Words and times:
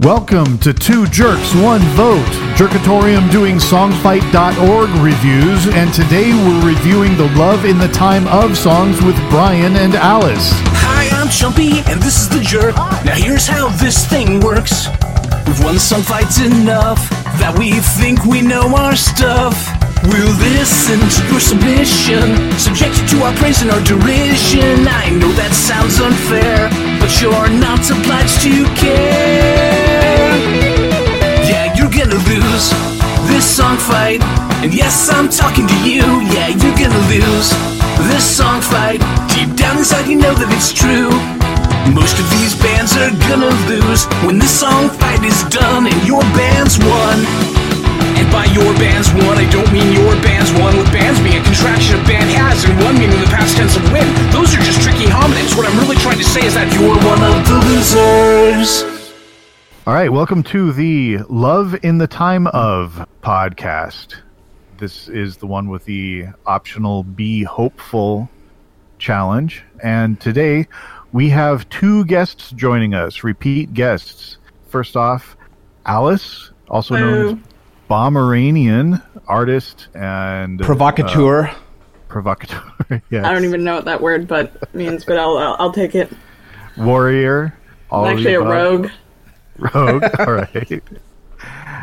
Welcome 0.00 0.56
to 0.60 0.72
Two 0.72 1.06
Jerks, 1.08 1.54
One 1.56 1.82
Vote, 1.92 2.24
Jerkatorium 2.56 3.30
doing 3.30 3.56
songfight.org 3.56 4.88
reviews, 5.04 5.66
and 5.74 5.92
today 5.92 6.32
we're 6.32 6.72
reviewing 6.72 7.18
the 7.18 7.28
Love 7.36 7.66
in 7.66 7.76
the 7.76 7.88
Time 7.88 8.26
of 8.28 8.56
songs 8.56 9.02
with 9.02 9.14
Brian 9.28 9.76
and 9.76 9.94
Alice. 9.94 10.52
Hi, 10.80 11.14
I'm 11.20 11.28
Chumpy, 11.28 11.86
and 11.86 12.00
this 12.00 12.18
is 12.18 12.30
the 12.30 12.40
jerk. 12.40 12.76
Now 13.04 13.12
here's 13.14 13.46
how 13.46 13.68
this 13.76 14.06
thing 14.06 14.40
works. 14.40 14.88
We've 15.46 15.62
won 15.62 15.78
some 15.78 16.00
fights 16.00 16.40
enough 16.40 17.10
that 17.36 17.54
we 17.58 17.72
think 18.00 18.24
we 18.24 18.40
know 18.40 18.74
our 18.74 18.96
stuff. 18.96 19.52
We'll 20.04 20.32
listen 20.40 20.96
to 20.96 21.20
your 21.28 21.44
submission, 21.44 22.56
subject 22.56 23.04
to 23.12 23.20
our 23.20 23.36
praise 23.36 23.60
and 23.60 23.70
our 23.70 23.84
derision. 23.84 24.88
I 24.88 25.12
know 25.12 25.28
that 25.36 25.52
sounds 25.52 26.00
unfair, 26.00 26.72
but 26.96 27.12
you're 27.20 27.52
not 27.60 27.84
obliged 27.84 28.40
to 28.48 28.64
care. 28.80 29.69
Lose 32.26 32.70
this 33.26 33.44
song 33.44 33.76
fight. 33.76 34.22
And 34.62 34.74
yes, 34.74 35.08
I'm 35.10 35.28
talking 35.28 35.66
to 35.66 35.78
you. 35.88 36.04
Yeah, 36.30 36.48
you're 36.48 36.76
gonna 36.76 37.04
lose 37.08 37.50
this 38.08 38.24
song 38.24 38.60
fight. 38.60 39.00
Deep 39.32 39.56
down 39.56 39.78
inside, 39.78 40.06
you 40.06 40.16
know 40.16 40.34
that 40.34 40.48
it's 40.52 40.72
true. 40.72 41.10
Most 41.90 42.20
of 42.20 42.26
these 42.30 42.54
bands 42.54 42.94
are 42.94 43.10
gonna 43.26 43.50
lose 43.66 44.04
when 44.22 44.38
this 44.38 44.52
song 44.52 44.90
fight 45.00 45.24
is 45.24 45.42
done 45.48 45.88
and 45.88 46.00
your 46.06 46.22
band's 46.36 46.78
won. 46.78 47.18
And 48.20 48.28
by 48.30 48.44
your 48.52 48.68
band's 48.76 49.08
won, 49.16 49.40
I 49.40 49.48
don't 49.48 49.70
mean 49.72 49.90
your 49.96 50.14
band's 50.20 50.52
won, 50.60 50.76
with 50.76 50.92
bands 50.92 51.18
being 51.24 51.40
a 51.40 51.44
contraction 51.44 51.98
of 51.98 52.06
band 52.06 52.28
has, 52.36 52.62
and 52.68 52.76
one 52.84 52.94
meaning 53.00 53.18
the 53.18 53.32
past 53.32 53.56
tense 53.56 53.74
of 53.74 53.84
win. 53.90 54.06
Those 54.30 54.52
are 54.54 54.62
just 54.62 54.84
tricky 54.84 55.08
homonyms. 55.08 55.56
What 55.56 55.66
I'm 55.66 55.78
really 55.80 55.96
trying 55.96 56.18
to 56.18 56.28
say 56.28 56.44
is 56.44 56.54
that 56.54 56.68
you're 56.76 57.00
one 57.00 57.22
of 57.24 57.42
the 57.48 57.58
losers. 57.64 58.99
All 59.90 59.96
right, 59.96 60.12
welcome 60.12 60.44
to 60.44 60.72
the 60.72 61.18
Love 61.28 61.74
in 61.82 61.98
the 61.98 62.06
Time 62.06 62.46
of 62.46 63.08
podcast. 63.24 64.14
This 64.78 65.08
is 65.08 65.38
the 65.38 65.48
one 65.48 65.68
with 65.68 65.84
the 65.84 66.26
optional 66.46 67.02
Be 67.02 67.42
Hopeful 67.42 68.30
challenge. 69.00 69.64
And 69.82 70.20
today 70.20 70.68
we 71.10 71.28
have 71.30 71.68
two 71.70 72.04
guests 72.04 72.52
joining 72.52 72.94
us, 72.94 73.24
repeat 73.24 73.74
guests. 73.74 74.36
First 74.68 74.96
off, 74.96 75.36
Alice, 75.84 76.52
also 76.68 76.94
known 76.94 77.38
as 77.40 77.44
Pomeranian, 77.88 79.02
artist 79.26 79.88
and 79.94 80.60
Provocateur. 80.60 81.48
uh, 81.48 81.54
provocateur. 82.06 82.62
yes. 83.10 83.24
I 83.24 83.32
don't 83.32 83.44
even 83.44 83.64
know 83.64 83.74
what 83.74 83.86
that 83.86 84.00
word 84.00 84.28
but 84.28 84.72
means, 84.72 85.04
but 85.04 85.18
I'll 85.18 85.36
I'll, 85.36 85.56
I'll 85.58 85.72
take 85.72 85.96
it. 85.96 86.12
warrior. 86.78 87.58
all 87.90 88.04
I'm 88.04 88.16
actually 88.16 88.34
a 88.34 88.40
rogue. 88.40 88.88
Rogue. 89.60 90.04
All 90.18 90.32
right. 90.32 90.82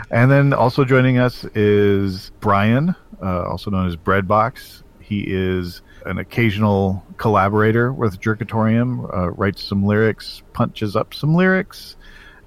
And 0.09 0.31
then 0.31 0.53
also 0.53 0.85
joining 0.85 1.17
us 1.17 1.43
is 1.55 2.31
Brian, 2.39 2.95
uh, 3.21 3.43
also 3.43 3.71
known 3.71 3.87
as 3.87 3.95
Breadbox. 3.95 4.83
He 5.01 5.23
is 5.27 5.81
an 6.05 6.17
occasional 6.17 7.03
collaborator 7.17 7.91
with 7.91 8.19
Jerkatorium, 8.19 9.13
uh, 9.13 9.31
writes 9.31 9.63
some 9.63 9.85
lyrics, 9.85 10.41
punches 10.53 10.95
up 10.95 11.13
some 11.13 11.35
lyrics, 11.35 11.95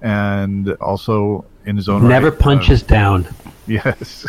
and 0.01 0.71
also 0.81 1.45
in 1.65 1.77
his 1.77 1.87
own 1.87 2.07
Never 2.07 2.29
right, 2.29 2.39
uh, 2.39 2.43
punches 2.43 2.83
down. 2.83 3.27
Yes. 3.67 4.25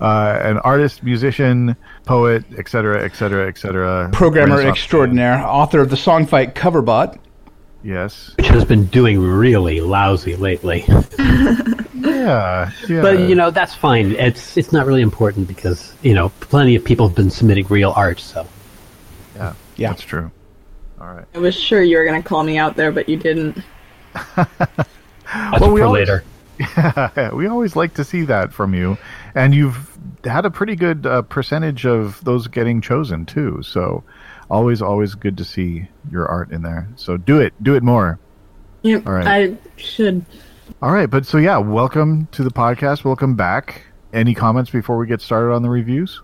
uh, 0.00 0.38
an 0.42 0.58
artist, 0.58 1.02
musician, 1.04 1.74
poet, 2.04 2.44
etc., 2.58 3.02
etc., 3.02 3.48
etc. 3.48 4.10
Programmer 4.12 4.60
extraordinaire, 4.60 5.38
author 5.38 5.80
of 5.80 5.88
the 5.90 5.96
song 5.96 6.26
fight 6.26 6.54
Coverbot. 6.54 7.18
Man. 7.84 7.94
Yes. 7.94 8.32
which 8.36 8.46
has 8.48 8.64
been 8.64 8.86
doing 8.86 9.20
really 9.20 9.80
lousy 9.80 10.36
lately. 10.36 10.84
Yeah. 11.94 12.70
Yeah. 12.88 13.00
But 13.02 13.20
you 13.20 13.34
know 13.34 13.50
that's 13.50 13.74
fine. 13.74 14.12
It's 14.12 14.56
it's 14.58 14.72
not 14.72 14.86
really 14.86 15.00
important 15.02 15.48
because 15.48 15.94
you 16.02 16.12
know 16.14 16.28
plenty 16.40 16.74
of 16.74 16.84
people 16.84 17.08
have 17.08 17.16
been 17.16 17.30
submitting 17.30 17.66
real 17.68 17.92
art. 17.96 18.20
So 18.20 18.46
yeah. 19.34 19.54
Yeah. 19.76 19.88
That's 19.90 20.02
true. 20.02 20.30
All 21.00 21.06
right. 21.06 21.24
I 21.34 21.38
was 21.38 21.54
sure 21.58 21.82
you 21.82 21.96
were 21.96 22.04
gonna 22.04 22.22
call 22.22 22.44
me 22.44 22.58
out 22.58 22.76
there, 22.76 22.92
but 22.92 23.08
you 23.08 23.16
didn't. 23.16 23.62
that's 24.36 25.60
Well, 25.60 25.72
we 25.72 25.80
for 25.80 25.86
always- 25.86 26.08
later. 26.08 26.24
we 27.34 27.46
always 27.46 27.74
like 27.74 27.94
to 27.94 28.04
see 28.04 28.22
that 28.24 28.52
from 28.52 28.74
you, 28.74 28.96
and 29.34 29.54
you've 29.54 29.96
had 30.24 30.44
a 30.44 30.50
pretty 30.50 30.76
good 30.76 31.06
uh, 31.06 31.22
percentage 31.22 31.84
of 31.86 32.22
those 32.24 32.46
getting 32.48 32.80
chosen 32.80 33.24
too. 33.26 33.60
So, 33.62 34.04
always, 34.50 34.82
always 34.82 35.14
good 35.14 35.38
to 35.38 35.44
see 35.44 35.88
your 36.10 36.26
art 36.26 36.50
in 36.50 36.62
there. 36.62 36.88
So 36.96 37.16
do 37.16 37.40
it, 37.40 37.54
do 37.62 37.74
it 37.74 37.82
more. 37.82 38.18
Yep, 38.82 39.06
All 39.06 39.12
right. 39.12 39.26
I 39.26 39.56
should. 39.80 40.24
All 40.82 40.92
right, 40.92 41.08
but 41.08 41.26
so 41.26 41.38
yeah, 41.38 41.58
welcome 41.58 42.28
to 42.32 42.42
the 42.42 42.50
podcast. 42.50 43.04
Welcome 43.04 43.34
back. 43.34 43.82
Any 44.12 44.34
comments 44.34 44.70
before 44.70 44.96
we 44.96 45.06
get 45.06 45.20
started 45.20 45.52
on 45.52 45.62
the 45.62 45.70
reviews? 45.70 46.20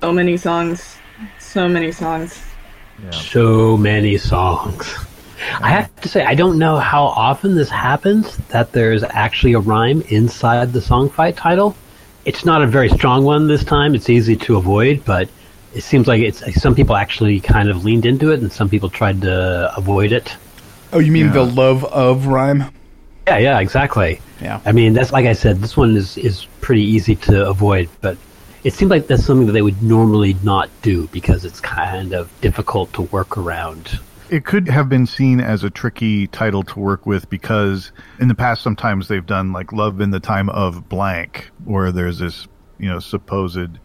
So 0.00 0.12
many 0.12 0.36
songs, 0.36 0.96
so 1.38 1.68
many 1.68 1.92
songs. 1.92 2.42
So 3.10 3.76
many 3.76 4.18
songs. 4.18 4.94
I 5.60 5.70
have 5.70 5.94
to 6.02 6.08
say 6.08 6.24
I 6.24 6.34
don't 6.34 6.58
know 6.58 6.76
how 6.76 7.04
often 7.04 7.54
this 7.54 7.70
happens 7.70 8.36
that 8.48 8.72
there's 8.72 9.02
actually 9.02 9.54
a 9.54 9.58
rhyme 9.58 10.02
inside 10.02 10.72
the 10.72 10.80
song 10.80 11.08
fight 11.08 11.36
title. 11.36 11.76
It's 12.24 12.44
not 12.44 12.62
a 12.62 12.66
very 12.66 12.90
strong 12.90 13.24
one 13.24 13.48
this 13.48 13.64
time. 13.64 13.94
It's 13.94 14.10
easy 14.10 14.36
to 14.36 14.56
avoid, 14.56 15.04
but 15.04 15.28
it 15.74 15.82
seems 15.82 16.06
like 16.06 16.20
it's 16.22 16.60
some 16.60 16.74
people 16.74 16.96
actually 16.96 17.40
kind 17.40 17.68
of 17.68 17.84
leaned 17.84 18.06
into 18.06 18.32
it 18.32 18.40
and 18.40 18.52
some 18.52 18.68
people 18.68 18.88
tried 18.90 19.20
to 19.22 19.72
avoid 19.76 20.12
it. 20.12 20.34
Oh, 20.92 20.98
you 20.98 21.12
mean 21.12 21.26
Yeah. 21.26 21.32
the 21.32 21.44
love 21.44 21.84
of 21.84 22.26
rhyme? 22.26 22.64
Yeah, 23.28 23.38
yeah, 23.38 23.60
exactly. 23.60 24.20
Yeah. 24.40 24.60
I 24.64 24.72
mean, 24.72 24.92
that's 24.94 25.12
like 25.12 25.26
I 25.26 25.34
said, 25.34 25.58
this 25.58 25.76
one 25.76 25.96
is 25.96 26.16
is 26.18 26.46
pretty 26.60 26.82
easy 26.82 27.14
to 27.16 27.48
avoid, 27.48 27.88
but 28.00 28.16
it 28.64 28.72
seems 28.74 28.90
like 28.90 29.06
that's 29.06 29.24
something 29.24 29.46
that 29.46 29.52
they 29.52 29.62
would 29.62 29.82
normally 29.82 30.34
not 30.42 30.68
do 30.82 31.06
because 31.08 31.44
it's 31.44 31.60
kind 31.60 32.12
of 32.12 32.28
difficult 32.40 32.92
to 32.94 33.02
work 33.02 33.38
around. 33.38 33.98
It 34.30 34.44
could 34.44 34.68
have 34.68 34.88
been 34.88 35.06
seen 35.06 35.40
as 35.40 35.64
a 35.64 35.70
tricky 35.70 36.26
title 36.28 36.62
to 36.64 36.78
work 36.78 37.04
with 37.06 37.28
because 37.30 37.90
in 38.20 38.28
the 38.28 38.34
past 38.34 38.62
sometimes 38.62 39.08
they've 39.08 39.26
done 39.26 39.52
like 39.52 39.72
Love 39.72 40.00
in 40.00 40.10
the 40.10 40.20
Time 40.20 40.48
of 40.50 40.88
Blank, 40.88 41.50
where 41.64 41.90
there's 41.90 42.18
this, 42.18 42.46
you 42.78 42.88
know, 42.88 42.98
supposed 43.00 43.78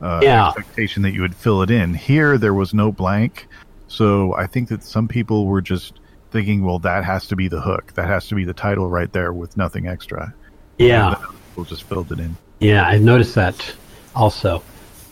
uh, 0.00 0.20
Yeah. 0.22 0.48
expectation 0.48 1.02
that 1.02 1.12
you 1.12 1.20
would 1.22 1.34
fill 1.34 1.62
it 1.62 1.70
in. 1.70 1.94
Here 1.94 2.38
there 2.38 2.54
was 2.54 2.72
no 2.74 2.92
blank. 2.92 3.46
So 3.88 4.34
I 4.34 4.46
think 4.46 4.68
that 4.68 4.82
some 4.82 5.08
people 5.08 5.46
were 5.46 5.62
just 5.62 6.00
thinking, 6.30 6.62
well, 6.64 6.78
that 6.80 7.04
has 7.04 7.26
to 7.28 7.36
be 7.36 7.48
the 7.48 7.60
hook. 7.60 7.92
That 7.94 8.06
has 8.06 8.26
to 8.28 8.34
be 8.34 8.44
the 8.44 8.52
title 8.52 8.88
right 8.88 9.10
there 9.12 9.32
with 9.32 9.56
nothing 9.56 9.86
extra. 9.88 10.34
Yeah, 10.78 11.14
People 11.50 11.64
just 11.64 11.84
filled 11.84 12.12
it 12.12 12.20
in. 12.20 12.36
yeah, 12.60 12.84
I 12.86 12.98
noticed 12.98 13.34
that 13.34 13.74
also. 14.14 14.62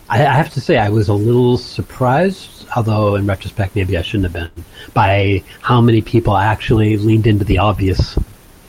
I, 0.08 0.20
I 0.24 0.32
have 0.34 0.52
to 0.52 0.60
say, 0.60 0.76
I 0.78 0.90
was 0.90 1.08
a 1.08 1.14
little 1.14 1.58
surprised, 1.58 2.66
although 2.76 3.16
in 3.16 3.26
retrospect, 3.26 3.74
maybe 3.74 3.96
I 3.98 4.02
shouldn't 4.02 4.32
have 4.32 4.52
been, 4.54 4.64
by 4.94 5.42
how 5.62 5.80
many 5.80 6.02
people 6.02 6.36
actually 6.36 6.96
leaned 6.98 7.26
into 7.26 7.44
the 7.44 7.58
obvious, 7.58 8.16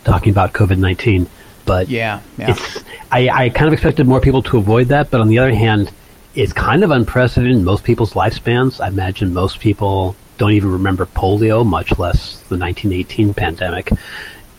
talking 0.06 0.32
about 0.32 0.54
COVID 0.54 0.78
19. 0.80 1.28
But 1.66 1.90
Yeah, 1.90 2.22
yeah. 2.38 2.52
it's 2.52 2.84
I, 3.12 3.30
I 3.30 3.50
kind 3.50 3.68
of 3.68 3.74
expected 3.74 4.08
more 4.08 4.22
people 4.22 4.42
to 4.44 4.58
avoid 4.58 4.88
that, 4.88 5.12
but 5.12 5.20
on 5.22 5.28
the 5.28 5.38
other 5.38 5.54
hand, 5.54 5.92
it's 6.38 6.54
kind 6.54 6.84
of 6.84 6.92
unprecedented 6.92 7.58
in 7.58 7.64
most 7.64 7.84
people's 7.84 8.14
lifespans. 8.14 8.80
I 8.80 8.88
imagine 8.90 9.34
most 9.34 9.60
people 9.60 10.16
don't 10.38 10.52
even 10.52 10.72
remember 10.72 11.08
polio, 11.08 11.66
much 11.66 11.98
less 11.98 12.42
the 12.44 12.58
1918 12.58 13.34
pandemic. 13.34 13.90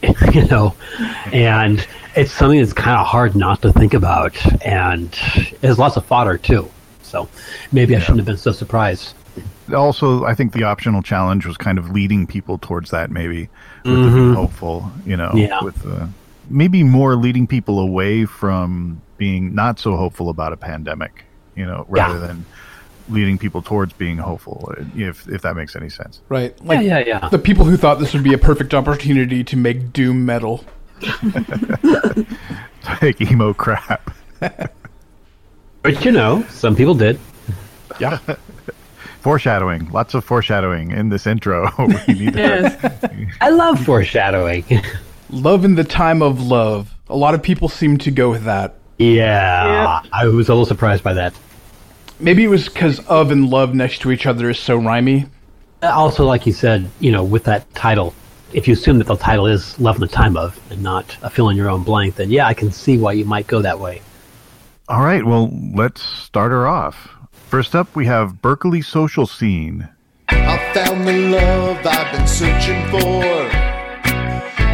you 0.32 0.44
know, 0.46 0.74
and 1.32 1.86
it's 2.14 2.32
something 2.32 2.58
that's 2.60 2.72
kind 2.72 2.96
of 2.98 3.06
hard 3.06 3.34
not 3.34 3.62
to 3.62 3.72
think 3.72 3.94
about, 3.94 4.34
and 4.64 5.10
there's 5.60 5.78
lots 5.78 5.96
of 5.96 6.04
fodder 6.04 6.36
too. 6.38 6.68
So 7.02 7.28
maybe 7.72 7.96
I 7.96 8.00
shouldn't 8.00 8.18
have 8.18 8.26
been 8.26 8.36
so 8.36 8.52
surprised. 8.52 9.14
also 9.74 10.24
i 10.24 10.34
think 10.34 10.52
the 10.52 10.62
optional 10.64 11.02
challenge 11.02 11.44
was 11.46 11.56
kind 11.56 11.78
of 11.78 11.90
leading 11.90 12.26
people 12.26 12.56
towards 12.58 12.90
that 12.90 13.10
maybe 13.10 13.48
with 13.84 14.02
the 14.02 14.10
being 14.10 14.34
hopeful 14.34 14.90
you 15.04 15.16
know 15.16 15.30
Yeah. 15.34 15.62
with 15.62 15.76
the 15.82 16.08
maybe 16.48 16.82
more 16.82 17.14
leading 17.16 17.46
people 17.46 17.78
away 17.78 18.24
from 18.24 19.00
being 19.18 19.54
not 19.54 19.78
so 19.78 19.94
hopeful 19.96 20.28
about 20.30 20.52
a 20.54 20.56
pandemic 20.56 21.24
you 21.58 21.66
know 21.66 21.84
rather 21.88 22.18
Yeah. 22.20 22.26
than 22.28 22.46
leading 23.10 23.38
people 23.38 23.62
towards 23.62 23.92
being 23.94 24.18
hopeful 24.18 24.72
if 24.94 25.26
if 25.28 25.40
that 25.42 25.56
makes 25.56 25.74
any 25.74 25.88
sense 25.88 26.20
right. 26.28 26.52
Like 26.64 26.84
yeah, 26.84 26.98
yeah, 26.98 27.18
yeah. 27.22 27.28
the 27.30 27.38
people 27.38 27.64
who 27.64 27.76
thought 27.76 27.98
this 27.98 28.12
would 28.14 28.22
be 28.22 28.34
a 28.34 28.38
perfect 28.38 28.74
opportunity 28.74 29.42
to 29.44 29.56
make 29.56 29.92
doom 29.94 30.26
metal. 30.26 30.62
like 33.02 33.20
emo 33.20 33.52
crap 33.54 34.10
But 35.82 36.04
you 36.04 36.10
know, 36.10 36.44
some 36.50 36.74
people 36.76 36.94
did. 36.94 37.18
Yeah. 38.00 38.18
foreshadowing 39.20 39.90
lots 39.90 40.12
of 40.14 40.24
foreshadowing 40.24 40.90
in 40.90 41.08
this 41.08 41.26
intro 41.26 41.70
we 41.78 41.94
to 41.96 42.32
Yes. 42.34 42.76
I 43.40 43.50
love 43.50 43.82
foreshadowing. 43.84 44.64
love 45.30 45.64
in 45.64 45.74
the 45.76 45.84
time 45.84 46.20
of 46.22 46.42
love. 46.42 46.92
A 47.08 47.16
lot 47.16 47.34
of 47.34 47.42
people 47.42 47.68
seem 47.68 47.96
to 47.98 48.10
go 48.10 48.28
with 48.30 48.44
that. 48.44 48.74
yeah, 48.98 50.02
I 50.12 50.26
was 50.26 50.48
a 50.48 50.52
little 50.52 50.66
surprised 50.66 51.02
by 51.04 51.14
that. 51.14 51.32
Maybe 52.20 52.44
it 52.44 52.48
was 52.48 52.68
because 52.68 52.98
of 53.06 53.30
and 53.30 53.48
love 53.48 53.74
next 53.74 54.00
to 54.00 54.10
each 54.10 54.26
other 54.26 54.50
is 54.50 54.58
so 54.58 54.78
rhymey. 54.78 55.28
Also, 55.82 56.26
like 56.26 56.46
you 56.46 56.52
said, 56.52 56.90
you 56.98 57.12
know, 57.12 57.22
with 57.22 57.44
that 57.44 57.72
title, 57.74 58.12
if 58.52 58.66
you 58.66 58.74
assume 58.74 58.98
that 58.98 59.06
the 59.06 59.16
title 59.16 59.46
is 59.46 59.78
Love 59.78 59.96
in 59.96 60.00
the 60.00 60.08
Time 60.08 60.36
of 60.36 60.58
and 60.70 60.82
not 60.82 61.16
a 61.22 61.30
fill 61.30 61.48
in 61.48 61.56
your 61.56 61.70
own 61.70 61.84
blank, 61.84 62.16
then 62.16 62.30
yeah, 62.30 62.48
I 62.48 62.54
can 62.54 62.72
see 62.72 62.98
why 62.98 63.12
you 63.12 63.24
might 63.24 63.46
go 63.46 63.62
that 63.62 63.78
way. 63.78 64.02
All 64.88 65.04
right, 65.04 65.24
well, 65.24 65.50
let's 65.74 66.02
start 66.02 66.50
her 66.50 66.66
off. 66.66 67.10
First 67.48 67.76
up, 67.76 67.94
we 67.94 68.06
have 68.06 68.42
Berkeley 68.42 68.82
Social 68.82 69.26
Scene. 69.26 69.88
I 70.28 70.72
found 70.74 71.06
the 71.06 71.12
love 71.12 71.86
I've 71.86 72.12
been 72.12 72.26
searching 72.26 72.84
for. 72.86 72.98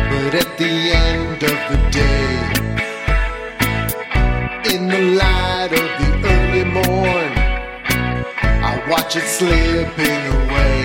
But 0.08 0.34
at 0.34 0.56
the 0.56 0.64
end 0.64 1.42
of 1.42 1.50
the 1.50 1.90
day, 1.90 2.23
watch 9.14 9.22
it 9.22 9.28
slipping 9.28 10.26
away. 10.34 10.84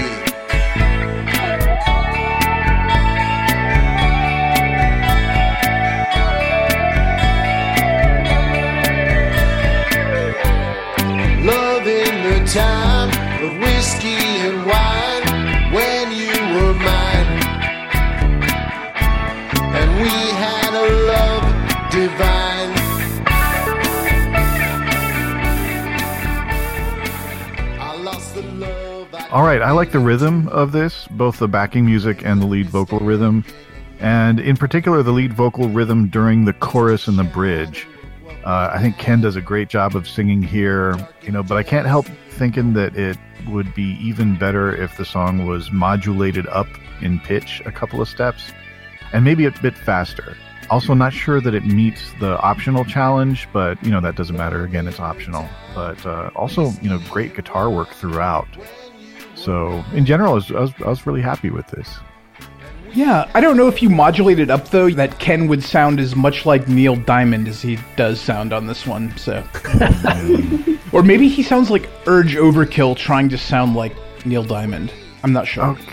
Love 11.44 11.88
in 11.88 12.24
the 12.24 12.52
time 12.52 13.10
of 13.44 13.58
whiskey 13.60 14.18
and 14.46 14.66
wine 14.66 15.74
when 15.74 16.12
you 16.12 16.34
were 16.54 16.74
mine. 16.74 17.30
And 19.80 20.02
we 20.02 20.10
had 20.44 20.74
a 20.74 20.88
love 21.08 21.92
divine. 21.92 22.49
All 29.31 29.44
right, 29.44 29.62
I 29.62 29.70
like 29.70 29.92
the 29.92 30.00
rhythm 30.00 30.48
of 30.48 30.72
this, 30.72 31.08
both 31.12 31.38
the 31.38 31.48
backing 31.48 31.86
music 31.86 32.26
and 32.26 32.42
the 32.42 32.48
lead 32.48 32.68
vocal 32.68 32.98
rhythm, 32.98 33.46
and 34.00 34.40
in 34.40 34.58
particular 34.58 35.04
the 35.04 35.12
lead 35.12 35.34
vocal 35.34 35.70
rhythm 35.70 36.08
during 36.08 36.46
the 36.46 36.54
chorus 36.54 37.08
and 37.08 37.20
the 37.20 37.24
bridge. 37.24 37.88
Uh, 38.44 38.72
I 38.74 38.81
think 38.81 38.98
Ken 38.98 39.22
does 39.22 39.36
a 39.36 39.42
great 39.42 39.70
job 39.70 39.96
of 39.96 40.10
singing 40.10 40.42
here, 40.42 40.98
you 41.22 41.31
know, 41.31 41.44
but 41.44 41.58
I 41.58 41.64
can't 41.64 41.86
help 41.86 42.08
thinking 42.31 42.74
that 42.74 42.96
it 42.96 43.20
would 43.48 43.72
be 43.76 44.00
even 44.02 44.36
better 44.36 44.76
if 44.76 44.98
the 44.98 45.06
song 45.06 45.46
was 45.46 45.72
modulated 45.72 46.48
up 46.48 46.68
in 47.00 47.20
pitch 47.20 47.62
a 47.68 47.72
couple 47.72 48.02
of 48.02 48.10
steps 48.10 48.52
and 49.14 49.24
maybe 49.24 49.46
a 49.46 49.52
bit 49.62 49.78
faster. 49.78 50.36
Also, 50.72 50.96
not 50.96 51.14
sure 51.14 51.40
that 51.40 51.54
it 51.54 51.66
meets 51.66 52.14
the 52.20 52.40
optional 52.40 52.84
challenge, 52.84 53.48
but 53.54 53.84
you 53.84 53.92
know 53.92 54.02
that 54.02 54.16
doesn't 54.16 54.38
matter. 54.38 54.64
Again, 54.64 54.88
it's 54.88 55.00
optional. 55.00 55.48
But 55.75 56.04
uh, 56.04 56.32
also, 56.36 56.72
you 56.82 56.90
know, 56.90 57.00
great 57.10 57.36
guitar 57.36 57.70
work 57.70 57.90
throughout. 57.90 58.48
So, 59.44 59.83
in 59.94 60.06
general, 60.06 60.31
I 60.31 60.36
was, 60.36 60.51
I 60.51 60.59
was, 60.59 60.71
I 60.86 60.89
was 60.89 61.07
really 61.07 61.21
happy 61.21 61.50
with 61.50 61.68
this. 61.68 62.00
Yeah, 62.94 63.30
I 63.33 63.41
don't 63.41 63.56
know 63.56 63.68
if 63.68 63.81
you 63.81 63.89
modulated 63.89 64.50
up 64.50 64.69
though, 64.69 64.89
that 64.91 65.19
Ken 65.19 65.47
would 65.47 65.63
sound 65.63 66.00
as 66.00 66.15
much 66.15 66.45
like 66.45 66.68
Neil 66.68 66.95
Diamond 66.95 67.47
as 67.47 67.62
he 67.62 67.77
does 67.95 68.19
sound 68.19 68.51
on 68.51 68.68
this 68.68 68.88
one, 68.88 69.15
so. 69.15 69.44
or 70.91 71.03
maybe 71.03 71.27
he 71.27 71.44
sounds 71.44 71.69
like 71.69 71.88
Urge 72.07 72.36
Overkill 72.36 72.97
trying 72.97 73.30
to 73.30 73.38
sound 73.38 73.75
like 73.75 73.95
Neil 74.25 74.44
Diamond. 74.44 74.91
I'm 75.24 75.33
not 75.33 75.47
sure. 75.47 75.65
Okay. 75.65 75.86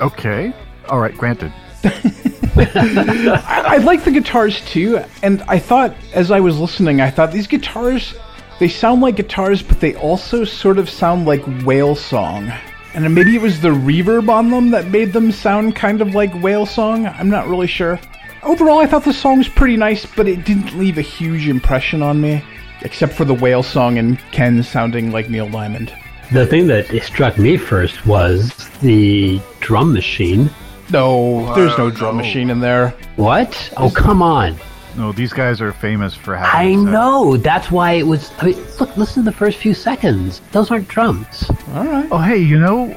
Okay. 0.00 0.52
All 0.88 1.00
right. 1.00 1.16
Granted. 1.16 1.52
I, 1.84 3.62
I 3.66 3.76
like 3.78 4.04
the 4.04 4.10
guitars 4.10 4.60
too, 4.66 5.00
and 5.22 5.42
I 5.42 5.58
thought 5.58 5.94
as 6.12 6.30
I 6.30 6.40
was 6.40 6.58
listening, 6.58 7.00
I 7.00 7.10
thought 7.10 7.32
these 7.32 7.46
guitars, 7.46 8.14
they 8.58 8.68
sound 8.68 9.00
like 9.00 9.16
guitars, 9.16 9.62
but 9.62 9.80
they 9.80 9.94
also 9.96 10.44
sort 10.44 10.78
of 10.78 10.90
sound 10.90 11.26
like 11.26 11.42
whale 11.64 11.94
song. 11.94 12.52
And 12.96 13.14
maybe 13.14 13.36
it 13.36 13.42
was 13.42 13.60
the 13.60 13.68
reverb 13.68 14.30
on 14.30 14.50
them 14.50 14.70
that 14.70 14.86
made 14.86 15.12
them 15.12 15.30
sound 15.30 15.76
kind 15.76 16.00
of 16.00 16.14
like 16.14 16.32
whale 16.42 16.64
song. 16.64 17.04
I'm 17.06 17.28
not 17.28 17.46
really 17.46 17.66
sure. 17.66 18.00
Overall, 18.42 18.78
I 18.78 18.86
thought 18.86 19.04
the 19.04 19.12
song 19.12 19.36
was 19.36 19.48
pretty 19.48 19.76
nice, 19.76 20.06
but 20.06 20.26
it 20.26 20.46
didn't 20.46 20.78
leave 20.78 20.96
a 20.96 21.02
huge 21.02 21.46
impression 21.46 22.00
on 22.00 22.22
me, 22.22 22.42
except 22.80 23.12
for 23.12 23.26
the 23.26 23.34
whale 23.34 23.62
song 23.62 23.98
and 23.98 24.18
Ken 24.32 24.62
sounding 24.62 25.10
like 25.12 25.28
Neil 25.28 25.46
Diamond. 25.48 25.92
The 26.32 26.46
thing 26.46 26.68
that 26.68 26.86
struck 27.02 27.36
me 27.36 27.58
first 27.58 28.06
was 28.06 28.70
the 28.80 29.42
drum 29.60 29.92
machine. 29.92 30.48
No, 30.90 31.54
there's 31.54 31.76
no 31.76 31.90
drum 31.90 32.16
machine 32.16 32.48
in 32.48 32.60
there. 32.60 32.94
What? 33.16 33.74
Oh, 33.76 33.90
come 33.90 34.22
on. 34.22 34.56
No, 34.96 35.12
these 35.12 35.32
guys 35.32 35.60
are 35.60 35.72
famous 35.72 36.14
for 36.14 36.36
I 36.36 36.44
having. 36.46 36.88
uh, 36.88 36.92
know. 36.92 37.36
That's 37.36 37.70
why 37.70 37.92
it 37.92 38.06
was. 38.06 38.30
I 38.38 38.46
mean, 38.46 38.64
look, 38.80 38.96
listen 38.96 39.24
to 39.24 39.30
the 39.30 39.36
first 39.36 39.58
few 39.58 39.74
seconds. 39.74 40.40
Those 40.52 40.70
aren't 40.70 40.88
drums. 40.88 41.48
All 41.74 41.84
right. 41.84 42.08
Oh, 42.10 42.18
hey, 42.18 42.38
you 42.38 42.58
know, 42.58 42.96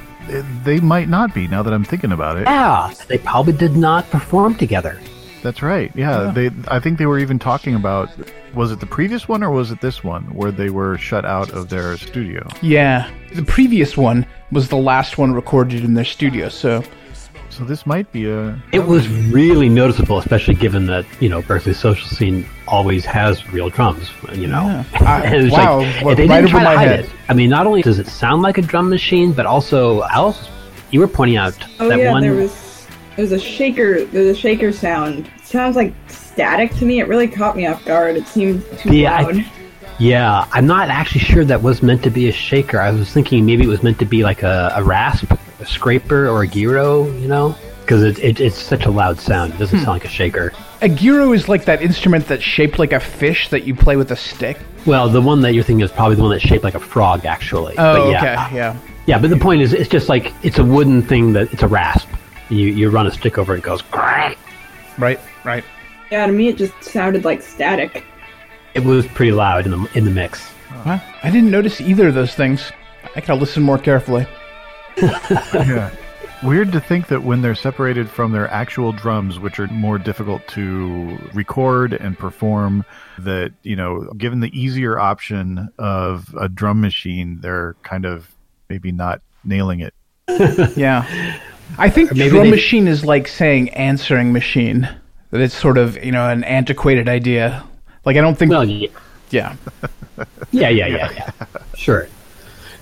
they 0.63 0.80
might 0.80 1.10
not 1.10 1.34
be 1.34 1.48
now 1.48 1.62
that 1.63 1.74
I'm 1.74 1.84
thinking 1.84 2.12
about 2.12 2.38
it. 2.38 2.44
Yeah, 2.44 2.94
they 3.07 3.18
probably 3.18 3.54
did 3.54 3.75
not 3.75 4.10
perform 4.10 4.56
together. 4.56 5.00
That's 5.42 5.62
right. 5.62 5.92
Yeah, 5.96 6.31
they. 6.31 6.50
I 6.68 6.80
think 6.80 6.98
they 6.98 7.06
were 7.06 7.19
even 7.19 7.40
talking 7.40 7.75
about. 7.75 8.10
Was 8.54 8.72
it 8.72 8.80
the 8.80 8.86
previous 8.88 9.28
one 9.28 9.44
or 9.44 9.51
was 9.51 9.69
it 9.72 9.80
this 9.80 10.04
one 10.04 10.24
where 10.34 10.51
they 10.51 10.69
were 10.69 10.98
shut 10.98 11.24
out 11.24 11.51
of 11.51 11.69
their 11.69 11.96
studio? 11.98 12.48
Yeah, 12.62 13.10
the 13.34 13.44
previous 13.44 13.96
one 13.96 14.25
was 14.51 14.69
the 14.69 14.75
last 14.78 15.18
one 15.18 15.34
recorded 15.34 15.84
in 15.86 15.94
their 15.94 16.04
studio, 16.06 16.50
so 16.50 16.84
So 17.60 17.66
this 17.66 17.86
might 17.86 18.10
be 18.14 18.26
a. 18.30 18.58
It 18.72 18.80
was 18.88 19.10
really 19.10 19.68
noticeable, 19.68 20.18
especially 20.18 20.56
given 20.56 20.86
that 20.86 21.06
you 21.20 21.28
know 21.28 21.42
Berkeley 21.42 21.74
social 21.74 22.08
scene 22.08 22.46
always 22.70 23.04
has 23.04 23.46
real 23.52 23.70
drums. 23.70 24.10
You 24.34 24.48
know, 24.48 24.64
Yeah. 24.66 24.86
I- 25.02 25.22
And 25.26 25.46
it's 25.48 25.54
wow, 25.54 25.80
like, 25.80 26.06
what- 26.06 26.16
they 26.18 26.26
right 26.26 26.38
didn't 26.38 26.52
try 26.52 26.64
to 26.64 26.70
hide 26.70 26.88
head. 26.88 27.00
it. 27.02 27.10
I 27.28 27.34
mean, 27.34 27.50
not 27.50 27.68
only 27.68 27.82
does 27.82 28.00
it 28.00 28.08
sound 28.08 28.44
like 28.44 28.58
a 28.58 28.62
drum 28.62 28.90
machine, 28.90 29.34
but 29.34 29.46
also 29.46 30.04
Alice, 30.04 30.48
you 30.92 31.02
were 31.02 31.08
pointing 31.10 31.36
out 31.36 31.54
Oh 31.82 31.90
that 31.90 32.00
yeah, 32.00 32.12
one. 32.14 32.22
there 32.22 32.34
was 32.34 32.88
there 33.18 33.24
was 33.24 33.34
a 33.34 33.40
shaker. 33.40 34.06
There's 34.06 34.38
a 34.38 34.40
shaker 34.40 34.72
sound. 34.72 35.30
It 35.36 35.46
sounds 35.46 35.76
like 35.76 35.94
static 36.08 36.74
to 36.76 36.86
me. 36.86 37.02
It 37.02 37.10
really 37.10 37.28
caught 37.28 37.58
me 37.58 37.68
off 37.68 37.84
guard. 37.84 38.16
It 38.16 38.26
seemed 38.26 38.64
too 38.80 38.96
Yeah, 38.96 39.16
I- 39.18 39.22
loud. 39.24 39.46
Yeah, 40.00 40.46
I'm 40.54 40.66
not 40.66 40.88
actually 40.88 41.20
sure 41.26 41.44
that 41.44 41.62
was 41.62 41.84
meant 41.84 42.04
to 42.04 42.10
be 42.10 42.30
a 42.30 42.32
shaker. 42.32 42.80
I 42.80 42.92
was 42.92 43.12
thinking 43.12 43.46
maybe 43.46 43.66
it 43.66 43.68
was 43.68 43.84
meant 43.84 44.00
to 44.00 44.06
be 44.06 44.24
like 44.24 44.44
a, 44.44 44.72
a 44.78 44.82
rasp, 44.82 45.34
a 45.60 45.66
scraper, 45.66 46.28
or 46.28 46.44
a 46.44 46.48
guiro. 46.48 47.06
You 47.22 47.28
know, 47.28 47.56
because 47.82 48.04
it, 48.04 48.20
it, 48.20 48.40
it's 48.40 48.58
such 48.62 48.86
a 48.86 48.92
loud 48.92 49.20
sound. 49.20 49.52
It 49.52 49.56
Hmm. 49.56 49.60
doesn't 49.60 49.80
sound 49.80 49.90
like 49.90 50.06
a 50.06 50.10
shaker. 50.10 50.54
a 50.82 50.88
guiro 50.90 51.34
is 51.36 51.50
like 51.50 51.66
that 51.66 51.82
instrument 51.82 52.28
that's 52.28 52.44
shaped 52.44 52.80
like 52.80 52.94
a 52.94 53.00
fish 53.00 53.50
that 53.50 53.64
you 53.66 53.76
play 53.76 53.96
with 53.98 54.12
a 54.12 54.16
stick. 54.16 54.58
Well, 54.86 55.10
the 55.10 55.22
one 55.22 55.42
that 55.42 55.54
you're 55.54 55.64
thinking 55.64 55.84
is 55.84 55.92
probably 55.92 56.16
the 56.16 56.22
one 56.22 56.32
that's 56.32 56.44
shaped 56.44 56.64
like 56.64 56.76
a 56.76 56.80
frog, 56.80 57.26
actually. 57.26 57.76
Oh, 57.78 58.06
but 58.06 58.10
yeah, 58.12 58.46
okay, 58.48 58.56
yeah. 58.56 58.78
Yeah, 59.08 59.18
but 59.20 59.30
the 59.30 59.38
point 59.38 59.62
is, 59.62 59.74
it's 59.74 59.90
just 59.90 60.08
like 60.08 60.34
it's 60.44 60.58
a 60.60 60.64
wooden 60.64 61.02
thing 61.02 61.34
that 61.34 61.52
it's 61.52 61.64
a 61.64 61.68
rasp. 61.68 62.08
You 62.50 62.68
you 62.68 62.90
run 62.90 63.08
a 63.08 63.12
stick 63.12 63.38
over 63.38 63.56
it, 63.56 63.60
it 63.60 63.64
goes. 63.64 63.82
"Crack." 63.82 64.38
Right, 64.98 65.20
right. 65.44 65.64
Yeah, 66.12 66.26
to 66.26 66.32
me 66.32 66.48
it 66.50 66.58
just 66.58 66.74
sounded 66.84 67.24
like 67.25 67.42
static. 67.42 68.04
It 68.74 68.84
was 68.84 69.06
pretty 69.08 69.32
loud 69.32 69.66
in 69.66 69.72
the 69.72 69.89
in 69.96 70.06
the 70.06 70.12
mix. 70.12 70.50
Huh? 70.70 71.00
I 71.24 71.30
didn't 71.32 71.51
notice 71.51 71.82
either 71.82 72.08
of 72.08 72.13
those 72.13 72.34
things. 72.36 72.72
I 73.16 73.20
gotta 73.22 73.36
listen 73.39 73.63
more 73.63 73.78
carefully. 73.80 74.28
Yeah. 75.01 75.91
Weird 76.41 76.72
to 76.72 76.79
think 76.79 77.08
that 77.08 77.24
when 77.24 77.41
they're 77.41 77.53
separated 77.56 78.10
from 78.10 78.32
their 78.32 78.48
actual 78.50 78.94
drums, 78.94 79.39
which 79.39 79.60
are 79.60 79.68
more 79.68 79.98
difficult 79.98 80.48
to 80.50 81.18
record 81.34 81.91
and 81.91 82.18
perform, 82.18 82.86
that, 83.18 83.51
you 83.63 83.75
know, 83.75 84.10
given 84.18 84.39
the 84.39 84.50
easier 84.58 84.98
option 84.98 85.68
of 85.77 86.34
a 86.39 86.48
drum 86.48 86.79
machine, 86.79 87.39
they're 87.41 87.75
kind 87.84 88.06
of 88.06 88.34
maybe 88.70 88.91
not 88.91 89.22
nailing 89.44 89.82
it. 89.82 89.94
Yeah. 90.77 91.39
I 91.77 91.89
think 91.89 92.13
maybe 92.15 92.29
drum 92.29 92.46
they- 92.46 92.51
machine 92.51 92.88
is 92.88 93.03
like 93.03 93.27
saying 93.27 93.70
answering 93.72 94.32
machine. 94.32 94.88
That 95.32 95.41
it's 95.41 95.53
sort 95.53 95.77
of, 95.77 96.03
you 96.03 96.12
know, 96.12 96.27
an 96.27 96.44
antiquated 96.46 97.08
idea. 97.10 97.63
Like, 98.06 98.15
I 98.18 98.22
don't 98.22 98.36
think. 98.36 98.50
Well, 98.50 98.63
yeah, 98.65 98.88
yeah. 99.29 99.56
yeah, 100.51 100.70
yeah, 100.70 100.88
yeah, 100.88 101.12
yeah. 101.12 101.32
Sure, 101.75 102.08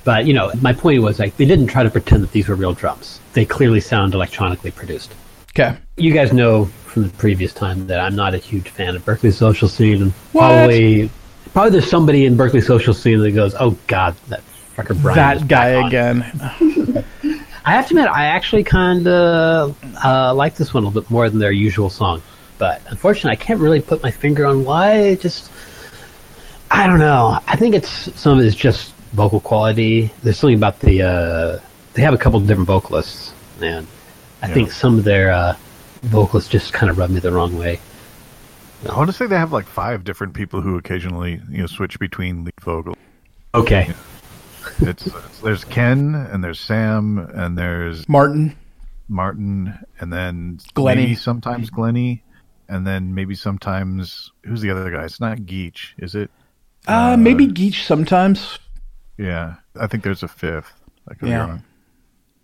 but 0.07 0.25
you 0.25 0.33
know, 0.33 0.49
my 0.61 0.71
point 0.71 1.01
was 1.01 1.19
like 1.19 1.35
they 1.35 1.43
didn't 1.43 1.67
try 1.67 1.83
to 1.83 1.89
pretend 1.89 2.23
that 2.23 2.31
these 2.31 2.47
were 2.47 2.55
real 2.55 2.71
drums. 2.71 3.19
They 3.33 3.43
clearly 3.43 3.81
sound 3.81 4.13
electronically 4.13 4.71
produced. 4.71 5.13
Okay. 5.49 5.75
You 5.97 6.13
guys 6.13 6.31
know 6.31 6.63
from 6.85 7.03
the 7.03 7.09
previous 7.09 7.53
time 7.53 7.87
that 7.87 7.99
I'm 7.99 8.15
not 8.15 8.33
a 8.33 8.37
huge 8.37 8.69
fan 8.69 8.95
of 8.95 9.03
Berkeley 9.03 9.31
social 9.31 9.67
scene, 9.67 10.01
and 10.01 10.11
What? 10.31 10.47
probably 10.47 11.09
probably 11.51 11.71
there's 11.71 11.89
somebody 11.89 12.25
in 12.25 12.37
Berkeley 12.37 12.61
social 12.61 12.93
scene 12.93 13.19
that 13.19 13.31
goes, 13.31 13.53
"Oh 13.59 13.77
God, 13.87 14.15
that 14.29 14.39
fucker 14.77 14.99
Brian." 15.01 15.17
that 15.17 15.47
guy 15.49 15.85
again. 15.85 16.23
I 17.65 17.71
have 17.73 17.89
to 17.89 17.93
admit, 17.95 18.09
I 18.09 18.27
actually 18.27 18.63
kind 18.63 19.05
of 19.09 19.75
uh, 20.05 20.33
like 20.33 20.55
this 20.55 20.73
one 20.73 20.83
a 20.83 20.87
little 20.87 21.01
bit 21.01 21.11
more 21.11 21.29
than 21.29 21.39
their 21.39 21.51
usual 21.51 21.89
song. 21.89 22.21
But 22.57 22.81
unfortunately, 22.87 23.31
I 23.31 23.35
can't 23.35 23.59
really 23.59 23.81
put 23.81 24.01
my 24.01 24.11
finger 24.11 24.45
on 24.45 24.63
why. 24.63 24.93
It 24.93 25.19
just, 25.19 25.51
I 26.71 26.87
don't 26.87 26.99
know. 26.99 27.41
I 27.45 27.57
think 27.57 27.75
it's 27.75 27.89
some 28.17 28.37
of 28.37 28.45
it 28.45 28.47
is 28.47 28.55
just 28.55 28.93
vocal 29.11 29.39
quality. 29.39 30.11
There's 30.23 30.37
something 30.37 30.57
about 30.57 30.79
the. 30.79 31.01
Uh, 31.01 31.59
they 31.93 32.01
have 32.01 32.13
a 32.13 32.17
couple 32.17 32.39
of 32.39 32.47
different 32.47 32.67
vocalists, 32.67 33.33
and 33.61 33.87
I 34.41 34.47
think 34.47 34.71
some 34.71 34.97
of 34.97 35.03
their 35.03 35.31
uh, 35.31 35.55
vocalists 36.03 36.49
just 36.49 36.73
kind 36.73 36.89
of 36.89 36.97
rub 36.97 37.09
me 37.09 37.19
the 37.19 37.31
wrong 37.31 37.57
way. 37.57 37.79
I 38.87 38.95
want 38.95 39.09
to 39.09 39.13
say 39.13 39.25
they 39.25 39.37
have 39.37 39.51
like 39.51 39.65
five 39.65 40.03
different 40.03 40.33
people 40.33 40.61
who 40.61 40.77
occasionally, 40.77 41.41
you 41.49 41.57
know, 41.59 41.65
switch 41.65 41.97
between 41.99 42.43
lead 42.43 42.53
vocal. 42.61 42.95
Okay. 43.55 43.91
It's, 44.79 45.07
it's 45.07 45.39
there's 45.39 45.63
Ken 45.63 46.13
and 46.13 46.43
there's 46.43 46.59
Sam 46.59 47.17
and 47.33 47.57
there's 47.57 48.07
Martin. 48.07 48.55
Martin, 49.09 49.73
and 49.99 50.11
then 50.11 50.59
Glennie. 50.73 51.01
maybe 51.01 51.15
sometimes 51.15 51.69
Glenny, 51.69 52.23
and 52.67 52.85
then 52.85 53.15
maybe 53.15 53.35
sometimes 53.35 54.31
who's 54.45 54.61
the 54.61 54.69
other 54.69 54.91
guy? 54.91 55.05
It's 55.05 55.19
not 55.19 55.45
Geach, 55.45 55.95
is 55.97 56.13
it? 56.13 56.29
Uh, 56.87 57.17
maybe 57.17 57.47
Geach 57.47 57.85
sometimes. 57.85 58.59
Yeah, 59.17 59.55
I 59.79 59.87
think 59.87 60.03
there's 60.03 60.23
a 60.23 60.27
fifth. 60.27 60.71
I 61.07 61.13
could 61.13 61.29
Yeah. 61.29 61.45
be 61.45 61.49
wrong. 61.51 61.63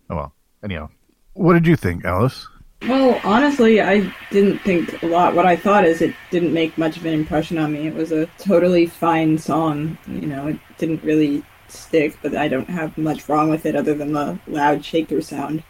Oh 0.09 0.15
well. 0.15 0.33
Anyhow, 0.63 0.89
what 1.33 1.53
did 1.53 1.67
you 1.67 1.75
think, 1.75 2.05
Alice? 2.05 2.47
Well, 2.87 3.19
honestly, 3.23 3.81
I 3.81 4.13
didn't 4.31 4.59
think 4.59 5.01
a 5.03 5.05
lot. 5.05 5.35
What 5.35 5.45
I 5.45 5.55
thought 5.55 5.85
is 5.85 6.01
it 6.01 6.13
didn't 6.31 6.53
make 6.53 6.77
much 6.77 6.97
of 6.97 7.05
an 7.05 7.13
impression 7.13 7.57
on 7.57 7.71
me. 7.73 7.87
It 7.87 7.93
was 7.95 8.11
a 8.11 8.25
totally 8.37 8.87
fine 8.87 9.37
song. 9.37 9.97
You 10.07 10.27
know, 10.27 10.47
it 10.47 10.59
didn't 10.77 11.01
really 11.03 11.43
stick, 11.69 12.17
but 12.21 12.35
I 12.35 12.47
don't 12.49 12.69
have 12.69 12.97
much 12.97 13.27
wrong 13.29 13.49
with 13.49 13.65
it 13.65 13.75
other 13.75 13.93
than 13.93 14.11
the 14.11 14.37
loud 14.47 14.83
shaker 14.83 15.21
sound. 15.21 15.63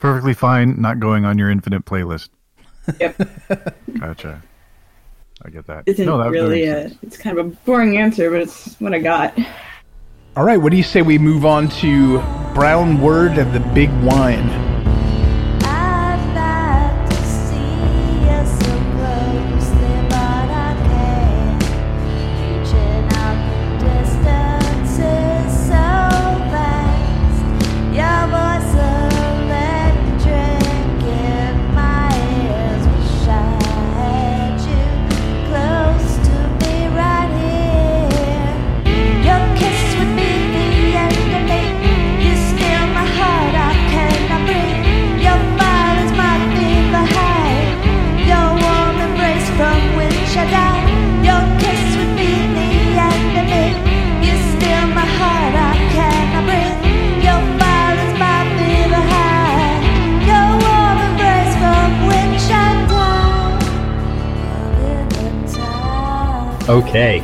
Perfectly 0.00 0.34
fine, 0.34 0.80
not 0.80 1.00
going 1.00 1.24
on 1.24 1.38
your 1.38 1.50
infinite 1.50 1.86
playlist. 1.86 2.28
Yep. 3.00 3.16
Gotcha. 3.98 4.42
I 5.44 5.50
get 5.50 5.66
that. 5.66 5.84
Isn't 5.86 6.04
no, 6.04 6.18
that, 6.18 6.24
that 6.24 6.30
really 6.30 6.64
a. 6.64 6.90
It's 7.02 7.16
kind 7.16 7.38
of 7.38 7.46
a 7.46 7.48
boring 7.64 7.96
answer, 7.96 8.30
but 8.30 8.42
it's 8.42 8.78
what 8.80 8.92
I 8.92 8.98
got. 8.98 9.36
All 10.36 10.44
right, 10.44 10.56
what 10.56 10.72
do 10.72 10.76
you 10.76 10.82
say 10.82 11.00
we 11.00 11.16
move 11.16 11.44
on 11.44 11.68
to 11.68 12.18
Brown 12.54 13.00
Word 13.00 13.38
and 13.38 13.54
the 13.54 13.60
Big 13.72 13.88
Wine? 14.02 14.73
Okay. 66.68 67.20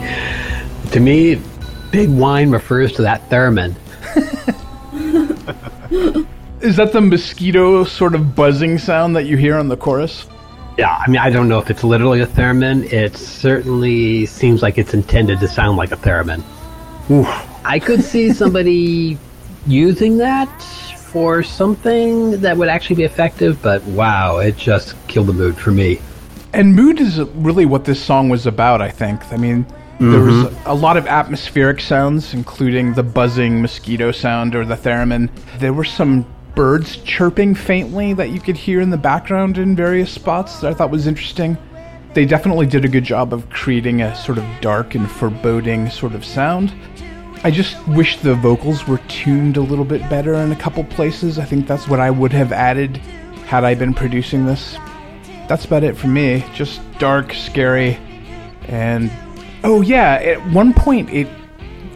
To 0.93 1.01
me, 1.01 1.41
big 1.91 2.11
wine 2.11 2.51
refers 2.51 2.93
to 2.93 3.03
that 3.03 3.29
theremin. 3.31 3.75
Is 6.61 6.77
that 6.77 6.93
the 6.93 7.01
mosquito 7.01 7.85
sort 7.85 8.15
of 8.15 8.37
buzzing 8.37 8.77
sound 8.79 9.17
that 9.17 9.25
you 9.25 9.39
hear 9.39 9.57
on 9.57 9.69
the 9.69 9.79
chorus? 9.79 10.27
Yeah, 10.77 10.95
I 10.95 11.09
mean, 11.09 11.19
I 11.19 11.31
don't 11.31 11.49
know 11.49 11.59
if 11.59 11.71
it's 11.71 11.83
literally 11.83 12.21
a 12.21 12.27
theremin. 12.27 12.93
It 12.93 13.17
certainly 13.17 14.27
seems 14.27 14.63
like 14.63 14.77
it's 14.77 14.93
intended 14.93 15.41
to 15.41 15.49
sound 15.49 15.79
like 15.79 15.93
a 15.93 15.97
theremin. 15.97 16.45
I 17.65 17.79
could 17.79 18.05
see 18.05 18.33
somebody 18.35 19.17
using 19.67 20.19
that 20.19 20.63
for 20.63 21.43
something 21.43 22.41
that 22.43 22.57
would 22.59 22.69
actually 22.69 22.97
be 22.97 23.05
effective, 23.05 23.61
but 23.63 23.83
wow, 23.85 24.39
it 24.39 24.57
just 24.59 24.95
killed 25.09 25.29
the 25.29 25.33
mood 25.33 25.57
for 25.57 25.71
me. 25.71 25.99
And 26.53 26.75
mood 26.75 27.01
is 27.01 27.21
really 27.21 27.67
what 27.67 27.85
this 27.85 28.03
song 28.03 28.29
was 28.29 28.47
about, 28.47 28.83
I 28.83 28.91
think. 28.91 29.33
I 29.33 29.37
mean, 29.37 29.67
there 30.01 30.23
was 30.23 30.47
mm-hmm. 30.47 30.67
a 30.67 30.73
lot 30.75 30.97
of 30.97 31.07
atmospheric 31.07 31.79
sounds, 31.79 32.33
including 32.33 32.95
the 32.95 33.03
buzzing 33.03 33.61
mosquito 33.61 34.13
sound 34.13 34.55
or 34.55 34.65
the 34.65 34.77
theremin. 34.77 35.29
There 35.59 35.75
were 35.75 35.85
some 35.85 36.25
birds 36.55 36.97
chirping 36.99 37.55
faintly 37.55 38.15
that 38.15 38.31
you 38.31 38.41
could 38.41 38.57
hear 38.57 38.81
in 38.81 38.89
the 38.89 38.97
background 38.97 39.59
in 39.59 39.77
various 39.77 40.11
spots 40.11 40.61
that 40.61 40.71
I 40.71 40.75
thought 40.75 40.91
was 40.91 41.07
interesting. 41.07 41.59
They 42.15 42.25
definitely 42.25 42.67
did 42.67 42.85
a 42.85 42.89
good 42.89 43.05
job 43.05 43.35
of 43.35 43.49
creating 43.51 44.01
a 44.01 44.17
sort 44.17 44.39
of 44.39 44.45
dark 44.61 44.95
and 44.95 45.09
foreboding 45.09 45.91
sort 45.91 46.15
of 46.15 46.25
sound. 46.25 46.73
I 47.45 47.51
just 47.51 47.87
wish 47.87 48.17
the 48.17 48.35
vocals 48.35 48.87
were 48.89 48.99
tuned 49.09 49.59
a 49.59 49.63
little 49.63 49.85
bit 49.85 50.01
better 50.11 50.35
in 50.35 50.51
a 50.51 50.57
couple 50.57 50.83
places. 50.85 51.39
I 51.39 51.45
think 51.45 51.67
that's 51.67 51.89
what 51.89 52.01
I 52.01 52.11
would 52.11 52.33
have 52.33 52.53
added 52.53 52.97
had 53.47 53.65
I 53.65 53.75
been 53.75 53.93
producing 53.93 54.47
this 54.47 54.77
that's 55.51 55.65
about 55.65 55.83
it 55.83 55.97
for 55.97 56.07
me. 56.07 56.45
Just 56.55 56.81
dark, 57.01 57.35
scary, 57.35 57.99
and 58.69 59.11
oh 59.65 59.81
yeah, 59.81 60.13
at 60.23 60.39
one 60.53 60.73
point 60.73 61.11
it 61.11 61.27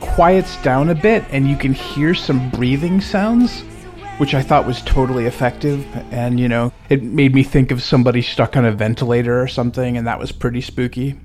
quiets 0.00 0.60
down 0.64 0.88
a 0.90 0.94
bit 0.94 1.24
and 1.30 1.48
you 1.48 1.56
can 1.56 1.72
hear 1.72 2.14
some 2.14 2.50
breathing 2.50 3.00
sounds, 3.00 3.60
which 4.18 4.34
I 4.34 4.42
thought 4.42 4.66
was 4.66 4.82
totally 4.82 5.26
effective. 5.26 5.86
And 6.12 6.40
you 6.40 6.48
know, 6.48 6.72
it 6.88 7.04
made 7.04 7.32
me 7.32 7.44
think 7.44 7.70
of 7.70 7.80
somebody 7.80 8.22
stuck 8.22 8.56
on 8.56 8.64
a 8.64 8.72
ventilator 8.72 9.40
or 9.40 9.46
something, 9.46 9.96
and 9.96 10.04
that 10.04 10.18
was 10.18 10.32
pretty 10.32 10.60
spooky. 10.60 11.16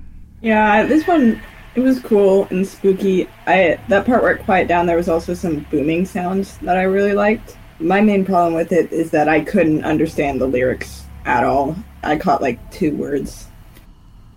Yeah, 0.41 0.86
this 0.86 1.07
one 1.07 1.41
it 1.74 1.79
was 1.79 2.00
cool 2.00 2.48
and 2.51 2.65
spooky. 2.65 3.27
I 3.48 3.79
that 3.88 4.05
part 4.05 4.21
where 4.21 4.33
it 4.33 4.45
quiet 4.45 4.67
down, 4.67 4.86
there 4.86 4.98
was 4.98 5.09
also 5.09 5.33
some 5.33 5.65
booming 5.71 6.05
sounds 6.05 6.59
that 6.59 6.77
I 6.77 6.83
really 6.83 7.13
liked. 7.13 7.57
My 7.79 8.01
main 8.01 8.24
problem 8.24 8.53
with 8.53 8.71
it 8.71 8.93
is 8.93 9.09
that 9.09 9.27
I 9.27 9.39
couldn't 9.39 9.83
understand 9.83 10.39
the 10.39 10.45
lyrics 10.45 11.05
at 11.25 11.43
all. 11.43 11.75
I 12.03 12.17
caught 12.17 12.41
like 12.41 12.59
two 12.71 12.95
words. 12.95 13.47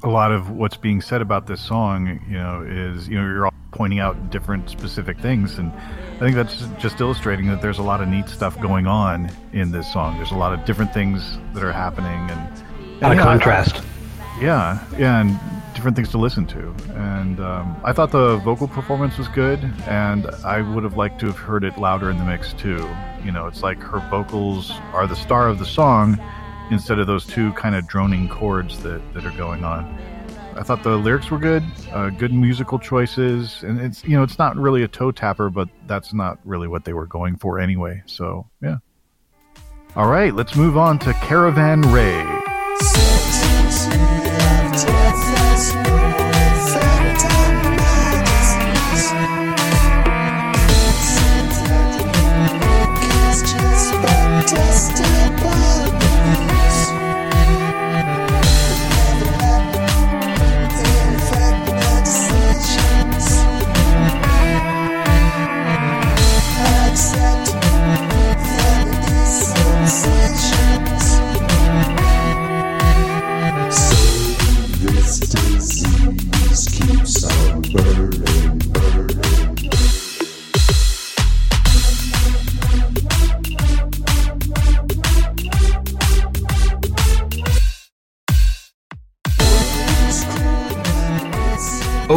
a 0.02 0.08
lot 0.08 0.32
of 0.32 0.50
what's 0.50 0.76
being 0.76 1.00
said 1.00 1.22
about 1.22 1.46
this 1.46 1.60
song, 1.60 2.20
you 2.28 2.36
know, 2.38 2.62
is 2.66 3.08
you 3.08 3.16
know 3.20 3.24
you're 3.26 3.46
all 3.46 3.54
pointing 3.70 4.00
out 4.00 4.30
different 4.30 4.68
specific 4.68 5.18
things, 5.20 5.58
and 5.58 5.72
I 5.72 6.18
think 6.18 6.34
that's 6.36 6.66
just 6.78 7.00
illustrating 7.00 7.46
that 7.48 7.62
there's 7.62 7.78
a 7.78 7.82
lot 7.82 8.00
of 8.02 8.08
neat 8.08 8.28
stuff 8.28 8.60
going 8.60 8.86
on 8.86 9.30
in 9.52 9.70
this 9.72 9.90
song. 9.92 10.16
There's 10.16 10.32
a 10.32 10.36
lot 10.36 10.52
of 10.52 10.64
different 10.64 10.92
things 10.92 11.38
that 11.54 11.62
are 11.62 11.72
happening, 11.72 12.30
and 12.30 12.40
A 12.40 13.08
lot 13.08 13.12
of 13.12 13.18
Yeah, 13.18 13.22
contrast. 13.22 13.82
yeah, 14.40 14.84
yeah, 14.98 15.20
and 15.20 15.38
different 15.74 15.96
things 15.96 16.10
to 16.10 16.18
listen 16.18 16.46
to. 16.48 16.74
And 16.96 17.40
um, 17.40 17.76
I 17.82 17.92
thought 17.94 18.10
the 18.10 18.36
vocal 18.38 18.68
performance 18.68 19.16
was 19.16 19.28
good, 19.28 19.58
and 19.86 20.26
I 20.44 20.60
would 20.60 20.84
have 20.84 20.96
liked 20.98 21.18
to 21.20 21.26
have 21.26 21.38
heard 21.38 21.64
it 21.64 21.78
louder 21.78 22.10
in 22.10 22.18
the 22.18 22.24
mix 22.24 22.52
too. 22.54 22.86
You 23.24 23.30
know, 23.32 23.46
it's 23.46 23.62
like 23.62 23.78
her 23.80 24.00
vocals 24.10 24.70
are 24.92 25.06
the 25.06 25.16
star 25.16 25.48
of 25.48 25.58
the 25.58 25.64
song 25.66 26.18
instead 26.72 26.98
of 26.98 27.06
those 27.06 27.26
two 27.26 27.52
kind 27.52 27.74
of 27.74 27.86
droning 27.86 28.28
chords 28.28 28.82
that, 28.82 29.00
that 29.14 29.24
are 29.24 29.36
going 29.36 29.64
on. 29.64 29.84
I 30.54 30.62
thought 30.62 30.82
the 30.82 30.96
lyrics 30.96 31.30
were 31.30 31.38
good, 31.38 31.62
uh, 31.92 32.10
good 32.10 32.32
musical 32.32 32.78
choices, 32.78 33.62
and 33.62 33.80
it's 33.80 34.04
you 34.04 34.16
know 34.16 34.22
it's 34.22 34.38
not 34.38 34.56
really 34.56 34.82
a 34.82 34.88
toe 34.88 35.10
tapper, 35.10 35.48
but 35.48 35.68
that's 35.86 36.12
not 36.12 36.38
really 36.44 36.68
what 36.68 36.84
they 36.84 36.92
were 36.92 37.06
going 37.06 37.36
for 37.36 37.58
anyway. 37.58 38.02
So 38.06 38.46
yeah. 38.60 38.76
All 39.96 40.08
right, 40.08 40.34
let's 40.34 40.54
move 40.56 40.76
on 40.76 40.98
to 41.00 41.12
Caravan 41.14 41.82
Ray. 41.92 43.11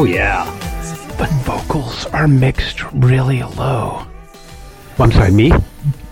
Oh, 0.06 0.08
yeah. 0.08 0.46
But 1.18 1.32
vocals 1.46 2.06
are 2.08 2.28
mixed 2.28 2.84
really 2.94 3.42
low. 3.42 4.06
I'm 5.00 5.12
sorry, 5.12 5.32
me? 5.32 5.52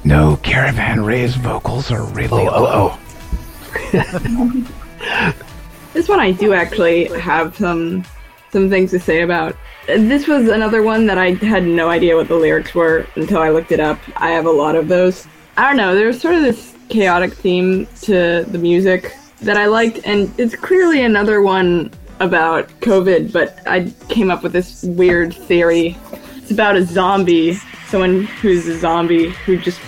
No, 0.03 0.37
Caravan 0.37 1.05
Ray's 1.05 1.35
vocals 1.35 1.91
are 1.91 2.01
really 2.05 2.47
Oh, 2.47 2.97
oh, 3.93 3.93
low. 3.93 4.63
This 5.93 6.09
one 6.09 6.19
I 6.19 6.31
do 6.31 6.53
actually 6.53 7.05
have 7.19 7.55
some 7.55 8.03
some 8.49 8.67
things 8.67 8.89
to 8.91 8.99
say 8.99 9.21
about. 9.21 9.55
This 9.85 10.25
was 10.27 10.49
another 10.49 10.81
one 10.81 11.05
that 11.05 11.19
I 11.19 11.33
had 11.33 11.63
no 11.63 11.89
idea 11.89 12.15
what 12.15 12.27
the 12.27 12.35
lyrics 12.35 12.73
were 12.73 13.05
until 13.13 13.43
I 13.43 13.49
looked 13.49 13.71
it 13.71 13.79
up. 13.79 13.99
I 14.17 14.31
have 14.31 14.47
a 14.47 14.51
lot 14.51 14.75
of 14.75 14.87
those. 14.87 15.27
I 15.55 15.67
don't 15.67 15.77
know. 15.77 15.93
There's 15.93 16.19
sort 16.19 16.33
of 16.33 16.41
this 16.41 16.73
chaotic 16.89 17.35
theme 17.35 17.85
to 18.01 18.43
the 18.43 18.57
music 18.57 19.15
that 19.41 19.55
I 19.55 19.67
liked, 19.67 19.99
and 20.03 20.33
it's 20.39 20.55
clearly 20.55 21.03
another 21.03 21.43
one 21.43 21.91
about 22.23 22.67
COVID, 22.81 23.31
but 23.31 23.59
I 23.67 23.91
came 24.09 24.31
up 24.31 24.41
with 24.43 24.53
this 24.53 24.83
weird 24.83 25.33
theory. 25.33 25.97
It's 26.37 26.51
about 26.51 26.75
a 26.75 26.83
zombie, 26.85 27.53
someone 27.87 28.23
who's 28.23 28.67
a 28.67 28.79
zombie 28.79 29.29
who 29.29 29.57
just 29.57 29.79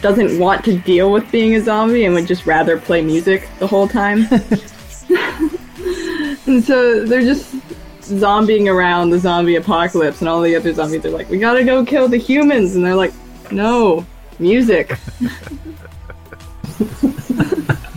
doesn't 0.00 0.38
want 0.38 0.64
to 0.64 0.78
deal 0.78 1.10
with 1.10 1.30
being 1.32 1.54
a 1.56 1.60
zombie 1.60 2.04
and 2.04 2.14
would 2.14 2.26
just 2.26 2.46
rather 2.46 2.78
play 2.78 3.02
music 3.02 3.48
the 3.58 3.66
whole 3.66 3.88
time. 3.88 4.26
and 6.46 6.62
so 6.64 7.04
they're 7.04 7.22
just 7.22 7.54
zombieing 8.02 8.72
around 8.72 9.10
the 9.10 9.18
zombie 9.18 9.56
apocalypse, 9.56 10.20
and 10.20 10.28
all 10.28 10.40
the 10.40 10.54
other 10.56 10.72
zombies 10.72 11.04
are 11.04 11.10
like, 11.10 11.28
"We 11.28 11.38
gotta 11.38 11.64
go 11.64 11.84
kill 11.84 12.08
the 12.08 12.16
humans," 12.16 12.76
and 12.76 12.84
they're 12.84 12.94
like, 12.94 13.12
"No, 13.50 14.06
music." 14.38 14.96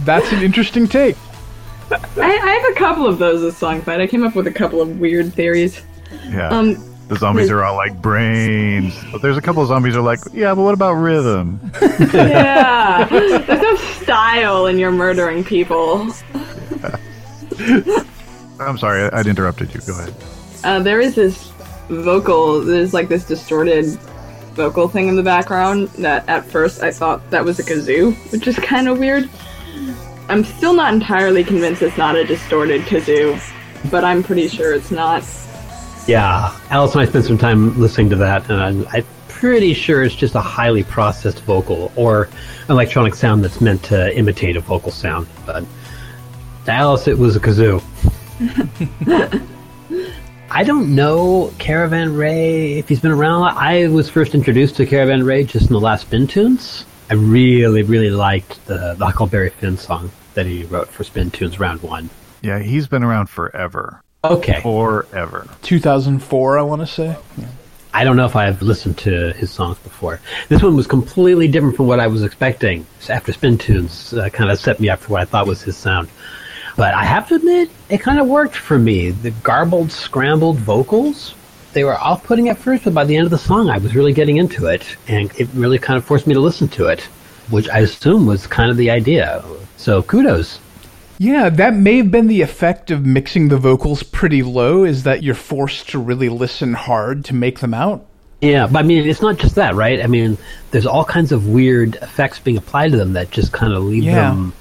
That's 0.04 0.32
an 0.32 0.42
interesting 0.42 0.88
take. 0.88 1.16
I, 1.92 2.00
I 2.18 2.52
have 2.52 2.72
a 2.72 2.80
couple 2.80 3.06
of 3.06 3.20
those 3.20 3.44
as 3.44 3.58
song 3.58 3.82
fight. 3.82 4.00
I 4.00 4.08
came 4.08 4.24
up 4.24 4.36
with 4.36 4.48
a 4.48 4.52
couple 4.52 4.82
of 4.82 5.00
weird 5.00 5.34
theories. 5.34 5.82
Yeah. 6.30 6.50
Um, 6.50 6.76
the 7.08 7.18
zombies 7.18 7.50
are 7.52 7.62
all 7.64 7.76
like 7.76 8.02
brains, 8.02 8.98
but 9.12 9.22
there's 9.22 9.36
a 9.36 9.42
couple 9.42 9.62
of 9.62 9.68
zombies 9.68 9.98
are 9.98 10.02
like, 10.02 10.20
yeah, 10.32 10.56
but 10.56 10.62
what 10.64 10.74
about 10.74 10.94
rhythm? 10.94 11.60
yeah, 12.14 13.04
there's 13.10 13.62
no 13.62 13.76
style 13.76 14.68
in 14.68 14.78
your 14.78 14.92
murdering 14.92 15.44
people. 15.44 16.08
I'm 18.62 18.78
sorry, 18.78 19.04
I, 19.04 19.20
I'd 19.20 19.28
interrupted 19.28 19.74
you. 19.74 19.82
Go 19.82 20.00
ahead. 20.00 20.14
Uh, 20.64 20.80
there 20.80 21.02
is 21.02 21.16
this 21.16 21.52
vocal. 21.90 22.62
There's 22.62 22.94
like 22.94 23.10
this 23.10 23.26
distorted 23.26 23.88
vocal 24.54 24.88
thing 24.88 25.08
in 25.08 25.16
the 25.16 25.24
background 25.24 25.90
that 25.90 26.28
at 26.30 26.46
first 26.46 26.82
I 26.82 26.92
thought 26.92 27.30
that 27.32 27.44
was 27.44 27.60
a 27.60 27.64
kazoo, 27.64 28.16
which 28.32 28.48
is 28.48 28.58
kind 28.60 28.88
of 28.88 29.00
weird. 29.00 29.30
I'm 30.32 30.46
still 30.46 30.74
not 30.74 30.94
entirely 30.94 31.44
convinced 31.44 31.82
it's 31.82 31.98
not 31.98 32.16
a 32.16 32.24
distorted 32.24 32.84
kazoo, 32.84 33.38
but 33.92 34.06
I'm 34.06 34.24
pretty 34.24 34.48
sure 34.48 34.74
it's 34.74 34.90
not. 34.90 35.26
Yeah, 36.08 36.58
Alice 36.70 36.94
and 36.94 37.02
I 37.02 37.06
spent 37.06 37.26
some 37.26 37.38
time 37.38 37.78
listening 37.78 38.10
to 38.12 38.16
that, 38.16 38.50
and 38.50 38.64
I'm, 38.64 38.88
I'm 38.94 39.06
pretty 39.28 39.74
sure 39.74 40.04
it's 40.04 40.16
just 40.16 40.36
a 40.36 40.40
highly 40.40 40.86
processed 40.86 41.42
vocal 41.42 41.92
or 41.98 42.30
electronic 42.70 43.14
sound 43.14 43.44
that's 43.44 43.60
meant 43.60 43.84
to 43.84 44.18
imitate 44.18 44.56
a 44.56 44.62
vocal 44.62 44.90
sound. 44.90 45.28
But 45.46 45.66
to 46.64 46.72
Alice, 46.72 47.10
it 47.10 47.18
was 47.18 47.36
a 47.36 47.42
kazoo. 47.42 47.84
I 50.50 50.64
don't 50.64 50.96
know 50.96 51.54
Caravan 51.60 52.16
Ray 52.16 52.80
if 52.80 52.88
he's 52.88 53.02
been 53.02 53.12
around. 53.12 53.34
A 53.34 53.40
lot. 53.40 53.58
I 53.58 53.90
was 53.90 54.10
first 54.10 54.34
introduced 54.34 54.78
to 54.78 54.86
Caravan 54.86 55.26
Ray 55.26 55.44
just 55.44 55.68
in 55.68 55.74
the 55.74 55.82
last 55.82 56.04
Spin 56.04 56.26
Tunes. 56.26 56.86
I 57.10 57.16
really, 57.16 57.84
really 57.84 58.12
liked 58.12 58.66
the, 58.68 58.96
the 58.98 59.06
Huckleberry 59.06 59.50
Finn 59.50 59.76
song 59.76 60.10
that 60.34 60.46
he 60.46 60.64
wrote 60.64 60.88
for 60.90 61.04
Spin 61.04 61.32
Tunes 61.32 61.60
Round 61.60 61.82
One. 61.82 62.10
Yeah, 62.42 62.60
he's 62.60 62.88
been 62.88 63.04
around 63.04 63.28
forever. 63.28 64.02
Okay, 64.24 64.62
Forever. 64.62 65.48
2004, 65.64 66.60
I 66.60 66.62
want 66.62 66.82
to 66.82 66.88
say. 66.88 67.18
I 67.94 68.04
don't 68.04 68.16
know 68.16 68.26
if 68.26 68.36
I've 68.36 68.62
listened 68.62 68.98
to 69.00 69.34
his 69.34 69.50
songs 69.52 69.78
before. 69.80 70.22
This 70.48 70.62
one 70.62 70.76
was 70.76 70.86
completely 70.88 71.48
different 71.48 71.76
from 71.76 71.88
what 71.88 72.00
I 72.00 72.08
was 72.08 72.24
expecting. 72.24 72.86
After 73.10 73.34
Spin 73.34 73.58
Tunes 73.58 74.14
uh, 74.14 74.30
kind 74.30 74.52
of 74.52 74.60
set 74.60 74.80
me 74.80 74.90
up 74.90 75.00
for 75.00 75.14
what 75.14 75.22
I 75.22 75.26
thought 75.26 75.48
was 75.48 75.62
his 75.62 75.76
sound. 75.76 76.08
But 76.78 76.94
I 76.94 77.04
have 77.04 77.28
to 77.30 77.36
admit, 77.36 77.70
it 77.90 77.98
kind 77.98 78.20
of 78.20 78.28
worked 78.28 78.56
for 78.56 78.78
me. 78.78 79.10
The 79.12 79.32
garbled, 79.32 79.92
scrambled 79.92 80.58
vocals, 80.58 81.34
they 81.74 81.84
were 81.84 81.98
off 81.98 82.24
putting 82.24 82.50
at 82.50 82.58
first, 82.58 82.84
but 82.84 82.94
by 82.94 83.06
the 83.06 83.16
end 83.16 83.26
of 83.26 83.32
the 83.32 83.38
song, 83.38 83.70
I 83.70 83.78
was 83.78 83.96
really 83.96 84.14
getting 84.14 84.38
into 84.38 84.68
it. 84.68 84.86
And 85.08 85.32
it 85.40 85.50
really 85.54 85.80
kind 85.80 85.98
of 85.98 86.06
forced 86.06 86.28
me 86.28 86.34
to 86.34 86.40
listen 86.40 86.68
to 86.70 86.88
it, 86.88 87.08
which 87.52 87.70
I 87.70 87.80
assume 87.80 88.26
was 88.26 88.48
kind 88.48 88.72
of 88.72 88.78
the 88.78 88.90
idea. 88.90 89.44
So 89.78 90.02
kudos. 90.02 90.60
Yeah, 91.18 91.50
that 91.50 91.76
may 91.76 91.98
have 91.98 92.10
been 92.10 92.28
the 92.28 92.42
effect 92.42 92.90
of 92.90 93.06
mixing 93.06 93.50
the 93.50 93.58
vocals 93.58 94.02
pretty 94.02 94.42
low, 94.42 94.84
is 94.84 95.04
that 95.04 95.22
you're 95.22 95.36
forced 95.36 95.90
to 95.90 96.00
really 96.00 96.30
listen 96.30 96.74
hard 96.74 97.26
to 97.26 97.36
make 97.36 97.60
them 97.60 97.76
out. 97.76 98.06
Yeah, 98.42 98.66
but 98.66 98.80
I 98.80 98.82
mean, 98.82 99.08
it's 99.08 99.22
not 99.22 99.38
just 99.38 99.54
that, 99.56 99.76
right? 99.76 100.02
I 100.04 100.08
mean, 100.08 100.40
there's 100.72 100.88
all 100.88 101.06
kinds 101.06 101.32
of 101.32 101.48
weird 101.48 101.96
effects 101.98 102.40
being 102.40 102.58
applied 102.58 102.90
to 102.92 102.98
them 102.98 103.14
that 103.14 103.30
just 103.30 103.52
kind 103.52 103.72
of 103.74 103.84
leave 103.84 104.06
Yeah. 104.06 104.16
them 104.32 104.54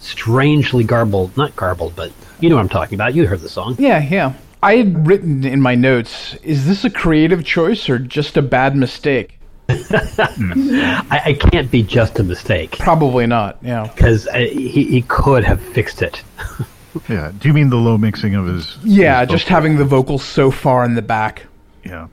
strangely 0.00 0.84
garbled. 0.84 1.34
Not 1.36 1.56
garbled, 1.56 1.94
but 1.96 2.12
you 2.40 2.50
know 2.50 2.56
what 2.56 2.62
I'm 2.62 2.68
talking 2.68 2.96
about. 2.96 3.14
You 3.14 3.26
heard 3.26 3.40
the 3.40 3.48
song. 3.48 3.76
Yeah, 3.78 4.02
yeah. 4.02 4.32
I 4.62 4.76
had 4.76 5.06
written 5.06 5.44
in 5.44 5.60
my 5.62 5.74
notes, 5.74 6.34
is 6.42 6.66
this 6.66 6.84
a 6.84 6.90
creative 6.90 7.42
choice 7.44 7.88
or 7.88 7.98
just 7.98 8.36
a 8.36 8.42
bad 8.42 8.76
mistake? 8.76 9.38
I, 9.68 11.22
I 11.26 11.32
can't 11.34 11.70
be 11.70 11.82
just 11.82 12.18
a 12.18 12.22
mistake 12.22 12.78
Probably 12.78 13.26
not, 13.26 13.58
yeah. 13.62 13.86
because 13.94 14.28
he, 14.34 14.84
he 14.84 15.02
could 15.02 15.44
have 15.44 15.60
fixed 15.60 16.02
it. 16.02 16.22
Yeah. 17.08 17.32
Do 17.38 17.48
you 17.48 17.54
mean 17.54 17.70
the 17.70 17.76
low 17.76 17.96
mixing 17.96 18.34
of 18.34 18.46
his? 18.46 18.76
Yeah, 18.84 19.20
his 19.20 19.30
just 19.30 19.48
having 19.48 19.76
the 19.76 19.84
vocals 19.84 20.22
so 20.22 20.50
far 20.50 20.84
in 20.84 20.94
the 20.94 21.00
back. 21.00 21.46
Yeah. 21.84 22.08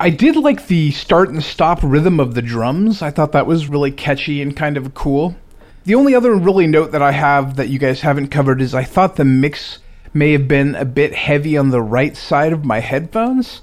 I 0.00 0.10
did 0.10 0.34
like 0.34 0.66
the 0.66 0.90
start 0.90 1.28
and 1.28 1.42
stop 1.42 1.78
rhythm 1.82 2.18
of 2.18 2.34
the 2.34 2.42
drums. 2.42 3.02
I 3.02 3.10
thought 3.10 3.32
that 3.32 3.46
was 3.46 3.68
really 3.68 3.92
catchy 3.92 4.42
and 4.42 4.56
kind 4.56 4.76
of 4.76 4.94
cool. 4.94 5.36
The 5.84 5.94
only 5.94 6.14
other 6.14 6.34
really 6.34 6.66
note 6.66 6.92
that 6.92 7.02
I 7.02 7.12
have 7.12 7.56
that 7.56 7.68
you 7.68 7.78
guys 7.78 8.00
haven't 8.00 8.28
covered 8.28 8.60
is 8.60 8.74
I 8.74 8.84
thought 8.84 9.16
the 9.16 9.24
mix 9.24 9.78
may 10.12 10.32
have 10.32 10.48
been 10.48 10.74
a 10.74 10.84
bit 10.84 11.14
heavy 11.14 11.56
on 11.56 11.70
the 11.70 11.82
right 11.82 12.16
side 12.16 12.52
of 12.52 12.64
my 12.64 12.80
headphones. 12.80 13.62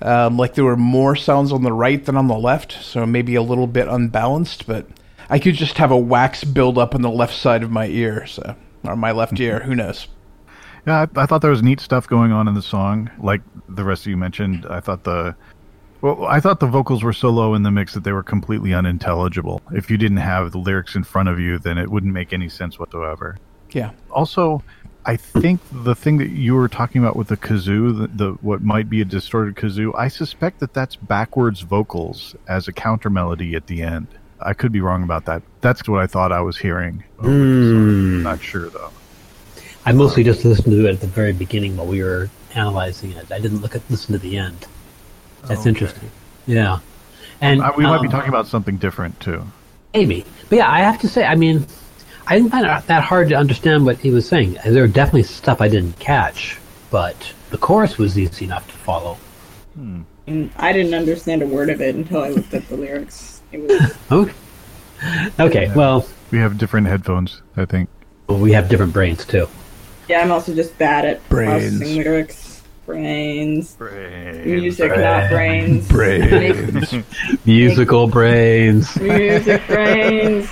Um, 0.00 0.36
like 0.36 0.54
there 0.54 0.64
were 0.64 0.76
more 0.76 1.16
sounds 1.16 1.52
on 1.52 1.62
the 1.62 1.72
right 1.72 2.04
than 2.04 2.16
on 2.16 2.28
the 2.28 2.38
left, 2.38 2.72
so 2.72 3.04
maybe 3.04 3.34
a 3.34 3.42
little 3.42 3.66
bit 3.66 3.88
unbalanced, 3.88 4.66
but 4.66 4.86
I 5.28 5.38
could 5.38 5.54
just 5.54 5.78
have 5.78 5.90
a 5.90 5.96
wax 5.96 6.44
build 6.44 6.78
up 6.78 6.94
on 6.94 7.02
the 7.02 7.10
left 7.10 7.34
side 7.34 7.62
of 7.62 7.70
my 7.70 7.86
ear, 7.86 8.26
so 8.26 8.54
or 8.84 8.96
my 8.96 9.10
left 9.12 9.38
ear, 9.40 9.60
who 9.60 9.74
knows. 9.74 10.06
Yeah, 10.86 11.06
I, 11.16 11.22
I 11.22 11.26
thought 11.26 11.42
there 11.42 11.50
was 11.50 11.62
neat 11.62 11.80
stuff 11.80 12.06
going 12.06 12.32
on 12.32 12.46
in 12.46 12.54
the 12.54 12.62
song. 12.62 13.10
Like 13.18 13.42
the 13.68 13.84
rest 13.84 14.02
of 14.02 14.10
you 14.10 14.16
mentioned, 14.16 14.66
I 14.70 14.80
thought 14.80 15.04
the 15.04 15.34
well, 16.00 16.26
I 16.26 16.38
thought 16.38 16.60
the 16.60 16.66
vocals 16.66 17.02
were 17.02 17.12
so 17.12 17.28
low 17.28 17.54
in 17.54 17.64
the 17.64 17.72
mix 17.72 17.92
that 17.94 18.04
they 18.04 18.12
were 18.12 18.22
completely 18.22 18.72
unintelligible. 18.72 19.60
If 19.72 19.90
you 19.90 19.98
didn't 19.98 20.18
have 20.18 20.52
the 20.52 20.58
lyrics 20.58 20.94
in 20.94 21.02
front 21.02 21.28
of 21.28 21.40
you, 21.40 21.58
then 21.58 21.76
it 21.76 21.90
wouldn't 21.90 22.12
make 22.12 22.32
any 22.32 22.48
sense 22.48 22.78
whatsoever. 22.78 23.36
Yeah. 23.70 23.90
Also, 24.10 24.62
I 25.08 25.16
think 25.16 25.62
the 25.72 25.94
thing 25.94 26.18
that 26.18 26.28
you 26.28 26.54
were 26.54 26.68
talking 26.68 27.02
about 27.02 27.16
with 27.16 27.28
the 27.28 27.36
kazoo, 27.38 27.98
the, 27.98 28.08
the 28.08 28.32
what 28.42 28.60
might 28.60 28.90
be 28.90 29.00
a 29.00 29.06
distorted 29.06 29.54
kazoo, 29.56 29.94
I 29.96 30.08
suspect 30.08 30.60
that 30.60 30.74
that's 30.74 30.96
backwards 30.96 31.62
vocals 31.62 32.36
as 32.46 32.68
a 32.68 32.72
counter 32.72 33.08
melody 33.08 33.54
at 33.54 33.68
the 33.68 33.80
end. 33.80 34.06
I 34.38 34.52
could 34.52 34.70
be 34.70 34.82
wrong 34.82 35.02
about 35.02 35.24
that. 35.24 35.42
That's 35.62 35.88
what 35.88 36.02
I 36.02 36.06
thought 36.06 36.30
I 36.30 36.42
was 36.42 36.58
hearing. 36.58 37.04
song. 37.22 38.22
Not 38.22 38.42
sure 38.42 38.68
though. 38.68 38.90
I 39.86 39.92
mostly 39.92 40.24
just 40.24 40.44
listened 40.44 40.72
to 40.72 40.86
it 40.86 40.92
at 40.92 41.00
the 41.00 41.06
very 41.06 41.32
beginning 41.32 41.78
while 41.78 41.86
we 41.86 42.02
were 42.02 42.28
analyzing 42.54 43.12
it. 43.12 43.32
I 43.32 43.40
didn't 43.40 43.62
look 43.62 43.74
at 43.74 43.80
listen 43.88 44.12
to 44.12 44.18
the 44.18 44.36
end. 44.36 44.66
That's 45.46 45.60
Okay. 45.62 45.70
interesting. 45.70 46.10
Yeah, 46.46 46.80
and 47.40 47.62
Uh, 47.62 47.72
we 47.78 47.84
might 47.84 48.02
be 48.02 48.08
um, 48.08 48.12
talking 48.12 48.28
about 48.28 48.46
something 48.46 48.76
different 48.76 49.18
too. 49.20 49.42
Maybe. 49.94 50.26
But 50.50 50.56
yeah, 50.56 50.70
I 50.70 50.80
have 50.80 51.00
to 51.00 51.08
say, 51.08 51.24
I 51.24 51.34
mean, 51.34 51.66
I 52.28 52.36
didn't 52.36 52.50
find 52.50 52.66
it 52.66 52.86
that 52.86 53.02
hard 53.02 53.28
to 53.30 53.34
understand 53.36 53.84
what 53.86 53.98
he 53.98 54.10
was 54.10 54.28
saying. 54.28 54.58
There 54.64 54.82
were 54.82 54.88
definitely 54.88 55.22
stuff 55.22 55.60
I 55.60 55.68
didn't 55.68 55.98
catch, 55.98 56.58
but 56.90 57.16
the 57.50 57.58
chorus 57.58 57.96
was 57.98 58.18
easy 58.18 58.44
enough 58.44 58.66
to 58.66 58.74
follow. 58.74 59.14
Hmm. 59.74 60.02
And 60.26 60.50
I 60.56 60.72
didn't 60.74 60.92
understand 60.94 61.42
a 61.42 61.46
word 61.46 61.70
of 61.70 61.80
it 61.80 61.94
until 61.94 62.22
I 62.22 62.28
looked 62.28 62.52
at 62.52 62.68
the 62.68 62.76
lyrics. 62.76 63.40
It 63.50 63.60
was 63.62 63.96
Oh, 64.10 64.30
okay. 65.40 65.72
Well, 65.74 66.06
We 66.30 66.38
have 66.38 66.58
different 66.58 66.86
headphones, 66.86 67.40
I 67.56 67.64
think. 67.64 67.88
we 68.28 68.52
have 68.52 68.68
different 68.68 68.92
brains 68.92 69.24
too. 69.24 69.48
yeah. 70.08 70.20
I'm 70.20 70.30
also 70.30 70.54
just 70.54 70.76
bad 70.76 71.06
at 71.06 71.26
Brains. 71.30 71.78
processing 71.78 71.96
lyrics. 72.02 72.47
Brains. 72.88 73.74
Brains. 73.74 74.46
Music, 74.46 74.96
not 74.96 75.28
brains. 75.28 75.86
Brains. 75.88 76.94
Musical 77.44 78.06
brains. 78.06 78.98
Music 78.98 79.66
brains. 79.66 80.48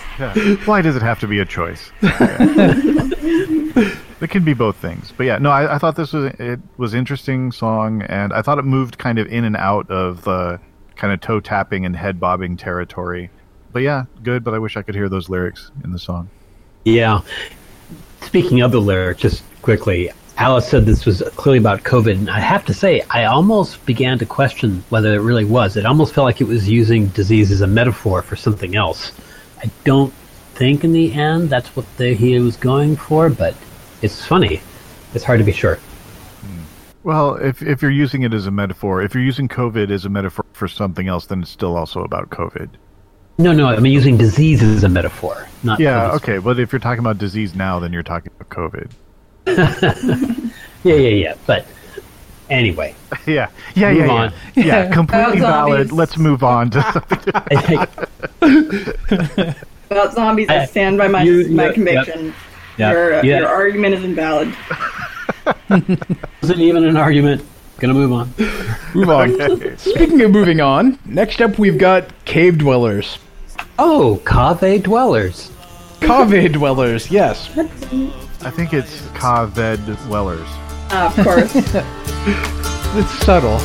Why 0.67 0.83
does 0.83 0.97
it 0.97 1.03
have 1.03 1.19
to 1.21 1.27
be 1.27 1.39
a 1.39 1.47
choice? 1.47 1.91
it 2.03 3.89
can 4.29 4.45
be 4.45 4.53
both 4.53 4.77
things. 4.77 5.15
But 5.17 5.25
yeah, 5.25 5.39
no, 5.39 5.51
I, 5.51 5.77
I 5.77 5.79
thought 5.79 5.97
this 5.97 6.13
was 6.13 6.31
it 6.39 6.61
was 6.77 6.93
interesting 6.93 7.53
song, 7.53 8.03
and 8.03 8.35
I 8.35 8.43
thought 8.43 8.59
it 8.59 8.67
moved 8.67 8.99
kind 8.99 9.19
of 9.19 9.29
in 9.29 9.45
and 9.45 9.57
out 9.57 9.91
of 9.91 10.25
the 10.25 10.61
kind 10.95 11.15
of 11.15 11.23
toe 11.23 11.41
tapping 11.41 11.87
and 11.87 11.97
head 11.97 12.21
bobbing 12.21 12.59
territory. 12.59 13.31
But 13.73 13.81
yeah, 13.81 14.05
good. 14.23 14.45
But 14.45 14.53
I 14.53 14.59
wish 14.59 14.77
I 14.77 14.83
could 14.83 14.95
hear 14.95 15.09
those 15.09 15.31
lyrics 15.31 15.71
in 15.83 15.93
the 15.93 15.99
song. 15.99 16.29
Yeah. 16.85 17.23
Speaking 18.21 18.61
of 18.61 18.73
the 18.73 18.81
lyric, 18.83 19.17
just 19.17 19.43
quickly, 19.63 20.11
Alice 20.39 20.69
said 20.69 20.85
this 20.85 21.07
was 21.07 21.23
clearly 21.37 21.59
about 21.59 21.83
COVID, 21.83 22.13
and 22.13 22.29
I 22.29 22.41
have 22.41 22.65
to 22.67 22.75
say, 22.75 23.03
I 23.09 23.25
almost 23.25 23.85
began 23.87 24.19
to 24.19 24.27
question 24.27 24.85
whether 24.91 25.15
it 25.15 25.21
really 25.21 25.47
was. 25.47 25.77
It 25.77 25.87
almost 25.87 26.13
felt 26.13 26.27
like 26.27 26.43
it 26.43 26.47
was 26.47 26.69
using 26.69 27.07
disease 27.09 27.51
as 27.51 27.63
a 27.63 27.67
metaphor 27.67 28.21
for 28.21 28.37
something 28.37 28.77
else. 28.77 29.13
I 29.63 29.71
don't 29.85 30.13
think 30.55 30.85
in 30.85 30.93
the 30.93 31.13
end 31.13 31.49
that's 31.49 31.75
what 31.75 31.87
the, 31.97 32.15
he 32.15 32.39
was 32.39 32.57
going 32.57 32.97
for, 32.97 33.31
but 33.31 33.55
it's 34.03 34.25
funny. 34.25 34.61
It's 35.15 35.25
hard 35.25 35.39
to 35.39 35.45
be 35.45 35.53
sure. 35.53 35.79
Well, 37.03 37.37
if 37.37 37.63
if 37.63 37.83
you're 37.83 37.91
using 37.93 38.23
it 38.23 38.35
as 38.35 38.49
a 38.49 38.51
metaphor, 38.51 39.01
if 39.01 39.15
you're 39.15 39.23
using 39.23 39.47
COVID 39.47 39.93
as 39.93 40.05
a 40.05 40.09
metaphor 40.09 40.45
for 40.53 40.67
something 40.67 41.07
else, 41.07 41.27
then 41.27 41.43
it's 41.43 41.51
still 41.51 41.77
also 41.77 42.03
about 42.03 42.31
COVID. 42.31 42.71
No, 43.39 43.53
no, 43.53 43.69
I 43.69 43.79
mean 43.79 43.93
using 43.93 44.17
disease 44.17 44.61
as 44.61 44.83
a 44.83 44.89
metaphor. 44.89 45.49
Not 45.63 45.79
Yeah, 45.79 46.11
okay, 46.15 46.39
but 46.39 46.59
if 46.59 46.73
you're 46.73 46.81
talking 46.81 46.99
about 46.99 47.19
disease 47.19 47.55
now, 47.55 47.79
then 47.79 47.93
you're 47.93 48.03
talking 48.03 48.33
about 48.39 48.49
COVID. 48.49 48.91
Yeah, 49.47 50.95
yeah, 50.95 50.95
yeah. 50.95 51.35
But 51.47 51.67
anyway, 52.51 52.95
Yeah, 53.27 53.49
yeah, 53.75 53.93
Move 53.93 54.07
yeah, 54.07 54.13
on. 54.13 54.33
yeah. 54.55 54.65
Yeah, 54.65 54.91
completely 54.93 55.41
valid. 55.41 55.89
zombies. 55.89 55.93
Let's 55.93 56.17
move 56.17 56.43
on 56.45 56.71
to 56.71 56.83
something. 56.93 57.19
About 59.91 60.15
zombies, 60.15 60.49
I 60.49 60.61
I- 60.63 60.65
stand 60.67 60.99
by 60.99 61.09
my 61.09 61.23
you- 61.23 61.49
my 61.49 61.67
yeah, 61.67 61.73
conviction. 61.73 62.35
yeah, 62.77 62.91
Your, 62.91 63.15
uh, 63.15 63.23
yeah. 63.23 63.39
your 63.41 63.49
argument 63.49 63.95
is 63.95 64.05
invalid. 64.05 64.55
wasn't 66.43 66.61
even 66.61 66.85
an 66.85 66.97
argument. 66.97 67.45
Gonna 67.79 67.95
move 67.95 68.13
on. 68.13 68.33
Move 68.95 69.11
on. 69.11 69.77
Speaking 69.79 70.23
of 70.23 70.31
moving 70.31 70.61
on, 70.61 70.99
next 71.05 71.41
up 71.43 71.59
we've 71.59 71.79
got 71.79 72.09
cave 72.25 72.59
dwellers. 72.59 73.19
Oh, 73.79 74.17
cave 74.25 74.85
dwellers. 74.85 75.51
Cave 76.01 76.53
dwellers, 76.53 77.11
yes. 77.11 77.49
I 78.47 78.51
think 78.51 78.73
it's 78.73 79.01
Kaved 79.19 80.07
Wellers. 80.07 80.47
Ah, 80.91 81.09
of 81.11 81.25
course. 81.25 81.53
It's 82.99 83.13
subtle. 83.27 83.59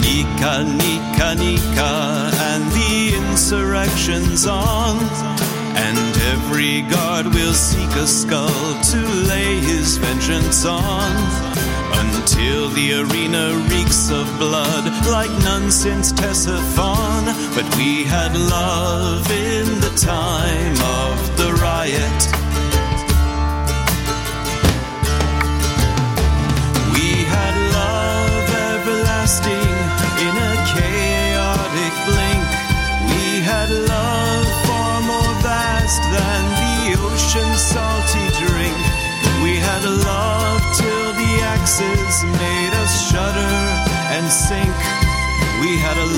Nika, 0.00 0.62
Nika, 0.62 1.34
Nika, 1.34 2.30
and 2.48 2.64
the 2.72 3.12
insurrection's 3.18 4.46
on. 4.46 4.96
And 5.76 5.98
every 6.32 6.82
guard 6.82 7.26
will 7.26 7.52
seek 7.52 7.90
a 7.96 8.06
skull 8.06 8.80
to 8.92 9.00
lay 9.28 9.58
his 9.58 9.98
vengeance 9.98 10.64
on. 10.64 11.10
Until 12.00 12.70
the 12.70 13.02
arena 13.02 13.58
reeks 13.68 14.10
of 14.10 14.24
blood 14.38 14.84
like 15.10 15.32
none 15.42 15.70
since 15.72 16.12
Ctesiphon. 16.12 17.24
But 17.56 17.76
we 17.76 18.04
had 18.04 18.34
love 18.36 19.28
in 19.30 19.66
the 19.80 19.92
time 19.98 20.76
of 21.02 21.36
the 21.36 21.52
riot. 21.60 22.53
Everlasting 29.24 29.72
in 30.20 30.34
a 30.36 30.54
chaotic 30.76 31.94
blink. 32.04 32.44
We 33.08 33.40
had 33.40 33.70
love 33.70 34.46
far 34.66 35.00
more 35.00 35.34
vast 35.40 36.02
than 36.12 36.42
the 36.60 37.00
ocean's 37.00 37.60
salty 37.72 38.26
drink. 38.44 38.76
We 39.42 39.56
had 39.56 39.82
love 39.84 40.60
till 40.76 41.12
the 41.16 41.32
axes 41.42 42.24
made 42.24 42.72
us 42.82 43.10
shudder 43.10 43.56
and 44.12 44.30
sink. 44.30 44.76
We 45.60 45.78
had 45.78 45.96
a 45.96 46.08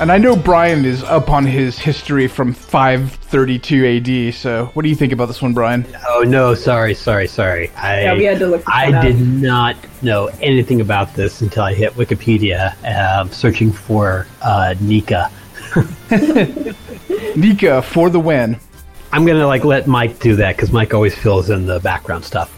And 0.00 0.10
I 0.10 0.16
know 0.16 0.34
Brian 0.34 0.86
is 0.86 1.02
up 1.02 1.28
on 1.28 1.44
his 1.44 1.78
history 1.78 2.26
from 2.26 2.54
532 2.54 4.30
AD, 4.30 4.34
so 4.34 4.64
what 4.72 4.82
do 4.82 4.88
you 4.88 4.94
think 4.94 5.12
about 5.12 5.26
this 5.26 5.42
one, 5.42 5.52
Brian? 5.52 5.86
Oh 6.08 6.22
no, 6.22 6.54
sorry, 6.54 6.94
sorry, 6.94 7.28
sorry. 7.28 7.68
I 7.76 8.04
Yeah, 8.04 8.14
we 8.14 8.24
had 8.24 8.38
to 8.38 8.46
look 8.46 8.64
that 8.64 8.74
I 8.74 8.94
up. 8.94 9.04
did 9.04 9.20
not 9.20 9.76
know 10.00 10.30
anything 10.40 10.80
about 10.80 11.12
this 11.14 11.42
until 11.42 11.64
I 11.64 11.74
hit 11.74 11.92
Wikipedia, 11.96 12.74
um, 13.20 13.30
searching 13.30 13.70
for 13.70 14.26
uh, 14.40 14.74
Nika. 14.80 15.30
Nika 17.36 17.82
for 17.82 18.08
the 18.08 18.20
win. 18.20 18.58
I'm 19.12 19.26
gonna 19.26 19.46
like 19.46 19.64
let 19.64 19.86
Mike 19.86 20.18
do 20.18 20.34
that 20.36 20.56
because 20.56 20.72
Mike 20.72 20.94
always 20.94 21.14
fills 21.14 21.50
in 21.50 21.66
the 21.66 21.78
background 21.80 22.24
stuff. 22.24 22.50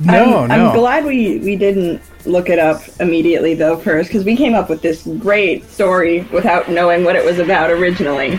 No, 0.00 0.38
I'm, 0.38 0.48
no. 0.48 0.68
I'm 0.68 0.76
glad 0.76 1.04
we, 1.04 1.38
we 1.38 1.56
didn't 1.56 2.00
look 2.26 2.48
it 2.48 2.58
up 2.58 2.82
immediately 3.00 3.54
though 3.54 3.76
first 3.76 4.08
because 4.08 4.24
we 4.24 4.36
came 4.36 4.54
up 4.54 4.68
with 4.68 4.82
this 4.82 5.06
great 5.18 5.68
story 5.70 6.22
without 6.32 6.68
knowing 6.68 7.04
what 7.04 7.16
it 7.16 7.24
was 7.24 7.38
about 7.38 7.70
originally 7.70 8.38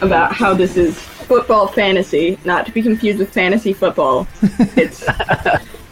about 0.00 0.32
how 0.32 0.54
this 0.54 0.76
is 0.76 0.98
football 0.98 1.66
fantasy 1.66 2.38
not 2.44 2.64
to 2.64 2.72
be 2.72 2.82
confused 2.82 3.18
with 3.18 3.32
fantasy 3.32 3.72
football. 3.72 4.26
It's 4.76 5.04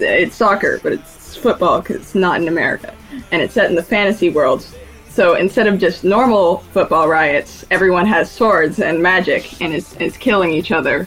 it's 0.01 0.37
soccer 0.37 0.81
but 0.83 0.93
it's 0.93 1.37
football 1.37 1.81
because 1.81 1.97
it's 1.97 2.15
not 2.15 2.41
in 2.41 2.49
america 2.49 2.95
and 3.31 3.41
it's 3.41 3.55
set 3.55 3.71
in 3.71 3.77
the 3.77 3.83
fantasy 3.83 4.31
world. 4.31 4.67
So 5.09 5.37
instead 5.37 5.67
of 5.69 5.79
just 5.79 6.05
normal 6.05 6.59
football 6.73 7.09
riots 7.09 7.65
everyone 7.71 8.07
has 8.07 8.31
swords 8.31 8.81
and 8.81 9.03
magic 9.03 9.61
and 9.61 9.73
is, 9.73 9.95
is 9.97 10.17
killing 10.17 10.53
each 10.53 10.73
other 10.73 11.07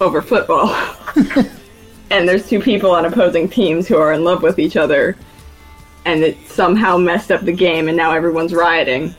over 0.00 0.22
football 0.22 0.68
and 2.12 2.28
there's 2.28 2.48
two 2.48 2.60
people 2.60 2.90
on 2.92 3.04
opposing 3.04 3.48
teams 3.48 3.88
who 3.88 3.96
are 3.96 4.12
in 4.12 4.22
love 4.24 4.42
with 4.42 4.58
each 4.58 4.76
other 4.76 5.16
and 6.04 6.22
it 6.22 6.36
somehow 6.46 6.96
messed 6.96 7.30
up 7.32 7.40
the 7.42 7.52
game 7.52 7.88
and 7.88 7.96
now 7.96 8.12
everyone's 8.12 8.52
rioting 8.52 9.14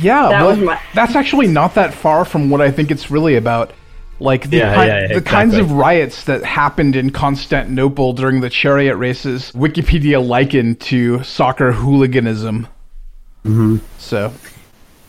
Yeah, 0.00 0.28
That 0.28 0.40
well, 0.42 0.50
was 0.56 0.58
my- 0.58 0.80
that's 0.94 1.14
actually 1.14 1.46
not 1.48 1.74
that 1.74 1.92
far 1.94 2.24
from 2.24 2.50
what 2.50 2.60
I 2.60 2.70
think 2.70 2.90
it's 2.90 3.10
really 3.10 3.36
about. 3.36 3.72
Like 4.20 4.50
the, 4.50 4.56
Yeah, 4.58 4.74
ki- 4.74 4.88
yeah, 4.88 5.14
the 5.14 5.20
kinds 5.22 5.54
of 5.56 5.70
riots 5.72 6.24
that 6.24 6.42
happened 6.44 6.96
in 6.96 7.10
Constantinople 7.10 8.14
during 8.14 8.40
the 8.40 8.50
chariot 8.50 8.96
races, 8.96 9.52
Wikipedia 9.52 10.24
likened 10.26 10.80
to 10.80 11.22
soccer 11.22 11.70
hooliganism. 11.72 12.66
Mm-hmm. 13.44 13.76
So, 13.98 14.32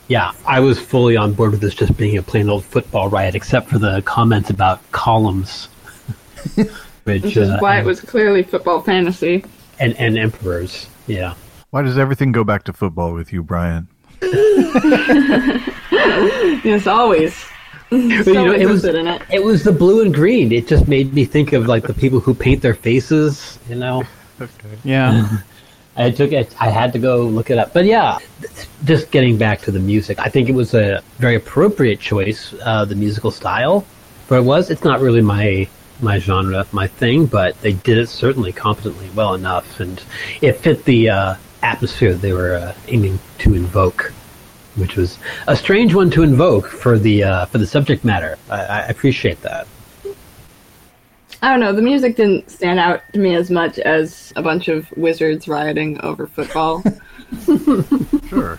Yeah, 0.08 0.32
I 0.46 0.60
was 0.60 0.80
fully 0.80 1.18
on 1.18 1.34
board 1.34 1.52
with 1.52 1.62
this 1.62 1.74
just 1.74 1.98
being 1.98 2.18
a 2.18 2.22
plain 2.24 2.50
old 2.50 2.64
football 2.66 3.10
riot, 3.10 3.34
except 3.36 3.70
for 3.70 3.80
the 3.80 4.02
comments 4.04 4.50
about 4.52 4.80
columns, 4.92 5.70
which 7.04 7.24
which 7.24 7.38
is 7.38 7.50
uh, 7.50 7.58
why 7.60 7.80
it 7.80 7.86
was 7.86 8.02
clearly 8.02 8.44
football 8.44 8.82
fantasy 8.82 9.44
and 9.80 9.96
and 9.98 10.18
emperors. 10.18 10.88
Yeah, 11.08 11.34
Why 11.72 11.82
does 11.82 11.98
everything 11.98 12.32
go 12.32 12.44
back 12.44 12.64
to 12.66 12.74
football 12.74 13.14
with 13.14 13.34
you, 13.34 13.42
Brian? 13.44 13.88
yes 16.64 16.86
always 16.88 17.34
so 17.90 17.96
you 17.96 18.24
know, 18.34 18.52
it 18.52 18.68
was- 18.68 18.86
interested 18.86 18.96
in 18.96 19.08
it 19.08 19.22
it 19.32 19.44
was 19.44 19.64
the 19.64 19.72
blue 19.72 20.02
and 20.04 20.14
green. 20.14 20.52
It 20.52 20.68
just 20.68 20.88
made 20.88 21.12
me 21.14 21.26
think 21.26 21.54
of 21.54 21.66
like 21.68 21.84
the 21.88 21.94
people 21.94 22.20
who 22.20 22.36
paint 22.36 22.62
their 22.62 22.76
faces. 22.76 23.58
You 23.68 23.76
know, 23.76 24.04
Okay. 24.40 24.52
yeah. 24.84 25.28
I 25.98 26.12
took 26.12 26.32
it. 26.32 26.56
I 26.62 26.70
had 26.70 26.94
to 26.94 27.00
go 27.00 27.24
look 27.24 27.50
it 27.50 27.58
up. 27.58 27.74
But 27.74 27.86
yeah, 27.86 28.20
just 28.86 29.10
getting 29.12 29.38
back 29.38 29.60
to 29.62 29.72
the 29.72 29.80
music, 29.80 30.18
I 30.20 30.30
think 30.30 30.48
it 30.48 30.54
was 30.54 30.74
a 30.76 31.02
very 31.18 31.36
appropriate 31.36 32.00
choice. 32.00 32.54
Uh, 32.64 32.86
the 32.86 32.96
musical 32.96 33.32
style, 33.32 33.86
But 34.30 34.36
it 34.40 34.44
was. 34.44 34.70
It's 34.70 34.84
not 34.84 35.02
really 35.02 35.22
my 35.22 35.68
my 36.02 36.20
genre, 36.20 36.66
my 36.72 36.88
thing, 36.88 37.26
but 37.26 37.60
they 37.62 37.74
did 37.74 37.98
it 37.98 38.08
certainly 38.10 38.52
competently, 38.52 39.10
well 39.16 39.34
enough, 39.34 39.80
and 39.80 40.02
it 40.42 40.54
fit 40.54 40.86
the 40.86 41.10
uh, 41.10 41.36
atmosphere 41.62 42.14
they 42.14 42.34
were 42.34 42.56
uh, 42.56 42.74
aiming 42.88 43.20
to 43.40 43.54
invoke, 43.54 44.14
which 44.76 44.96
was 44.96 45.18
a 45.48 45.56
strange 45.56 45.94
one 45.94 46.10
to 46.12 46.24
invoke 46.24 46.68
for 46.68 46.98
the 46.98 47.24
uh, 47.24 47.46
for 47.48 47.58
the 47.58 47.68
subject 47.68 48.04
matter. 48.06 48.38
I, 48.50 48.60
I 48.62 48.80
appreciate 48.88 49.42
that. 49.42 49.68
i 51.42 51.50
don't 51.50 51.60
know 51.62 51.72
the 51.72 51.82
music 51.82 52.16
didn't 52.18 52.50
stand 52.50 52.80
out 52.80 53.02
to 53.14 53.20
me 53.20 53.34
as 53.36 53.50
much 53.50 53.80
as 53.80 54.34
a 54.36 54.42
bunch 54.42 54.68
of 54.68 54.92
wizards 54.98 55.48
rioting 55.48 56.00
over 56.02 56.28
football 56.28 56.84
Sure. 58.28 58.58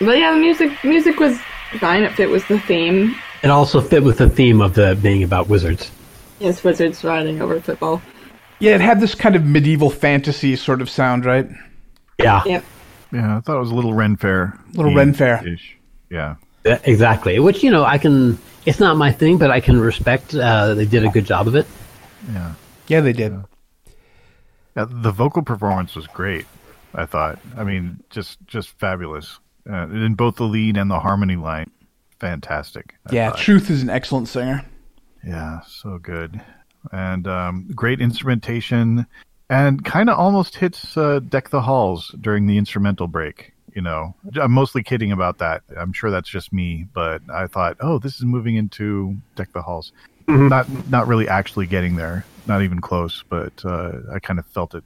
but 0.00 0.18
yeah 0.18 0.32
the 0.32 0.38
music 0.40 0.70
music 0.82 1.20
was 1.20 1.38
fine 1.78 2.02
it 2.02 2.12
fit 2.14 2.28
with 2.30 2.46
the 2.48 2.58
theme 2.60 3.14
It 3.44 3.50
also 3.50 3.80
fit 3.80 4.02
with 4.02 4.18
the 4.18 4.28
theme 4.28 4.60
of 4.60 4.74
the 4.74 4.98
being 5.00 5.22
about 5.22 5.48
wizards. 5.48 5.90
Yes 6.40 6.62
wizards 6.64 7.02
riding 7.04 7.40
over 7.40 7.60
football 7.60 8.00
Yeah, 8.60 8.74
it 8.74 8.80
had 8.80 9.00
this 9.00 9.14
kind 9.14 9.36
of 9.36 9.44
medieval 9.44 9.90
fantasy 9.90 10.56
sort 10.56 10.80
of 10.82 10.90
sound, 10.90 11.24
right? 11.24 11.48
Yeah. 12.18 12.42
yep 12.44 12.64
Yeah, 13.12 13.36
I 13.36 13.40
thought 13.40 13.56
it 13.56 13.60
was 13.60 13.70
a 13.70 13.74
little 13.74 13.94
Ren 13.94 14.16
Fair. 14.16 14.58
Little 14.74 14.94
Ren 14.94 15.14
Fair. 15.14 15.44
Yeah. 16.10 16.36
Yeah, 16.64 16.78
Exactly. 16.84 17.38
Which 17.38 17.62
you 17.62 17.70
know, 17.70 17.84
I 17.84 17.98
can. 17.98 18.36
It's 18.66 18.80
not 18.80 18.96
my 18.96 19.12
thing, 19.12 19.38
but 19.38 19.50
I 19.50 19.60
can 19.60 19.78
respect. 19.80 20.34
Uh, 20.34 20.74
they 20.74 20.84
did 20.84 21.04
a 21.04 21.08
good 21.08 21.24
job 21.24 21.46
of 21.48 21.54
it. 21.54 21.66
Yeah. 22.32 22.52
Yeah, 22.88 23.00
they 23.00 23.12
did. 23.12 23.32
Yeah, 24.76 24.84
the 24.88 25.10
vocal 25.12 25.42
performance 25.42 25.94
was 25.94 26.06
great. 26.08 26.46
I 26.94 27.06
thought. 27.06 27.38
I 27.56 27.64
mean, 27.64 28.02
just 28.10 28.38
just 28.46 28.70
fabulous 28.78 29.38
uh, 29.70 29.88
in 29.88 30.14
both 30.14 30.36
the 30.36 30.44
lead 30.44 30.76
and 30.76 30.90
the 30.90 30.98
harmony 31.00 31.36
line. 31.36 31.70
Fantastic. 32.18 32.94
I 33.06 33.14
Yeah, 33.14 33.30
thought. 33.30 33.38
Truth 33.38 33.70
is 33.70 33.82
an 33.82 33.90
excellent 33.90 34.28
singer. 34.28 34.64
Yeah, 35.26 35.60
so 35.66 35.98
good, 35.98 36.40
and 36.92 37.26
um, 37.26 37.68
great 37.74 38.00
instrumentation, 38.00 39.06
and 39.50 39.84
kind 39.84 40.08
of 40.08 40.18
almost 40.18 40.56
hits 40.56 40.96
uh, 40.96 41.20
"Deck 41.20 41.50
the 41.50 41.60
Halls" 41.60 42.14
during 42.20 42.46
the 42.46 42.56
instrumental 42.56 43.06
break. 43.08 43.52
You 43.74 43.82
know, 43.82 44.14
I'm 44.40 44.52
mostly 44.52 44.82
kidding 44.82 45.12
about 45.12 45.38
that. 45.38 45.62
I'm 45.76 45.92
sure 45.92 46.10
that's 46.10 46.28
just 46.28 46.52
me, 46.52 46.86
but 46.94 47.20
I 47.32 47.46
thought, 47.46 47.76
oh, 47.80 47.98
this 47.98 48.16
is 48.16 48.22
moving 48.22 48.56
into 48.56 49.16
"Deck 49.36 49.52
the 49.52 49.62
Halls." 49.62 49.92
Not 50.28 50.66
not 50.90 51.08
really 51.08 51.26
actually 51.26 51.66
getting 51.66 51.96
there, 51.96 52.24
not 52.46 52.62
even 52.62 52.80
close, 52.80 53.24
but 53.28 53.52
uh, 53.64 53.92
I 54.12 54.18
kind 54.18 54.38
of 54.38 54.46
felt 54.46 54.74
it. 54.74 54.84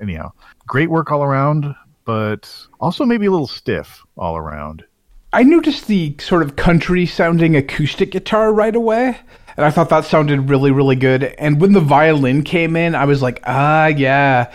Anyhow, 0.00 0.32
great 0.66 0.90
work 0.90 1.10
all 1.10 1.22
around, 1.22 1.74
but 2.04 2.54
also 2.78 3.04
maybe 3.04 3.26
a 3.26 3.30
little 3.30 3.46
stiff 3.46 4.02
all 4.16 4.36
around. 4.36 4.84
I 5.32 5.44
noticed 5.44 5.86
the 5.86 6.16
sort 6.18 6.42
of 6.42 6.56
country 6.56 7.06
sounding 7.06 7.54
acoustic 7.54 8.10
guitar 8.10 8.52
right 8.52 8.74
away. 8.74 9.16
And 9.60 9.66
I 9.66 9.70
thought 9.70 9.90
that 9.90 10.06
sounded 10.06 10.48
really, 10.48 10.70
really 10.70 10.96
good. 10.96 11.22
And 11.22 11.60
when 11.60 11.74
the 11.74 11.82
violin 11.82 12.44
came 12.44 12.76
in, 12.76 12.94
I 12.94 13.04
was 13.04 13.20
like, 13.20 13.42
ah, 13.44 13.88
yeah. 13.88 14.50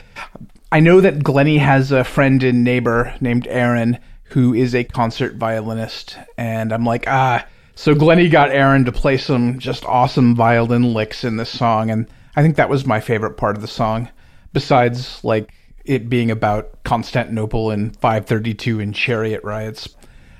I 0.71 0.79
know 0.79 0.99
that 0.99 1.23
Glennie 1.23 1.59
has 1.59 1.91
a 1.91 2.03
friend 2.03 2.41
and 2.41 2.63
neighbor 2.63 3.13
named 3.21 3.45
Aaron 3.47 3.99
who 4.23 4.55
is 4.55 4.73
a 4.73 4.83
concert 4.83 5.35
violinist, 5.35 6.17
and 6.39 6.73
I'm 6.73 6.85
like, 6.85 7.07
ah. 7.07 7.45
So 7.75 7.93
Glennie 7.93 8.29
got 8.29 8.49
Aaron 8.49 8.83
to 8.85 8.91
play 8.91 9.17
some 9.17 9.59
just 9.59 9.85
awesome 9.85 10.35
violin 10.35 10.95
licks 10.95 11.23
in 11.23 11.37
this 11.37 11.51
song, 11.51 11.91
and 11.91 12.07
I 12.35 12.41
think 12.41 12.55
that 12.55 12.69
was 12.69 12.87
my 12.87 12.99
favorite 12.99 13.37
part 13.37 13.55
of 13.55 13.61
the 13.61 13.67
song. 13.67 14.09
Besides, 14.53 15.23
like 15.23 15.53
it 15.85 16.09
being 16.09 16.31
about 16.31 16.83
Constantinople 16.83 17.69
and 17.69 17.95
532 17.97 18.79
and 18.79 18.95
chariot 18.95 19.43
riots. 19.43 19.87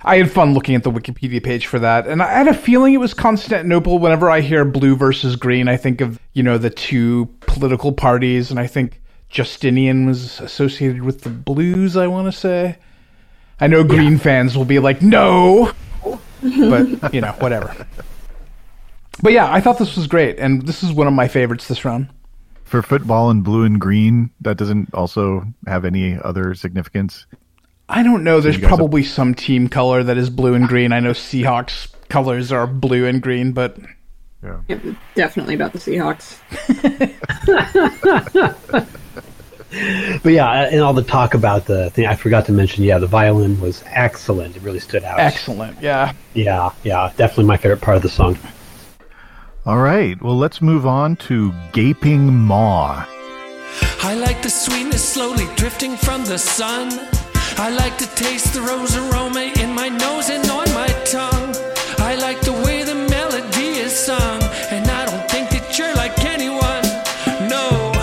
I 0.06 0.18
had 0.18 0.32
fun 0.32 0.54
looking 0.54 0.76
at 0.76 0.84
the 0.84 0.92
Wikipedia 0.92 1.44
page 1.44 1.66
for 1.66 1.80
that, 1.80 2.08
and 2.08 2.22
I 2.22 2.32
had 2.32 2.48
a 2.48 2.54
feeling 2.54 2.94
it 2.94 2.98
was 2.98 3.16
Constantinople. 3.16 3.98
Whenever 3.98 4.30
I 4.30 4.42
hear 4.42 4.64
blue 4.64 4.96
versus 4.96 5.36
green, 5.36 5.68
I 5.68 5.78
think 5.78 6.00
of 6.00 6.20
you 6.34 6.44
know 6.44 6.60
the 6.60 6.70
two 6.70 7.26
political 7.42 7.92
parties, 7.92 8.52
and 8.52 8.60
I 8.60 8.68
think 8.68 9.02
Justinian 9.30 10.06
was 10.06 10.40
associated 10.40 11.02
with 11.02 11.22
the 11.22 11.30
blues. 11.30 11.98
I 11.98 12.08
want 12.08 12.28
to 12.28 12.32
say. 12.32 12.78
I 13.60 13.68
know 13.68 13.84
Green 13.84 14.18
fans 14.18 14.58
will 14.58 14.66
be 14.66 14.80
like, 14.80 15.02
no, 15.02 15.72
but 16.42 17.14
you 17.14 17.22
know, 17.22 17.32
whatever. 17.40 17.74
But 19.24 19.32
yeah, 19.32 19.52
I 19.52 19.62
thought 19.62 19.80
this 19.80 19.96
was 19.96 20.08
great, 20.08 20.40
and 20.40 20.68
this 20.68 20.84
is 20.84 20.92
one 20.92 21.08
of 21.08 21.14
my 21.14 21.30
favorites 21.30 21.68
this 21.68 21.86
round. 21.86 22.10
For 22.66 22.82
football 22.82 23.30
and 23.30 23.44
blue 23.44 23.64
and 23.64 23.80
green, 23.80 24.30
that 24.42 24.58
doesn't 24.58 24.94
also 24.94 25.46
have 25.68 25.86
any 25.86 26.20
other 26.20 26.54
significance. 26.54 27.26
I 27.88 28.02
don't 28.04 28.24
know. 28.24 28.40
There's 28.42 28.56
you 28.56 28.62
guys 28.62 28.70
have- 28.72 28.78
probably 28.80 29.04
some 29.04 29.34
team 29.36 29.68
color 29.70 30.04
that 30.04 30.18
is 30.18 30.30
blue 30.30 30.54
and 30.56 30.68
green. 30.68 30.92
I 30.92 31.00
know 31.00 31.12
Seahawks 31.12 31.88
colors 32.10 32.52
are 32.52 32.66
blue 32.68 33.06
and 33.06 33.22
green, 33.22 33.52
but 33.52 33.78
Yeah. 34.44 34.58
Yep, 34.68 34.82
definitely 35.16 35.56
about 35.56 35.74
the 35.74 35.80
Seahawks. 35.80 36.38
But 40.24 40.32
yeah, 40.32 40.50
uh, 40.50 40.70
and 40.72 40.80
all 40.82 40.94
the 40.94 41.04
talk 41.04 41.34
about 41.34 41.66
the 41.66 41.90
thing, 41.90 42.06
I 42.06 42.16
forgot 42.16 42.46
to 42.46 42.54
mention, 42.54 42.86
yeah, 42.86 42.98
the 42.98 43.08
violin 43.08 43.60
was 43.60 43.84
excellent. 43.88 44.56
It 44.56 44.62
really 44.62 44.80
stood 44.80 45.04
out. 45.04 45.20
excellent. 45.20 45.82
Yeah. 45.82 46.14
Yeah, 46.34 46.70
yeah, 46.84 47.12
definitely 47.18 47.46
my 47.46 47.58
favorite 47.58 47.82
part 47.82 47.98
of 47.98 48.04
the 48.04 48.08
song. 48.08 48.38
All 49.66 49.80
right. 49.80 50.22
Well, 50.22 50.38
let's 50.38 50.62
move 50.62 50.86
on 50.86 51.18
to 51.28 51.54
Gaping 51.74 52.34
Maw. 52.34 53.06
I 54.02 54.14
like 54.16 54.42
the 54.42 54.50
sweetness 54.50 55.04
slowly 55.04 55.46
drifting 55.58 55.98
from 55.98 56.24
the 56.24 56.38
sun. 56.38 56.90
I 57.58 57.70
like 57.70 57.98
to 58.00 58.08
taste 58.16 58.54
the 58.54 58.62
rose 58.62 58.96
aroma 58.98 59.52
in 59.62 59.74
my 59.74 59.88
nose 59.88 60.30
and 60.30 60.48
on 60.50 60.68
my 60.74 60.88
tongue. 61.06 61.56
I 62.00 62.16
like 62.16 62.42
the 62.42 62.52
way 62.52 62.84
the 62.84 62.96
melody 62.96 63.80
is 63.80 63.94
sung, 63.98 64.44
and 64.72 64.86
I 64.90 65.06
don't 65.06 65.30
think 65.32 65.50
that 65.52 65.80
you're 65.80 65.96
like 65.96 66.18
anyone. 66.26 66.84
No, 67.50 67.94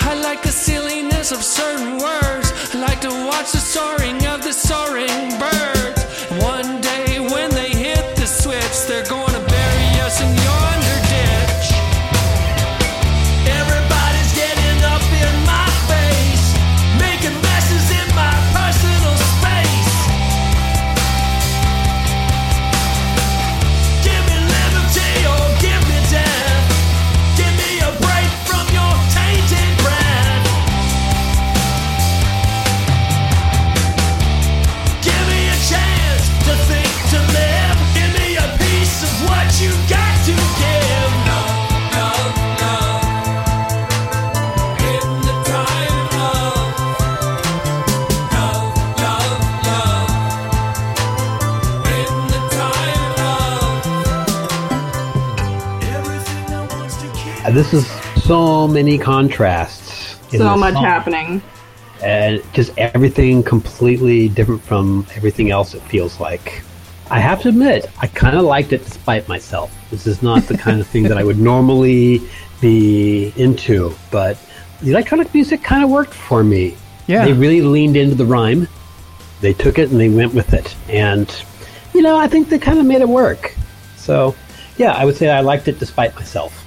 I 0.00 0.14
like 0.22 0.42
the 0.42 0.52
silliness 0.52 1.32
of 1.32 1.42
certain 1.42 1.98
words. 1.98 2.52
I 2.74 2.78
like 2.78 3.00
to 3.00 3.10
watch 3.26 3.52
the 3.52 3.58
soaring 3.58 4.26
of 4.26 4.42
the 4.44 4.52
soaring 4.52 5.38
birds. 5.38 5.51
This 57.52 57.74
is 57.74 57.86
so 58.24 58.66
many 58.66 58.96
contrasts. 58.98 60.16
So 60.30 60.56
much 60.56 60.72
song. 60.74 60.84
happening. 60.84 61.42
and 62.02 62.42
just 62.54 62.72
everything 62.78 63.42
completely 63.42 64.28
different 64.28 64.62
from 64.62 65.06
everything 65.14 65.50
else 65.50 65.72
it 65.74 65.82
feels 65.82 66.18
like 66.18 66.62
i 67.10 67.20
have 67.20 67.40
to 67.42 67.48
admit 67.48 67.86
i 68.00 68.08
kind 68.08 68.36
of 68.36 68.42
liked 68.44 68.72
it 68.72 68.82
despite 68.84 69.28
myself 69.28 69.70
this 69.90 70.04
is 70.06 70.20
not 70.20 70.42
the 70.44 70.56
kind 70.56 70.80
of 70.80 70.86
thing 70.88 71.04
that 71.04 71.16
i 71.16 71.22
would 71.22 71.38
normally 71.38 72.20
be 72.60 73.32
into 73.36 73.94
but 74.10 74.36
the 74.80 74.90
electronic 74.90 75.32
music 75.32 75.62
kind 75.62 75.84
of 75.84 75.90
worked 75.90 76.12
for 76.14 76.42
me 76.42 76.74
Yeah. 77.06 77.24
they 77.26 77.32
really 77.34 77.60
leaned 77.60 77.96
into 77.96 78.16
the 78.16 78.26
rhyme 78.26 78.66
they 79.40 79.52
took 79.52 79.78
it 79.78 79.90
and 79.90 80.00
they 80.00 80.08
went 80.08 80.34
with 80.34 80.52
it 80.54 80.74
and 80.88 81.28
you 81.94 82.02
know 82.02 82.16
i 82.16 82.26
think 82.26 82.48
they 82.48 82.58
kind 82.58 82.80
of 82.80 82.86
made 82.86 83.02
it 83.02 83.08
work 83.08 83.54
so 83.96 84.34
yeah 84.76 84.92
i 84.94 85.04
would 85.04 85.14
say 85.16 85.28
i 85.30 85.40
liked 85.40 85.68
it 85.68 85.78
despite 85.78 86.16
myself 86.16 86.61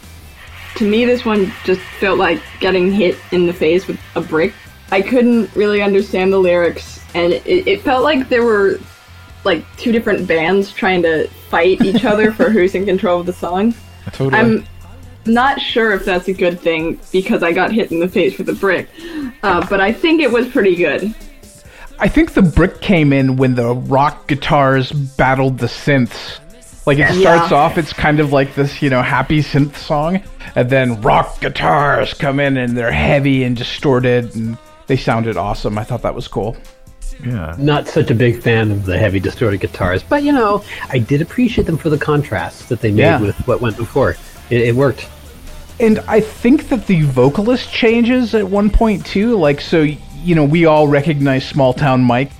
To 0.78 0.90
me, 0.90 1.06
this 1.06 1.24
one 1.24 1.52
just 1.64 1.82
felt 2.00 2.20
like 2.20 2.42
getting 2.60 2.92
hit 2.92 3.18
in 3.32 3.46
the 3.46 3.54
face 3.54 3.88
with 3.88 4.00
a 4.16 4.22
brick. 4.22 4.54
I 4.92 5.02
couldn't 5.02 5.54
really 5.56 5.82
understand 5.82 6.32
the 6.32 6.38
lyrics, 6.38 7.00
and 7.16 7.34
it, 7.34 7.68
it 7.68 7.82
felt 7.82 8.04
like 8.04 8.30
there 8.30 8.44
were 8.44 8.80
like 9.46 9.64
two 9.78 9.92
different 9.92 10.28
bands 10.28 10.72
trying 10.72 11.02
to 11.04 11.28
fight 11.50 11.82
each 11.82 12.04
other 12.12 12.32
for 12.32 12.50
who's 12.50 12.76
in 12.76 12.86
control 12.86 13.20
of 13.20 13.26
the 13.26 13.34
song. 13.34 13.74
Totally. 14.12 14.36
I'm 14.36 14.68
not 15.26 15.62
sure 15.62 15.94
if 15.94 16.06
that's 16.06 16.28
a 16.28 16.34
good 16.34 16.60
thing 16.60 17.00
because 17.12 17.42
I 17.42 17.52
got 17.52 17.72
hit 17.72 17.92
in 17.92 18.00
the 18.00 18.08
face 18.08 18.38
with 18.38 18.50
a 18.50 18.54
brick, 18.54 18.90
uh, 19.44 19.66
but 19.70 19.80
I 19.80 19.92
think 19.92 20.22
it 20.22 20.32
was 20.32 20.48
pretty 20.50 20.76
good. 20.76 21.16
I 21.98 22.10
think 22.10 22.34
the 22.34 22.42
brick 22.42 22.82
came 22.82 23.14
in 23.14 23.38
when 23.38 23.56
the 23.56 23.74
rock 23.74 24.28
guitars 24.28 24.92
battled 24.92 25.60
the 25.60 25.68
synths. 25.68 26.40
Like 26.86 27.00
it 27.00 27.08
starts 27.20 27.52
Yeah. 27.52 27.58
off, 27.58 27.78
it's 27.78 27.94
kind 27.94 28.20
of 28.20 28.32
like 28.32 28.54
this, 28.56 28.82
you 28.82 28.90
know, 28.92 29.02
happy 29.02 29.42
synth 29.42 29.76
song, 29.76 30.22
and 30.56 30.70
then 30.70 31.02
rock 31.02 31.40
guitars 31.42 32.14
come 32.14 32.40
in 32.40 32.58
and 32.58 32.78
they're 32.78 32.92
heavy 32.92 33.44
and 33.44 33.56
distorted, 33.58 34.36
and 34.36 34.58
they 34.88 34.96
sounded 34.98 35.36
awesome. 35.36 35.78
I 35.80 35.84
thought 35.84 36.04
that 36.04 36.14
was 36.16 36.28
cool. 36.28 36.56
Yeah. 37.26 37.56
not 37.58 37.88
such 37.88 38.12
a 38.12 38.14
big 38.16 38.42
fan 38.44 38.72
of 38.72 38.86
the 38.86 38.98
heavy 38.98 39.22
distorted 39.22 39.62
guitars, 39.62 40.04
but 40.04 40.22
you 40.24 40.34
know, 40.34 40.64
I 40.90 41.00
did 41.00 41.22
appreciate 41.22 41.66
them 41.66 41.78
for 41.78 41.90
the 41.90 41.98
contrast 41.98 42.68
that 42.70 42.82
they 42.82 42.92
made 42.92 42.98
Yeah. 43.04 43.22
with 43.22 43.38
what 43.48 43.62
went 43.62 43.78
before. 43.78 44.18
It, 44.50 44.62
it 44.62 44.76
worked. 44.76 45.08
And 45.80 46.00
I 46.10 46.20
think 46.20 46.68
that 46.70 46.88
the 46.88 47.02
vocalist 47.04 47.72
changes 47.72 48.36
at 48.36 48.46
one 48.50 48.70
point 48.70 49.06
too. 49.06 49.38
Like, 49.38 49.62
so, 49.62 49.82
you 50.24 50.36
know, 50.36 50.44
we 50.44 50.66
all 50.66 50.88
recognize 50.90 51.48
Small 51.48 51.74
Town 51.74 52.02
Mike, 52.04 52.32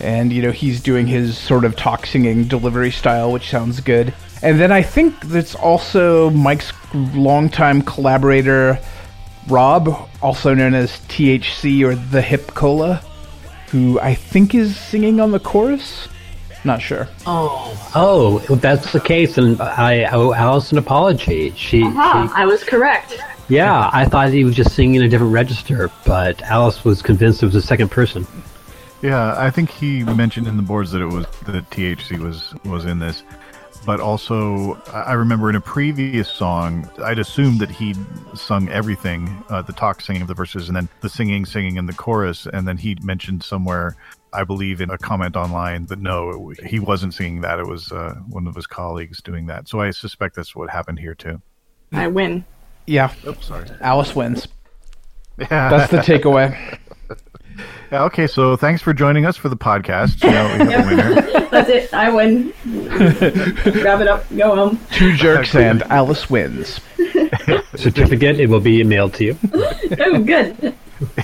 and, 0.00 0.32
you 0.32 0.42
know, 0.42 0.50
he's 0.52 0.80
doing 0.80 1.06
his 1.06 1.36
sort 1.36 1.64
of 1.64 1.76
talk 1.76 2.06
singing 2.06 2.44
delivery 2.44 2.90
style, 2.90 3.32
which 3.32 3.48
sounds 3.50 3.80
good. 3.80 4.14
And 4.42 4.60
then 4.60 4.70
I 4.70 4.82
think 4.82 5.18
that's 5.26 5.54
also 5.54 6.30
Mike's 6.30 6.72
longtime 6.94 7.82
collaborator, 7.82 8.78
Rob, 9.48 10.08
also 10.22 10.54
known 10.54 10.74
as 10.74 10.92
THC 11.08 11.82
or 11.84 11.94
the 11.96 12.22
Hip 12.22 12.48
Cola, 12.54 13.02
who 13.70 13.98
I 14.00 14.14
think 14.14 14.54
is 14.54 14.76
singing 14.76 15.20
on 15.20 15.32
the 15.32 15.40
chorus. 15.40 16.08
Not 16.64 16.82
sure. 16.82 17.08
Oh, 17.26 17.90
oh, 17.94 18.38
that's 18.56 18.92
the 18.92 19.00
case, 19.00 19.38
and 19.38 19.60
I 19.60 20.04
owe 20.12 20.32
Alice 20.34 20.72
an 20.72 20.78
apology. 20.78 21.52
She, 21.56 21.82
Ah, 21.84 22.32
I 22.34 22.46
was 22.46 22.62
correct. 22.64 23.16
yeah, 23.48 23.88
I 23.92 24.04
thought 24.04 24.30
he 24.30 24.44
was 24.44 24.54
just 24.56 24.74
singing 24.74 24.96
in 24.96 25.02
a 25.02 25.08
different 25.08 25.32
register, 25.32 25.90
but 26.04 26.42
Alice 26.42 26.84
was 26.84 27.00
convinced 27.00 27.42
it 27.42 27.46
was 27.46 27.54
a 27.54 27.62
second 27.62 27.90
person. 27.90 28.26
Yeah, 29.00 29.34
I 29.38 29.50
think 29.50 29.70
he 29.70 30.02
mentioned 30.02 30.48
in 30.48 30.56
the 30.56 30.62
boards 30.62 30.90
that 30.90 31.00
it 31.00 31.06
was 31.06 31.26
that 31.46 31.70
THC 31.70 32.18
was 32.18 32.52
was 32.64 32.84
in 32.84 32.98
this, 32.98 33.22
but 33.86 34.00
also 34.00 34.74
I 34.92 35.02
I 35.02 35.12
remember 35.12 35.48
in 35.48 35.56
a 35.56 35.60
previous 35.60 36.28
song 36.28 36.90
I'd 37.04 37.20
assumed 37.20 37.60
that 37.60 37.70
he'd 37.70 37.96
sung 38.34 38.68
everything, 38.68 39.44
uh, 39.50 39.62
the 39.62 39.72
talk 39.72 40.00
singing 40.00 40.22
of 40.22 40.28
the 40.28 40.34
verses, 40.34 40.68
and 40.68 40.76
then 40.76 40.88
the 41.00 41.08
singing, 41.08 41.46
singing 41.46 41.76
in 41.76 41.86
the 41.86 41.92
chorus, 41.92 42.46
and 42.52 42.66
then 42.66 42.76
he 42.76 42.96
mentioned 43.02 43.44
somewhere, 43.44 43.96
I 44.32 44.42
believe 44.42 44.80
in 44.80 44.90
a 44.90 44.98
comment 44.98 45.36
online 45.36 45.86
that 45.86 46.00
no, 46.00 46.50
it, 46.50 46.66
he 46.66 46.80
wasn't 46.80 47.14
singing 47.14 47.42
that; 47.42 47.60
it 47.60 47.66
was 47.68 47.92
uh, 47.92 48.14
one 48.28 48.48
of 48.48 48.56
his 48.56 48.66
colleagues 48.66 49.22
doing 49.22 49.46
that. 49.46 49.68
So 49.68 49.80
I 49.80 49.92
suspect 49.92 50.34
that's 50.34 50.56
what 50.56 50.70
happened 50.70 50.98
here 50.98 51.14
too. 51.14 51.40
I 51.92 52.08
win. 52.08 52.44
Yeah, 52.88 53.12
Oops, 53.26 53.46
sorry. 53.46 53.68
Alice 53.80 54.16
wins. 54.16 54.48
Yeah, 55.38 55.46
That's 55.70 55.90
the 55.90 55.98
takeaway. 55.98 56.78
Yeah, 57.90 58.04
okay, 58.04 58.26
so 58.26 58.56
thanks 58.56 58.82
for 58.82 58.92
joining 58.92 59.24
us 59.24 59.36
for 59.36 59.48
the 59.48 59.56
podcast. 59.56 60.22
You 60.22 60.30
know, 60.30 60.64
we 60.64 60.72
have 60.72 60.84
a 60.84 60.96
winner. 60.96 61.48
That's 61.50 61.70
it. 61.70 61.94
I 61.94 62.10
win. 62.10 62.52
Wrap 62.66 64.00
it 64.00 64.08
up. 64.08 64.24
Go 64.36 64.54
home. 64.54 64.80
Two 64.92 65.16
jerks 65.16 65.54
and 65.54 65.82
Alice 65.84 66.28
wins. 66.28 66.80
Certificate, 67.76 68.40
it 68.40 68.48
will 68.48 68.60
be 68.60 68.82
mailed 68.84 69.14
to 69.14 69.24
you. 69.24 69.38
Oh, 70.00 70.22
good. 70.22 70.74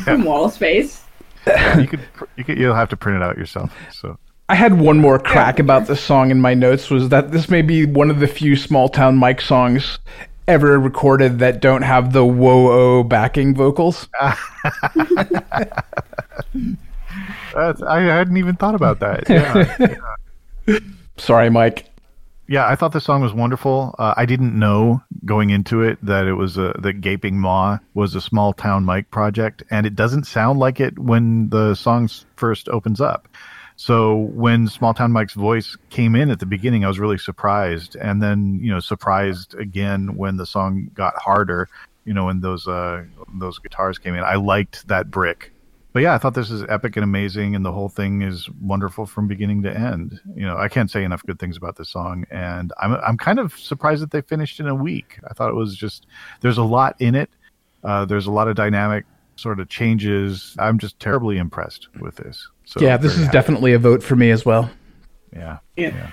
Some 0.04 0.24
wall 0.24 0.48
space. 0.48 1.02
You 1.46 1.86
could, 1.86 2.00
you 2.36 2.44
could, 2.44 2.58
you'll 2.58 2.74
have 2.74 2.88
to 2.90 2.96
print 2.96 3.16
it 3.16 3.22
out 3.22 3.36
yourself. 3.36 3.72
So 3.92 4.18
I 4.48 4.54
had 4.54 4.78
one 4.80 4.98
more 4.98 5.18
crack 5.18 5.58
about 5.58 5.86
this 5.86 6.00
song 6.00 6.30
in 6.30 6.40
my 6.40 6.54
notes 6.54 6.90
was 6.90 7.10
that 7.10 7.30
this 7.30 7.48
may 7.48 7.62
be 7.62 7.84
one 7.86 8.10
of 8.10 8.20
the 8.20 8.26
few 8.26 8.56
small 8.56 8.88
town 8.88 9.16
Mike 9.16 9.40
songs 9.40 9.98
ever 10.46 10.78
recorded 10.78 11.38
that 11.38 11.60
don't 11.60 11.82
have 11.82 12.12
the 12.12 12.24
whoa 12.24 13.02
backing 13.02 13.54
vocals. 13.54 14.08
that's, 17.54 17.82
I 17.82 18.00
hadn't 18.00 18.36
even 18.36 18.56
thought 18.56 18.74
about 18.74 19.00
that. 19.00 19.28
Yeah, 19.28 19.76
yeah. 20.68 20.78
Sorry, 21.16 21.50
Mike. 21.50 21.90
Yeah, 22.46 22.68
I 22.68 22.76
thought 22.76 22.92
the 22.92 23.00
song 23.00 23.22
was 23.22 23.32
wonderful. 23.32 23.94
Uh, 23.98 24.12
I 24.18 24.26
didn't 24.26 24.58
know 24.58 25.02
going 25.24 25.48
into 25.48 25.80
it 25.80 25.98
that 26.04 26.26
it 26.26 26.34
was 26.34 26.58
a 26.58 26.74
that 26.80 27.00
Gaping 27.00 27.40
Maw 27.40 27.78
was 27.94 28.14
a 28.14 28.20
small 28.20 28.52
town 28.52 28.84
Mike 28.84 29.10
project, 29.10 29.62
and 29.70 29.86
it 29.86 29.96
doesn't 29.96 30.24
sound 30.24 30.58
like 30.58 30.78
it 30.78 30.98
when 30.98 31.48
the 31.48 31.74
song 31.74 32.08
first 32.36 32.68
opens 32.68 33.00
up. 33.00 33.28
So 33.76 34.14
when 34.16 34.68
Small 34.68 34.94
Town 34.94 35.10
Mike's 35.12 35.34
voice 35.34 35.76
came 35.90 36.14
in 36.14 36.30
at 36.30 36.38
the 36.38 36.46
beginning, 36.46 36.84
I 36.84 36.88
was 36.88 37.00
really 37.00 37.18
surprised, 37.18 37.96
and 37.96 38.22
then 38.22 38.60
you 38.62 38.70
know 38.70 38.80
surprised 38.80 39.54
again 39.54 40.16
when 40.16 40.36
the 40.36 40.46
song 40.46 40.90
got 40.94 41.16
harder. 41.16 41.68
You 42.04 42.14
know, 42.14 42.26
when 42.26 42.40
those 42.40 42.68
uh, 42.68 43.04
those 43.34 43.58
guitars 43.58 43.98
came 43.98 44.14
in, 44.14 44.22
I 44.22 44.36
liked 44.36 44.86
that 44.88 45.10
brick. 45.10 45.50
But 45.92 46.02
yeah, 46.02 46.14
I 46.14 46.18
thought 46.18 46.34
this 46.34 46.50
is 46.50 46.64
epic 46.68 46.96
and 46.96 47.04
amazing, 47.04 47.54
and 47.54 47.64
the 47.64 47.72
whole 47.72 47.88
thing 47.88 48.22
is 48.22 48.48
wonderful 48.60 49.06
from 49.06 49.28
beginning 49.28 49.62
to 49.62 49.76
end. 49.76 50.20
You 50.34 50.44
know, 50.44 50.56
I 50.56 50.68
can't 50.68 50.90
say 50.90 51.04
enough 51.04 51.22
good 51.24 51.38
things 51.38 51.56
about 51.56 51.76
this 51.76 51.88
song, 51.88 52.26
and 52.30 52.72
I'm 52.80 52.94
I'm 52.94 53.16
kind 53.16 53.40
of 53.40 53.54
surprised 53.54 54.02
that 54.02 54.12
they 54.12 54.20
finished 54.20 54.60
in 54.60 54.68
a 54.68 54.74
week. 54.74 55.18
I 55.28 55.34
thought 55.34 55.50
it 55.50 55.54
was 55.54 55.76
just 55.76 56.06
there's 56.40 56.58
a 56.58 56.64
lot 56.64 56.94
in 57.00 57.14
it. 57.14 57.30
Uh, 57.82 58.04
there's 58.04 58.26
a 58.26 58.32
lot 58.32 58.48
of 58.48 58.54
dynamic 58.54 59.04
sort 59.36 59.58
of 59.58 59.68
changes. 59.68 60.54
I'm 60.58 60.78
just 60.78 60.98
terribly 61.00 61.38
impressed 61.38 61.88
with 62.00 62.16
this. 62.16 62.48
So 62.64 62.80
yeah, 62.80 62.96
this 62.96 63.12
is 63.12 63.26
happy. 63.26 63.32
definitely 63.32 63.72
a 63.74 63.78
vote 63.78 64.02
for 64.02 64.16
me 64.16 64.30
as 64.30 64.44
well. 64.44 64.70
yeah. 65.32 65.58
Yeah. 65.76 66.08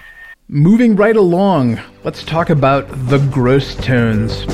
Moving 0.47 0.97
right 0.97 1.15
along, 1.15 1.79
let's 2.03 2.25
talk 2.25 2.49
about 2.49 2.85
the 3.07 3.19
gross 3.31 3.73
tones. 3.75 4.45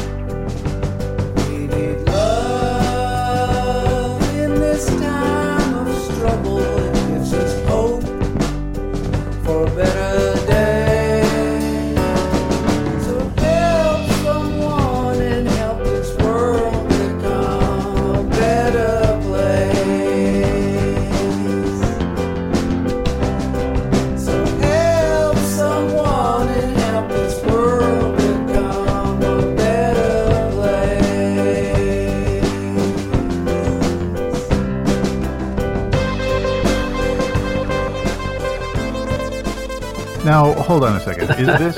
Hold 40.68 40.84
on 40.84 40.98
a 40.98 41.00
second. 41.00 41.30
Is 41.40 41.48
this 41.48 41.78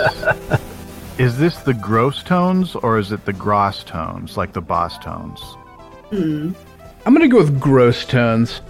is 1.19 1.37
this 1.37 1.57
the 1.59 1.75
gross 1.75 2.23
tones 2.23 2.75
or 2.75 2.97
is 2.97 3.11
it 3.11 3.23
the 3.25 3.33
gross 3.33 3.83
tones, 3.83 4.35
like 4.35 4.53
the 4.53 4.61
Bosstones? 4.63 5.39
I'm 6.11 6.55
gonna 7.05 7.27
go 7.27 7.37
with 7.37 7.59
gross 7.59 8.03
tones. 8.03 8.61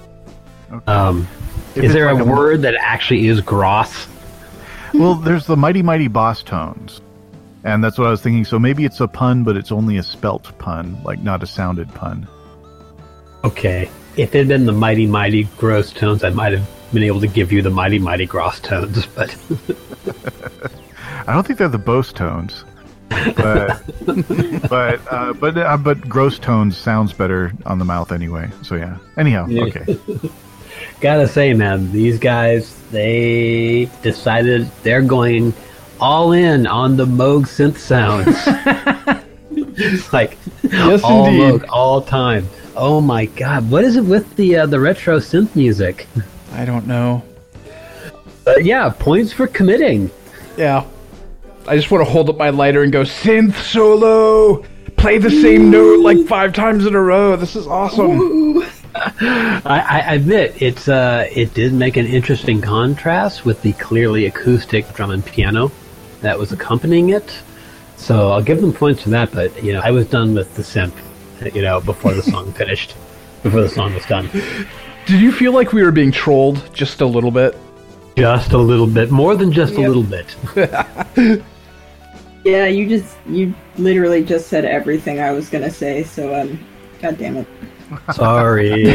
Um, 0.88 1.26
If 1.76 1.86
is 1.86 1.94
there 1.94 2.14
like 2.14 2.22
a 2.22 2.26
word 2.30 2.64
that 2.64 2.76
actually 2.80 3.28
is 3.28 3.40
gross? 3.40 4.08
Well, 4.94 5.16
there's 5.16 5.46
the 5.46 5.56
mighty 5.56 5.82
mighty 5.82 6.10
Bosstones, 6.10 7.00
and 7.64 7.82
that's 7.82 7.98
what 7.98 8.08
I 8.08 8.12
was 8.12 8.22
thinking. 8.22 8.44
So 8.44 8.60
maybe 8.60 8.84
it's 8.84 9.00
a 9.00 9.08
pun, 9.08 9.44
but 9.44 9.56
it's 9.56 9.72
only 9.72 9.98
a 9.98 10.04
spelt 10.04 10.52
pun, 10.60 11.02
like 11.06 11.22
not 11.22 11.44
a 11.44 11.48
sounded 11.48 11.94
pun. 11.94 12.28
Okay. 13.46 13.90
If 14.18 14.36
it 14.36 14.40
had 14.40 14.48
been 14.50 14.66
the 14.66 14.74
mighty, 14.74 15.08
mighty 15.08 15.46
gross 15.58 15.94
tones, 15.94 16.26
I 16.26 16.30
might 16.30 16.52
have 16.52 16.68
been 16.94 17.04
able 17.04 17.22
to 17.22 17.28
give 17.28 17.52
you 17.52 17.62
the 17.62 17.70
mighty, 17.70 18.00
mighty 18.00 18.26
gross 18.26 18.60
tones. 18.60 19.06
But 19.08 19.36
I 21.28 21.34
don't 21.34 21.46
think 21.46 21.60
they're 21.60 21.68
the 21.68 21.78
Bose 21.78 22.12
tones, 22.14 22.66
but 23.10 23.82
but 24.70 25.00
uh, 25.12 25.34
but 25.34 25.58
uh, 25.58 25.78
but 25.78 26.02
gross 26.10 26.40
tones 26.40 26.78
sounds 26.78 27.14
better 27.14 27.54
on 27.66 27.80
the 27.80 27.86
mouth 27.86 28.12
anyway. 28.12 28.50
So 28.64 28.76
yeah. 28.76 28.98
Anyhow, 29.18 29.48
Yeah. 29.48 29.64
okay. 29.64 30.00
gotta 31.02 31.28
say, 31.28 31.54
man, 31.54 31.92
these 31.92 32.18
guys, 32.20 32.76
they 32.92 33.90
decided 34.02 34.70
they're 34.84 35.02
going 35.02 35.54
all 36.00 36.32
in 36.32 36.66
on 36.66 36.96
the 36.98 37.06
Moog 37.06 37.44
synth 37.44 37.78
sounds. 37.78 38.36
Like 40.14 40.38
Yes, 40.64 41.02
all 41.04 41.26
indeed. 41.28 41.42
Moog, 41.62 41.66
all 41.70 42.02
time. 42.02 42.48
Oh 42.76 43.02
my 43.02 43.26
god, 43.26 43.70
what 43.70 43.84
is 43.84 43.96
it 43.98 44.04
with 44.06 44.36
the 44.36 44.58
uh, 44.58 44.66
the 44.66 44.80
retro 44.80 45.18
synth 45.20 45.56
music? 45.56 46.08
I 46.54 46.66
don't 46.66 46.88
know. 46.88 47.24
But 48.44 48.66
yeah, 48.66 48.90
points 48.90 49.32
for 49.32 49.48
committing. 49.48 50.10
Yeah. 50.58 50.86
I 51.68 51.76
just 51.76 51.92
want 51.92 52.06
to 52.06 52.12
hold 52.12 52.30
up 52.30 52.38
my 52.38 52.50
lighter 52.50 52.84
and 52.84 52.92
go 52.92 53.04
synth 53.04 53.56
solo. 53.56 54.64
Play 54.98 55.18
the 55.18 55.30
same 55.30 55.70
note 55.70 56.00
like 56.00 56.18
five 56.28 56.54
times 56.54 56.86
in 56.86 56.96
a 56.96 57.02
row. 57.02 57.36
This 57.36 57.56
is 57.56 57.68
awesome. 57.68 58.64
I, 58.96 60.04
I 60.08 60.16
admit 60.16 60.62
it's 60.62 60.88
uh, 60.88 61.28
it 61.32 61.54
did 61.54 61.74
make 61.74 61.96
an 61.96 62.06
interesting 62.06 62.60
contrast 62.60 63.46
with 63.46 63.62
the 63.62 63.74
clearly 63.74 64.26
acoustic 64.26 64.92
drum 64.94 65.12
and 65.12 65.26
piano 65.26 65.72
that 66.22 66.38
was 66.38 66.52
accompanying 66.52 67.10
it. 67.10 67.40
So 67.98 68.32
I'll 68.32 68.42
give 68.42 68.62
them 68.62 68.74
points 68.74 69.04
for 69.04 69.10
that. 69.12 69.32
But 69.32 69.64
you 69.64 69.74
know, 69.74 69.82
I 69.82 69.92
was 69.92 70.08
done 70.08 70.34
with 70.34 70.56
the 70.56 70.64
synth, 70.64 70.96
you 71.54 71.62
know, 71.62 71.80
before 71.82 72.14
the 72.14 72.24
song 72.24 72.52
finished, 72.54 72.96
before 73.44 73.62
the 73.62 73.70
song 73.70 73.94
was 73.94 74.06
done. 74.06 74.30
Did 75.10 75.22
you 75.22 75.32
feel 75.32 75.54
like 75.54 75.74
we 75.74 75.82
were 75.82 75.92
being 75.92 76.12
trolled 76.12 76.74
just 76.74 77.02
a 77.02 77.06
little 77.06 77.32
bit? 77.32 77.58
Just 78.16 78.52
a 78.52 78.58
little 78.58 78.86
bit, 78.86 79.10
more 79.10 79.36
than 79.36 79.52
just 79.52 79.74
a 79.74 79.82
little 79.82 80.04
bit. 80.04 80.36
Yeah, 82.44 82.68
you 82.68 82.88
just 82.88 83.18
you 83.28 83.54
literally 83.78 84.24
just 84.24 84.48
said 84.48 84.64
everything 84.64 85.20
I 85.20 85.32
was 85.32 85.50
gonna 85.50 85.70
say. 85.70 86.04
So 86.04 86.34
um, 86.34 86.60
god 87.02 87.18
damn 87.18 87.38
it. 87.38 87.48
Sorry, 88.14 88.86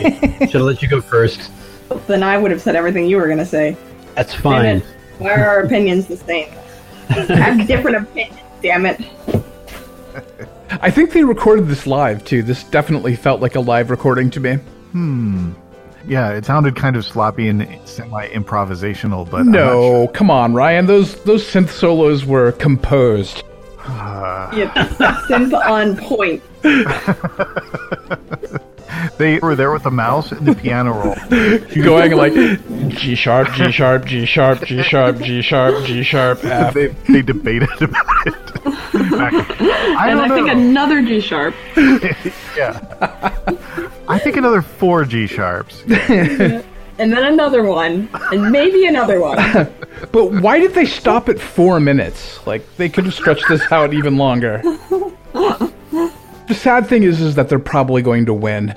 should 0.38 0.52
have 0.52 0.62
let 0.62 0.80
you 0.80 0.88
go 0.88 1.00
first. 1.00 1.50
Then 2.06 2.22
I 2.22 2.38
would 2.38 2.50
have 2.50 2.62
said 2.62 2.76
everything 2.76 3.06
you 3.06 3.18
were 3.18 3.28
gonna 3.28 3.44
say. 3.44 3.76
That's 4.14 4.32
fine. 4.32 4.64
it. 4.64 4.84
Why 5.18 5.32
are 5.32 5.46
our 5.46 5.60
opinions 5.60 6.06
the 6.06 6.16
same? 6.16 6.48
I 7.10 7.14
have 7.34 7.66
different 7.66 7.98
opinions. 7.98 8.40
Damn 8.62 8.86
it. 8.86 9.00
I 10.70 10.90
think 10.90 11.12
they 11.12 11.24
recorded 11.24 11.68
this 11.68 11.86
live 11.86 12.24
too. 12.24 12.42
This 12.42 12.64
definitely 12.64 13.16
felt 13.16 13.40
like 13.40 13.54
a 13.54 13.60
live 13.60 13.90
recording 13.90 14.30
to 14.30 14.40
me. 14.40 14.58
Yeah, 16.06 16.30
it 16.32 16.44
sounded 16.44 16.76
kind 16.76 16.96
of 16.96 17.04
sloppy 17.04 17.48
and 17.48 17.66
semi 17.88 18.28
improvisational, 18.28 19.28
but 19.30 19.40
I'm 19.40 19.50
not 19.50 19.58
No, 19.58 20.08
come 20.08 20.30
on, 20.30 20.52
Ryan. 20.54 20.86
Those 20.86 21.22
those 21.24 21.44
synth 21.44 21.70
solos 21.70 22.24
were 22.24 22.52
composed. 22.52 23.42
Yep. 24.54 24.72
Synth 25.28 25.52
on 25.66 25.96
point. 25.96 26.42
They 29.18 29.38
were 29.38 29.54
there 29.54 29.70
with 29.72 29.84
the 29.84 29.90
mouse 29.90 30.32
and 30.32 30.46
the 30.46 30.54
piano 30.54 30.92
roll. 30.92 31.14
Going 31.84 32.12
like 32.16 32.32
G 32.96 33.14
sharp, 33.14 33.52
G 33.54 33.70
sharp, 33.70 34.04
G 34.06 34.26
sharp, 34.26 34.64
G 34.64 34.82
sharp, 34.82 35.18
G 35.22 35.40
sharp, 35.42 35.84
G 35.84 36.02
sharp, 36.02 36.44
F. 36.44 36.74
They, 36.74 36.88
they 37.08 37.22
debated 37.22 37.70
about 37.80 38.26
it. 38.26 38.34
I 38.66 40.08
And 40.10 40.18
don't 40.18 40.30
I 40.30 40.34
think 40.34 40.48
another 40.50 41.02
G 41.02 41.20
sharp. 41.20 41.54
yeah. 42.56 43.30
I 44.08 44.18
think 44.18 44.36
another 44.36 44.62
four 44.62 45.04
G 45.04 45.26
sharps. 45.26 45.82
And 46.96 47.12
then 47.12 47.24
another 47.24 47.64
one. 47.64 48.08
And 48.32 48.50
maybe 48.52 48.86
another 48.86 49.20
one. 49.20 49.36
But 50.12 50.32
why 50.40 50.58
did 50.60 50.74
they 50.74 50.86
stop 50.86 51.28
at 51.28 51.38
four 51.40 51.80
minutes? 51.80 52.44
Like 52.46 52.64
they 52.76 52.88
could 52.88 53.04
have 53.04 53.14
stretched 53.14 53.48
this 53.48 53.62
out 53.72 53.94
even 53.94 54.16
longer. 54.16 54.60
The 55.32 56.54
sad 56.54 56.86
thing 56.86 57.02
is, 57.04 57.20
is 57.20 57.34
that 57.36 57.48
they're 57.48 57.58
probably 57.58 58.02
going 58.02 58.26
to 58.26 58.34
win 58.34 58.74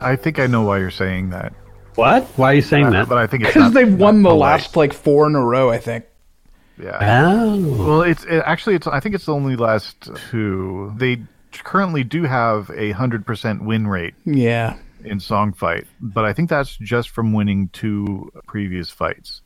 I 0.00 0.16
think 0.16 0.38
I 0.38 0.46
know 0.46 0.62
why 0.62 0.78
you're 0.78 0.90
saying 0.90 1.30
that, 1.30 1.52
What? 1.94 2.24
Why 2.36 2.52
are 2.52 2.54
you 2.54 2.62
saying 2.62 2.86
Uh, 2.86 2.90
that? 2.90 3.08
but 3.08 3.18
I 3.18 3.26
think 3.26 3.44
it's 3.44 3.52
because 3.54 3.72
they've 3.74 3.92
won 3.92 4.22
the 4.22 4.30
polite. 4.30 4.50
last 4.60 4.76
like 4.76 4.92
four 4.92 5.26
in 5.26 5.34
a 5.34 5.44
row. 5.44 5.70
I 5.70 5.78
think. 5.78 6.04
Yeah. 6.82 6.98
Oh. 7.34 7.86
Well, 7.86 8.02
it's 8.02 8.24
it, 8.24 8.42
actually 8.46 8.76
it's 8.76 8.86
I 8.86 9.00
think 9.00 9.14
it's 9.14 9.26
the 9.26 9.34
only 9.34 9.56
last 9.56 10.08
two. 10.30 10.92
They 10.96 11.22
currently 11.64 12.04
do 12.04 12.22
have 12.24 12.70
a 12.74 12.92
hundred 12.92 13.26
percent 13.26 13.64
win 13.64 13.86
rate. 13.88 14.14
Yeah. 14.24 14.76
in 15.04 15.18
Song 15.20 15.52
Fight, 15.52 15.86
but 16.00 16.24
I 16.24 16.32
think 16.32 16.50
that's 16.50 16.76
just 16.76 17.10
from 17.10 17.32
winning 17.32 17.68
two 17.72 18.30
previous 18.46 18.90
fights. 18.90 19.42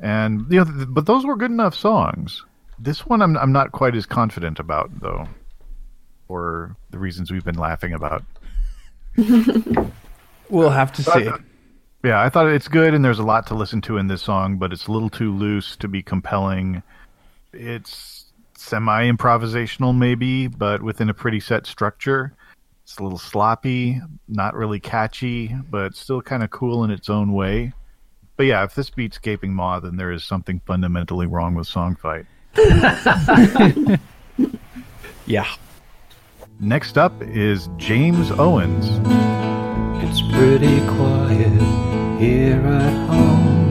And 0.00 0.46
you 0.50 0.58
know, 0.58 0.64
th- 0.64 0.88
but 0.90 1.06
those 1.06 1.24
were 1.24 1.36
good 1.36 1.50
enough 1.50 1.74
songs. 1.74 2.44
This 2.78 3.06
one, 3.06 3.22
I'm 3.22 3.36
I'm 3.38 3.52
not 3.52 3.72
quite 3.72 3.94
as 3.94 4.04
confident 4.04 4.58
about 4.58 4.90
though, 5.00 5.26
for 6.26 6.76
the 6.90 6.98
reasons 6.98 7.30
we've 7.30 7.44
been 7.44 7.58
laughing 7.58 7.92
about. 7.94 8.22
We'll 10.50 10.70
have 10.70 10.92
to 10.92 11.02
see. 11.02 11.30
Yeah, 12.04 12.20
I 12.20 12.28
thought 12.28 12.46
it's 12.46 12.68
good, 12.68 12.92
and 12.92 13.02
there's 13.02 13.18
a 13.18 13.24
lot 13.24 13.46
to 13.46 13.54
listen 13.54 13.80
to 13.82 13.96
in 13.96 14.08
this 14.08 14.22
song, 14.22 14.58
but 14.58 14.72
it's 14.72 14.86
a 14.86 14.92
little 14.92 15.08
too 15.08 15.32
loose 15.32 15.74
to 15.76 15.88
be 15.88 16.02
compelling. 16.02 16.82
It's 17.54 18.26
semi 18.56 19.10
improvisational, 19.10 19.96
maybe, 19.96 20.46
but 20.46 20.82
within 20.82 21.08
a 21.08 21.14
pretty 21.14 21.40
set 21.40 21.66
structure. 21.66 22.34
It's 22.82 22.98
a 22.98 23.02
little 23.02 23.18
sloppy, 23.18 24.02
not 24.28 24.54
really 24.54 24.78
catchy, 24.78 25.56
but 25.70 25.96
still 25.96 26.20
kind 26.20 26.42
of 26.42 26.50
cool 26.50 26.84
in 26.84 26.90
its 26.90 27.08
own 27.08 27.32
way. 27.32 27.72
But 28.36 28.44
yeah, 28.44 28.64
if 28.64 28.74
this 28.74 28.90
beats 28.90 29.16
Gaping 29.16 29.54
Maw, 29.54 29.80
then 29.80 29.96
there 29.96 30.12
is 30.12 30.24
something 30.24 30.60
fundamentally 30.66 31.26
wrong 31.26 31.54
with 31.54 31.66
Song 31.66 31.96
Fight. 31.96 32.26
Yeah. 35.26 35.46
Next 36.64 36.96
up 36.96 37.12
is 37.20 37.68
James 37.76 38.30
Owens. 38.30 38.86
It's 40.02 40.22
pretty 40.32 40.80
quiet 40.96 41.60
here 42.18 42.58
at 42.66 43.06
home. 43.06 43.63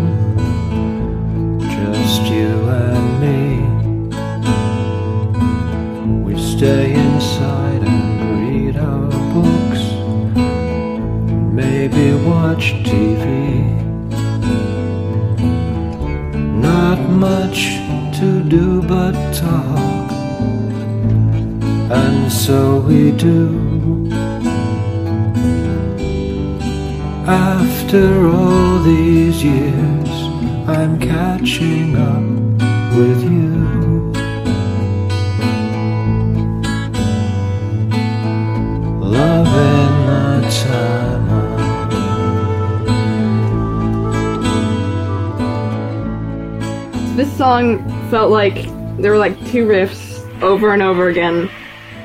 Like 48.33 48.65
there 48.97 49.11
were 49.11 49.17
like 49.17 49.37
two 49.47 49.65
riffs 49.65 50.19
over 50.41 50.73
and 50.73 50.81
over 50.81 51.07
again, 51.07 51.49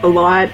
a 0.03 0.09
lot. 0.09 0.51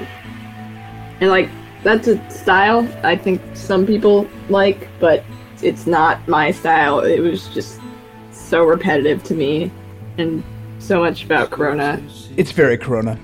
And 1.20 1.30
like 1.30 1.50
that's 1.82 2.08
a 2.08 2.30
style 2.30 2.88
I 3.02 3.16
think 3.16 3.42
some 3.54 3.86
people 3.86 4.26
like, 4.48 4.88
but 5.00 5.22
it's 5.62 5.86
not 5.86 6.26
my 6.28 6.50
style. 6.50 7.00
It 7.00 7.20
was 7.20 7.48
just 7.48 7.80
so 8.32 8.64
repetitive 8.64 9.22
to 9.24 9.34
me 9.34 9.70
and 10.18 10.42
so 10.78 11.00
much 11.00 11.24
about 11.24 11.50
Corona. 11.50 12.00
It's 12.36 12.52
very 12.52 12.78
Corona. 12.78 13.18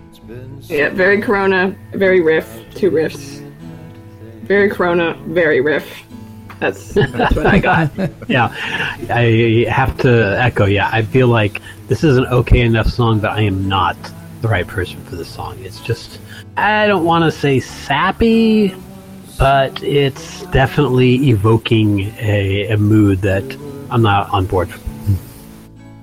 Yeah, 0.63 0.91
very 0.91 1.21
Corona, 1.21 1.77
very 1.93 2.21
riff, 2.21 2.65
two 2.75 2.91
riffs. 2.91 3.41
Very 4.43 4.71
Corona, 4.71 5.15
very 5.27 5.61
riff. 5.61 5.87
That's 6.59 6.93
that's 6.95 7.35
what 7.35 7.47
I 7.47 7.59
got. 7.59 7.91
Yeah, 8.29 8.55
I 9.11 9.67
have 9.69 9.97
to 9.99 10.39
echo. 10.41 10.67
Yeah, 10.67 10.89
I 10.93 11.03
feel 11.03 11.29
like 11.29 11.61
this 11.91 12.05
is 12.05 12.17
an 12.17 12.27
okay 12.27 12.61
enough 12.61 12.87
song, 12.87 13.19
but 13.19 13.33
I 13.33 13.41
am 13.41 13.67
not 13.67 13.97
the 14.43 14.49
right 14.49 14.65
person 14.65 15.03
for 15.07 15.17
this 15.17 15.29
song. 15.29 15.59
It's 15.59 15.81
just, 15.81 16.21
I 16.57 16.87
don't 16.87 17.05
want 17.05 17.25
to 17.25 17.37
say 17.37 17.59
sappy, 17.59 18.77
but 19.37 19.83
it's 19.83 20.43
definitely 20.53 21.17
evoking 21.31 22.03
a, 22.21 22.69
a 22.69 22.77
mood 22.77 23.23
that 23.23 23.43
I'm 23.91 24.03
not 24.03 24.31
on 24.31 24.47
board. 24.47 24.73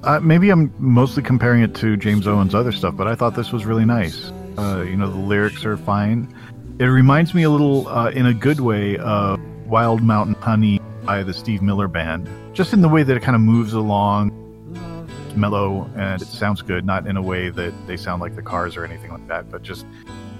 Uh, 0.03 0.19
maybe 0.19 0.49
I'm 0.49 0.73
mostly 0.77 1.23
comparing 1.23 1.63
it 1.63 1.73
to 1.75 1.95
James 1.95 2.27
Owens' 2.27 2.53
other 2.53 2.73
stuff, 2.73 2.97
but 2.97 3.07
I 3.07 3.15
thought 3.15 3.33
this 3.33 3.53
was 3.53 3.65
really 3.65 3.85
nice. 3.85 4.29
Uh, 4.57 4.83
you 4.85 4.97
know, 4.97 5.09
the 5.09 5.17
lyrics 5.17 5.63
are 5.63 5.77
fine. 5.77 6.35
It 6.79 6.85
reminds 6.85 7.33
me 7.33 7.43
a 7.43 7.49
little, 7.49 7.87
uh, 7.87 8.09
in 8.09 8.25
a 8.25 8.33
good 8.33 8.59
way, 8.59 8.97
of 8.97 9.39
Wild 9.65 10.03
Mountain 10.03 10.35
Honey 10.35 10.81
by 11.05 11.23
the 11.23 11.33
Steve 11.33 11.61
Miller 11.61 11.87
Band. 11.87 12.29
Just 12.53 12.73
in 12.73 12.81
the 12.81 12.89
way 12.89 13.03
that 13.03 13.15
it 13.15 13.23
kind 13.23 13.35
of 13.35 13.41
moves 13.41 13.71
along, 13.71 14.36
mellow, 15.37 15.89
and 15.95 16.21
it 16.21 16.27
sounds 16.27 16.61
good. 16.61 16.85
Not 16.85 17.07
in 17.07 17.17
a 17.17 17.21
way 17.21 17.49
that 17.49 17.73
they 17.87 17.97
sound 17.97 18.21
like 18.21 18.35
the 18.35 18.41
Cars 18.41 18.75
or 18.75 18.83
anything 18.83 19.11
like 19.11 19.27
that, 19.27 19.49
but 19.49 19.61
just 19.61 19.85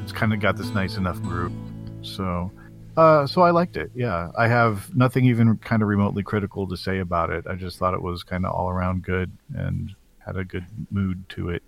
it's 0.04 0.12
kind 0.12 0.34
of 0.34 0.40
got 0.40 0.58
this 0.58 0.70
nice 0.70 0.98
enough 0.98 1.22
groove. 1.22 1.54
So, 2.02 2.52
uh, 2.96 3.28
so 3.28 3.42
I 3.42 3.52
liked 3.52 3.78
it. 3.78 3.92
Yeah, 3.94 4.32
I 4.38 4.48
have 4.48 4.96
nothing 4.96 5.26
even 5.26 5.58
kind 5.58 5.82
of 5.82 5.88
remotely 5.88 6.24
critical 6.24 6.68
to 6.68 6.78
say 6.78 7.00
about 7.00 7.30
it. 7.30 7.46
I 7.48 7.56
just 7.56 7.78
thought 7.78 7.94
it 7.94 8.02
was 8.02 8.24
kind 8.24 8.46
of 8.46 8.54
all 8.54 8.70
around 8.70 9.04
good 9.04 9.32
and 9.56 9.92
had 10.26 10.38
a 10.38 10.44
good 10.44 10.66
mood 10.92 11.28
to 11.30 11.50
it. 11.50 11.64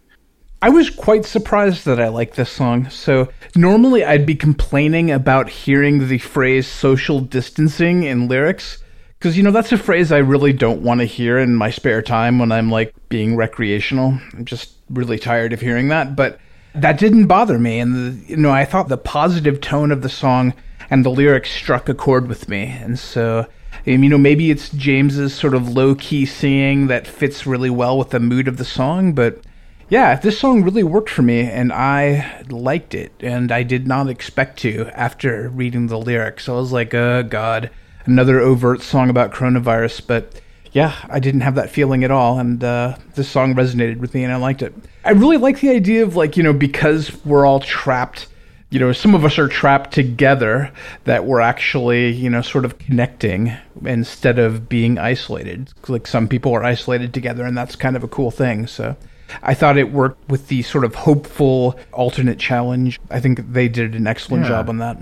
I 0.62 0.70
was 0.70 0.90
quite 0.90 1.24
surprised 1.24 1.86
that 1.86 2.02
I 2.02 2.10
liked 2.10 2.36
this 2.36 2.52
song. 2.52 2.90
So 2.90 3.30
normally 3.56 4.04
I'd 4.04 4.26
be 4.26 4.36
complaining 4.36 5.10
about 5.10 5.48
hearing 5.48 6.10
the 6.10 6.18
phrase 6.18 6.68
social 6.68 7.22
distancing 7.22 8.04
in 8.04 8.28
lyrics. 8.28 8.84
Because, 9.20 9.36
you 9.36 9.44
know, 9.44 9.52
that's 9.52 9.74
a 9.74 9.78
phrase 9.78 10.14
I 10.14 10.20
really 10.20 10.54
don't 10.54 10.82
want 10.82 11.02
to 11.02 11.06
hear 11.06 11.38
in 11.38 11.54
my 11.54 11.70
spare 11.70 12.02
time 12.02 12.40
when 12.40 12.54
I'm 12.54 12.72
like 12.72 12.96
being 13.10 13.36
recreational. 13.36 14.18
I'm 14.34 14.46
just 14.46 14.72
really 14.90 15.20
tired 15.20 15.52
of 15.52 15.60
hearing 15.60 15.90
that. 15.90 16.16
But 16.16 16.40
that 16.74 16.98
didn't 16.98 17.28
bother 17.28 17.60
me. 17.60 17.80
And, 17.80 17.96
the, 17.96 18.30
you 18.30 18.38
know, 18.38 18.52
I 18.52 18.64
thought 18.64 18.88
the 18.88 18.98
positive 18.98 19.60
tone 19.60 19.92
of 19.92 20.04
the 20.04 20.10
song 20.10 20.54
and 20.90 21.06
the 21.06 21.10
lyrics 21.10 21.52
struck 21.52 21.90
a 21.90 21.94
chord 21.94 22.28
with 22.28 22.48
me. 22.48 22.68
And 22.82 22.98
so, 22.98 23.46
you 23.86 23.98
know, 23.98 24.18
maybe 24.18 24.52
it's 24.52 24.70
James's 24.70 25.34
sort 25.34 25.54
of 25.54 25.68
low 25.68 25.96
key 25.96 26.26
singing 26.26 26.88
that 26.88 27.06
fits 27.06 27.46
really 27.46 27.70
well 27.70 27.98
with 27.98 28.12
the 28.12 28.22
mood 28.22 28.48
of 28.48 28.56
the 28.56 28.66
song. 28.66 29.14
But 29.14 29.42
yeah, 29.90 30.16
this 30.16 30.40
song 30.40 30.64
really 30.64 30.84
worked 30.84 31.10
for 31.10 31.24
me, 31.24 31.42
and 31.42 31.74
I 31.74 32.44
liked 32.50 32.94
it, 32.94 33.12
and 33.22 33.52
I 33.52 33.64
did 33.64 33.88
not 33.88 34.08
expect 34.08 34.60
to 34.60 34.88
after 34.94 35.50
reading 35.50 35.88
the 35.88 35.98
lyrics. 35.98 36.48
I 36.48 36.52
was 36.52 36.72
like, 36.72 36.94
oh 36.94 37.24
god, 37.24 37.72
another 38.10 38.40
overt 38.40 38.82
song 38.82 39.10
about 39.10 39.32
coronavirus, 39.32 40.06
but 40.08 40.42
yeah, 40.72 40.94
I 41.10 41.20
didn't 41.20 41.42
have 41.42 41.56
that 41.56 41.70
feeling 41.70 42.04
at 42.04 42.12
all, 42.12 42.40
and 42.40 42.64
uh, 42.64 42.96
this 43.16 43.30
song 43.30 43.56
resonated 43.56 43.98
with 43.98 44.14
me, 44.14 44.24
and 44.24 44.32
I 44.34 44.36
liked 44.38 44.62
it. 44.62 44.74
I 45.06 45.12
really 45.12 45.38
like 45.38 45.62
the 45.62 45.70
idea 45.70 46.04
of 46.04 46.16
like, 46.16 46.38
you 46.38 46.44
know, 46.44 46.54
because 46.54 47.24
we're 47.26 47.46
all 47.46 47.60
trapped, 47.60 48.28
you 48.70 48.80
know, 48.80 48.92
some 48.92 49.16
of 49.16 49.26
us 49.26 49.40
are 49.40 49.48
trapped 49.48 49.94
together, 49.94 50.72
that 51.06 51.26
we're 51.26 51.40
actually, 51.40 52.12
you 52.12 52.30
know, 52.30 52.42
sort 52.42 52.66
of 52.66 52.78
connecting 52.78 53.52
instead 53.84 54.38
of 54.38 54.70
being 54.70 55.00
isolated. 55.00 55.72
Like 55.88 56.06
some 56.06 56.28
people 56.28 56.54
are 56.54 56.64
isolated 56.64 57.14
together, 57.14 57.46
and 57.46 57.58
that's 57.58 57.76
kind 57.76 57.96
of 57.96 58.04
a 58.04 58.08
cool 58.08 58.32
thing, 58.32 58.68
so. 58.68 58.96
I 59.44 59.54
thought 59.54 59.78
it 59.78 59.92
worked 59.92 60.28
with 60.28 60.48
the 60.48 60.64
sort 60.64 60.84
of 60.84 60.96
hopeful 60.96 61.80
alternate 61.94 62.40
challenge. 62.40 63.00
I 63.12 63.20
think 63.20 63.54
they 63.54 63.68
did 63.68 63.94
an 63.94 64.08
excellent 64.08 64.44
Yeah. 64.44 64.50
job 64.50 64.70
on 64.70 64.80
that. 64.80 64.98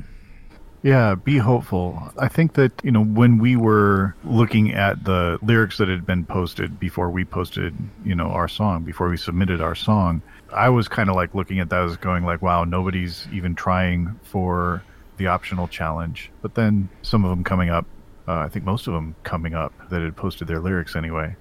Yeah, 0.84 1.16
be 1.16 1.38
hopeful. 1.38 2.12
I 2.18 2.28
think 2.28 2.54
that, 2.54 2.72
you 2.84 2.92
know, 2.92 3.04
when 3.04 3.40
we 3.40 3.56
were 3.56 4.16
looking 4.24 4.74
at 4.74 5.04
the 5.04 5.40
lyrics 5.42 5.78
that 5.78 5.90
had 5.90 6.06
been 6.06 6.24
posted 6.24 6.80
before 6.80 7.10
we 7.10 7.26
posted, 7.26 7.76
you 8.06 8.16
know, 8.16 8.28
our 8.28 8.48
song, 8.48 8.84
before 8.84 9.10
we 9.10 9.18
submitted 9.18 9.60
our 9.60 9.76
song, 9.76 10.22
I 10.54 10.70
was 10.70 10.88
kind 10.88 11.10
of 11.10 11.16
like 11.16 11.34
looking 11.34 11.60
at 11.60 11.70
that 11.70 11.84
as 11.84 11.98
going 11.98 12.24
like, 12.24 12.42
wow, 12.42 12.64
nobody's 12.64 13.28
even 13.34 13.56
trying 13.56 14.20
for 14.24 14.84
the 15.18 15.28
optional 15.28 15.68
challenge. 15.68 16.32
But 16.42 16.54
then 16.56 16.90
some 17.02 17.26
of 17.26 17.32
them 17.32 17.44
coming 17.44 17.70
up, 17.70 17.86
uh, 18.28 18.36
I 18.36 18.50
think 18.50 18.64
most 18.64 18.88
of 18.88 18.94
them 18.94 19.16
coming 19.24 19.56
up 19.56 19.74
that 19.90 20.02
had 20.02 20.16
posted 20.16 20.48
their 20.48 20.60
lyrics 20.60 20.96
anyway. 20.96 21.36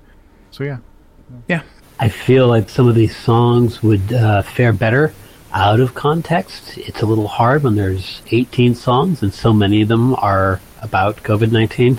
So 0.50 0.64
yeah. 0.64 0.78
Yeah. 1.46 1.62
I 1.98 2.08
feel 2.08 2.48
like 2.48 2.68
some 2.68 2.88
of 2.88 2.94
these 2.94 3.16
songs 3.16 3.82
would 3.82 4.12
uh, 4.12 4.42
fare 4.42 4.72
better 4.72 5.12
out 5.56 5.80
of 5.80 5.94
context. 5.94 6.76
It's 6.76 7.00
a 7.00 7.06
little 7.06 7.26
hard 7.26 7.62
when 7.62 7.76
there's 7.76 8.20
18 8.30 8.74
songs 8.74 9.22
and 9.22 9.32
so 9.32 9.54
many 9.54 9.80
of 9.80 9.88
them 9.88 10.14
are 10.16 10.60
about 10.82 11.16
COVID 11.22 11.50
19. 11.50 11.98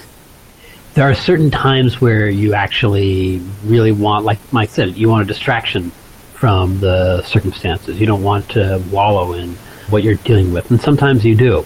There 0.93 1.09
are 1.09 1.15
certain 1.15 1.49
times 1.49 1.99
where 1.99 2.29
you 2.29 2.53
actually 2.53 3.41
really 3.63 3.91
want, 3.91 4.25
like 4.25 4.37
Mike 4.53 4.69
said, 4.69 4.95
you 4.95 5.09
want 5.09 5.23
a 5.23 5.25
distraction 5.25 5.91
from 6.33 6.79
the 6.81 7.23
circumstances. 7.23 7.99
You 7.99 8.05
don't 8.05 8.21
want 8.23 8.47
to 8.49 8.81
wallow 8.91 9.33
in 9.33 9.55
what 9.89 10.03
you're 10.03 10.15
dealing 10.15 10.53
with, 10.53 10.69
and 10.69 10.79
sometimes 10.79 11.25
you 11.25 11.35
do. 11.35 11.65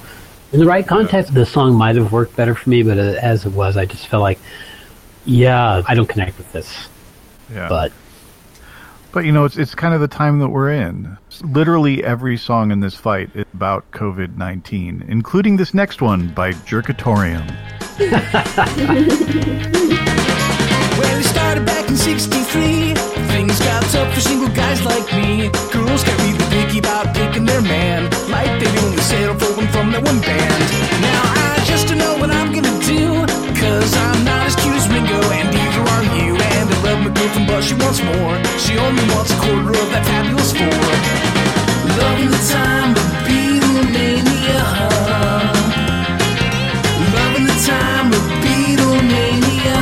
In 0.54 0.60
the 0.60 0.66
right 0.66 0.88
context, 0.88 1.34
the 1.34 1.46
song 1.46 1.76
might 1.76 1.98
have 1.98 2.12
worked 2.12 2.36
better 2.38 2.56
for 2.56 2.70
me, 2.70 2.84
but 2.84 2.98
as 2.98 3.46
it 3.46 3.52
was, 3.52 3.76
I 3.76 3.86
just 3.86 4.08
felt 4.08 4.22
like, 4.22 4.40
yeah, 5.26 5.82
I 5.86 5.96
don't 5.96 6.08
connect 6.08 6.38
with 6.38 6.52
this. 6.54 6.88
Yeah. 7.54 7.68
But 7.68 7.92
But 9.14 9.26
you 9.26 9.32
know, 9.34 9.44
it's 9.44 9.58
it's 9.58 9.76
kind 9.76 9.94
of 9.94 10.00
the 10.00 10.08
time 10.08 10.40
that 10.40 10.50
we're 10.50 10.72
in. 10.72 11.18
Literally 11.44 12.04
every 12.04 12.38
song 12.38 12.72
in 12.72 12.80
this 12.80 12.96
fight 12.96 13.30
is 13.36 13.46
about 13.54 13.90
COVID 13.92 14.38
nineteen, 14.38 15.04
including 15.08 15.58
this 15.58 15.74
next 15.74 16.02
one 16.02 16.30
by 16.30 16.52
Jerkatorium. 16.54 17.46
Well, 20.98 21.20
it 21.20 21.24
started 21.24 21.66
back 21.66 21.90
in 21.90 21.98
63. 21.98 22.94
Things 23.34 23.60
got 23.60 23.84
tough 23.92 24.14
for 24.14 24.22
single 24.22 24.50
guys 24.50 24.84
like 24.86 25.06
me. 25.14 25.50
Girls 25.72 26.04
got 26.04 26.18
really 26.22 26.38
picky 26.50 26.80
about 26.80 27.14
picking 27.16 27.46
their 27.46 27.62
man. 27.62 28.10
Like 28.30 28.60
they'd 28.60 28.78
only 28.84 29.02
settle 29.02 29.38
for 29.40 29.56
one 29.58 29.68
from 29.70 29.92
their 29.92 30.02
one 30.02 30.20
band. 30.22 30.62
Now 31.02 31.22
I 31.24 31.64
just 31.66 31.88
don't 31.88 31.98
know 31.98 32.18
what 32.18 32.30
I'm 32.30 32.54
gonna 32.54 32.80
do. 32.86 33.26
Cause 33.60 33.94
I'm 33.96 34.24
not 34.24 34.46
as 34.48 34.56
cute 34.56 34.76
as 34.76 34.88
Ringo, 34.90 35.20
And 37.02 37.10
I 37.10 37.10
love 37.10 37.10
my 37.10 37.10
girlfriend, 37.20 37.48
but 37.48 37.64
she 37.64 37.74
wants 37.74 38.02
more. 38.04 38.38
She 38.60 38.78
only 38.78 39.04
wants 39.16 39.32
a 39.32 39.38
quarter 39.38 39.74
of 39.74 39.90
that 39.90 40.06
fabulous 40.06 40.52
four. 40.54 40.70
Loving 41.98 42.30
the 42.30 42.38
time 42.46 42.94
of 42.94 43.08
Beatlemania. 43.26 44.62
Loving 47.14 47.46
the 47.50 47.58
time 47.66 48.14
of 48.14 48.22
Beatlemania. 48.46 49.80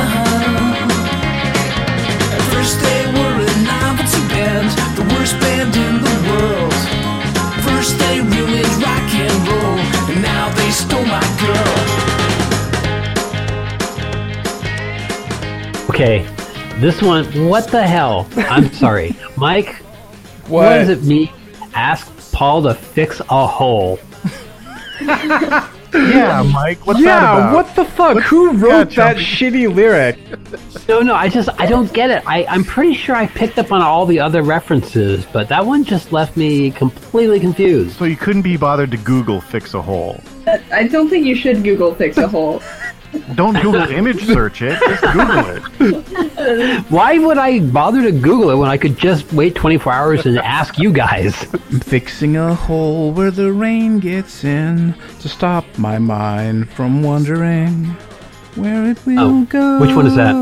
At 2.32 2.42
first 2.52 2.80
they 2.80 3.04
were 3.12 3.36
a 3.36 3.56
novelty 3.68 4.22
band, 4.32 4.72
the 4.96 5.04
worst 5.12 5.36
band 5.40 5.76
in 5.76 6.00
the 6.00 6.16
world. 6.24 6.72
First 7.64 7.98
they 7.98 8.20
ruined 8.20 8.74
rock 8.80 9.08
and 9.12 9.48
roll, 9.48 9.76
and 10.08 10.22
now 10.22 10.48
they 10.56 10.70
stole 10.70 11.04
my 11.04 11.20
girl. 11.36 11.68
Okay, 15.90 16.24
this 16.80 17.02
one. 17.02 17.24
What 17.48 17.68
the 17.68 17.82
hell? 17.86 18.28
I'm 18.36 18.72
sorry, 18.72 19.16
Mike. 19.36 19.76
What? 20.46 20.64
What 20.64 20.68
does 20.78 20.88
it 20.88 21.02
mean? 21.02 21.30
Ask 21.74 22.32
Paul 22.32 22.62
to 22.64 22.74
fix 22.74 23.20
a 23.30 23.46
hole. 23.46 23.98
Yeah, 25.92 26.42
Mike. 26.42 26.86
What's 26.86 27.00
that 27.00 27.04
yeah, 27.22 27.36
about? 27.48 27.54
what 27.54 27.74
the 27.74 27.84
fuck? 27.84 28.18
Who 28.22 28.52
Yeah, 28.56 28.60
wrote 28.64 28.90
that 28.92 29.16
shitty 29.16 29.74
lyric? 29.74 30.18
No, 30.88 31.00
no, 31.00 31.14
I 31.14 31.28
just 31.28 31.48
I 31.58 31.66
don't 31.66 31.92
get 31.92 32.10
it. 32.10 32.22
I 32.26 32.44
I'm 32.46 32.62
pretty 32.62 32.94
sure 32.94 33.16
I 33.16 33.26
picked 33.26 33.58
up 33.58 33.72
on 33.72 33.82
all 33.82 34.06
the 34.06 34.20
other 34.20 34.42
references, 34.42 35.26
but 35.32 35.48
that 35.48 35.66
one 35.66 35.82
just 35.84 36.12
left 36.12 36.36
me 36.36 36.70
completely 36.70 37.40
confused. 37.40 37.96
So 37.96 38.04
you 38.04 38.16
couldn't 38.16 38.42
be 38.42 38.56
bothered 38.56 38.92
to 38.92 38.98
Google 38.98 39.40
fix 39.40 39.74
a 39.74 39.82
hole. 39.82 40.20
I 40.72 40.86
don't 40.86 41.08
think 41.10 41.26
you 41.26 41.34
should 41.34 41.64
Google 41.64 41.92
fix 41.94 42.16
a 42.18 42.28
hole. 42.28 42.62
Don't 43.34 43.54
Google 43.60 43.82
image 43.90 44.24
search 44.24 44.62
it. 44.62 44.78
Just 44.80 45.02
Google 45.12 45.44
it. 45.48 46.84
Why 46.90 47.18
would 47.18 47.38
I 47.38 47.60
bother 47.60 48.02
to 48.02 48.12
Google 48.12 48.50
it 48.50 48.56
when 48.56 48.68
I 48.68 48.76
could 48.76 48.96
just 48.98 49.32
wait 49.32 49.54
24 49.54 49.92
hours 49.92 50.26
and 50.26 50.38
ask 50.38 50.78
you 50.78 50.92
guys? 50.92 51.34
I'm 51.52 51.80
fixing 51.80 52.36
a 52.36 52.54
hole 52.54 53.12
where 53.12 53.30
the 53.30 53.52
rain 53.52 53.98
gets 53.98 54.44
in 54.44 54.94
to 55.20 55.28
stop 55.28 55.64
my 55.78 55.98
mind 55.98 56.70
from 56.70 57.02
wondering 57.02 57.84
where 58.56 58.86
it 58.90 59.04
will 59.06 59.18
Oh, 59.20 59.44
go. 59.44 59.80
which 59.80 59.94
one 59.94 60.06
is 60.06 60.14
that? 60.16 60.34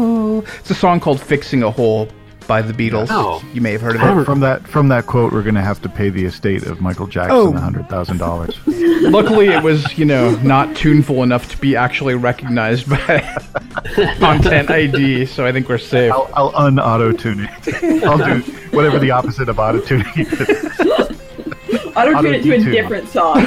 It's 0.61 0.71
a 0.71 0.75
song 0.75 1.01
called 1.01 1.21
"Fixing 1.21 1.63
a 1.63 1.71
Hole" 1.71 2.09
by 2.49 2.63
the 2.63 2.73
Beatles. 2.73 3.07
Oh. 3.11 3.45
You 3.53 3.61
may 3.61 3.73
have 3.73 3.81
heard 3.83 3.95
of 3.95 4.03
it. 4.19 4.25
From 4.25 4.41
that 4.41 4.67
from 4.67 4.89
that 4.89 5.07
quote, 5.07 5.33
we're 5.33 5.43
going 5.45 5.55
to 5.55 5.61
have 5.63 5.81
to 5.83 5.89
pay 5.89 6.09
the 6.09 6.25
estate 6.25 6.65
of 6.67 6.81
Michael 6.81 7.07
Jackson 7.07 7.37
Oh. 7.37 7.55
a 7.55 7.61
hundred 7.61 7.89
thousand 7.89 8.17
dollars. 8.19 8.59
Luckily, 8.67 9.49
it 9.49 9.63
was 9.63 9.97
you 9.97 10.05
know 10.05 10.35
not 10.43 10.75
tuneful 10.75 11.23
enough 11.23 11.49
to 11.51 11.59
be 11.59 11.77
actually 11.77 12.15
recognized 12.17 12.89
by 12.91 13.21
Content 14.19 14.71
ID, 14.71 15.27
so 15.27 15.47
I 15.47 15.53
think 15.53 15.69
we're 15.69 15.79
safe. 15.79 16.11
I'll, 16.13 16.31
I'll 16.35 16.53
un-auto 16.57 17.13
tune 17.13 17.49
it. 17.49 18.03
I'll 18.05 18.19
do 18.19 18.41
whatever 18.77 18.99
the 18.99 19.11
opposite 19.13 19.49
of 19.49 19.59
auto 19.61 19.79
tuning 19.81 20.07
is. 20.17 20.81
Auto 21.95 22.23
tune 22.23 22.35
it 22.35 22.43
to 22.43 22.53
a 22.55 22.59
different 22.73 23.09
song. 23.09 23.45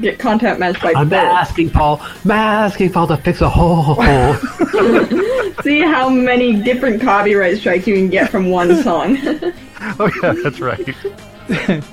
Get 0.00 0.18
content 0.18 0.58
matched 0.60 0.82
by 0.82 0.92
I'm 0.94 1.08
both. 1.08 1.18
asking 1.18 1.70
Paul, 1.70 2.00
I'm 2.24 2.30
asking 2.30 2.92
Paul 2.92 3.06
to 3.08 3.16
fix 3.16 3.40
a 3.40 3.48
hole. 3.48 3.94
See 5.62 5.80
how 5.80 6.08
many 6.10 6.62
different 6.62 7.00
copyright 7.00 7.58
strikes 7.58 7.86
you 7.86 7.94
can 7.94 8.10
get 8.10 8.30
from 8.30 8.50
one 8.50 8.82
song. 8.82 9.16
Oh 9.98 10.10
yeah, 10.22 10.34
that's 10.42 10.58
right. 10.58 10.88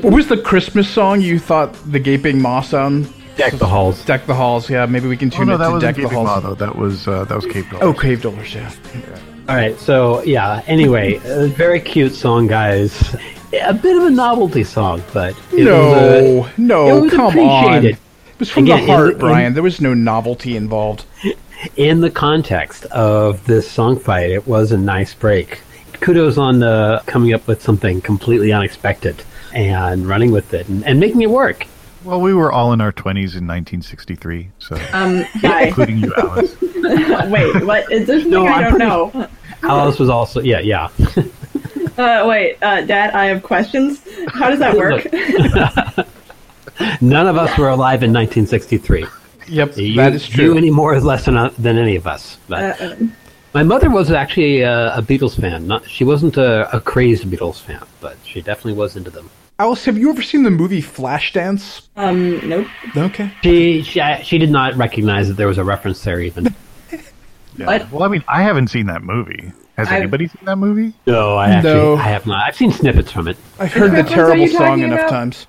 What 0.00 0.12
was 0.14 0.28
the 0.28 0.36
Christmas 0.40 0.88
song 0.88 1.20
you 1.20 1.38
thought 1.40 1.74
the 1.90 1.98
Gaping 1.98 2.40
Maw 2.40 2.60
sound? 2.60 3.12
Deck 3.36 3.54
the 3.54 3.66
halls. 3.66 4.04
Deck 4.04 4.26
the 4.26 4.34
Halls. 4.34 4.70
Yeah, 4.70 4.86
maybe 4.86 5.08
we 5.08 5.16
can 5.16 5.28
Oh 5.34 5.36
tune 5.38 5.48
no, 5.48 5.54
it 5.56 5.58
that 5.58 5.72
to 5.72 5.80
Deck 5.80 5.96
the 5.96 6.08
Halls. 6.08 6.26
Maw, 6.26 6.40
though. 6.40 6.54
That 6.54 6.76
was 6.76 7.08
uh, 7.08 7.24
that 7.24 7.34
was 7.34 7.46
Cape 7.46 7.68
Dollars. 7.70 7.82
Oh, 7.84 7.92
Cave 7.92 8.22
Dollars. 8.22 8.54
Yeah. 8.54 8.70
All 9.48 9.56
right, 9.56 9.76
so 9.80 10.22
yeah. 10.22 10.62
Anyway, 10.68 11.20
a 11.24 11.48
very 11.48 11.80
cute 11.80 12.14
song, 12.14 12.46
guys. 12.46 13.16
A 13.52 13.74
bit 13.74 13.96
of 13.96 14.04
a 14.04 14.10
novelty 14.10 14.62
song, 14.64 15.02
but 15.12 15.34
it 15.52 15.56
was, 15.56 15.64
no, 15.64 16.44
uh, 16.44 16.50
no, 16.56 16.98
it 16.98 17.00
was 17.02 17.12
come 17.12 17.38
on. 17.38 17.84
It 17.84 17.98
was 18.38 18.48
from 18.50 18.64
Again, 18.64 18.86
the 18.86 18.92
heart, 18.92 19.12
in- 19.14 19.18
Brian. 19.18 19.54
There 19.54 19.62
was 19.62 19.80
no 19.80 19.92
novelty 19.94 20.56
involved. 20.56 21.04
in 21.76 22.00
the 22.00 22.10
context 22.10 22.84
of 22.86 23.44
this 23.46 23.70
song 23.70 23.98
fight, 23.98 24.30
it 24.30 24.46
was 24.46 24.72
a 24.72 24.78
nice 24.78 25.12
break. 25.14 25.60
Kudos 25.94 26.38
on 26.38 26.62
uh, 26.62 27.02
coming 27.06 27.34
up 27.34 27.46
with 27.46 27.60
something 27.60 28.00
completely 28.00 28.52
unexpected 28.52 29.22
and 29.52 30.06
running 30.08 30.30
with 30.30 30.54
it 30.54 30.68
and, 30.68 30.86
and 30.86 30.98
making 31.00 31.20
it 31.20 31.28
work. 31.30 31.66
Well, 32.04 32.20
we 32.22 32.32
were 32.32 32.50
all 32.50 32.72
in 32.72 32.80
our 32.80 32.92
twenties 32.92 33.32
in 33.34 33.46
1963, 33.46 34.48
so 34.58 34.76
Um, 34.94 35.26
including 35.42 35.98
you, 35.98 36.14
Alice. 36.16 36.56
wait, 37.30 37.64
what? 37.64 37.90
Is 37.92 38.06
this 38.06 38.24
No, 38.24 38.46
I 38.46 38.62
don't 38.62 38.70
pretty- 38.70 38.86
know? 38.86 39.28
Alice 39.64 39.98
was 39.98 40.08
also, 40.08 40.40
yeah, 40.40 40.60
yeah. 40.60 40.88
Uh, 42.00 42.26
wait, 42.26 42.56
uh, 42.62 42.80
Dad, 42.82 43.12
I 43.14 43.26
have 43.26 43.42
questions. 43.42 44.00
How 44.28 44.48
does 44.50 44.58
that 44.60 44.74
work? 44.84 45.04
None 47.02 47.26
of 47.26 47.36
us 47.36 47.56
were 47.58 47.68
alive 47.68 48.02
in 48.02 48.12
1963. 48.12 49.06
Yep, 49.48 49.76
You, 49.76 49.94
that 49.96 50.14
is 50.14 50.28
You 50.30 50.34
true. 50.34 50.56
any 50.56 50.70
more 50.70 50.94
or 50.94 51.00
less 51.00 51.24
than, 51.26 51.36
uh, 51.36 51.50
than 51.58 51.76
any 51.76 51.96
of 51.96 52.06
us. 52.06 52.38
But 52.48 52.80
Uh, 52.80 52.84
uh, 52.84 52.96
my 53.52 53.62
mother 53.64 53.90
was 53.90 54.10
actually 54.10 54.60
a, 54.62 54.94
a 54.96 55.02
Beatles 55.02 55.38
fan. 55.38 55.66
Not, 55.66 55.86
she 55.88 56.04
wasn't 56.04 56.36
a, 56.36 56.74
a 56.74 56.80
crazed 56.80 57.24
Beatles 57.24 57.60
fan, 57.60 57.82
but 58.00 58.16
she 58.24 58.40
definitely 58.40 58.74
was 58.74 58.96
into 58.96 59.10
them. 59.10 59.28
Alice, 59.58 59.84
have 59.84 59.98
you 59.98 60.08
ever 60.08 60.22
seen 60.22 60.42
the 60.44 60.50
movie 60.50 60.80
Flashdance? 60.80 61.82
um, 61.96 62.48
nope. 62.48 62.66
Okay. 62.96 63.30
She, 63.42 63.82
she 63.82 64.00
she 64.22 64.38
did 64.38 64.50
not 64.50 64.74
recognize 64.74 65.28
that 65.28 65.34
there 65.34 65.48
was 65.48 65.58
a 65.58 65.64
reference 65.64 66.02
there 66.02 66.20
even. 66.20 66.54
Yeah. 66.90 67.00
What? 67.66 67.92
Well, 67.92 68.02
I 68.04 68.08
mean, 68.08 68.24
I 68.26 68.42
haven't 68.42 68.68
seen 68.68 68.86
that 68.86 69.02
movie. 69.02 69.52
Has 69.80 69.88
I've- 69.88 69.96
anybody 70.02 70.28
seen 70.28 70.44
that 70.44 70.56
movie? 70.56 70.92
No, 71.06 71.36
I 71.36 71.48
actually 71.50 71.72
No. 71.74 71.96
I 71.96 72.02
have 72.02 72.26
not. 72.26 72.46
I've 72.46 72.56
seen 72.56 72.70
snippets 72.72 73.10
from 73.12 73.28
it. 73.28 73.36
I've 73.58 73.72
heard 73.72 73.92
the 73.92 74.02
terrible 74.02 74.46
song 74.48 74.80
enough 74.82 75.00
about? 75.00 75.10
times. 75.10 75.46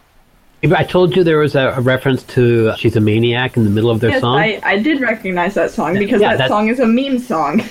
I 0.63 0.84
told 0.84 1.15
you 1.15 1.23
there 1.23 1.39
was 1.39 1.55
a, 1.55 1.69
a 1.69 1.82
reference 1.82 2.21
to 2.36 2.73
"She's 2.77 2.95
a 2.95 2.99
Maniac" 3.01 3.57
in 3.57 3.63
the 3.63 3.69
middle 3.71 3.89
of 3.89 3.99
their 3.99 4.11
Yes, 4.11 4.21
song. 4.21 4.38
I, 4.38 4.59
I 4.63 4.77
did 4.77 5.01
recognize 5.01 5.53
that 5.55 5.71
song 5.71 5.97
because 5.97 6.21
Yeah, 6.21 6.29
that 6.32 6.38
that- 6.38 6.47
song 6.49 6.67
is 6.69 6.79
a 6.79 6.86
meme 6.86 7.17
song. 7.19 7.63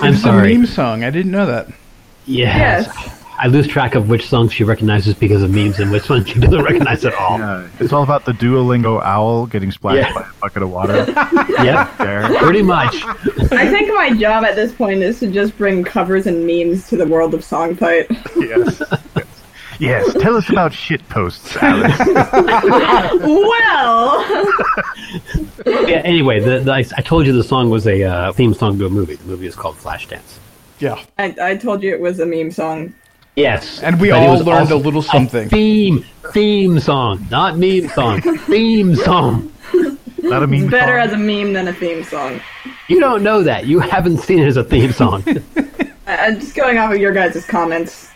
I'm 0.00 0.12
it's 0.14 0.22
sorry. 0.22 0.52
a 0.54 0.58
meme 0.58 0.66
song. 0.66 1.04
I 1.04 1.10
didn't 1.10 1.30
know 1.32 1.46
that. 1.46 1.68
Yes. 2.26 2.86
Yes. 2.86 3.19
I 3.42 3.46
lose 3.46 3.66
track 3.66 3.94
of 3.94 4.10
which 4.10 4.28
songs 4.28 4.52
she 4.52 4.64
recognizes 4.64 5.14
because 5.14 5.42
of 5.42 5.50
memes 5.50 5.78
and 5.80 5.90
which 5.90 6.10
ones 6.10 6.28
she 6.28 6.38
doesn't 6.38 6.62
recognize 6.62 7.06
at 7.06 7.14
all. 7.14 7.38
Yeah, 7.38 7.66
it's 7.80 7.90
all 7.92 8.02
about 8.02 8.26
the 8.26 8.32
Duolingo 8.32 9.02
owl 9.02 9.46
getting 9.46 9.70
splashed 9.70 9.96
Yeah. 9.96 10.12
by 10.12 10.20
a 10.28 10.32
bucket 10.42 10.62
of 10.62 10.70
water. 10.70 11.06
Yep, 11.64 11.96
there. 11.98 12.34
pretty 12.38 12.62
much. 12.62 12.94
I 13.52 13.68
think 13.70 13.88
my 13.94 14.12
job 14.14 14.44
at 14.44 14.56
this 14.56 14.72
point 14.72 15.02
is 15.02 15.20
to 15.20 15.26
just 15.30 15.56
bring 15.58 15.82
covers 15.84 16.26
and 16.26 16.46
memes 16.46 16.88
to 16.90 16.96
the 16.96 17.06
world 17.06 17.32
of 17.34 17.40
Songfight. 17.40 18.08
Yes. 18.36 18.80
yes. 19.16 19.26
Yes. 19.78 20.12
Tell 20.22 20.36
us 20.36 20.48
about 20.50 20.74
shit 20.74 21.06
posts, 21.08 21.56
Alice. 21.56 21.98
well, 23.24 24.22
Yeah, 25.66 26.02
anyway, 26.04 26.40
the, 26.40 26.60
the, 26.60 26.72
I, 26.72 26.84
I 26.96 27.02
told 27.02 27.26
you 27.26 27.32
the 27.32 27.42
song 27.44 27.70
was 27.70 27.86
a 27.86 28.02
uh, 28.02 28.32
theme 28.32 28.52
song 28.54 28.78
to 28.78 28.86
a 28.86 28.90
movie. 28.90 29.14
The 29.16 29.24
movie 29.24 29.46
is 29.46 29.54
called 29.56 29.76
Flashdance. 29.76 30.38
Yeah. 30.78 31.02
I, 31.18 31.34
I 31.40 31.56
told 31.56 31.82
you 31.82 31.90
it 31.94 32.00
was 32.00 32.20
a 32.20 32.26
meme 32.26 32.50
song. 32.50 32.94
Yes, 33.36 33.80
And 33.82 34.00
we 34.00 34.10
all 34.10 34.38
learned 34.38 34.70
a 34.70 34.76
little 34.76 35.02
something. 35.02 35.48
theme 35.48 36.04
theme 36.32 36.78
song, 36.80 37.26
not 37.30 37.56
meme 37.56 37.88
song. 37.88 38.20
theme 38.20 38.94
song. 38.96 39.52
Not 40.22 40.42
a 40.42 40.46
meme 40.46 40.68
Better 40.68 41.00
song. 41.00 41.08
as 41.08 41.12
a 41.12 41.16
meme 41.16 41.52
than 41.54 41.68
a 41.68 41.72
theme 41.72 42.04
song. 42.04 42.40
You 42.88 43.00
don't 43.00 43.22
know 43.22 43.42
that. 43.42 43.66
You 43.66 43.78
haven't 43.80 44.18
seen 44.18 44.40
it 44.40 44.46
as 44.46 44.56
a 44.56 44.64
theme 44.64 44.92
song. 44.92 45.24
I, 46.06 46.16
I'm 46.26 46.38
just 46.40 46.54
going 46.54 46.76
off 46.78 46.92
of 46.92 46.98
your 46.98 47.12
guys' 47.12 47.46
comments. 47.46 48.08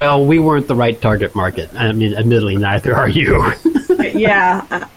well, 0.00 0.24
we 0.26 0.38
weren't 0.38 0.66
the 0.66 0.74
right 0.74 1.00
target 1.00 1.34
market. 1.34 1.70
I 1.74 1.92
mean, 1.92 2.14
admittedly, 2.14 2.56
neither 2.56 2.96
are 2.96 3.08
you. 3.08 3.52
yeah, 4.14 4.88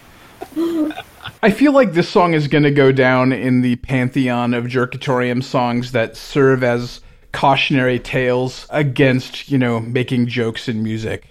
I 1.43 1.51
feel 1.51 1.73
like 1.73 1.93
this 1.93 2.09
song 2.09 2.33
is 2.33 2.47
going 2.47 2.63
to 2.63 2.71
go 2.71 2.91
down 2.91 3.31
in 3.33 3.61
the 3.61 3.75
pantheon 3.77 4.53
of 4.53 4.65
Jerkatorium 4.65 5.43
songs 5.43 5.91
that 5.91 6.15
serve 6.17 6.63
as 6.63 7.01
cautionary 7.31 7.99
tales 7.99 8.67
against, 8.69 9.49
you 9.49 9.57
know, 9.57 9.79
making 9.79 10.27
jokes 10.27 10.67
in 10.67 10.83
music. 10.83 11.27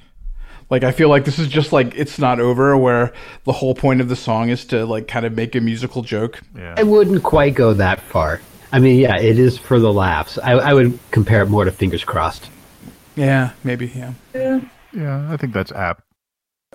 Like 0.71 0.85
I 0.85 0.93
feel 0.93 1.09
like 1.09 1.25
this 1.25 1.39
is 1.39 1.49
just 1.49 1.73
like 1.73 1.95
it's 1.97 2.19
not 2.19 2.39
over 2.39 2.77
where 2.77 3.13
the 3.45 3.53
whole 3.53 3.75
point 3.75 4.01
of 4.01 4.09
the 4.09 4.17
song 4.17 4.51
is 4.51 4.65
to 4.67 4.87
like 4.87 5.09
kind 5.09 5.27
of 5.27 5.35
make 5.35 5.55
a 5.55 5.61
musical 5.61 6.03
joke. 6.03 6.41
Yeah. 6.57 6.75
I 6.77 6.85
wouldn't 6.85 7.25
quite 7.25 7.55
go 7.55 7.75
that 7.75 8.01
far. 8.01 8.41
I 8.73 8.79
mean, 8.79 9.01
yeah, 9.01 9.19
it 9.19 9.39
is 9.39 9.59
for 9.59 9.81
the 9.81 9.93
laughs. 9.93 10.39
I, 10.39 10.53
I 10.53 10.75
would 10.75 10.97
compare 11.11 11.43
it 11.43 11.47
more 11.47 11.65
to 11.65 11.73
Fingers 11.73 12.05
Crossed. 12.05 12.49
Yeah, 13.17 13.51
maybe. 13.65 13.89
Yeah. 13.89 14.13
Yeah. 14.33 14.61
Yeah, 14.93 15.33
I 15.33 15.37
think 15.37 15.53
that's 15.53 15.73
apt. 15.73 16.05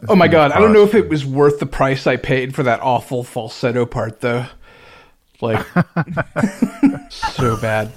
Oh 0.09 0.15
my 0.15 0.27
god, 0.27 0.51
I 0.51 0.59
don't 0.59 0.73
know 0.73 0.83
if 0.83 0.93
it 0.93 1.07
was 1.07 1.25
worth 1.25 1.59
the 1.59 1.65
price 1.65 2.05
I 2.05 2.17
paid 2.17 2.53
for 2.53 2.63
that 2.63 2.81
awful 2.81 3.23
falsetto 3.23 3.85
part 3.85 4.19
though. 4.19 4.45
Like 5.45 5.65
so 7.11 7.57
bad. 7.57 7.91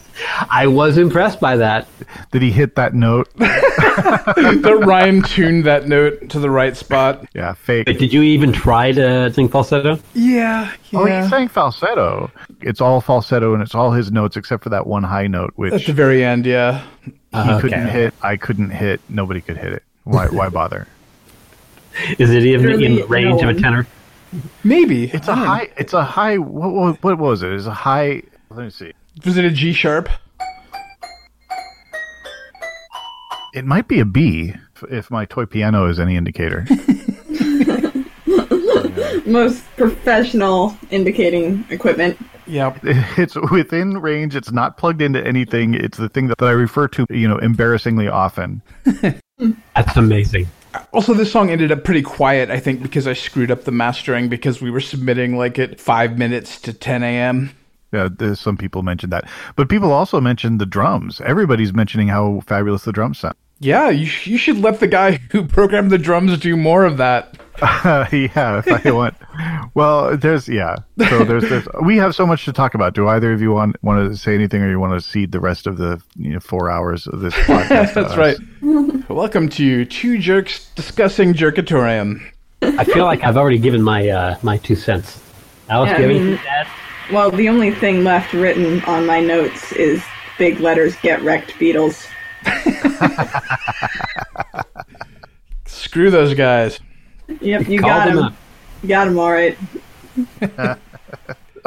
I 0.51 0.66
was 0.66 0.99
impressed 0.99 1.40
by 1.40 1.57
that. 1.57 1.86
Did 2.32 2.42
he 2.42 2.51
hit 2.51 2.74
that 2.76 2.94
note? 2.94 3.28
That 3.99 4.84
Ryan 4.86 5.22
tuned 5.22 5.64
that 5.64 5.88
note 5.88 6.28
to 6.30 6.38
the 6.38 6.49
right 6.51 6.76
spot. 6.76 7.26
Yeah, 7.34 7.55
fake. 7.55 7.86
But 7.86 7.99
did 7.99 8.12
you 8.12 8.22
even 8.22 8.53
try 8.53 8.92
to 8.92 9.32
sing 9.32 9.49
falsetto? 9.49 9.99
Yeah, 10.14 10.72
Oh, 10.92 11.05
he 11.05 11.28
sang 11.28 11.49
falsetto. 11.49 12.30
It's 12.61 12.80
all 12.80 13.01
falsetto 13.01 13.55
and 13.55 13.62
it's 13.62 13.74
all 13.74 13.90
his 13.90 14.12
notes 14.12 14.36
except 14.36 14.62
for 14.62 14.68
that 14.68 14.86
one 14.86 15.03
high 15.03 15.26
note, 15.26 15.53
which 15.57 15.72
At 15.72 15.84
the 15.86 15.92
very 15.92 16.24
end, 16.24 16.46
yeah. 16.46 16.84
he 17.05 17.12
Uh, 17.32 17.61
couldn't 17.61 17.82
okay. 17.88 17.90
hit. 17.92 18.14
I 18.22 18.36
couldn't 18.36 18.70
hit. 18.70 19.01
Nobody 19.09 19.40
could 19.40 19.57
hit 19.57 19.72
it. 19.72 19.82
Why? 20.05 20.26
Why 20.28 20.49
bother? 20.49 20.86
Is 22.18 22.30
it 22.30 22.44
even 22.44 22.66
Literally 22.66 22.86
in 22.86 22.94
the 22.94 23.01
no 23.01 23.07
range 23.09 23.42
of 23.42 23.49
a 23.49 23.55
tenor? 23.61 23.86
Maybe. 24.64 25.05
It's 25.05 25.29
a 25.29 25.35
high. 25.35 25.70
It's 25.76 25.93
a 25.93 26.05
high. 26.05 26.39
What, 26.39 26.72
what, 26.72 27.03
what 27.03 27.18
was 27.18 27.43
it? 27.43 27.53
It's 27.53 27.66
a 27.66 27.72
high. 27.72 28.22
Let 28.51 28.64
me 28.64 28.70
see. 28.70 28.93
Was 29.24 29.37
it 29.37 29.45
a 29.45 29.51
G 29.51 29.72
sharp? 29.72 30.09
It 33.55 33.64
might 33.64 33.89
be 33.89 34.01
a 34.01 34.05
B 34.05 34.55
if, 34.76 34.85
if 34.91 35.11
my 35.11 35.24
toy 35.24 35.47
piano 35.47 35.87
is 35.87 35.99
any 35.99 36.16
indicator. 36.16 36.66
Most 39.26 39.64
professional 39.76 40.76
indicating 40.91 41.64
equipment. 41.70 42.18
Yep. 42.47 42.79
it's 42.83 43.37
within 43.51 43.99
range. 43.99 44.37
It's 44.37 44.53
not 44.53 44.76
plugged 44.76 45.03
into 45.03 45.24
anything. 45.26 45.74
It's 45.74 45.99
the 45.99 46.09
thing 46.09 46.29
that, 46.29 46.39
that 46.39 46.47
I 46.47 46.53
refer 46.53 46.89
to, 46.89 47.07
you 47.11 47.29
know, 47.29 47.39
embarrassingly 47.39 48.09
often. 48.09 48.62
That's 49.74 49.97
amazing. 49.97 50.49
Also, 50.93 51.14
this 51.14 51.31
song 51.31 51.51
ended 51.51 51.72
up 51.72 51.85
pretty 51.85 52.03
quiet, 52.03 52.51
I 52.51 52.61
think, 52.61 52.83
because 52.83 53.07
I 53.07 53.12
screwed 53.12 53.51
up 53.51 53.64
the 53.64 53.72
mastering 53.72 54.29
because 54.29 54.61
we 54.61 54.70
were 54.70 54.81
submitting 54.81 55.37
like 55.37 55.59
at 55.59 55.81
5 55.81 56.18
minutes 56.18 56.61
to 56.62 56.72
10 56.72 57.03
a.m. 57.03 57.51
Yeah, 57.93 58.09
some 58.35 58.57
people 58.57 58.83
mentioned 58.83 59.12
that, 59.12 59.29
but 59.57 59.70
people 59.70 59.93
also 59.93 60.20
mentioned 60.20 60.61
the 60.61 60.66
drums. 60.66 61.22
Everybody's 61.22 61.72
mentioning 61.72 62.09
how 62.09 62.41
fabulous 62.47 62.85
the 62.85 62.93
drums 62.93 63.18
sound. 63.18 63.35
Yeah, 63.61 63.90
you, 63.90 64.06
sh- 64.06 64.26
you 64.28 64.38
should 64.38 64.59
let 64.59 64.80
the 64.80 64.86
guy 64.86 65.12
who 65.32 65.44
programmed 65.46 65.90
the 65.90 65.98
drums 65.98 66.38
do 66.38 66.56
more 66.56 66.84
of 66.84 66.96
that. 66.98 67.36
yeah, 68.12 68.62
if 68.64 68.86
I 68.86 68.90
want. 68.92 69.16
Well, 69.74 70.16
there's 70.16 70.48
yeah. 70.48 70.76
So 71.09 71.24
there's 71.24 71.42
there's 71.48 71.66
we 71.82 71.96
have 71.96 72.14
so 72.14 72.24
much 72.24 72.44
to 72.44 72.52
talk 72.52 72.74
about. 72.74 72.94
Do 72.94 73.09
either 73.09 73.32
of 73.32 73.40
you 73.42 73.50
want 73.52 73.82
want 73.82 74.09
to 74.12 74.16
say 74.16 74.34
anything, 74.34 74.62
or 74.62 74.70
you 74.70 74.78
want 74.78 74.92
to 75.00 75.06
cede 75.06 75.32
the 75.32 75.40
rest 75.40 75.66
of 75.66 75.76
the 75.76 76.00
you 76.14 76.30
know, 76.34 76.40
four 76.40 76.70
hours 76.70 77.09
of 77.09 77.18
this 77.18 77.34
podcast? 77.34 77.94
That's 77.94 78.16
right. 78.16 78.36
Welcome 79.11 79.48
to 79.50 79.84
Two 79.86 80.18
Jerks 80.18 80.70
Discussing 80.76 81.34
Jerkatorium. 81.34 82.20
I 82.62 82.84
feel 82.84 83.04
like 83.04 83.24
I've 83.24 83.36
already 83.36 83.59
given 83.59 83.82
my 83.82 84.09
uh, 84.09 84.36
my 84.44 84.59
two 84.59 84.76
cents. 84.76 85.20
Alice, 85.68 85.90
Yeah, 85.90 85.96
do 85.98 86.02
you 86.04 86.09
I 86.09 86.12
mean- 86.12 86.22
anything 86.28 86.44
to 86.44 86.50
add? 86.50 86.66
Well, 87.12 87.30
the 87.32 87.48
only 87.48 87.72
thing 87.72 88.04
left 88.04 88.32
written 88.34 88.82
on 88.84 89.04
my 89.06 89.18
notes 89.20 89.72
is 89.72 90.00
big 90.38 90.61
letters 90.61 90.94
get 90.96 91.22
wrecked 91.22 91.52
Beatles. 91.54 92.06
Screw 95.66 96.11
those 96.11 96.34
guys. 96.34 96.80
Yep, 97.40 97.68
you 97.68 97.80
Call 97.80 97.90
got 97.90 98.07
them 98.07 98.18
him. 98.18 98.24
up. 98.24 98.34
You 98.82 98.88
got 98.88 99.09
him 99.09 99.18
all 99.18 99.32
right. 99.32 99.57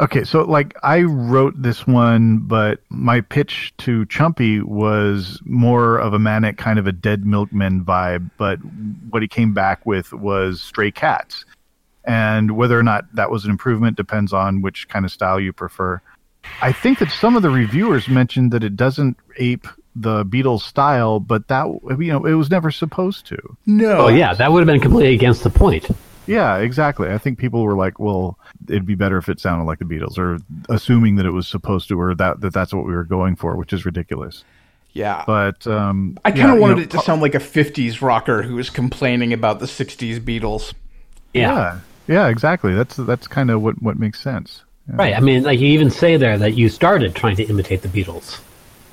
Okay, 0.00 0.24
so 0.24 0.42
like 0.42 0.74
I 0.82 1.02
wrote 1.02 1.54
this 1.62 1.86
one, 1.86 2.38
but 2.38 2.80
my 2.88 3.20
pitch 3.20 3.72
to 3.78 4.04
Chumpy 4.06 4.60
was 4.62 5.40
more 5.44 5.98
of 5.98 6.12
a 6.12 6.18
manic 6.18 6.56
kind 6.56 6.80
of 6.80 6.88
a 6.88 6.92
dead 6.92 7.24
milkman 7.24 7.84
vibe, 7.84 8.28
but 8.36 8.58
what 9.10 9.22
he 9.22 9.28
came 9.28 9.54
back 9.54 9.86
with 9.86 10.12
was 10.12 10.60
stray 10.60 10.90
cats. 10.90 11.44
And 12.04 12.56
whether 12.56 12.76
or 12.76 12.82
not 12.82 13.04
that 13.14 13.30
was 13.30 13.44
an 13.44 13.50
improvement 13.52 13.96
depends 13.96 14.32
on 14.32 14.60
which 14.60 14.88
kind 14.88 15.04
of 15.04 15.12
style 15.12 15.38
you 15.38 15.52
prefer. 15.52 16.00
I 16.62 16.72
think 16.72 16.98
that 16.98 17.10
some 17.12 17.36
of 17.36 17.42
the 17.42 17.50
reviewers 17.50 18.08
mentioned 18.08 18.50
that 18.52 18.64
it 18.64 18.74
doesn't 18.74 19.16
ape 19.36 19.68
the 19.94 20.24
Beatles 20.24 20.62
style, 20.62 21.20
but 21.20 21.48
that 21.48 21.66
you 21.98 22.12
know, 22.12 22.24
it 22.24 22.34
was 22.34 22.50
never 22.50 22.70
supposed 22.70 23.26
to. 23.26 23.56
No. 23.66 24.06
Oh 24.06 24.08
yeah, 24.08 24.34
that 24.34 24.52
would 24.52 24.60
have 24.60 24.66
been 24.66 24.80
completely 24.80 25.14
against 25.14 25.42
the 25.42 25.50
point. 25.50 25.88
Yeah, 26.26 26.58
exactly. 26.58 27.08
I 27.08 27.18
think 27.18 27.38
people 27.38 27.62
were 27.62 27.74
like, 27.74 27.98
"Well, 27.98 28.38
it'd 28.68 28.86
be 28.86 28.94
better 28.94 29.18
if 29.18 29.28
it 29.28 29.40
sounded 29.40 29.64
like 29.64 29.80
the 29.80 29.84
Beatles," 29.84 30.18
or 30.18 30.38
assuming 30.68 31.16
that 31.16 31.26
it 31.26 31.32
was 31.32 31.48
supposed 31.48 31.88
to, 31.88 32.00
or 32.00 32.14
that, 32.14 32.40
that 32.40 32.52
that's 32.52 32.72
what 32.72 32.86
we 32.86 32.92
were 32.92 33.04
going 33.04 33.36
for, 33.36 33.56
which 33.56 33.72
is 33.72 33.84
ridiculous. 33.84 34.44
Yeah. 34.92 35.24
But 35.26 35.66
um, 35.66 36.18
I 36.24 36.30
kind 36.30 36.50
of 36.50 36.56
you 36.56 36.60
wanted 36.60 36.76
know, 36.76 36.82
it 36.82 36.90
to 36.90 37.00
sound 37.00 37.22
like 37.22 37.34
a 37.34 37.38
50s 37.38 38.02
rocker 38.02 38.42
who 38.42 38.56
was 38.56 38.70
complaining 38.70 39.32
about 39.32 39.58
the 39.58 39.66
60s 39.66 40.20
Beatles. 40.20 40.74
Yeah. 41.32 41.50
Yeah, 41.50 41.80
yeah, 42.08 42.28
exactly. 42.28 42.74
That's 42.74 42.96
that's 42.96 43.26
kind 43.26 43.50
of 43.50 43.62
what 43.62 43.80
what 43.82 43.98
makes 43.98 44.20
sense. 44.20 44.62
Yeah. 44.88 44.96
Right. 44.96 45.16
I 45.16 45.20
mean, 45.20 45.44
like 45.44 45.60
you 45.60 45.68
even 45.68 45.90
say 45.90 46.16
there 46.16 46.36
that 46.38 46.52
you 46.52 46.68
started 46.68 47.14
trying 47.14 47.36
to 47.36 47.44
imitate 47.44 47.82
the 47.82 47.88
Beatles. 47.88 48.40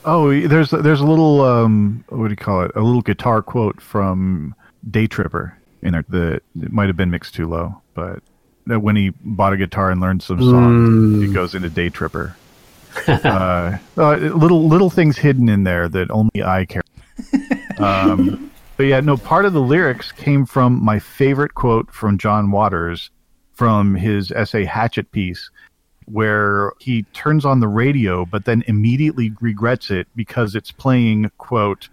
Oh, 0.06 0.48
there's 0.48 0.72
there's 0.72 1.02
a 1.02 1.06
little 1.06 1.42
um, 1.42 2.04
what 2.10 2.28
do 2.28 2.32
you 2.32 2.36
call 2.36 2.64
it? 2.64 2.72
A 2.76 2.82
little 2.82 3.02
guitar 3.02 3.42
quote 3.42 3.82
from 3.82 4.56
Day 4.90 5.08
Tripper 5.08 5.58
in 5.82 5.94
there. 5.94 6.06
that 6.10 6.42
it 6.62 6.72
might 6.72 6.88
have 6.88 6.98
been 6.98 7.12
mixed 7.12 7.36
too 7.36 7.48
low, 7.48 7.82
but 7.94 8.22
that 8.68 8.80
when 8.80 8.96
he 8.96 9.10
bought 9.24 9.54
a 9.54 9.58
guitar 9.58 9.92
and 9.92 10.00
learned 10.00 10.24
some 10.24 10.42
songs, 10.42 11.22
he 11.22 11.34
goes 11.34 11.56
into 11.56 11.70
Day 11.70 11.90
Tripper. 11.90 12.36
uh, 13.08 13.78
uh, 13.98 14.16
little 14.16 14.68
little 14.68 14.90
things 14.90 15.18
hidden 15.18 15.50
in 15.50 15.64
there 15.64 15.88
that 15.90 16.10
only 16.12 16.44
I 16.44 16.66
care. 16.66 16.84
Um, 17.78 18.52
but 18.78 18.84
yeah, 18.84 19.00
no. 19.00 19.18
Part 19.18 19.46
of 19.46 19.54
the 19.54 19.62
lyrics 19.62 20.12
came 20.12 20.46
from 20.46 20.84
my 20.84 21.00
favorite 21.00 21.54
quote 21.54 21.92
from 21.92 22.18
John 22.18 22.52
Waters 22.52 23.12
from 23.54 23.94
his 23.94 24.32
essay 24.32 24.64
Hatchet 24.64 25.12
piece, 25.12 25.50
where 26.12 26.74
he 26.80 27.04
turns 27.14 27.46
on 27.46 27.60
the 27.60 27.68
radio, 27.68 28.26
but 28.26 28.46
then 28.46 28.64
immediately 28.68 29.32
regrets 29.42 29.92
it 29.92 30.08
because 30.16 30.56
it's 30.56 30.72
playing 30.72 31.32
quote 31.38 31.90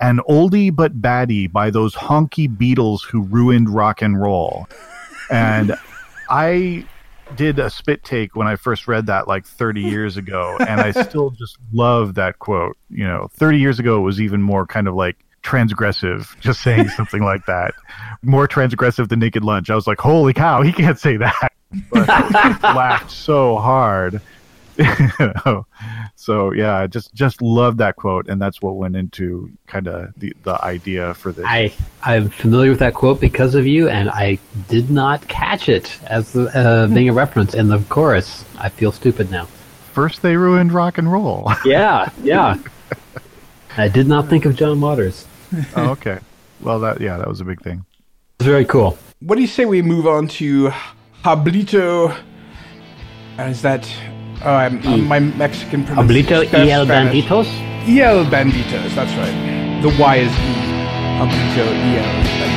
an 0.00 0.20
oldie 0.28 0.74
but 0.74 1.00
baddie 1.00 1.50
by 1.50 1.70
those 1.70 1.94
honky 1.94 2.54
Beatles 2.54 3.02
who 3.02 3.22
ruined 3.22 3.70
rock 3.70 4.02
and 4.02 4.20
roll, 4.20 4.68
and 5.30 5.74
I 6.28 6.86
did 7.34 7.58
a 7.58 7.70
spit 7.70 8.04
take 8.04 8.36
when 8.36 8.46
I 8.46 8.56
first 8.56 8.86
read 8.86 9.06
that 9.06 9.26
like 9.26 9.46
30 9.46 9.80
years 9.80 10.16
ago, 10.16 10.56
and 10.60 10.80
I 10.80 10.90
still 10.90 11.30
just 11.30 11.56
love 11.72 12.14
that 12.14 12.38
quote. 12.38 12.76
You 12.90 13.04
know, 13.04 13.28
30 13.32 13.58
years 13.58 13.78
ago 13.78 13.98
it 13.98 14.02
was 14.02 14.20
even 14.20 14.42
more 14.42 14.66
kind 14.66 14.86
of 14.86 14.94
like 14.94 15.16
transgressive, 15.42 16.38
just 16.40 16.62
saying 16.62 16.88
something 16.90 17.22
like 17.22 17.46
that. 17.46 17.72
More 18.22 18.46
transgressive 18.46 19.08
than 19.08 19.20
Naked 19.20 19.44
Lunch. 19.44 19.70
I 19.70 19.74
was 19.74 19.86
like, 19.86 20.00
holy 20.00 20.34
cow, 20.34 20.62
he 20.62 20.72
can't 20.72 20.98
say 20.98 21.16
that. 21.16 21.52
But 21.90 22.08
laughed 22.62 23.10
so 23.10 23.56
hard. 23.56 24.20
You 24.78 24.84
know? 25.46 25.66
So 26.16 26.52
yeah, 26.52 26.76
I 26.76 26.86
just 26.86 27.14
just 27.14 27.40
love 27.40 27.78
that 27.78 27.96
quote, 27.96 28.28
and 28.28 28.40
that's 28.40 28.60
what 28.60 28.76
went 28.76 28.96
into 28.96 29.50
kind 29.66 29.88
of 29.88 30.12
the 30.16 30.34
the 30.42 30.62
idea 30.64 31.14
for 31.14 31.32
this. 31.32 31.44
I 31.46 31.72
I'm 32.02 32.28
familiar 32.28 32.70
with 32.70 32.80
that 32.80 32.94
quote 32.94 33.20
because 33.20 33.54
of 33.54 33.66
you, 33.66 33.88
and 33.88 34.10
I 34.10 34.38
did 34.68 34.90
not 34.90 35.26
catch 35.28 35.68
it 35.68 35.98
as 36.06 36.32
the, 36.32 36.46
uh, 36.56 36.86
being 36.88 37.08
a 37.08 37.12
reference 37.12 37.54
in 37.54 37.68
the 37.68 37.78
chorus. 37.88 38.44
I 38.58 38.68
feel 38.68 38.92
stupid 38.92 39.30
now. 39.30 39.46
First, 39.92 40.20
they 40.20 40.36
ruined 40.36 40.72
rock 40.72 40.98
and 40.98 41.10
roll. 41.10 41.50
Yeah, 41.64 42.10
yeah. 42.22 42.56
I 43.78 43.88
did 43.88 44.06
not 44.06 44.28
think 44.28 44.44
of 44.44 44.56
John 44.56 44.80
Waters. 44.80 45.26
oh, 45.74 45.90
okay. 45.90 46.18
Well, 46.60 46.80
that 46.80 47.00
yeah, 47.00 47.16
that 47.16 47.28
was 47.28 47.40
a 47.40 47.44
big 47.44 47.62
thing. 47.62 47.84
It's 48.38 48.46
very 48.46 48.64
cool. 48.66 48.98
What 49.20 49.36
do 49.36 49.40
you 49.40 49.46
say 49.46 49.64
we 49.64 49.80
move 49.80 50.06
on 50.06 50.28
to 50.28 50.70
Hablito? 51.26 52.14
Uh, 53.36 53.42
Is 53.50 53.60
that. 53.62 53.84
Oh, 54.44 54.70
my 54.70 55.18
Mexican 55.18 55.82
pronunciation. 55.84 56.46
Hablito 56.46 56.54
el 56.54 56.86
banditos. 56.86 57.48
El 57.88 58.24
banditos, 58.26 58.94
that's 58.94 59.12
right. 59.16 59.82
The 59.82 59.88
Y 59.98 60.16
is 60.18 60.30
E. 60.30 60.54
Hablito 61.18 61.66
el 61.66 61.74
banditos. 61.98 62.55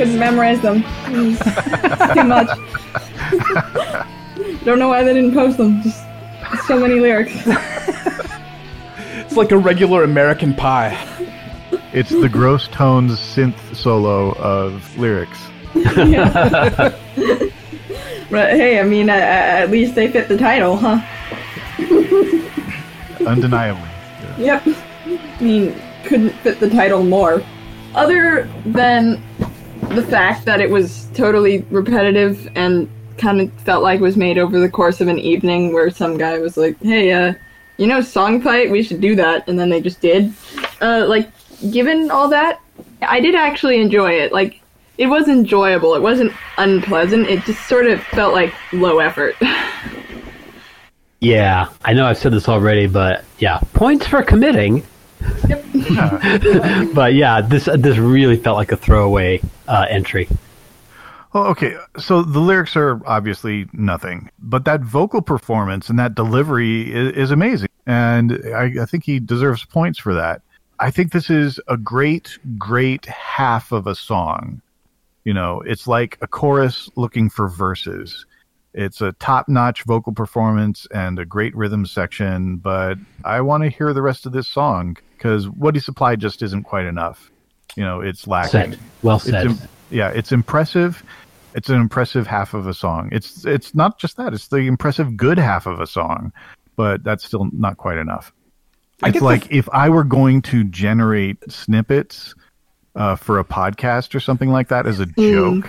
Couldn't 0.00 0.18
memorize 0.18 0.60
them. 0.62 0.82
Too 1.04 2.24
much. 2.24 2.48
Don't 4.64 4.78
know 4.78 4.88
why 4.88 5.02
they 5.02 5.12
didn't 5.12 5.34
post 5.34 5.58
them. 5.58 5.82
Just 5.82 6.02
so 6.66 6.80
many 6.80 6.98
lyrics. 6.98 7.34
It's 7.44 9.36
like 9.36 9.52
a 9.52 9.58
regular 9.58 10.02
American 10.02 10.54
Pie. 10.54 10.96
It's 11.92 12.08
the 12.08 12.30
gross 12.30 12.66
tones 12.68 13.18
synth 13.18 13.76
solo 13.76 14.32
of 14.36 14.96
lyrics. 14.96 15.38
but 15.74 16.94
hey, 18.30 18.80
I 18.80 18.84
mean, 18.84 19.10
uh, 19.10 19.12
at 19.12 19.70
least 19.70 19.94
they 19.94 20.10
fit 20.10 20.28
the 20.28 20.38
title, 20.38 20.78
huh? 20.78 21.02
Undeniably. 23.26 23.90
Yep. 24.38 24.62
I 24.66 25.42
mean, 25.42 25.78
couldn't 26.04 26.32
fit 26.36 26.58
the 26.58 26.70
title 26.70 27.04
more. 27.04 27.42
Other 27.94 28.48
than 28.64 29.22
the 29.90 30.02
fact 30.02 30.44
that 30.44 30.60
it 30.60 30.70
was 30.70 31.08
totally 31.14 31.62
repetitive 31.70 32.48
and 32.54 32.88
kind 33.18 33.40
of 33.40 33.52
felt 33.62 33.82
like 33.82 34.00
it 34.00 34.02
was 34.02 34.16
made 34.16 34.38
over 34.38 34.58
the 34.58 34.68
course 34.68 35.00
of 35.00 35.08
an 35.08 35.18
evening 35.18 35.72
where 35.72 35.90
some 35.90 36.16
guy 36.16 36.38
was 36.38 36.56
like, 36.56 36.80
hey, 36.80 37.12
uh, 37.12 37.34
you 37.76 37.86
know, 37.86 38.00
song 38.00 38.40
fight, 38.40 38.70
we 38.70 38.82
should 38.82 39.00
do 39.00 39.14
that. 39.16 39.46
And 39.48 39.58
then 39.58 39.68
they 39.68 39.80
just 39.80 40.00
did. 40.00 40.32
Uh, 40.80 41.06
like, 41.08 41.30
given 41.70 42.10
all 42.10 42.28
that, 42.28 42.60
I 43.02 43.20
did 43.20 43.34
actually 43.34 43.80
enjoy 43.80 44.12
it. 44.12 44.32
Like, 44.32 44.60
it 44.96 45.06
was 45.06 45.28
enjoyable. 45.28 45.94
It 45.94 46.02
wasn't 46.02 46.32
unpleasant. 46.58 47.28
It 47.28 47.44
just 47.44 47.66
sort 47.68 47.86
of 47.86 48.02
felt 48.04 48.32
like 48.32 48.54
low 48.72 48.98
effort. 48.98 49.34
Yeah, 51.22 51.68
I 51.84 51.92
know 51.92 52.06
I've 52.06 52.16
said 52.16 52.32
this 52.32 52.48
already, 52.48 52.86
but 52.86 53.24
yeah, 53.38 53.60
points 53.74 54.06
for 54.06 54.22
committing. 54.22 54.82
but 56.94 57.14
yeah, 57.14 57.40
this 57.40 57.66
this 57.76 57.96
really 57.98 58.36
felt 58.36 58.56
like 58.56 58.72
a 58.72 58.76
throwaway 58.76 59.40
uh, 59.68 59.86
entry. 59.88 60.28
Well, 61.32 61.44
okay, 61.46 61.76
so 61.96 62.22
the 62.22 62.40
lyrics 62.40 62.74
are 62.74 63.00
obviously 63.06 63.68
nothing, 63.72 64.30
but 64.40 64.64
that 64.64 64.80
vocal 64.80 65.22
performance 65.22 65.88
and 65.88 65.96
that 66.00 66.16
delivery 66.16 66.92
is, 66.92 67.12
is 67.12 67.30
amazing, 67.30 67.68
and 67.86 68.40
I, 68.52 68.82
I 68.82 68.84
think 68.86 69.04
he 69.04 69.20
deserves 69.20 69.64
points 69.64 69.98
for 69.98 70.14
that. 70.14 70.42
I 70.80 70.90
think 70.90 71.12
this 71.12 71.30
is 71.30 71.60
a 71.68 71.76
great, 71.76 72.38
great 72.58 73.06
half 73.06 73.70
of 73.70 73.86
a 73.86 73.94
song. 73.94 74.60
You 75.24 75.34
know, 75.34 75.60
it's 75.60 75.86
like 75.86 76.18
a 76.20 76.26
chorus 76.26 76.90
looking 76.96 77.30
for 77.30 77.48
verses. 77.48 78.26
It's 78.72 79.00
a 79.00 79.12
top-notch 79.12 79.84
vocal 79.84 80.12
performance 80.12 80.86
and 80.92 81.18
a 81.18 81.24
great 81.24 81.54
rhythm 81.54 81.86
section, 81.86 82.56
but 82.56 82.98
I 83.24 83.40
want 83.42 83.62
to 83.62 83.68
hear 83.68 83.92
the 83.92 84.02
rest 84.02 84.26
of 84.26 84.32
this 84.32 84.48
song 84.48 84.96
because 85.20 85.50
what 85.50 85.74
he 85.74 85.80
supplied 85.82 86.18
just 86.18 86.40
isn't 86.40 86.62
quite 86.62 86.86
enough. 86.86 87.30
You 87.76 87.84
know, 87.84 88.00
it's 88.00 88.26
lacking. 88.26 88.50
Said. 88.72 88.78
Well 89.02 89.16
It's 89.16 89.26
said. 89.26 89.46
im- 89.48 89.58
yeah, 89.90 90.08
it's 90.08 90.32
impressive. 90.32 91.04
It's 91.54 91.68
an 91.68 91.76
impressive 91.76 92.26
half 92.26 92.54
of 92.54 92.66
a 92.66 92.72
song. 92.72 93.10
It's 93.12 93.44
it's 93.44 93.74
not 93.74 93.98
just 93.98 94.16
that; 94.16 94.32
it's 94.32 94.48
the 94.48 94.56
impressive 94.58 95.16
good 95.18 95.36
half 95.38 95.66
of 95.66 95.78
a 95.78 95.86
song, 95.86 96.32
but 96.74 97.04
that's 97.04 97.22
still 97.24 97.50
not 97.52 97.76
quite 97.76 97.98
enough. 97.98 98.32
I 99.02 99.08
It's 99.08 99.14
get 99.14 99.18
the- 99.20 99.24
like 99.26 99.50
if 99.52 99.68
I 99.72 99.90
were 99.90 100.04
going 100.04 100.40
to 100.42 100.64
generate 100.64 101.36
snippets 101.52 102.34
uh, 102.96 103.14
for 103.16 103.38
a 103.38 103.44
podcast 103.44 104.14
or 104.14 104.20
something 104.20 104.48
like 104.48 104.68
that 104.68 104.86
as 104.86 105.00
a 105.00 105.06
joke, 105.06 105.68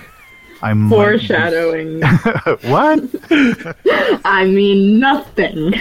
I 0.61 0.71
am 0.71 0.83
use- 0.83 0.91
Foreshadowing. 0.91 2.01
what? 2.69 3.03
I 4.25 4.45
mean, 4.45 4.99
nothing. 4.99 5.73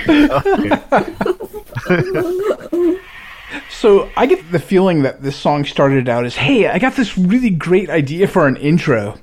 So 3.81 4.11
I 4.15 4.27
get 4.27 4.53
the 4.53 4.59
feeling 4.59 5.05
that 5.05 5.23
this 5.23 5.35
song 5.35 5.65
started 5.65 6.07
out 6.07 6.27
as, 6.27 6.37
"Hey, 6.37 6.69
I 6.69 6.79
got 6.79 6.97
this 6.97 7.17
really 7.17 7.49
great 7.49 7.89
idea 7.89 8.29
for 8.29 8.47
an 8.47 8.57
intro," 8.57 9.17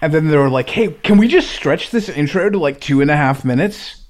and 0.00 0.14
then 0.14 0.28
they 0.28 0.36
were 0.36 0.48
like, 0.48 0.70
"Hey, 0.70 0.94
can 1.02 1.18
we 1.18 1.26
just 1.26 1.50
stretch 1.50 1.90
this 1.90 2.08
intro 2.08 2.48
to 2.48 2.56
like 2.56 2.78
two 2.78 3.00
and 3.00 3.10
a 3.10 3.16
half 3.16 3.44
minutes?" 3.44 4.02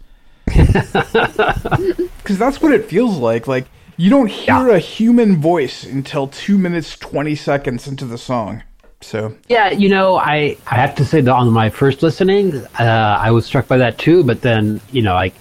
Because 0.46 2.38
that's 2.38 2.60
what 2.60 2.72
it 2.72 2.84
feels 2.84 3.16
like. 3.16 3.46
Like 3.46 3.64
you 3.96 4.10
don't 4.10 4.28
hear 4.28 4.68
a 4.68 4.78
human 4.78 5.40
voice 5.40 5.84
until 5.84 6.26
two 6.26 6.58
minutes 6.58 6.98
twenty 6.98 7.34
seconds 7.34 7.88
into 7.88 8.04
the 8.04 8.18
song. 8.18 8.62
So 9.00 9.34
Yeah, 9.48 9.70
you 9.70 9.88
know, 9.88 10.16
I, 10.16 10.58
I 10.66 10.74
have 10.74 10.94
to 10.96 11.06
say 11.06 11.22
that 11.22 11.32
on 11.32 11.50
my 11.50 11.70
first 11.70 12.02
listening, 12.02 12.56
uh, 12.78 13.18
I 13.18 13.30
was 13.30 13.46
struck 13.46 13.68
by 13.68 13.78
that 13.78 13.96
too. 13.96 14.22
But 14.22 14.42
then, 14.42 14.82
you 14.92 15.00
know, 15.00 15.14
like, 15.14 15.34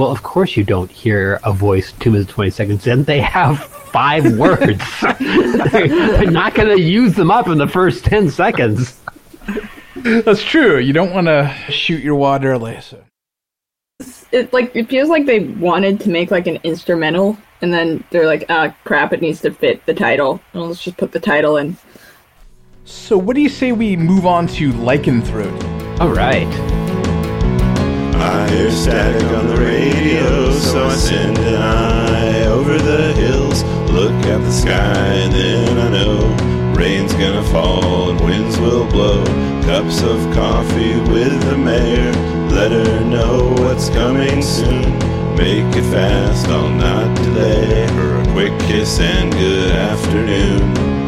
well, 0.00 0.10
of 0.10 0.22
course 0.22 0.56
you 0.56 0.64
don't 0.64 0.90
hear 0.90 1.38
a 1.44 1.52
voice 1.52 1.92
two 2.00 2.10
minutes 2.10 2.32
twenty 2.32 2.48
seconds 2.48 2.86
in. 2.86 3.04
They 3.04 3.20
have 3.20 3.62
five 3.62 4.24
words. 4.38 4.82
they're, 5.20 5.88
they're 5.88 6.30
not 6.30 6.54
going 6.54 6.74
to 6.74 6.80
use 6.80 7.12
them 7.14 7.30
up 7.30 7.48
in 7.48 7.58
the 7.58 7.68
first 7.68 8.06
ten 8.06 8.30
seconds. 8.30 8.98
that's 9.96 10.42
true. 10.42 10.78
You 10.78 10.94
don't 10.94 11.12
want 11.12 11.26
to 11.26 11.54
shoot 11.68 12.02
your 12.02 12.14
wad 12.14 12.46
early. 12.46 12.80
So 12.80 13.04
it 14.32 14.50
like 14.54 14.74
it 14.74 14.88
feels 14.88 15.10
like 15.10 15.26
they 15.26 15.40
wanted 15.40 16.00
to 16.00 16.08
make 16.08 16.30
like 16.30 16.46
an 16.46 16.58
instrumental, 16.64 17.36
and 17.60 17.70
then 17.70 18.02
they're 18.08 18.24
like, 18.24 18.46
ah, 18.48 18.74
crap, 18.84 19.12
it 19.12 19.20
needs 19.20 19.42
to 19.42 19.52
fit 19.52 19.84
the 19.84 19.92
title. 19.92 20.40
Well, 20.54 20.68
let's 20.68 20.82
just 20.82 20.96
put 20.96 21.12
the 21.12 21.20
title 21.20 21.58
in. 21.58 21.76
So 22.86 23.18
what 23.18 23.36
do 23.36 23.42
you 23.42 23.50
say 23.50 23.72
we 23.72 23.96
move 23.96 24.24
on 24.24 24.46
to 24.46 24.72
Lycanthrope? 24.72 26.00
All 26.00 26.08
right. 26.08 26.89
I 28.20 28.48
hear 28.50 28.70
static 28.70 29.28
on 29.30 29.46
the 29.48 29.56
radio, 29.56 30.52
so 30.52 30.86
I 30.86 30.94
send 30.94 31.38
an 31.38 31.54
eye 31.62 32.44
over 32.46 32.76
the 32.76 33.14
hills, 33.14 33.62
look 33.90 34.12
at 34.26 34.42
the 34.42 34.52
sky, 34.52 35.06
and 35.24 35.32
then 35.32 35.78
I 35.78 35.88
know 35.88 36.50
rain's 36.74 37.14
gonna 37.14 37.42
fall 37.44 38.10
and 38.10 38.20
winds 38.20 38.58
will 38.58 38.86
blow. 38.90 39.24
Cups 39.62 40.02
of 40.02 40.18
coffee 40.34 40.96
with 41.10 41.40
the 41.48 41.56
mayor, 41.56 42.12
let 42.50 42.70
her 42.72 43.04
know 43.04 43.54
what's 43.58 43.88
coming 43.88 44.42
soon. 44.42 44.98
Make 45.36 45.74
it 45.74 45.90
fast, 45.90 46.46
I'll 46.48 46.68
not 46.68 47.16
delay 47.16 47.86
her 47.86 48.20
a 48.20 48.32
quick 48.32 48.58
kiss 48.60 49.00
and 49.00 49.32
good 49.32 49.70
afternoon. 49.72 50.99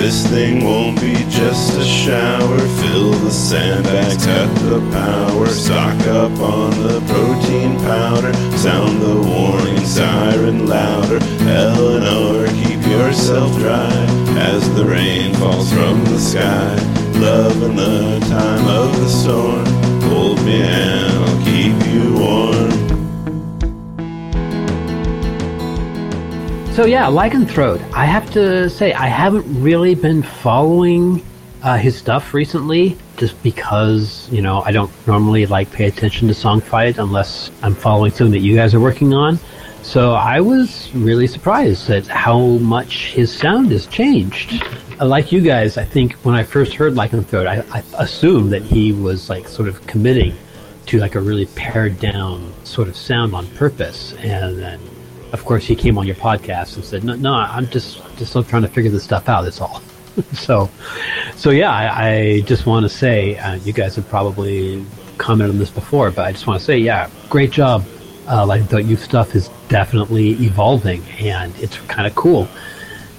This 0.00 0.26
thing 0.26 0.64
won't 0.64 0.98
be 0.98 1.12
just 1.28 1.76
a 1.76 1.84
shower. 1.84 2.58
Fill 2.58 3.10
the 3.10 3.30
sandbags, 3.30 4.24
cut 4.24 4.48
the 4.64 4.80
power, 4.90 5.46
stock 5.46 6.00
up 6.06 6.32
on 6.40 6.70
the 6.70 7.00
protein 7.06 7.76
powder, 7.80 8.32
sound 8.56 9.02
the 9.02 9.14
warning 9.14 9.84
siren 9.84 10.66
louder. 10.66 11.18
Eleanor, 11.46 12.46
keep 12.46 12.82
yourself 12.86 13.54
dry 13.58 13.92
as 14.38 14.74
the 14.74 14.86
rain 14.86 15.34
falls 15.34 15.70
from 15.70 16.02
the 16.06 16.18
sky. 16.18 16.74
Love 17.20 17.62
in 17.62 17.76
the 17.76 18.20
time 18.20 18.66
of 18.68 18.98
the 18.98 19.08
storm. 19.08 19.66
Hold 20.08 20.42
me 20.46 20.62
and 20.62 21.12
I'll 21.12 21.44
keep 21.44 21.92
you 21.92 22.14
warm. 22.14 22.49
So 26.80 26.86
yeah, 26.86 27.08
Lycanthrope. 27.08 27.92
I 27.92 28.06
have 28.06 28.30
to 28.30 28.70
say 28.70 28.94
I 28.94 29.06
haven't 29.06 29.44
really 29.62 29.94
been 29.94 30.22
following 30.22 31.22
uh, 31.62 31.76
his 31.76 31.94
stuff 31.94 32.32
recently, 32.32 32.96
just 33.18 33.42
because 33.42 34.26
you 34.32 34.40
know 34.40 34.62
I 34.62 34.72
don't 34.72 34.90
normally 35.06 35.44
like 35.44 35.70
pay 35.70 35.88
attention 35.88 36.26
to 36.28 36.32
song 36.32 36.62
fight 36.62 36.96
unless 36.96 37.50
I'm 37.62 37.74
following 37.74 38.12
something 38.12 38.32
that 38.32 38.38
you 38.38 38.56
guys 38.56 38.72
are 38.72 38.80
working 38.80 39.12
on. 39.12 39.38
So 39.82 40.14
I 40.14 40.40
was 40.40 40.90
really 40.94 41.26
surprised 41.26 41.90
at 41.90 42.06
how 42.06 42.38
much 42.38 43.12
his 43.12 43.30
sound 43.30 43.72
has 43.72 43.86
changed. 43.86 44.64
Uh, 44.98 45.04
Like 45.04 45.32
you 45.32 45.42
guys, 45.42 45.76
I 45.76 45.84
think 45.84 46.14
when 46.22 46.34
I 46.34 46.42
first 46.42 46.72
heard 46.72 46.94
Lycanthrope, 46.94 47.46
I, 47.46 47.62
I 47.78 47.82
assumed 48.02 48.54
that 48.54 48.62
he 48.62 48.94
was 48.94 49.28
like 49.28 49.48
sort 49.48 49.68
of 49.68 49.86
committing 49.86 50.32
to 50.86 50.98
like 50.98 51.14
a 51.14 51.20
really 51.20 51.44
pared 51.44 52.00
down 52.00 52.54
sort 52.64 52.88
of 52.88 52.96
sound 52.96 53.34
on 53.34 53.46
purpose, 53.48 54.14
and 54.14 54.58
then 54.58 54.80
of 55.32 55.44
course 55.44 55.64
he 55.64 55.74
came 55.76 55.96
on 55.98 56.06
your 56.06 56.16
podcast 56.16 56.76
and 56.76 56.84
said 56.84 57.04
no 57.04 57.14
no 57.14 57.32
i'm 57.32 57.66
just 57.68 58.02
just 58.16 58.30
still 58.30 58.42
trying 58.44 58.62
to 58.62 58.68
figure 58.68 58.90
this 58.90 59.04
stuff 59.04 59.28
out 59.28 59.42
that's 59.42 59.60
all. 59.60 59.82
So 60.34 60.68
so 61.36 61.50
yeah 61.50 61.70
i, 61.72 62.06
I 62.08 62.40
just 62.40 62.66
want 62.66 62.84
to 62.84 62.88
say 62.88 63.36
uh, 63.38 63.54
you 63.56 63.72
guys 63.72 63.94
have 63.96 64.08
probably 64.08 64.84
commented 65.18 65.54
on 65.54 65.58
this 65.58 65.70
before 65.70 66.10
but 66.10 66.26
i 66.26 66.32
just 66.32 66.46
want 66.46 66.58
to 66.58 66.64
say 66.64 66.78
yeah 66.78 67.08
great 67.30 67.50
job. 67.52 67.84
Uh, 68.28 68.46
like 68.46 68.68
the 68.68 68.80
youth 68.80 69.02
stuff 69.02 69.34
is 69.34 69.48
definitely 69.68 70.30
evolving 70.42 71.02
and 71.18 71.56
it's 71.58 71.78
kind 71.88 72.06
of 72.06 72.14
cool. 72.14 72.46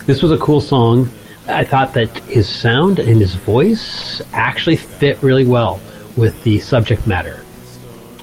This 0.06 0.22
was 0.22 0.32
a 0.32 0.38
cool 0.38 0.62
song. 0.62 1.10
I 1.48 1.66
thought 1.66 1.94
that 1.96 2.10
his 2.26 2.48
sound 2.48 3.00
and 3.00 3.20
his 3.20 3.36
voice 3.36 4.22
actually 4.32 4.78
fit 4.78 5.22
really 5.22 5.46
well 5.46 5.82
with 6.16 6.42
the 6.44 6.60
subject 6.60 7.08
matter. 7.08 7.44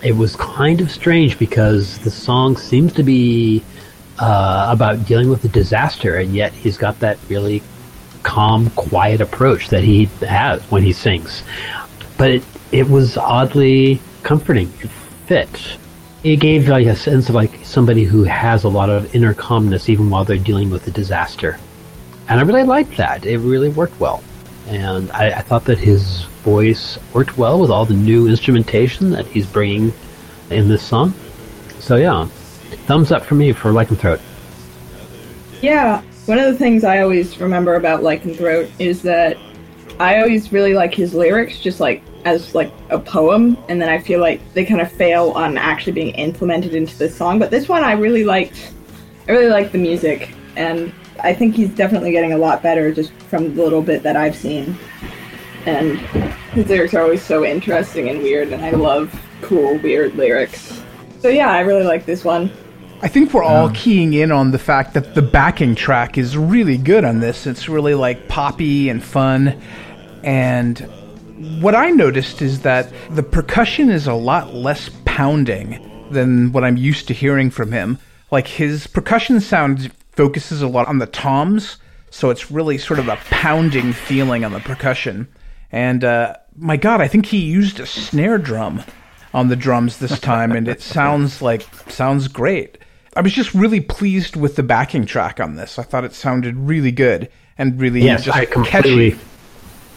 It 0.03 0.13
was 0.13 0.35
kind 0.37 0.81
of 0.81 0.91
strange 0.91 1.39
because 1.39 1.99
the 1.99 2.11
song 2.11 2.57
seems 2.57 2.93
to 2.95 3.03
be 3.03 3.63
uh, 4.19 4.69
about 4.71 5.07
dealing 5.07 5.31
with 5.31 5.45
a 5.45 5.49
disaster, 5.49 6.17
and 6.17 6.35
yet 6.35 6.53
he's 6.53 6.77
got 6.77 6.99
that 7.01 7.19
really 7.29 7.63
calm, 8.23 8.71
quiet 8.71 9.21
approach 9.21 9.69
that 9.69 9.85
he 9.85 10.07
has 10.21 10.63
when 10.71 10.83
he 10.83 10.93
sings. 10.93 11.43
But 12.17 12.31
it, 12.31 12.43
it 12.73 12.89
was 12.89 13.17
oddly 13.17 14.01
comforting. 14.23 14.73
It 14.81 14.91
fit. 15.29 15.77
It 16.25 16.37
gave 16.37 16.69
like 16.69 16.87
a 16.87 16.97
sense 16.97 17.29
of 17.29 17.35
like 17.35 17.65
somebody 17.65 18.05
who 18.05 18.25
has 18.25 18.65
a 18.65 18.69
lot 18.69 18.91
of 18.91 19.15
inner 19.15 19.35
calmness 19.35 19.89
even 19.89 20.11
while 20.11 20.25
they're 20.25 20.39
dealing 20.39 20.71
with 20.71 20.87
a 20.89 20.91
disaster. 20.91 21.59
And 22.29 22.41
I 22.41 22.43
really 22.43 22.65
liked 22.65 22.97
that. 22.97 23.25
It 23.25 23.39
really 23.39 23.69
worked 23.69 23.99
well. 24.01 24.23
And 24.67 25.11
I, 25.13 25.31
I 25.31 25.41
thought 25.43 25.65
that 25.67 25.79
his 25.79 26.25
voice 26.43 26.99
worked 27.15 27.39
well 27.39 27.61
with 27.61 27.71
all 27.71 27.85
the 27.85 27.95
new 27.95 28.27
instrumentation 28.27 29.11
that 29.11 29.27
he's 29.27 29.47
bringing 29.47 29.93
in 30.51 30.69
this 30.69 30.83
song. 30.83 31.15
So 31.79 31.97
yeah, 31.97 32.29
thumbs 32.89 33.13
up 33.13 33.23
for 33.23 33.35
me 33.35 33.53
for 33.53 33.71
Lycanthrope. 33.71 34.21
Yeah, 35.61 36.01
one 36.25 36.39
of 36.39 36.47
the 36.47 36.57
things 36.57 36.85
I 36.85 37.01
always 37.03 37.39
remember 37.39 37.75
about 37.75 38.01
Lycanthrope 38.01 38.71
is 38.79 39.03
that 39.03 39.37
I 40.01 40.21
always 40.21 40.53
really 40.53 40.73
like 40.73 40.95
his 40.95 41.13
lyrics, 41.13 41.61
just 41.61 41.81
like 41.81 42.03
as 42.25 42.55
like 42.55 42.73
a 42.89 42.99
poem, 42.99 43.59
and 43.69 43.81
then 43.81 43.91
I 43.91 43.99
feel 43.99 44.21
like 44.21 44.41
they 44.55 44.65
kind 44.65 44.81
of 44.81 44.91
fail 44.91 45.33
on 45.33 45.59
actually 45.59 45.93
being 45.93 46.15
implemented 46.15 46.75
into 46.75 46.97
the 46.97 47.11
song. 47.11 47.39
But 47.39 47.51
this 47.51 47.69
one, 47.69 47.85
I 47.85 47.93
really 47.93 48.25
liked. 48.25 48.73
I 49.29 49.33
really 49.33 49.51
liked 49.51 49.73
the 49.73 49.79
music, 49.79 50.35
and 50.57 50.91
I 51.23 51.35
think 51.35 51.57
he's 51.57 51.69
definitely 51.69 52.13
getting 52.13 52.33
a 52.33 52.39
lot 52.39 52.63
better 52.63 52.91
just 52.91 53.13
from 53.29 53.55
the 53.55 53.63
little 53.63 53.83
bit 53.83 54.03
that 54.03 54.17
I've 54.17 54.35
seen. 54.35 54.79
And 55.67 55.99
his 56.53 56.71
lyrics 56.71 56.95
are 56.95 57.03
always 57.03 57.23
so 57.23 57.45
interesting 57.45 58.09
and 58.09 58.23
weird, 58.23 58.51
and 58.51 58.65
I 58.65 58.71
love 58.71 59.15
cool, 59.43 59.77
weird 59.79 60.15
lyrics. 60.15 60.83
So 61.21 61.29
yeah, 61.29 61.51
I 61.51 61.61
really 61.61 61.85
like 61.85 62.07
this 62.07 62.25
one. 62.25 62.51
I 63.01 63.07
think 63.07 63.33
we're 63.33 63.45
all 63.45 63.71
keying 63.71 64.13
in 64.13 64.33
on 64.33 64.51
the 64.51 64.59
fact 64.59 64.95
that 64.95 65.15
the 65.15 65.23
backing 65.23 65.77
track 65.77 66.19
is 66.19 66.37
really 66.37 66.77
good 66.77 67.05
on 67.05 67.21
this. 67.21 67.47
It's 67.47 67.69
really 67.69 67.95
like 67.95 68.27
poppy 68.27 68.89
and 68.89 69.03
fun. 69.03 69.61
And 70.25 70.81
what 71.63 71.77
I 71.77 71.91
noticed 71.91 72.43
is 72.43 72.63
that 72.63 72.93
the 73.11 73.23
percussion 73.23 73.89
is 73.89 74.09
a 74.09 74.15
lot 74.15 74.53
less 74.53 74.91
pounding 75.05 76.09
than 76.11 76.51
what 76.51 76.65
I'm 76.65 76.77
used 76.77 77.07
to 77.07 77.15
hearing 77.15 77.51
from 77.51 77.71
him. 77.71 77.99
Like 78.33 78.49
his 78.49 78.89
percussion 78.89 79.41
sound 79.41 79.93
focuses 80.11 80.61
a 80.61 80.67
lot 80.67 80.89
on 80.89 80.99
the 80.99 81.07
toms, 81.07 81.77
so 82.11 82.31
it's 82.31 82.51
really 82.51 82.79
sort 82.79 82.99
of 82.99 83.07
a 83.07 83.17
pounding 83.31 83.93
feeling 83.93 84.45
on 84.45 84.53
the 84.53 84.61
percussion. 84.61 85.29
And 85.71 86.03
uh, 86.03 86.35
my 86.57 86.77
God, 86.77 87.01
I 87.01 87.07
think 87.07 87.27
he 87.27 87.39
used 87.39 87.79
a 87.79 87.87
snare 87.87 88.39
drum 88.39 88.83
on 89.33 89.49
the 89.49 89.57
drums 89.57 89.99
this 89.99 90.19
time, 90.19 90.51
and 90.51 90.67
it 90.67 90.83
sounds 90.83 91.41
like 91.41 91.63
sounds 91.89 92.27
great. 92.27 92.79
I 93.19 93.21
was 93.21 93.33
just 93.33 93.53
really 93.53 93.81
pleased 93.81 94.37
with 94.37 94.55
the 94.55 94.63
backing 94.63 95.05
track 95.05 95.41
on 95.41 95.57
this. 95.57 95.77
I 95.77 95.83
thought 95.83 96.05
it 96.05 96.13
sounded 96.13 96.57
really 96.57 96.93
good 96.93 97.29
and 97.59 97.81
really 97.81 98.01
Yes, 98.01 98.23
just 98.23 98.39
I 98.39 98.45
completely. 98.45 99.11
catchy. 99.11 99.23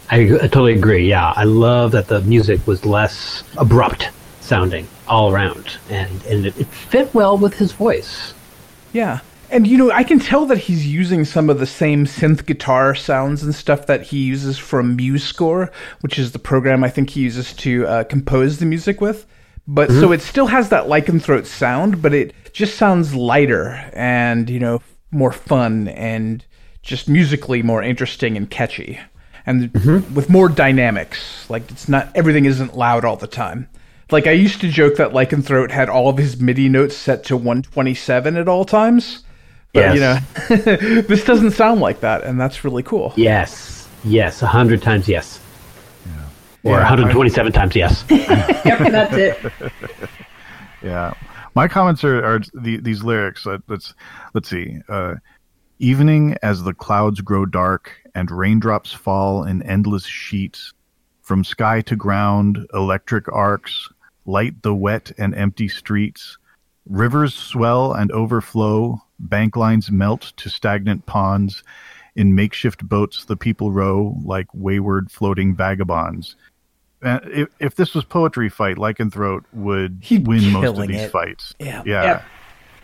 I, 0.09 0.17
I 0.37 0.47
totally 0.47 0.73
agree. 0.73 1.07
Yeah, 1.07 1.31
I 1.35 1.43
love 1.43 1.91
that 1.91 2.07
the 2.07 2.21
music 2.21 2.65
was 2.65 2.83
less 2.83 3.43
abrupt 3.57 4.09
sounding 4.39 4.87
all 5.07 5.31
around, 5.31 5.77
and 5.87 6.09
and 6.25 6.47
it, 6.47 6.57
it 6.59 6.65
fit 6.65 7.13
well 7.13 7.37
with 7.37 7.53
his 7.53 7.73
voice. 7.73 8.33
Yeah. 8.91 9.19
And 9.51 9.67
you 9.67 9.77
know, 9.77 9.91
I 9.91 10.03
can 10.03 10.17
tell 10.17 10.47
that 10.47 10.57
he's 10.57 10.87
using 10.87 11.23
some 11.23 11.47
of 11.51 11.59
the 11.59 11.67
same 11.67 12.05
synth 12.07 12.47
guitar 12.47 12.95
sounds 12.95 13.43
and 13.43 13.53
stuff 13.53 13.85
that 13.85 14.01
he 14.01 14.17
uses 14.23 14.57
from 14.57 14.97
MuseScore, 14.97 15.71
which 15.99 16.17
is 16.17 16.31
the 16.31 16.39
program 16.39 16.83
I 16.83 16.89
think 16.89 17.11
he 17.11 17.21
uses 17.21 17.53
to 17.57 17.85
uh, 17.85 18.03
compose 18.05 18.57
the 18.57 18.65
music 18.65 18.99
with. 18.99 19.27
But 19.73 19.89
so 19.89 19.93
mm-hmm. 19.93 20.13
it 20.13 20.21
still 20.21 20.47
has 20.47 20.67
that 20.69 20.87
lycanthrope 20.87 21.45
sound, 21.45 22.01
but 22.01 22.13
it 22.13 22.35
just 22.51 22.75
sounds 22.75 23.15
lighter 23.15 23.89
and, 23.93 24.49
you 24.49 24.59
know, 24.59 24.81
more 25.11 25.31
fun 25.31 25.87
and 25.87 26.43
just 26.81 27.07
musically 27.07 27.63
more 27.63 27.81
interesting 27.81 28.35
and 28.35 28.49
catchy. 28.49 28.99
And 29.45 29.71
mm-hmm. 29.71 30.13
with 30.13 30.29
more 30.29 30.49
dynamics. 30.49 31.49
Like 31.49 31.71
it's 31.71 31.87
not 31.87 32.09
everything 32.15 32.43
isn't 32.43 32.75
loud 32.75 33.05
all 33.05 33.15
the 33.15 33.27
time. 33.27 33.69
Like 34.11 34.27
I 34.27 34.31
used 34.31 34.59
to 34.59 34.69
joke 34.69 34.97
that 34.97 35.11
Lycanthrope 35.13 35.71
had 35.71 35.87
all 35.87 36.09
of 36.09 36.17
his 36.17 36.41
MIDI 36.41 36.67
notes 36.67 36.97
set 36.97 37.23
to 37.25 37.37
127 37.37 38.35
at 38.35 38.49
all 38.49 38.65
times. 38.65 39.23
But 39.71 39.95
you 39.95 40.01
know, 40.01 40.17
this 40.49 41.23
doesn't 41.23 41.51
sound 41.51 41.79
like 41.79 42.01
that, 42.01 42.25
and 42.25 42.37
that's 42.37 42.65
really 42.65 42.83
cool. 42.83 43.13
Yes, 43.15 43.87
yes, 44.03 44.41
a 44.41 44.47
hundred 44.47 44.81
times 44.81 45.07
yes, 45.07 45.39
or 46.63 46.71
Yeah, 46.71 46.77
one 46.77 46.85
hundred 46.85 47.11
twenty-seven 47.11 47.51
times 47.51 47.75
yes. 47.75 48.05
Yep, 48.09 48.91
that's 48.91 49.13
it. 49.13 49.53
Yeah, 50.83 51.13
my 51.53 51.67
comments 51.67 52.03
are, 52.03 52.25
are 52.25 52.39
the, 52.55 52.77
these 52.77 53.03
lyrics. 53.03 53.45
Uh, 53.45 53.59
let's 53.67 53.93
let's 54.33 54.49
see. 54.49 54.79
Uh, 54.89 55.15
Evening 55.77 56.35
as 56.43 56.61
the 56.61 56.75
clouds 56.75 57.21
grow 57.21 57.43
dark 57.43 57.91
and 58.13 58.29
raindrops 58.29 58.93
fall 58.93 59.43
in 59.43 59.63
endless 59.63 60.05
sheets, 60.05 60.73
from 61.23 61.43
sky 61.43 61.81
to 61.81 61.95
ground, 61.95 62.67
electric 62.73 63.31
arcs 63.31 63.89
light 64.25 64.61
the 64.61 64.75
wet 64.75 65.11
and 65.17 65.33
empty 65.33 65.67
streets. 65.67 66.37
Rivers 66.87 67.33
swell 67.33 67.93
and 67.93 68.11
overflow, 68.11 69.01
bank 69.19 69.55
lines 69.55 69.91
melt 69.91 70.33
to 70.37 70.49
stagnant 70.49 71.05
ponds. 71.07 71.63
In 72.15 72.35
makeshift 72.35 72.87
boats, 72.87 73.25
the 73.25 73.37
people 73.37 73.71
row 73.71 74.15
like 74.23 74.47
wayward 74.53 75.09
floating 75.11 75.55
vagabonds. 75.55 76.35
Uh, 77.03 77.19
if, 77.25 77.49
if 77.59 77.75
this 77.75 77.93
was 77.93 78.03
poetry 78.05 78.49
fight, 78.49 78.77
Lycanthrope 78.77 79.43
would 79.53 79.99
He'd 80.03 80.27
win 80.27 80.51
most 80.51 80.77
of 80.77 80.87
these 80.87 81.01
it. 81.01 81.11
fights. 81.11 81.53
Yeah. 81.59 81.81
Yeah. 81.85 82.03
Yep. 82.03 82.23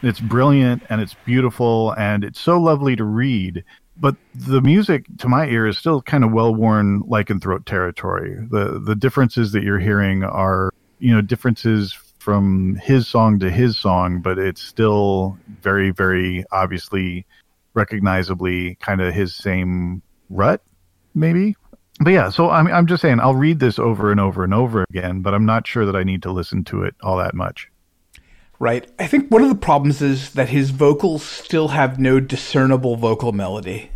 It's 0.03 0.19
brilliant 0.19 0.83
and 0.89 1.01
it's 1.01 1.15
beautiful 1.25 1.93
and 1.97 2.23
it's 2.23 2.39
so 2.39 2.59
lovely 2.59 2.95
to 2.95 3.03
read. 3.03 3.63
But 3.99 4.15
the 4.35 4.61
music, 4.61 5.05
to 5.19 5.27
my 5.27 5.47
ear, 5.47 5.65
is 5.65 5.77
still 5.77 6.03
kind 6.03 6.23
of 6.23 6.31
well-worn 6.31 7.01
lycanthrope 7.03 7.65
territory. 7.65 8.37
The 8.51 8.79
the 8.79 8.95
differences 8.95 9.53
that 9.53 9.63
you're 9.63 9.79
hearing 9.79 10.23
are, 10.23 10.71
you 10.99 11.15
know, 11.15 11.21
differences 11.21 11.93
from 12.19 12.75
his 12.75 13.07
song 13.07 13.39
to 13.39 13.49
his 13.49 13.75
song, 13.75 14.21
but 14.21 14.37
it's 14.37 14.61
still 14.61 15.37
very, 15.61 15.89
very 15.89 16.45
obviously, 16.51 17.25
recognizably, 17.73 18.75
kind 18.81 19.01
of 19.01 19.15
his 19.15 19.33
same 19.33 20.03
rut, 20.29 20.61
maybe. 21.15 21.55
But 21.99 22.13
yeah, 22.13 22.29
so 22.29 22.49
I'm 22.49 22.67
I'm 22.67 22.85
just 22.85 23.01
saying 23.01 23.19
I'll 23.19 23.35
read 23.35 23.59
this 23.59 23.79
over 23.79 24.11
and 24.11 24.19
over 24.19 24.43
and 24.43 24.53
over 24.53 24.85
again, 24.89 25.21
but 25.21 25.33
I'm 25.33 25.45
not 25.45 25.65
sure 25.65 25.85
that 25.85 25.95
I 25.95 26.03
need 26.03 26.21
to 26.23 26.31
listen 26.31 26.63
to 26.65 26.83
it 26.83 26.95
all 27.01 27.17
that 27.17 27.33
much. 27.33 27.69
Right. 28.59 28.89
I 28.97 29.07
think 29.07 29.29
one 29.29 29.43
of 29.43 29.49
the 29.49 29.55
problems 29.55 30.01
is 30.01 30.31
that 30.33 30.49
his 30.49 30.71
vocals 30.71 31.23
still 31.23 31.69
have 31.69 31.99
no 31.99 32.19
discernible 32.19 32.95
vocal 32.95 33.31
melody. 33.31 33.91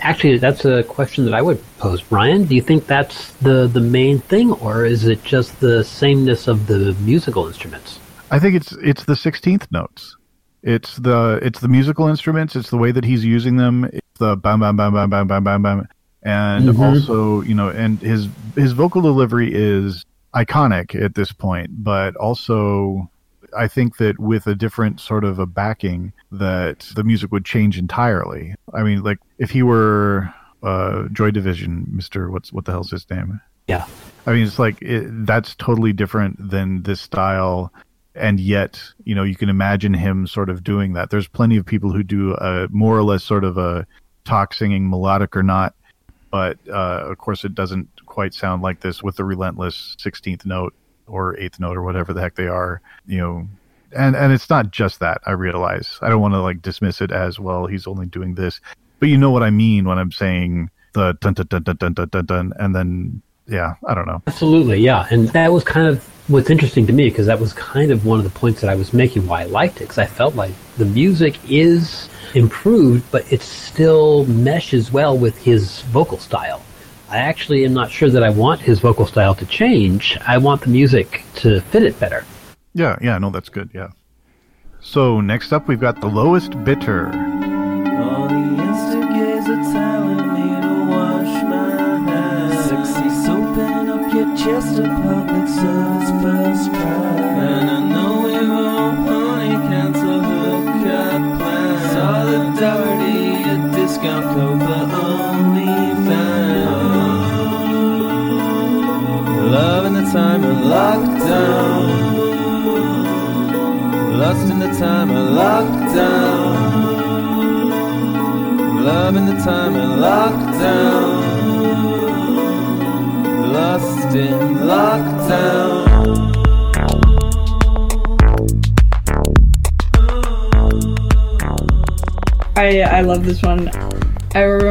Actually, 0.00 0.38
that's 0.38 0.64
a 0.64 0.82
question 0.84 1.24
that 1.26 1.34
I 1.34 1.42
would 1.42 1.62
pose. 1.78 2.00
Brian, 2.00 2.44
do 2.44 2.54
you 2.54 2.62
think 2.62 2.86
that's 2.86 3.32
the 3.34 3.66
the 3.66 3.80
main 3.80 4.18
thing, 4.18 4.52
or 4.52 4.84
is 4.84 5.04
it 5.04 5.22
just 5.24 5.60
the 5.60 5.84
sameness 5.84 6.48
of 6.48 6.66
the 6.66 6.96
musical 7.00 7.46
instruments? 7.46 8.00
I 8.30 8.38
think 8.38 8.54
it's 8.54 8.72
it's 8.82 9.04
the 9.04 9.16
sixteenth 9.16 9.66
notes. 9.70 10.16
It's 10.62 10.96
the 10.96 11.38
it's 11.42 11.60
the 11.60 11.68
musical 11.68 12.06
instruments. 12.08 12.56
It's 12.56 12.70
the 12.70 12.78
way 12.78 12.92
that 12.92 13.04
he's 13.04 13.24
using 13.24 13.56
them. 13.56 13.84
It's 13.92 14.18
the 14.18 14.36
bam 14.36 14.60
bam 14.60 14.76
bam 14.76 14.92
bam 14.92 15.10
bam 15.10 15.26
bam 15.26 15.44
bam 15.44 15.62
bam, 15.62 15.88
and 16.22 16.78
also 16.78 17.40
you 17.42 17.54
know, 17.54 17.68
and 17.68 17.98
his 18.00 18.28
his 18.56 18.72
vocal 18.72 19.00
delivery 19.00 19.50
is 19.52 20.04
iconic 20.34 21.00
at 21.00 21.14
this 21.14 21.32
point. 21.32 21.82
But 21.82 22.16
also, 22.16 23.10
I 23.56 23.68
think 23.68 23.96
that 23.96 24.18
with 24.18 24.46
a 24.46 24.54
different 24.54 25.00
sort 25.00 25.24
of 25.24 25.38
a 25.38 25.46
backing, 25.46 26.12
that 26.30 26.90
the 26.94 27.04
music 27.04 27.32
would 27.32 27.44
change 27.44 27.78
entirely. 27.78 28.54
I 28.72 28.82
mean, 28.82 29.02
like 29.02 29.18
if 29.38 29.50
he 29.50 29.62
were 29.62 30.32
uh, 30.62 31.08
Joy 31.08 31.30
Division, 31.30 31.86
Mister, 31.90 32.30
what's 32.30 32.52
what 32.52 32.64
the 32.64 32.72
hell's 32.72 32.90
his 32.90 33.08
name? 33.10 33.40
Yeah, 33.66 33.86
I 34.26 34.32
mean, 34.32 34.46
it's 34.46 34.58
like 34.58 34.80
it, 34.82 35.06
that's 35.26 35.54
totally 35.54 35.92
different 35.92 36.50
than 36.50 36.82
this 36.82 37.00
style, 37.00 37.72
and 38.14 38.40
yet 38.40 38.82
you 39.04 39.14
know 39.14 39.22
you 39.22 39.36
can 39.36 39.48
imagine 39.48 39.94
him 39.94 40.26
sort 40.26 40.50
of 40.50 40.64
doing 40.64 40.94
that. 40.94 41.10
There's 41.10 41.28
plenty 41.28 41.56
of 41.56 41.64
people 41.64 41.92
who 41.92 42.02
do 42.02 42.34
a 42.34 42.68
more 42.70 42.96
or 42.96 43.02
less 43.02 43.24
sort 43.24 43.44
of 43.44 43.58
a 43.58 43.86
talk 44.24 44.54
singing, 44.54 44.90
melodic 44.90 45.36
or 45.36 45.42
not, 45.42 45.74
but 46.30 46.58
uh, 46.68 47.04
of 47.10 47.18
course 47.18 47.44
it 47.44 47.54
doesn't 47.54 47.88
quite 48.06 48.34
sound 48.34 48.62
like 48.62 48.80
this 48.80 49.02
with 49.02 49.16
the 49.16 49.24
relentless 49.24 49.96
sixteenth 49.98 50.46
note 50.46 50.74
or 51.06 51.36
eighth 51.38 51.58
note 51.58 51.76
or 51.76 51.82
whatever 51.82 52.12
the 52.12 52.20
heck 52.20 52.34
they 52.34 52.46
are. 52.46 52.80
You 53.06 53.18
know, 53.18 53.48
and 53.96 54.16
and 54.16 54.32
it's 54.32 54.48
not 54.48 54.70
just 54.70 55.00
that. 55.00 55.20
I 55.26 55.32
realize 55.32 55.98
I 56.02 56.08
don't 56.08 56.20
want 56.20 56.34
to 56.34 56.42
like 56.42 56.62
dismiss 56.62 57.00
it 57.00 57.10
as 57.10 57.38
well. 57.38 57.66
He's 57.66 57.86
only 57.86 58.06
doing 58.06 58.34
this, 58.34 58.60
but 58.98 59.08
you 59.08 59.18
know 59.18 59.30
what 59.30 59.42
I 59.42 59.50
mean 59.50 59.86
when 59.86 59.98
I'm 59.98 60.12
saying 60.12 60.70
the 60.92 61.16
dun 61.20 61.34
dun 61.34 61.46
dun 61.46 61.62
dun 61.62 61.76
dun 61.76 61.94
dun 61.94 62.08
dun, 62.08 62.26
dun 62.26 62.52
and 62.58 62.74
then 62.74 63.22
yeah, 63.48 63.74
I 63.86 63.94
don't 63.94 64.06
know. 64.06 64.22
absolutely, 64.26 64.80
yeah. 64.80 65.08
And 65.10 65.28
that 65.30 65.52
was 65.52 65.64
kind 65.64 65.88
of 65.88 66.04
what's 66.28 66.50
interesting 66.50 66.86
to 66.86 66.92
me 66.92 67.08
because 67.08 67.26
that 67.26 67.40
was 67.40 67.52
kind 67.52 67.90
of 67.90 68.06
one 68.06 68.18
of 68.18 68.24
the 68.24 68.30
points 68.30 68.60
that 68.60 68.70
I 68.70 68.76
was 68.76 68.92
making 68.92 69.26
why 69.26 69.42
I 69.42 69.44
liked 69.46 69.78
it 69.78 69.80
because 69.80 69.98
I 69.98 70.06
felt 70.06 70.36
like 70.36 70.52
the 70.78 70.84
music 70.84 71.36
is 71.50 72.08
improved, 72.34 73.04
but 73.10 73.30
it 73.32 73.42
still 73.42 74.24
meshes 74.26 74.92
well 74.92 75.16
with 75.16 75.36
his 75.38 75.82
vocal 75.82 76.18
style. 76.18 76.62
I 77.08 77.18
actually 77.18 77.64
am 77.64 77.74
not 77.74 77.90
sure 77.90 78.08
that 78.08 78.22
I 78.22 78.30
want 78.30 78.60
his 78.60 78.78
vocal 78.78 79.06
style 79.06 79.34
to 79.34 79.46
change. 79.46 80.16
I 80.26 80.38
want 80.38 80.62
the 80.62 80.68
music 80.68 81.24
to 81.36 81.60
fit 81.60 81.82
it 81.82 81.98
better. 81.98 82.24
Yeah, 82.72 82.96
yeah, 83.00 83.18
no, 83.18 83.30
that's 83.30 83.48
good. 83.48 83.70
Yeah. 83.74 83.88
So 84.80 85.20
next 85.20 85.52
up, 85.52 85.66
we've 85.68 85.80
got 85.80 86.00
the 86.00 86.06
lowest 86.06 86.62
bitter. 86.64 87.06
All 87.06 88.28
the 88.28 88.62
instigators 88.62 89.74
are 89.74 90.00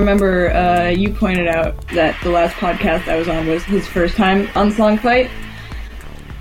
remember 0.10 0.51
uh, 0.51 0.89
you 0.89 1.14
pointed 1.14 1.47
out 1.47 1.88
that 1.89 2.20
the 2.24 2.30
last 2.30 2.55
podcast 2.55 3.07
I 3.07 3.16
was 3.16 3.28
on 3.30 3.45
was 3.47 3.64
his 3.64 3.88
first 3.88 4.16
time 4.16 4.49
on 4.55 4.72
Song 4.72 4.97
Fight. 4.97 5.30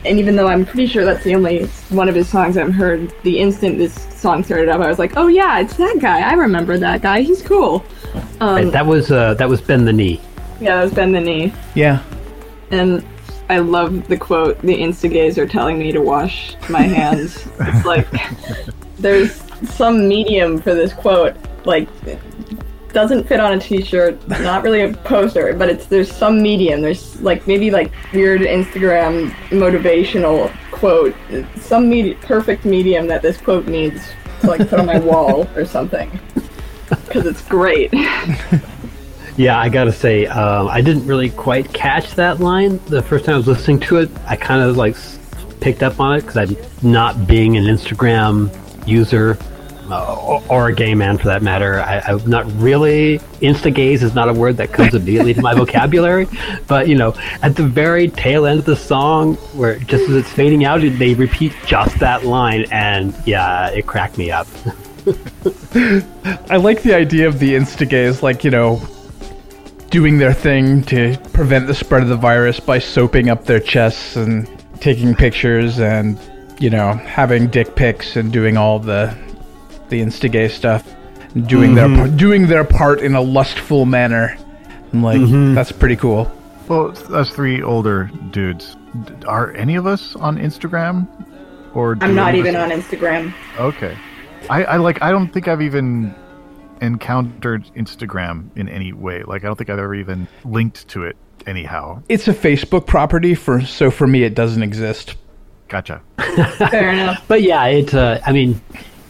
And 0.07 0.19
even 0.19 0.37
though 0.37 0.47
I'm 0.47 0.65
pretty 0.65 0.87
sure 0.87 1.05
that's 1.05 1.23
the 1.25 1.35
only 1.35 1.67
one 1.91 2.09
of 2.09 2.15
his 2.15 2.29
songs 2.29 2.57
I've 2.57 2.73
heard, 2.73 3.13
the 3.25 3.39
instant 3.39 3.77
this 3.77 3.95
song 4.19 4.43
started 4.43 4.69
up, 4.71 4.81
I 4.81 4.89
was 4.89 4.99
like, 4.99 5.17
"Oh 5.17 5.27
yeah, 5.27 5.59
it's 5.59 5.77
that 5.77 5.99
guy. 6.01 6.21
I 6.21 6.33
remember 6.35 6.79
that 6.79 7.03
guy. 7.03 7.21
He's 7.21 7.43
cool." 7.43 7.85
Um, 8.41 8.55
Right, 8.55 8.73
that 8.73 8.87
was 8.87 9.11
uh, 9.11 9.35
that 9.35 9.49
was 9.49 9.61
bend 9.61 9.87
the 9.87 9.93
knee. 9.93 10.21
yeah, 10.61 10.77
that 10.77 10.85
was 10.85 10.95
Ben 10.95 11.13
the 11.13 11.21
Knee. 11.21 11.53
Yeah. 11.75 12.03
And 12.71 13.05
I 13.51 13.59
love 13.59 14.09
the 14.09 14.17
quote, 14.17 14.61
the 14.63 14.75
instigays 14.75 15.37
are 15.37 15.47
telling 15.47 15.79
me 15.79 15.93
to 15.93 16.01
wash 16.01 16.55
my 16.71 16.83
hands. 16.83 17.47
it's 17.61 17.85
like 17.85 18.07
there's 18.99 19.43
some 19.71 20.09
medium 20.09 20.59
for 20.61 20.75
this 20.75 20.93
quote. 20.95 21.37
Like 21.65 21.89
it 22.07 22.19
doesn't 22.99 23.29
fit 23.29 23.39
on 23.39 23.53
a 23.53 23.61
t-shirt, 23.61 24.29
not 24.29 24.65
really 24.65 24.81
a 24.81 24.93
poster, 24.93 25.55
but 25.55 25.69
it's 25.69 25.87
there's 25.87 26.11
some 26.11 26.43
medium. 26.43 26.81
There's 26.81 27.23
like 27.23 27.47
maybe 27.47 27.71
like 27.71 27.93
weird 28.13 28.41
Instagram 28.41 29.31
motivational 29.51 30.51
quote. 30.73 31.15
Some 31.61 31.89
medi- 31.89 32.15
perfect 32.15 32.65
medium 32.65 33.07
that 33.07 33.23
this 33.23 33.37
quote 33.37 33.69
needs 33.69 34.03
to 34.41 34.49
like 34.49 34.69
put 34.69 34.81
on 34.81 34.87
my 34.87 34.99
wall 35.11 35.49
or 35.55 35.65
something. 35.65 36.11
Cuz 37.09 37.25
it's 37.25 37.43
great. 37.43 37.95
Yeah, 39.37 39.57
I 39.57 39.69
gotta 39.69 39.93
say, 39.93 40.27
um, 40.27 40.67
I 40.67 40.81
didn't 40.81 41.07
really 41.07 41.31
quite 41.31 41.73
catch 41.73 42.17
that 42.17 42.41
line 42.41 42.81
the 42.87 43.01
first 43.01 43.25
time 43.25 43.35
I 43.35 43.37
was 43.37 43.47
listening 43.47 43.79
to 43.83 43.99
it. 43.99 44.11
I 44.27 44.35
kind 44.35 44.61
of 44.61 44.77
like 44.77 44.97
picked 45.61 45.85
up 45.85 46.01
on 46.01 46.17
it 46.17 46.23
because 46.23 46.37
I'm 46.37 46.57
not 46.83 47.29
being 47.29 47.57
an 47.57 47.63
Instagram 47.63 48.51
user 48.85 49.39
uh, 49.91 50.41
or, 50.49 50.69
a 50.69 50.75
gay 50.75 50.95
man 50.95 51.19
for 51.19 51.29
that 51.29 51.43
matter. 51.43 51.81
I, 51.81 52.01
I'm 52.01 52.29
not 52.29 52.51
really 52.61 53.19
insta-gaze 53.41 54.03
is 54.03 54.15
not 54.15 54.29
a 54.29 54.33
word 54.33 54.57
that 54.59 54.73
comes 54.73 54.95
immediately 54.95 55.35
to 55.35 55.43
my 55.43 55.55
vocabulary. 55.55 56.27
But 56.67 56.89
you 56.89 56.97
know, 56.97 57.15
at 57.43 57.57
the 57.57 57.63
very 57.63 58.09
tail 58.09 58.45
end 58.45 58.59
of 58.59 58.65
the 58.65 58.77
song, 58.77 59.37
where 59.55 59.79
just 59.79 60.09
as 60.09 60.17
it's 60.17 60.31
fading 60.31 60.65
out, 60.65 60.81
they 60.81 61.15
repeat 61.15 61.53
just 61.67 61.99
that 62.01 62.25
line, 62.25 62.67
and 62.71 63.15
yeah, 63.25 63.71
it 63.71 63.87
cracked 63.87 64.19
me 64.19 64.31
up. 64.31 64.47
I 66.51 66.57
like 66.57 66.83
the 66.83 66.95
idea 66.95 67.29
of 67.29 67.39
the 67.39 67.55
instigays, 67.55 68.23
like, 68.23 68.45
you 68.45 68.51
know, 68.51 68.81
doing 69.91 70.19
their 70.19 70.35
thing 70.35 70.83
to 70.85 71.17
prevent 71.33 71.67
the 71.67 71.75
spread 71.75 72.03
of 72.03 72.09
the 72.09 72.17
virus 72.17 72.61
by 72.61 72.79
soaping 72.79 73.31
up 73.31 73.45
their 73.45 73.61
chests 73.61 74.17
and 74.17 74.49
taking 74.81 75.15
pictures 75.15 75.81
and, 75.81 76.19
you 76.61 76.71
know, 76.71 76.93
having 76.93 77.49
dick 77.49 77.75
pics 77.75 78.17
and 78.17 78.33
doing 78.33 78.57
all 78.57 78.79
the 78.79 79.17
the 79.89 80.01
instigay 80.01 80.51
stuff. 80.51 80.87
and 81.35 81.47
Doing 81.49 81.75
their 81.75 82.09
doing 82.09 82.47
their 82.47 82.65
part 82.65 83.01
in 83.01 83.15
a 83.15 83.21
lustful 83.21 83.85
manner. 83.87 84.37
And 84.93 85.03
like 85.03 85.21
that's 85.55 85.73
pretty 85.73 85.97
cool. 85.97 86.31
Well, 86.69 86.95
us 87.15 87.31
three 87.31 87.63
older 87.63 88.11
dudes. 88.31 88.77
Are 89.27 89.53
any 89.53 89.77
of 89.77 89.87
us 89.87 90.17
on 90.17 90.39
Instagram? 90.39 91.07
Or 91.75 91.97
I'm 92.01 92.15
not 92.15 92.35
even 92.35 92.57
us- 92.57 92.71
on 92.73 92.79
Instagram. 92.81 93.35
Okay. 93.59 93.97
I, 94.51 94.65
I 94.65 94.77
like. 94.77 95.03
I 95.03 95.11
don't 95.11 95.29
think 95.29 95.47
I've 95.49 95.61
even 95.63 96.15
encountered 96.81 97.65
Instagram 97.77 98.49
in 98.57 98.69
any 98.69 98.93
way. 98.93 99.23
Like, 99.25 99.43
I 99.45 99.47
don't 99.49 99.57
think 99.57 99.69
I've 99.69 99.79
ever 99.79 99.95
even 99.95 100.29
linked 100.45 100.89
to 100.89 101.05
it 101.05 101.17
anyhow. 101.47 102.03
It's 102.09 102.29
a 102.29 102.33
Facebook 102.35 102.87
property 102.87 103.35
for 103.35 103.61
so 103.61 103.91
for 103.91 104.07
me 104.07 104.23
it 104.25 104.35
doesn't 104.35 104.63
exist. 104.63 105.17
Gotcha. 105.69 106.01
Fair 106.71 106.91
enough. 106.93 107.25
But 107.29 107.43
yeah, 107.43 107.65
it. 107.67 107.93
Uh, 107.95 108.19
I 108.25 108.33
mean, 108.33 108.61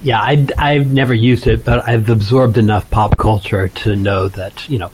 yeah, 0.02 0.20
I, 0.20 0.46
I've 0.56 0.92
never 0.92 1.14
used 1.14 1.46
it, 1.46 1.64
but 1.64 1.86
I've 1.88 2.08
absorbed 2.08 2.56
enough 2.58 2.88
pop 2.90 3.16
culture 3.16 3.68
to 3.68 3.96
know 3.96 4.28
that 4.28 4.68
you 4.68 4.78
know, 4.78 4.90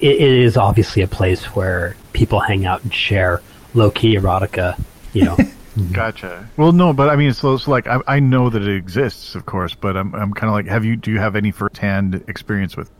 it, 0.00 0.16
it 0.16 0.32
is 0.32 0.56
obviously 0.56 1.02
a 1.02 1.08
place 1.08 1.44
where 1.56 1.96
people 2.12 2.40
hang 2.40 2.64
out 2.66 2.82
and 2.82 2.94
share 2.94 3.42
low 3.74 3.90
key 3.90 4.16
erotica. 4.16 4.80
You 5.12 5.24
know, 5.24 5.36
mm-hmm. 5.36 5.92
Gotcha. 5.92 6.48
Well, 6.56 6.72
no, 6.72 6.92
but 6.92 7.08
I 7.10 7.16
mean, 7.16 7.32
so 7.32 7.54
it's 7.54 7.66
like 7.68 7.86
I, 7.86 8.00
I 8.06 8.20
know 8.20 8.50
that 8.50 8.62
it 8.62 8.76
exists, 8.76 9.34
of 9.34 9.44
course, 9.46 9.74
but 9.74 9.96
I'm 9.96 10.14
I'm 10.14 10.32
kind 10.32 10.48
of 10.48 10.54
like, 10.54 10.66
have 10.66 10.84
you? 10.84 10.96
Do 10.96 11.10
you 11.10 11.18
have 11.18 11.36
any 11.36 11.50
firsthand 11.50 12.24
experience 12.28 12.76
with? 12.76 12.90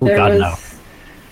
oh, 0.00 0.06
There 0.06 0.16
God 0.16 0.32
was 0.32 0.80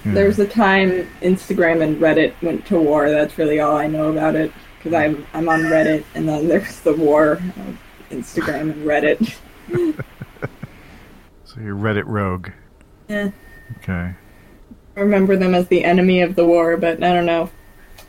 no. 0.04 0.12
there 0.12 0.26
was 0.26 0.38
a 0.38 0.46
time 0.46 1.08
Instagram 1.22 1.82
and 1.82 1.98
Reddit 1.98 2.34
went 2.42 2.66
to 2.66 2.78
war. 2.78 3.10
That's 3.10 3.38
really 3.38 3.60
all 3.60 3.76
I 3.76 3.86
know 3.86 4.10
about 4.10 4.34
it 4.34 4.52
because 4.78 4.92
I'm 4.92 5.26
I'm 5.32 5.48
on 5.48 5.60
Reddit, 5.62 6.04
and 6.14 6.28
then 6.28 6.48
there's 6.48 6.80
the 6.80 6.92
war 6.92 7.32
of 7.32 7.78
Instagram 8.10 8.72
and 8.72 8.86
Reddit. 8.86 9.34
So 11.44 11.60
you're 11.60 11.76
Reddit 11.76 12.04
rogue. 12.06 12.48
Yeah, 13.08 13.30
Okay. 13.82 14.12
I 14.96 15.00
remember 15.00 15.36
them 15.36 15.54
as 15.54 15.68
the 15.68 15.84
enemy 15.84 16.20
of 16.20 16.34
the 16.34 16.44
war, 16.44 16.76
but 16.76 17.02
I 17.02 17.12
don't 17.12 17.26
know. 17.26 17.50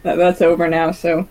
That, 0.04 0.16
that's 0.16 0.42
over 0.42 0.68
now. 0.68 0.92
So 0.92 1.28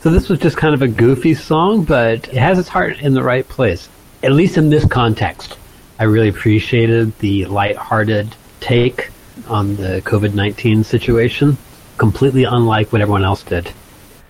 So 0.00 0.10
this 0.10 0.28
was 0.28 0.38
just 0.38 0.56
kind 0.56 0.74
of 0.74 0.82
a 0.82 0.88
goofy 0.88 1.34
song, 1.34 1.84
but 1.84 2.28
it 2.28 2.36
has 2.38 2.58
its 2.58 2.68
heart 2.68 3.00
in 3.00 3.14
the 3.14 3.22
right 3.22 3.46
place. 3.48 3.88
At 4.22 4.32
least 4.32 4.56
in 4.56 4.70
this 4.70 4.84
context, 4.86 5.58
I 5.98 6.04
really 6.04 6.28
appreciated 6.28 7.16
the 7.18 7.44
light-hearted 7.46 8.34
take 8.60 9.10
on 9.48 9.76
the 9.76 10.00
COVID 10.04 10.34
nineteen 10.34 10.82
situation. 10.84 11.56
Completely 11.98 12.44
unlike 12.44 12.92
what 12.92 13.00
everyone 13.02 13.24
else 13.24 13.42
did. 13.42 13.70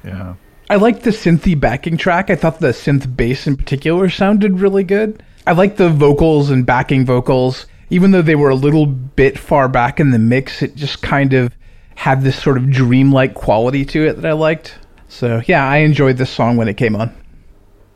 Yeah. 0.04 0.34
I 0.70 0.76
liked 0.76 1.02
the 1.02 1.10
synthy 1.10 1.58
backing 1.58 1.96
track. 1.96 2.28
I 2.28 2.36
thought 2.36 2.60
the 2.60 2.68
synth 2.68 3.16
bass 3.16 3.46
in 3.46 3.56
particular 3.56 4.10
sounded 4.10 4.60
really 4.60 4.84
good. 4.84 5.22
I 5.46 5.52
liked 5.52 5.78
the 5.78 5.88
vocals 5.88 6.50
and 6.50 6.66
backing 6.66 7.06
vocals. 7.06 7.66
Even 7.90 8.10
though 8.10 8.20
they 8.20 8.34
were 8.34 8.50
a 8.50 8.54
little 8.54 8.84
bit 8.84 9.38
far 9.38 9.66
back 9.66 9.98
in 9.98 10.10
the 10.10 10.18
mix, 10.18 10.60
it 10.60 10.76
just 10.76 11.00
kind 11.00 11.32
of 11.32 11.54
had 11.94 12.22
this 12.22 12.40
sort 12.40 12.58
of 12.58 12.70
dreamlike 12.70 13.32
quality 13.34 13.84
to 13.86 14.06
it 14.06 14.20
that 14.20 14.26
I 14.26 14.34
liked. 14.34 14.74
So, 15.08 15.40
yeah, 15.46 15.66
I 15.66 15.78
enjoyed 15.78 16.18
this 16.18 16.28
song 16.28 16.58
when 16.58 16.68
it 16.68 16.76
came 16.76 16.94
on. 16.94 17.16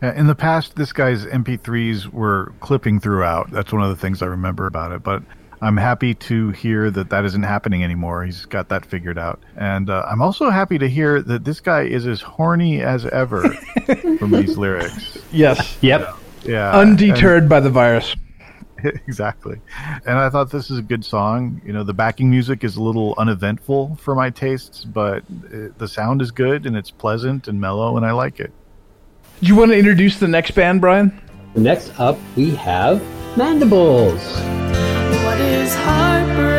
In 0.01 0.27
the 0.27 0.35
past, 0.35 0.75
this 0.75 0.95
guy's 0.95 1.27
MP3s 1.27 2.09
were 2.09 2.55
clipping 2.61 3.01
throughout. 3.01 3.51
That's 3.51 3.73
one 3.73 3.83
of 3.83 3.91
the 3.91 3.97
things 3.97 4.23
I 4.23 4.27
remember 4.27 4.67
about 4.67 4.93
it. 4.93 5.03
But 5.03 5.23
I'm 5.63 5.77
happy 5.77 6.13
to 6.15 6.51
hear 6.51 6.91
that 6.91 7.09
that 7.11 7.25
isn't 7.25 7.45
happening 7.45 7.85
anymore. 7.85 8.25
He's 8.25 8.47
got 8.47 8.69
that 8.71 8.85
figured 8.85 9.17
out. 9.17 9.41
And 9.57 9.91
uh, 9.91 10.05
I'm 10.11 10.21
also 10.21 10.51
happy 10.51 10.77
to 10.77 10.89
hear 10.89 11.23
that 11.23 11.45
this 11.45 11.61
guy 11.61 11.83
is 11.83 12.05
as 12.05 12.21
horny 12.21 12.83
as 12.83 13.07
ever 13.07 13.49
from 14.19 14.33
these 14.33 14.59
lyrics. 14.59 15.19
Yes. 15.31 15.79
Yep. 15.81 16.17
Yeah. 16.43 16.77
Undeterred 16.77 17.49
by 17.49 17.61
the 17.61 17.71
virus. 17.71 18.17
exactly. 18.85 19.61
And 20.05 20.19
I 20.19 20.31
thought 20.31 20.51
this 20.51 20.69
is 20.69 20.79
a 20.79 20.83
good 20.83 21.05
song. 21.05 21.63
You 21.65 21.73
know, 21.73 21.85
the 21.85 21.95
backing 21.95 22.29
music 22.29 22.65
is 22.65 22.75
a 22.75 22.83
little 22.83 23.15
uneventful 23.17 23.97
for 24.03 24.17
my 24.17 24.31
tastes, 24.31 24.85
but 24.85 25.23
uh 25.55 25.69
the 25.79 25.87
sound 25.87 26.23
is 26.23 26.33
good 26.33 26.67
and 26.67 26.77
it's 26.77 26.91
pleasant 26.91 27.47
and 27.47 27.61
mellow, 27.61 27.97
and 27.97 28.05
I 28.05 28.11
like 28.11 28.41
it. 28.41 28.53
Do 29.41 29.47
you 29.47 29.55
want 29.55 29.71
to 29.71 29.79
introduce 29.79 30.19
the 30.19 30.29
next 30.29 30.53
band, 30.53 30.81
Brian? 30.81 31.21
Next 31.55 31.93
up, 32.01 32.19
we 32.35 32.51
have 32.57 33.01
Mandibles. 33.37 34.72
What 35.33 35.41
is 35.41 35.75
heartbreak? 35.75 36.52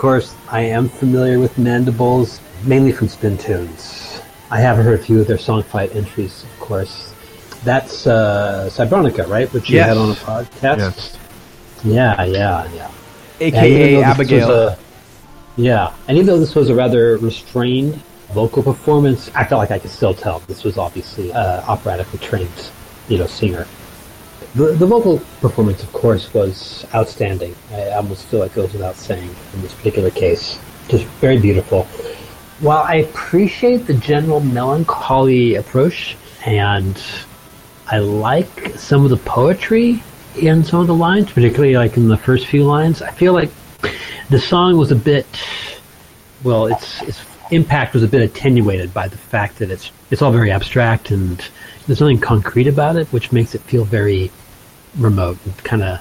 Course, 0.00 0.34
I 0.48 0.62
am 0.62 0.88
familiar 0.88 1.38
with 1.38 1.58
Mandibles, 1.58 2.40
mainly 2.64 2.90
from 2.90 3.08
Spin 3.08 3.36
Tunes. 3.36 4.22
I 4.50 4.58
have 4.58 4.78
heard 4.78 4.98
a 4.98 5.02
few 5.02 5.20
of 5.20 5.26
their 5.26 5.36
song 5.36 5.62
fight 5.62 5.94
entries, 5.94 6.42
of 6.42 6.58
course. 6.58 7.12
That's 7.64 8.06
uh, 8.06 8.70
Cybronica, 8.72 9.28
right? 9.28 9.52
Which 9.52 9.68
you 9.68 9.76
Yes. 9.76 9.88
had 9.88 9.98
on 9.98 10.10
a 10.12 10.14
podcast? 10.14 10.78
Yes. 10.78 11.18
Yeah, 11.84 12.24
yeah, 12.24 12.72
yeah. 12.74 12.90
AKA 13.40 13.96
was 13.96 14.04
Abigail. 14.06 14.50
a- 14.50 14.78
yeah, 15.56 15.92
and 16.08 16.16
even 16.16 16.26
though 16.28 16.38
this 16.38 16.54
was 16.54 16.70
a 16.70 16.74
rather 16.74 17.18
restrained 17.18 18.00
vocal 18.32 18.62
performance, 18.62 19.30
I 19.34 19.44
felt 19.44 19.58
like 19.58 19.70
I 19.70 19.78
could 19.78 19.90
still 19.90 20.14
tell 20.14 20.38
this 20.46 20.64
was 20.64 20.78
obviously 20.78 21.30
uh, 21.30 21.60
operatically 21.68 22.20
trained, 22.20 22.70
you 23.08 23.18
know, 23.18 23.26
singer. 23.26 23.66
The, 24.54 24.72
the 24.72 24.86
vocal 24.86 25.20
performance, 25.40 25.82
of 25.82 25.92
course, 25.92 26.34
was 26.34 26.84
outstanding. 26.94 27.54
I 27.72 27.90
almost 27.90 28.26
feel 28.26 28.40
like 28.40 28.50
it 28.52 28.56
goes 28.56 28.72
without 28.72 28.96
saying 28.96 29.34
in 29.54 29.62
this 29.62 29.72
particular 29.72 30.10
case. 30.10 30.58
Just 30.88 31.04
very 31.20 31.38
beautiful. 31.38 31.84
While 32.58 32.82
I 32.82 32.96
appreciate 32.96 33.86
the 33.86 33.94
general 33.94 34.40
melancholy 34.40 35.54
approach, 35.54 36.16
and 36.44 37.00
I 37.86 37.98
like 37.98 38.76
some 38.76 39.04
of 39.04 39.10
the 39.10 39.16
poetry 39.18 40.02
in 40.36 40.64
some 40.64 40.80
of 40.80 40.86
the 40.88 40.94
lines, 40.94 41.30
particularly 41.30 41.76
like 41.76 41.96
in 41.96 42.08
the 42.08 42.16
first 42.16 42.46
few 42.46 42.64
lines, 42.64 43.02
I 43.02 43.10
feel 43.12 43.32
like 43.32 43.50
the 44.30 44.40
song 44.40 44.76
was 44.76 44.90
a 44.90 44.96
bit 44.96 45.26
well 46.44 46.66
its 46.66 47.02
its 47.02 47.20
impact 47.50 47.94
was 47.94 48.02
a 48.02 48.08
bit 48.08 48.22
attenuated 48.22 48.94
by 48.94 49.08
the 49.08 49.18
fact 49.18 49.58
that 49.58 49.70
it's 49.70 49.90
it's 50.10 50.22
all 50.22 50.30
very 50.30 50.52
abstract 50.52 51.10
and 51.10 51.48
there's 51.86 52.00
nothing 52.00 52.20
concrete 52.20 52.68
about 52.68 52.96
it 52.96 53.08
which 53.08 53.32
makes 53.32 53.54
it 53.56 53.60
feel 53.62 53.84
very 53.84 54.30
remote 54.98 55.38
and 55.44 55.56
kind 55.64 55.82
of 55.82 56.00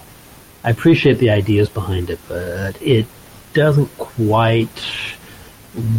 I 0.64 0.72
appreciate 0.72 1.20
the 1.20 1.30
ideas 1.30 1.70
behind 1.70 2.10
it 2.10 2.20
but 2.28 2.82
it 2.82 3.06
doesn't 3.54 3.90
quite 3.98 4.84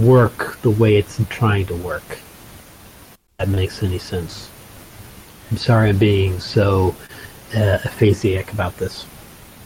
work 0.01 0.59
the 0.63 0.71
way 0.71 0.97
it's 0.97 1.21
trying 1.29 1.67
to 1.67 1.75
work 1.77 2.03
if 2.11 3.19
that 3.39 3.49
makes 3.49 3.83
any 3.83 3.99
sense 3.99 4.51
I'm 5.51 5.57
sorry 5.57 5.91
I'm 5.91 5.99
being 5.99 6.41
so 6.41 6.95
uh, 7.55 7.79
aphasiac 7.83 8.53
about 8.53 8.77
this 8.79 9.07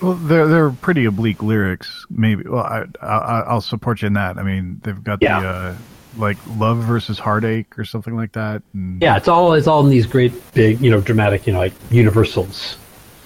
Well, 0.00 0.14
they're 0.14 0.46
they're 0.48 0.70
pretty 0.70 1.04
oblique 1.06 1.42
lyrics. 1.42 2.06
Maybe. 2.10 2.44
Well, 2.44 2.64
I, 2.64 2.84
I 3.02 3.40
I'll 3.46 3.60
support 3.60 4.02
you 4.02 4.06
in 4.08 4.14
that. 4.14 4.38
I 4.38 4.42
mean, 4.42 4.80
they've 4.82 5.02
got 5.04 5.20
Yeah. 5.22 5.40
the 5.40 5.46
uh, 5.48 5.74
like 6.16 6.36
love 6.58 6.78
versus 6.78 7.18
heartache 7.18 7.78
or 7.78 7.84
something 7.84 8.16
like 8.16 8.32
that. 8.32 8.62
And, 8.72 9.00
Yeah, 9.02 9.16
it's 9.16 9.28
all 9.28 9.52
it's 9.54 9.66
all 9.66 9.84
in 9.84 9.90
these 9.90 10.06
great 10.06 10.32
big, 10.54 10.80
you 10.80 10.90
know, 10.90 11.00
dramatic, 11.00 11.46
you 11.46 11.52
know, 11.52 11.58
like 11.58 11.72
universals. 11.90 12.76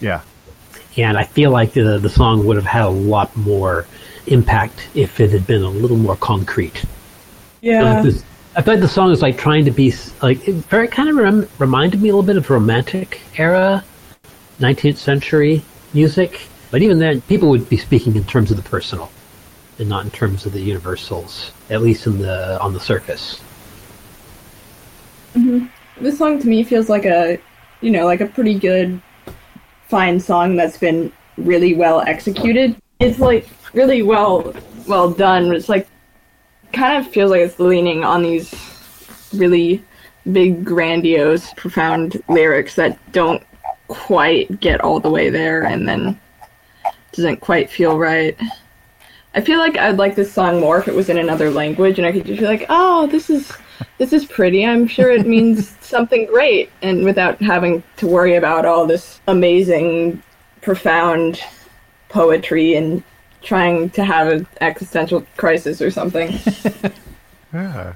Yeah. 0.00 0.22
And 0.96 1.16
I 1.16 1.24
feel 1.24 1.50
like 1.50 1.72
the 1.72 1.98
the 1.98 2.08
song 2.10 2.46
would 2.46 2.56
have 2.56 2.66
had 2.66 2.82
a 2.82 2.88
lot 2.88 3.34
more 3.36 3.86
impact 4.26 4.88
if 4.94 5.20
it 5.20 5.30
had 5.30 5.46
been 5.46 5.62
a 5.62 5.70
little 5.70 5.96
more 5.96 6.16
concrete. 6.16 6.84
Yeah. 7.60 7.94
Like 7.94 8.04
this, 8.04 8.24
I 8.56 8.62
feel 8.62 8.74
like 8.74 8.80
the 8.80 8.88
song 8.88 9.10
is 9.10 9.22
like 9.22 9.38
trying 9.38 9.64
to 9.64 9.70
be 9.70 9.92
like 10.22 10.46
it 10.48 10.54
very 10.66 10.88
kind 10.88 11.08
of 11.08 11.16
rem- 11.16 11.48
reminded 11.58 12.02
me 12.02 12.08
a 12.08 12.12
little 12.12 12.26
bit 12.26 12.36
of 12.36 12.50
romantic 12.50 13.20
era, 13.36 13.84
19th 14.58 14.96
century 14.96 15.62
music. 15.94 16.42
But 16.70 16.82
even 16.82 16.98
then, 16.98 17.22
people 17.22 17.48
would 17.48 17.68
be 17.68 17.78
speaking 17.78 18.14
in 18.16 18.24
terms 18.24 18.50
of 18.50 18.56
the 18.56 18.68
personal, 18.68 19.10
and 19.78 19.88
not 19.88 20.04
in 20.04 20.10
terms 20.10 20.44
of 20.44 20.52
the 20.52 20.60
universals. 20.60 21.52
At 21.70 21.82
least 21.82 22.06
in 22.06 22.18
the 22.18 22.60
on 22.60 22.74
the 22.74 22.80
surface. 22.80 23.40
Mm-hmm. 25.34 25.66
This 26.02 26.18
song 26.18 26.40
to 26.40 26.46
me 26.48 26.64
feels 26.64 26.88
like 26.88 27.04
a, 27.04 27.38
you 27.80 27.90
know, 27.90 28.04
like 28.04 28.20
a 28.20 28.26
pretty 28.26 28.58
good, 28.58 29.00
fine 29.88 30.20
song 30.20 30.56
that's 30.56 30.76
been 30.76 31.12
really 31.36 31.74
well 31.74 32.00
executed. 32.02 32.76
It's 33.00 33.18
like 33.18 33.48
really 33.72 34.02
well, 34.02 34.54
well 34.86 35.10
done. 35.10 35.52
It's 35.52 35.68
like, 35.68 35.88
kind 36.72 36.98
of 36.98 37.10
feels 37.10 37.30
like 37.30 37.40
it's 37.40 37.58
leaning 37.58 38.04
on 38.04 38.22
these 38.22 38.54
really 39.34 39.82
big, 40.32 40.64
grandiose, 40.64 41.52
profound 41.54 42.22
lyrics 42.28 42.74
that 42.74 42.98
don't 43.12 43.42
quite 43.88 44.60
get 44.60 44.80
all 44.82 45.00
the 45.00 45.10
way 45.10 45.30
there, 45.30 45.64
and 45.64 45.88
then 45.88 46.20
doesn't 47.12 47.40
quite 47.40 47.70
feel 47.70 47.98
right. 47.98 48.38
I 49.34 49.40
feel 49.40 49.58
like 49.58 49.76
I'd 49.78 49.96
like 49.96 50.14
this 50.14 50.32
song 50.32 50.60
more 50.60 50.78
if 50.78 50.88
it 50.88 50.94
was 50.94 51.08
in 51.08 51.18
another 51.18 51.50
language, 51.50 51.98
and 51.98 52.06
I 52.06 52.12
could 52.12 52.26
just 52.26 52.40
be 52.40 52.46
like, 52.46 52.66
"Oh, 52.68 53.06
this 53.06 53.30
is 53.30 53.50
this 53.98 54.12
is 54.12 54.24
pretty. 54.24 54.64
I'm 54.64 54.86
sure 54.86 55.10
it 55.10 55.26
means 55.26 55.68
something 55.80 56.26
great," 56.26 56.70
and 56.82 57.04
without 57.04 57.40
having 57.40 57.82
to 57.98 58.06
worry 58.06 58.36
about 58.36 58.64
all 58.64 58.86
this 58.86 59.20
amazing, 59.28 60.22
profound 60.62 61.40
poetry 62.08 62.74
and 62.74 63.02
trying 63.42 63.90
to 63.90 64.04
have 64.04 64.28
an 64.28 64.46
existential 64.60 65.24
crisis 65.36 65.80
or 65.80 65.90
something. 65.90 66.38
Yeah. 67.52 67.94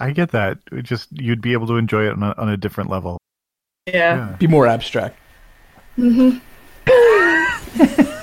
I 0.00 0.10
get 0.10 0.30
that. 0.32 0.58
It 0.72 0.82
just 0.82 1.08
you'd 1.12 1.40
be 1.40 1.52
able 1.52 1.66
to 1.68 1.76
enjoy 1.76 2.06
it 2.06 2.12
on 2.12 2.22
a, 2.22 2.34
on 2.36 2.48
a 2.48 2.56
different 2.56 2.90
level. 2.90 3.18
Yeah. 3.86 4.36
Be 4.38 4.46
more 4.46 4.66
abstract. 4.66 5.18
hmm 5.96 6.38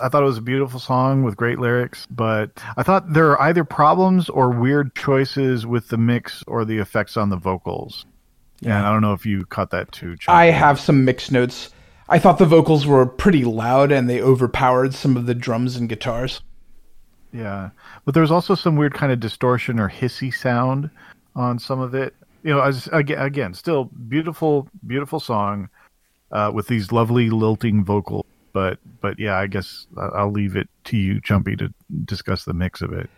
I 0.00 0.08
thought 0.08 0.22
it 0.22 0.26
was 0.26 0.38
a 0.38 0.42
beautiful 0.42 0.80
song 0.80 1.22
with 1.22 1.36
great 1.36 1.58
lyrics, 1.58 2.06
but 2.10 2.50
I 2.76 2.82
thought 2.82 3.12
there 3.12 3.30
are 3.30 3.42
either 3.42 3.64
problems 3.64 4.28
or 4.28 4.50
weird 4.50 4.94
choices 4.94 5.66
with 5.66 5.88
the 5.88 5.96
mix 5.96 6.42
or 6.46 6.64
the 6.64 6.78
effects 6.78 7.16
on 7.16 7.30
the 7.30 7.36
vocals. 7.36 8.06
Yeah, 8.60 8.78
and 8.78 8.86
I 8.86 8.92
don't 8.92 9.02
know 9.02 9.12
if 9.12 9.26
you 9.26 9.44
caught 9.46 9.70
that 9.70 9.92
too. 9.92 10.16
Chuck. 10.16 10.34
I 10.34 10.46
have 10.46 10.80
some 10.80 11.04
mixed 11.04 11.32
notes. 11.32 11.70
I 12.08 12.18
thought 12.18 12.38
the 12.38 12.46
vocals 12.46 12.86
were 12.86 13.04
pretty 13.06 13.44
loud 13.44 13.90
and 13.90 14.08
they 14.08 14.20
overpowered 14.20 14.94
some 14.94 15.16
of 15.16 15.26
the 15.26 15.34
drums 15.34 15.76
and 15.76 15.88
guitars. 15.88 16.40
Yeah, 17.32 17.70
but 18.04 18.14
there 18.14 18.22
was 18.22 18.30
also 18.30 18.54
some 18.54 18.76
weird 18.76 18.94
kind 18.94 19.12
of 19.12 19.20
distortion 19.20 19.78
or 19.78 19.90
hissy 19.90 20.32
sound 20.32 20.90
on 21.34 21.58
some 21.58 21.80
of 21.80 21.94
it. 21.94 22.14
You 22.42 22.54
know, 22.54 22.60
as 22.60 22.88
again, 22.92 23.18
again 23.18 23.54
still 23.54 23.86
beautiful, 24.08 24.68
beautiful 24.86 25.20
song 25.20 25.68
uh, 26.30 26.50
with 26.54 26.68
these 26.68 26.92
lovely 26.92 27.30
lilting 27.30 27.84
vocals. 27.84 28.25
But 28.56 28.78
but 29.02 29.18
yeah, 29.18 29.36
I 29.36 29.48
guess 29.48 29.86
I- 29.98 30.06
I'll 30.20 30.32
leave 30.32 30.56
it 30.56 30.66
to 30.84 30.96
you, 30.96 31.20
Chumpy, 31.20 31.58
to 31.58 31.74
discuss 32.06 32.46
the 32.46 32.54
mix 32.54 32.80
of 32.80 32.90
it. 32.90 33.10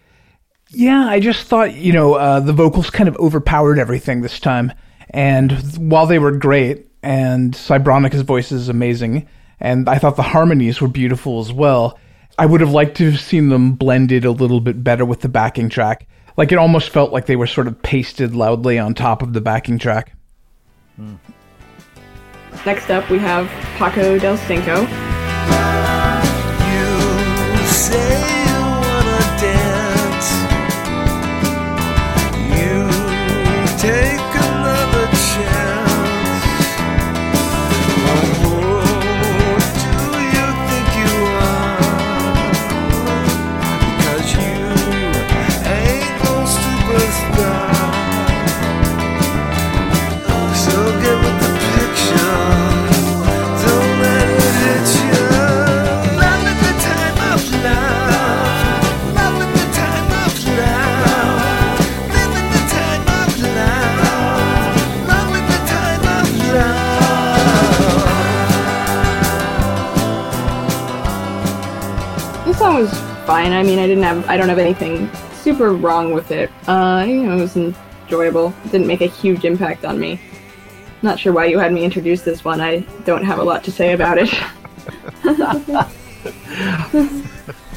Yeah, 0.70 1.06
I 1.06 1.20
just 1.20 1.46
thought, 1.46 1.74
you 1.74 1.92
know, 1.92 2.14
uh, 2.14 2.40
the 2.40 2.52
vocals 2.52 2.90
kind 2.90 3.08
of 3.08 3.14
overpowered 3.18 3.78
everything 3.78 4.20
this 4.20 4.40
time. 4.40 4.72
And 5.10 5.52
while 5.78 6.06
they 6.06 6.18
were 6.18 6.32
great, 6.32 6.88
and 7.04 7.54
Cybronica's 7.54 8.22
voice 8.22 8.50
is 8.50 8.68
amazing, 8.68 9.28
and 9.60 9.88
I 9.88 9.98
thought 9.98 10.16
the 10.16 10.22
harmonies 10.22 10.80
were 10.80 10.88
beautiful 10.88 11.38
as 11.38 11.52
well, 11.52 12.00
I 12.36 12.44
would 12.44 12.60
have 12.60 12.72
liked 12.72 12.96
to 12.96 13.12
have 13.12 13.20
seen 13.20 13.48
them 13.48 13.74
blended 13.74 14.24
a 14.24 14.32
little 14.32 14.60
bit 14.60 14.82
better 14.82 15.04
with 15.04 15.20
the 15.20 15.28
backing 15.28 15.68
track. 15.68 16.08
Like 16.36 16.50
it 16.50 16.58
almost 16.58 16.90
felt 16.90 17.12
like 17.12 17.26
they 17.26 17.36
were 17.36 17.46
sort 17.46 17.68
of 17.68 17.80
pasted 17.80 18.34
loudly 18.34 18.76
on 18.76 18.92
top 18.92 19.22
of 19.22 19.34
the 19.34 19.40
backing 19.40 19.78
track. 19.78 20.14
Next 22.66 22.90
up, 22.90 23.08
we 23.08 23.18
have 23.20 23.46
Paco 23.78 24.18
del 24.18 24.36
Cinco. 24.36 24.84
You 25.48 25.97
fine. 73.28 73.52
I 73.52 73.62
mean, 73.62 73.78
I 73.78 73.86
didn't 73.86 74.04
have, 74.04 74.26
I 74.26 74.38
don't 74.38 74.48
have 74.48 74.58
anything 74.58 75.10
super 75.34 75.74
wrong 75.74 76.14
with 76.14 76.30
it. 76.30 76.50
Uh, 76.66 77.04
you 77.06 77.24
know, 77.24 77.36
it 77.36 77.40
was 77.42 77.58
enjoyable. 77.58 78.54
It 78.64 78.72
didn't 78.72 78.86
make 78.86 79.02
a 79.02 79.06
huge 79.06 79.44
impact 79.44 79.84
on 79.84 80.00
me. 80.00 80.18
Not 81.02 81.20
sure 81.20 81.34
why 81.34 81.44
you 81.44 81.58
had 81.58 81.70
me 81.70 81.84
introduce 81.84 82.22
this 82.22 82.42
one. 82.42 82.62
I 82.62 82.78
don't 83.04 83.22
have 83.22 83.38
a 83.38 83.42
lot 83.44 83.64
to 83.64 83.70
say 83.70 83.92
about 83.92 84.16
it. 84.16 84.30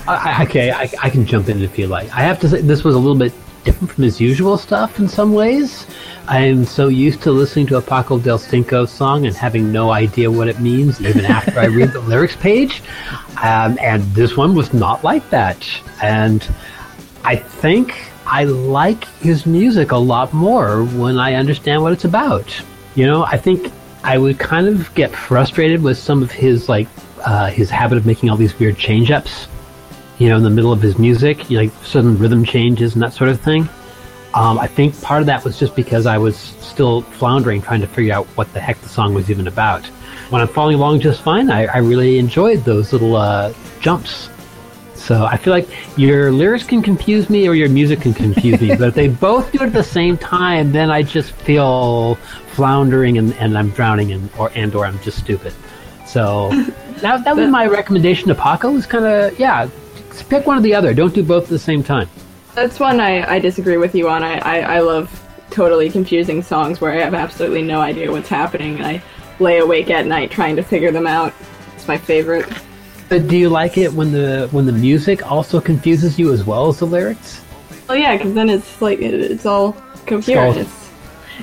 I, 0.08 0.46
okay, 0.46 0.72
I, 0.72 0.90
I 1.04 1.10
can 1.10 1.26
jump 1.26 1.50
in 1.50 1.62
if 1.62 1.78
you 1.78 1.88
like. 1.88 2.10
I 2.16 2.22
have 2.22 2.40
to 2.40 2.48
say 2.48 2.62
this 2.62 2.86
was 2.86 2.96
a 2.96 3.00
little 3.00 3.18
bit 3.18 3.34
different 3.64 3.92
from 3.92 4.04
his 4.04 4.20
usual 4.20 4.58
stuff 4.58 5.00
in 5.00 5.08
some 5.08 5.34
ways. 5.34 5.86
I'm 6.28 6.66
so 6.66 6.88
used 6.88 7.22
to 7.24 7.32
listening 7.32 7.68
to 7.68 7.78
a 7.78 7.82
Paco 7.82 8.20
del 8.20 8.38
Cinco 8.38 8.86
song 8.86 9.26
and 9.26 9.36
having 9.36 9.72
no 9.72 9.92
idea 9.92 10.30
what 10.32 10.48
it 10.48 10.60
means, 10.60 11.02
even 11.02 11.26
after 11.26 11.60
I 11.60 11.66
read 11.66 11.94
the 11.94 12.00
lyrics 12.12 12.36
page. 12.36 12.82
Um, 13.42 13.78
and 13.82 14.04
this 14.14 14.38
one 14.38 14.56
was 14.56 14.74
not 14.74 15.04
like 15.04 15.30
that. 15.30 15.68
And 16.02 16.48
I 17.24 17.36
think 17.36 18.12
I 18.26 18.46
like 18.46 19.06
his 19.20 19.46
music 19.46 19.92
a 19.92 19.98
lot 19.98 20.34
more 20.34 20.84
when 20.84 21.20
I 21.20 21.34
understand 21.34 21.82
what 21.82 21.94
it's 21.94 22.06
about. 22.06 22.54
You 22.96 23.06
know, 23.06 23.24
I 23.24 23.38
think 23.38 23.72
I 24.04 24.18
would 24.18 24.40
kind 24.40 24.68
of 24.68 24.94
get 24.96 25.12
frustrated 25.12 25.84
with 25.84 25.98
some 25.98 26.24
of 26.24 26.32
his 26.32 26.70
like 26.70 26.88
uh, 27.26 27.48
his 27.48 27.70
habit 27.70 27.98
of 27.98 28.06
making 28.06 28.30
all 28.30 28.38
these 28.38 28.58
weird 28.58 28.78
change 28.78 29.12
ups. 29.12 29.48
You 30.22 30.30
know, 30.30 30.38
in 30.38 30.44
the 30.44 30.52
middle 30.52 30.72
of 30.72 30.84
his 30.84 31.00
music, 31.00 31.50
like 31.50 31.72
sudden 31.84 32.16
rhythm 32.16 32.46
changes 32.46 32.94
and 32.94 33.02
that 33.02 33.12
sort 33.12 33.32
of 33.32 33.42
thing. 33.42 33.68
Um, 34.36 34.60
I 34.60 34.68
think 34.68 35.02
part 35.02 35.22
of 35.22 35.26
that 35.26 35.44
was 35.44 35.58
just 35.58 35.76
because 35.76 36.06
I 36.06 36.20
was 36.20 36.38
still 36.38 37.02
floundering, 37.02 37.60
trying 37.60 37.82
to 37.82 37.88
figure 37.88 38.14
out 38.14 38.28
what 38.38 38.54
the 38.54 38.60
heck 38.60 38.80
the 38.82 38.88
song 38.88 39.16
was 39.16 39.32
even 39.32 39.48
about. 39.48 39.84
When 40.30 40.40
I'm 40.40 40.48
following 40.48 40.76
along 40.76 41.00
just 41.00 41.24
fine, 41.24 41.50
I, 41.50 41.66
I 41.66 41.78
really 41.78 42.20
enjoyed 42.20 42.64
those 42.66 42.94
little 42.94 43.16
uh, 43.16 43.52
jumps. 43.80 44.30
So 44.94 45.26
I 45.26 45.38
feel 45.38 45.54
like 45.54 45.68
your 45.98 46.32
lyrics 46.32 46.66
can 46.66 46.84
confuse 46.84 47.28
me 47.28 47.48
or 47.48 47.56
your 47.56 47.70
music 47.70 48.02
can 48.02 48.14
confuse 48.14 48.62
me, 48.62 48.68
but 48.78 48.90
if 48.90 48.94
they 48.94 49.08
both 49.08 49.52
do 49.52 49.64
it 49.64 49.66
at 49.66 49.74
the 49.74 49.84
same 49.84 50.20
time, 50.20 50.72
then 50.72 50.92
I 50.92 51.02
just 51.02 51.32
feel 51.32 52.14
floundering 52.54 53.18
and, 53.18 53.34
and 53.38 53.58
I'm 53.58 53.72
drowning 53.72 54.12
and 54.12 54.30
or 54.38 54.52
and 54.54 54.76
or 54.76 54.86
I'm 54.86 55.00
just 55.00 55.18
stupid. 55.18 55.52
So 56.06 56.50
that 56.98 57.24
that 57.24 57.36
was 57.36 57.50
my 57.50 57.66
recommendation 57.66 58.28
to 58.28 58.36
Paco. 58.36 58.72
Was 58.72 58.86
kind 58.86 59.06
of 59.06 59.40
yeah, 59.40 59.68
pick 60.24 60.46
one 60.48 60.58
or 60.58 60.62
the 60.62 60.74
other. 60.76 60.94
Don't 60.94 61.14
do 61.14 61.24
both 61.24 61.44
at 61.44 61.50
the 61.50 61.60
same 61.60 61.84
time. 61.84 62.10
That's 62.56 62.80
one 62.80 63.00
I, 63.00 63.36
I 63.36 63.40
disagree 63.40 63.78
with 63.78 63.96
you 63.96 64.10
on. 64.10 64.24
I, 64.24 64.38
I, 64.40 64.60
I 64.76 64.80
love 64.80 65.18
totally 65.52 65.90
confusing 65.90 66.42
songs 66.42 66.82
where 66.82 66.92
I 66.92 66.98
have 66.98 67.14
absolutely 67.14 67.62
no 67.62 67.80
idea 67.82 68.12
what's 68.12 68.30
happening 68.30 68.76
and 68.76 68.86
I 68.86 69.04
lay 69.40 69.60
awake 69.60 69.90
at 69.90 70.06
night 70.06 70.32
trying 70.32 70.56
to 70.58 70.64
figure 70.64 70.92
them 70.92 71.08
out. 71.08 71.34
It's 71.76 71.88
my 71.88 71.98
favorite. 71.98 72.46
But 73.10 73.28
do 73.28 73.36
you 73.38 73.50
like 73.50 73.78
it 73.78 73.92
when 73.94 74.12
the 74.12 74.48
when 74.52 74.66
the 74.66 74.72
music 74.72 75.30
also 75.30 75.60
confuses 75.60 76.18
you 76.18 76.32
as 76.32 76.46
well 76.46 76.70
as 76.70 76.80
the 76.80 76.86
lyrics? 76.86 77.42
Well, 77.90 77.98
yeah, 77.98 78.16
because 78.16 78.34
then 78.34 78.50
it's 78.50 78.82
like 78.82 79.00
it, 79.00 79.14
it's 79.14 79.46
all 79.46 79.74
coherent. 80.06 80.58
all- 80.58 80.64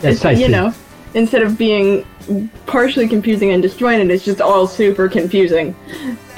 It's, 0.03 0.24
it's 0.24 0.40
you 0.40 0.49
know, 0.49 0.73
instead 1.15 1.43
of 1.43 1.59
being 1.59 2.07
partially 2.66 3.07
confusing 3.09 3.51
and 3.51 3.62
disjointed, 3.62 4.11
it's 4.11 4.24
just 4.24 4.40
all 4.40 4.66
super 4.66 5.09
confusing. 5.09 5.74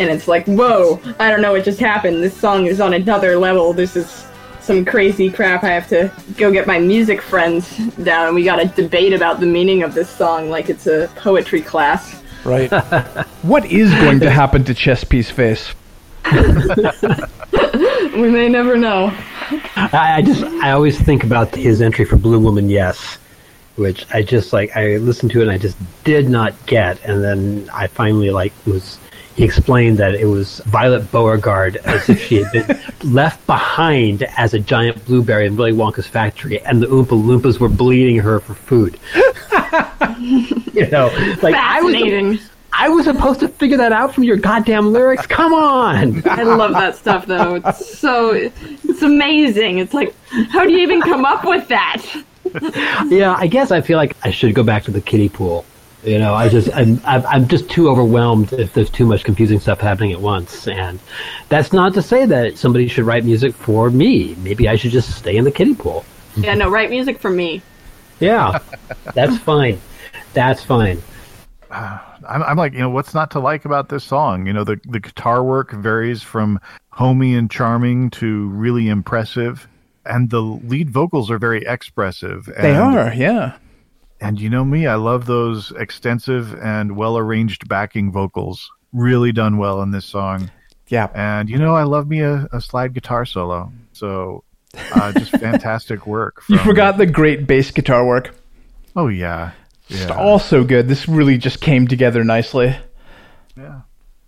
And 0.00 0.10
it's 0.10 0.26
like, 0.26 0.46
whoa, 0.46 1.00
I 1.18 1.30
don't 1.30 1.42
know 1.42 1.52
what 1.52 1.64
just 1.64 1.78
happened. 1.78 2.22
This 2.22 2.36
song 2.36 2.66
is 2.66 2.80
on 2.80 2.94
another 2.94 3.36
level. 3.36 3.72
This 3.72 3.96
is 3.96 4.26
some 4.60 4.84
crazy 4.84 5.30
crap. 5.30 5.62
I 5.62 5.70
have 5.70 5.88
to 5.88 6.10
go 6.36 6.50
get 6.50 6.66
my 6.66 6.78
music 6.78 7.22
friends 7.22 7.76
down 8.02 8.26
and 8.26 8.34
we 8.34 8.42
got 8.42 8.56
to 8.56 8.66
debate 8.82 9.12
about 9.12 9.40
the 9.40 9.46
meaning 9.46 9.82
of 9.82 9.94
this 9.94 10.08
song 10.08 10.50
like 10.50 10.68
it's 10.68 10.86
a 10.86 11.08
poetry 11.16 11.60
class. 11.62 12.22
Right. 12.44 12.70
what 13.42 13.66
is 13.66 13.90
going 13.92 14.20
to 14.20 14.30
happen 14.30 14.64
to 14.64 14.74
Chess 14.74 15.04
Piece 15.04 15.30
Face? 15.30 15.74
We 18.20 18.28
may 18.30 18.48
never 18.48 18.76
know. 18.76 19.16
I, 19.76 20.16
I 20.16 20.22
just 20.22 20.42
I 20.42 20.72
always 20.72 21.00
think 21.00 21.24
about 21.24 21.54
his 21.54 21.80
entry 21.80 22.04
for 22.04 22.16
Blue 22.16 22.38
Woman 22.38 22.68
Yes, 22.68 23.18
which 23.76 24.04
I 24.12 24.22
just 24.22 24.52
like 24.52 24.76
I 24.76 24.96
listened 24.96 25.30
to 25.32 25.40
it 25.40 25.42
and 25.44 25.50
I 25.50 25.58
just 25.58 25.76
did 26.04 26.28
not 26.28 26.54
get, 26.66 27.02
and 27.04 27.22
then 27.22 27.70
I 27.72 27.86
finally 27.86 28.30
like 28.30 28.52
was 28.66 28.98
he 29.36 29.44
explained 29.44 29.98
that 29.98 30.14
it 30.14 30.26
was 30.26 30.58
Violet 30.66 31.10
Beauregarde 31.10 31.78
as 31.84 32.08
if 32.08 32.22
she 32.22 32.42
had 32.42 32.52
been 32.52 32.80
left 33.12 33.44
behind 33.46 34.22
as 34.36 34.54
a 34.54 34.58
giant 34.58 35.04
blueberry 35.06 35.46
in 35.46 35.56
Willy 35.56 35.72
Wonka's 35.72 36.06
factory, 36.06 36.60
and 36.62 36.82
the 36.82 36.86
Oompa 36.86 37.08
Loompas 37.08 37.58
were 37.58 37.68
bleeding 37.68 38.18
her 38.18 38.40
for 38.40 38.54
food. 38.54 38.98
you 40.74 40.88
know, 40.90 41.10
like 41.42 41.54
I 41.54 41.80
was 41.80 42.40
I 42.72 42.88
was 42.88 43.04
supposed 43.04 43.40
to 43.40 43.48
figure 43.48 43.76
that 43.76 43.92
out 43.92 44.14
from 44.14 44.24
your 44.24 44.36
goddamn 44.36 44.92
lyrics. 44.92 45.26
Come 45.26 45.52
on. 45.52 46.26
I 46.28 46.42
love 46.42 46.72
that 46.72 46.96
stuff 46.96 47.26
though. 47.26 47.56
It's 47.56 47.98
so 47.98 48.30
it's 48.32 49.02
amazing. 49.02 49.78
It's 49.78 49.94
like 49.94 50.14
how 50.50 50.64
do 50.64 50.72
you 50.72 50.78
even 50.78 51.00
come 51.00 51.24
up 51.24 51.44
with 51.44 51.68
that? 51.68 52.04
yeah, 53.08 53.34
I 53.36 53.46
guess 53.46 53.70
I 53.70 53.80
feel 53.80 53.96
like 53.96 54.16
I 54.22 54.30
should 54.30 54.54
go 54.54 54.62
back 54.62 54.84
to 54.84 54.90
the 54.90 55.00
kiddie 55.00 55.28
pool. 55.28 55.64
You 56.04 56.18
know, 56.18 56.34
I 56.34 56.48
just 56.48 56.74
I'm 56.74 57.00
I'm 57.04 57.26
I'm 57.26 57.48
just 57.48 57.68
too 57.68 57.90
overwhelmed 57.90 58.54
if 58.54 58.72
there's 58.72 58.88
too 58.88 59.04
much 59.04 59.22
confusing 59.22 59.60
stuff 59.60 59.80
happening 59.80 60.12
at 60.12 60.20
once. 60.20 60.66
And 60.66 60.98
that's 61.50 61.72
not 61.72 61.92
to 61.94 62.02
say 62.02 62.24
that 62.26 62.56
somebody 62.56 62.88
should 62.88 63.04
write 63.04 63.24
music 63.24 63.54
for 63.54 63.90
me. 63.90 64.34
Maybe 64.36 64.68
I 64.68 64.76
should 64.76 64.92
just 64.92 65.14
stay 65.16 65.36
in 65.36 65.44
the 65.44 65.50
kiddie 65.50 65.74
pool. 65.74 66.04
Yeah, 66.36 66.54
no, 66.54 66.70
write 66.70 66.88
music 66.88 67.18
for 67.18 67.30
me. 67.30 67.60
Yeah, 68.18 68.58
that's 69.14 69.36
fine. 69.50 69.78
That's 70.32 70.64
fine. 70.64 71.02
I'm, 71.70 72.42
I'm 72.42 72.56
like, 72.56 72.72
you 72.72 72.80
know, 72.80 72.90
what's 72.90 73.14
not 73.14 73.30
to 73.32 73.40
like 73.40 73.64
about 73.64 73.88
this 73.88 74.04
song? 74.04 74.46
You 74.46 74.52
know, 74.54 74.64
the 74.64 74.80
the 74.86 75.00
guitar 75.00 75.44
work 75.44 75.72
varies 75.72 76.22
from 76.22 76.58
homey 76.90 77.34
and 77.34 77.50
charming 77.50 78.10
to 78.10 78.48
really 78.48 78.88
impressive, 78.88 79.68
and 80.06 80.30
the 80.30 80.40
lead 80.40 80.88
vocals 80.88 81.30
are 81.30 81.38
very 81.38 81.62
expressive. 81.66 82.48
And, 82.48 82.64
They 82.64 82.74
are, 82.74 83.12
yeah. 83.12 83.56
And 84.20 84.38
you 84.40 84.50
know 84.50 84.64
me, 84.64 84.86
I 84.86 84.96
love 84.96 85.26
those 85.26 85.72
extensive 85.72 86.54
and 86.62 86.96
well 86.96 87.16
arranged 87.16 87.68
backing 87.68 88.12
vocals. 88.12 88.70
Really 88.92 89.32
done 89.32 89.56
well 89.56 89.80
in 89.82 89.90
this 89.92 90.04
song. 90.04 90.50
Yeah. 90.88 91.08
And 91.14 91.48
you 91.48 91.56
know, 91.58 91.74
I 91.74 91.84
love 91.84 92.08
me 92.08 92.20
a, 92.20 92.48
a 92.52 92.60
slide 92.60 92.92
guitar 92.92 93.24
solo. 93.24 93.72
So 93.92 94.44
uh, 94.94 95.12
just 95.18 95.30
fantastic 95.32 96.06
work. 96.06 96.42
You 96.48 96.58
forgot 96.58 96.98
the 96.98 97.06
great 97.06 97.46
bass 97.46 97.70
guitar 97.70 98.04
work. 98.06 98.34
Oh 98.96 99.08
yeah. 99.08 99.52
It's 99.88 100.00
Yeah. 100.02 100.16
also 100.18 100.64
good. 100.64 100.88
This 100.88 101.08
really 101.08 101.38
just 101.38 101.60
came 101.60 101.88
together 101.88 102.22
nicely. 102.24 102.76
Yeah. 103.56 103.80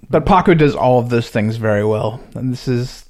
But 0.08 0.26
Paco 0.26 0.54
does 0.54 0.74
all 0.74 0.98
of 1.00 1.10
those 1.10 1.30
things 1.30 1.56
very 1.56 1.84
well. 1.84 2.20
And 2.34 2.52
this 2.52 2.66
is. 2.68 3.04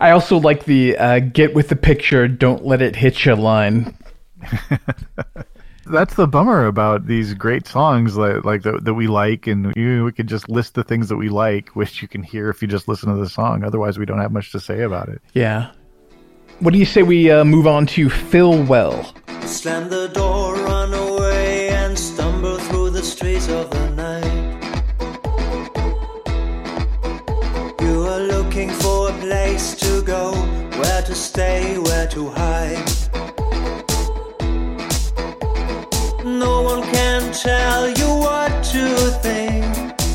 I 0.00 0.10
also 0.10 0.38
like 0.38 0.64
the 0.64 0.96
uh, 0.96 1.18
get 1.20 1.54
with 1.54 1.68
the 1.68 1.76
picture, 1.76 2.28
don't 2.28 2.64
let 2.64 2.82
it 2.82 2.96
hit 2.96 3.24
you 3.24 3.34
line. 3.34 3.96
That's 5.90 6.14
the 6.14 6.26
bummer 6.26 6.66
about 6.66 7.06
these 7.06 7.34
great 7.34 7.66
songs 7.66 8.16
like 8.16 8.44
like 8.44 8.62
that, 8.62 8.84
that 8.84 8.94
we 8.94 9.06
like, 9.06 9.46
and 9.46 9.74
you, 9.74 10.04
we 10.04 10.12
could 10.12 10.26
just 10.26 10.48
list 10.48 10.74
the 10.74 10.84
things 10.84 11.08
that 11.08 11.16
we 11.16 11.28
like, 11.28 11.70
which 11.70 12.02
you 12.02 12.08
can 12.08 12.22
hear 12.22 12.50
if 12.50 12.60
you 12.62 12.68
just 12.68 12.88
listen 12.88 13.08
to 13.08 13.18
the 13.18 13.28
song. 13.28 13.64
Otherwise, 13.64 13.98
we 13.98 14.06
don't 14.06 14.20
have 14.20 14.32
much 14.32 14.52
to 14.52 14.60
say 14.60 14.82
about 14.82 15.08
it. 15.08 15.20
Yeah. 15.32 15.70
What 16.60 16.72
do 16.72 16.78
you 16.78 16.84
say 16.84 17.02
we 17.02 17.30
uh, 17.30 17.44
move 17.44 17.66
on 17.66 17.86
to 17.86 18.10
Phil 18.10 18.64
Well? 18.64 19.14
Slam 19.42 19.88
the 19.88 20.08
door, 20.08 20.54
run 20.56 20.92
away, 20.92 21.68
and 21.70 21.98
stumble 21.98 22.58
through 22.58 22.90
the 22.90 23.02
streets 23.02 23.48
of 23.48 23.70
the 23.70 23.90
night. 23.90 24.24
You 27.80 28.02
are 28.06 28.20
looking 28.20 28.70
for 28.70 29.10
a 29.10 29.12
place 29.20 29.74
to 29.76 30.02
go, 30.02 30.32
where 30.80 31.02
to 31.02 31.14
stay, 31.14 31.78
where 31.78 32.08
to 32.08 32.28
hide. 32.30 32.87
One 36.68 36.82
can 36.82 37.32
tell 37.32 37.88
you 37.88 38.08
what 38.26 38.50
to 38.62 38.84
think, 39.24 39.64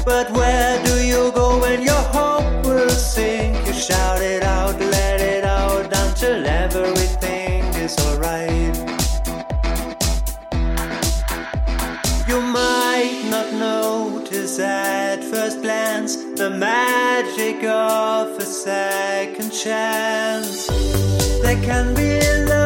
but 0.05 0.30
where 0.31 0.75
do 0.85 0.95
you 1.11 1.31
go 1.31 1.59
when 1.59 1.81
your 1.81 2.03
hope 2.17 2.65
will 2.65 2.89
sink? 2.89 3.55
You 3.65 3.73
shout 3.73 4.21
it 4.21 4.43
out, 4.43 4.80
let 4.80 5.19
it 5.19 5.43
out 5.43 5.85
until 6.03 6.45
everything 6.45 7.63
is 7.85 7.93
alright. 8.05 8.75
You 12.30 12.39
might 12.59 13.21
not 13.34 13.49
notice 13.53 14.59
at 14.59 15.23
first 15.23 15.61
glance 15.61 16.15
the 16.41 16.51
magic 16.51 17.63
of 17.63 18.38
a 18.38 18.45
second 18.45 19.51
chance. 19.51 20.67
There 21.43 21.61
can 21.69 21.95
be 21.95 22.11
love 22.49 22.62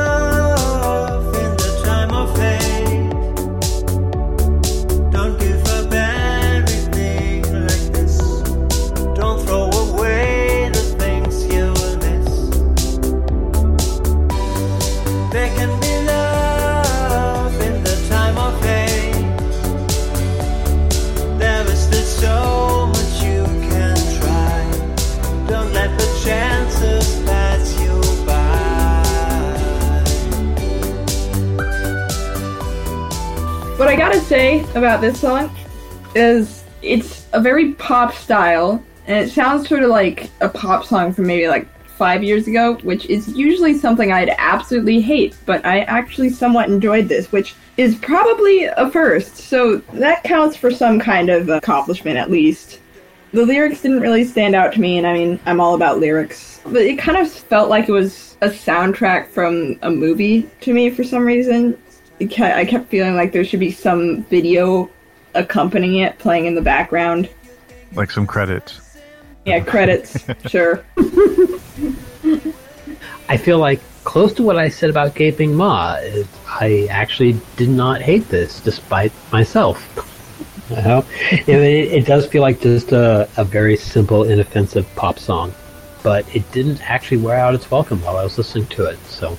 What 33.78 33.90
I 33.90 33.96
gotta 33.96 34.20
say 34.20 34.66
about 34.74 35.02
this 35.02 35.22
song 35.22 35.56
is 36.16 36.64
it's 36.82 37.28
a 37.34 37.40
very 37.40 37.74
pop 37.74 38.12
style, 38.12 38.84
and 39.06 39.24
it 39.24 39.32
sounds 39.32 39.70
sort 39.70 39.84
of 39.84 39.92
like 39.92 40.32
a 40.42 40.50
pop 40.50 40.84
song 40.84 41.14
from 41.14 41.28
maybe 41.28 41.48
like 41.48 41.68
five 41.90 42.24
years 42.24 42.48
ago, 42.48 42.80
which 42.82 43.06
is 43.06 43.28
usually 43.38 43.78
something 43.78 44.12
I'd 44.12 44.34
absolutely 44.40 45.00
hate, 45.00 45.38
but 45.46 45.64
I 45.64 45.82
actually 45.82 46.32
somewhat 46.32 46.70
enjoyed 46.70 47.08
this, 47.08 47.32
which 47.32 47.54
is 47.78 47.96
probably 47.98 48.64
a 48.64 48.90
first. 48.90 49.38
So 49.38 49.78
that 49.94 50.24
counts 50.24 50.58
for 50.58 50.72
some 50.72 51.00
kind 51.00 51.30
of 51.30 51.48
accomplishment 51.50 52.18
at 52.18 52.32
least. 52.32 52.80
The 53.32 53.46
lyrics 53.46 53.84
didn't 53.84 54.00
really 54.00 54.24
stand 54.24 54.56
out 54.56 54.74
to 54.74 54.82
me, 54.82 54.98
and 54.98 55.06
I 55.06 55.14
mean, 55.14 55.40
I'm 55.46 55.62
all 55.62 55.76
about 55.76 56.00
lyrics, 56.00 56.62
but 56.66 56.82
it 56.82 56.98
kind 56.98 57.20
of 57.20 57.32
felt 57.32 57.70
like 57.70 57.88
it 57.88 57.92
was 57.92 58.38
a 58.42 58.50
soundtrack 58.50 59.28
from 59.28 59.78
a 59.84 59.92
movie 59.92 60.50
to 60.62 60.74
me 60.74 60.90
for 60.90 61.04
some 61.04 61.24
reason. 61.24 61.78
It 62.20 62.28
ke- 62.32 62.42
I 62.42 62.66
kept 62.66 62.90
feeling 62.90 63.16
like 63.16 63.32
there 63.32 63.44
should 63.46 63.60
be 63.60 63.72
some 63.72 64.24
video 64.26 64.90
accompanying 65.36 66.00
it 66.00 66.18
playing 66.18 66.46
in 66.46 66.56
the 66.56 66.62
background. 66.62 67.30
Like 67.94 68.12
some 68.12 68.26
credits. 68.26 68.82
Yeah, 69.46 69.60
credits, 69.62 70.26
sure. 70.48 70.84
I 73.30 73.38
feel 73.38 73.60
like 73.60 73.80
close 74.04 74.34
to 74.34 74.44
what 74.44 74.58
I 74.58 74.68
said 74.70 74.90
about 74.90 75.16
Gaping 75.16 75.54
Maw. 75.54 75.96
is 75.96 76.28
I 76.48 76.88
actually 76.90 77.40
did 77.56 77.70
not 77.70 78.02
hate 78.02 78.28
this, 78.30 78.60
despite 78.62 79.12
myself. 79.32 79.78
You 80.70 80.76
know? 80.76 81.06
it, 81.32 81.48
it 81.50 82.06
does 82.06 82.28
feel 82.28 82.42
like 82.42 82.60
just 82.60 82.92
a, 82.92 83.30
a 83.38 83.46
very 83.46 83.78
simple, 83.78 84.26
inoffensive 84.26 84.86
pop 84.98 85.18
song, 85.18 85.54
but 86.04 86.26
it 86.36 86.52
didn't 86.52 86.82
actually 86.90 87.18
wear 87.18 87.38
out 87.38 87.56
its 87.56 87.72
welcome 87.72 88.02
while 88.02 88.18
I 88.18 88.24
was 88.26 88.38
listening 88.38 88.68
to 88.68 88.84
it. 88.88 89.00
So 89.06 89.38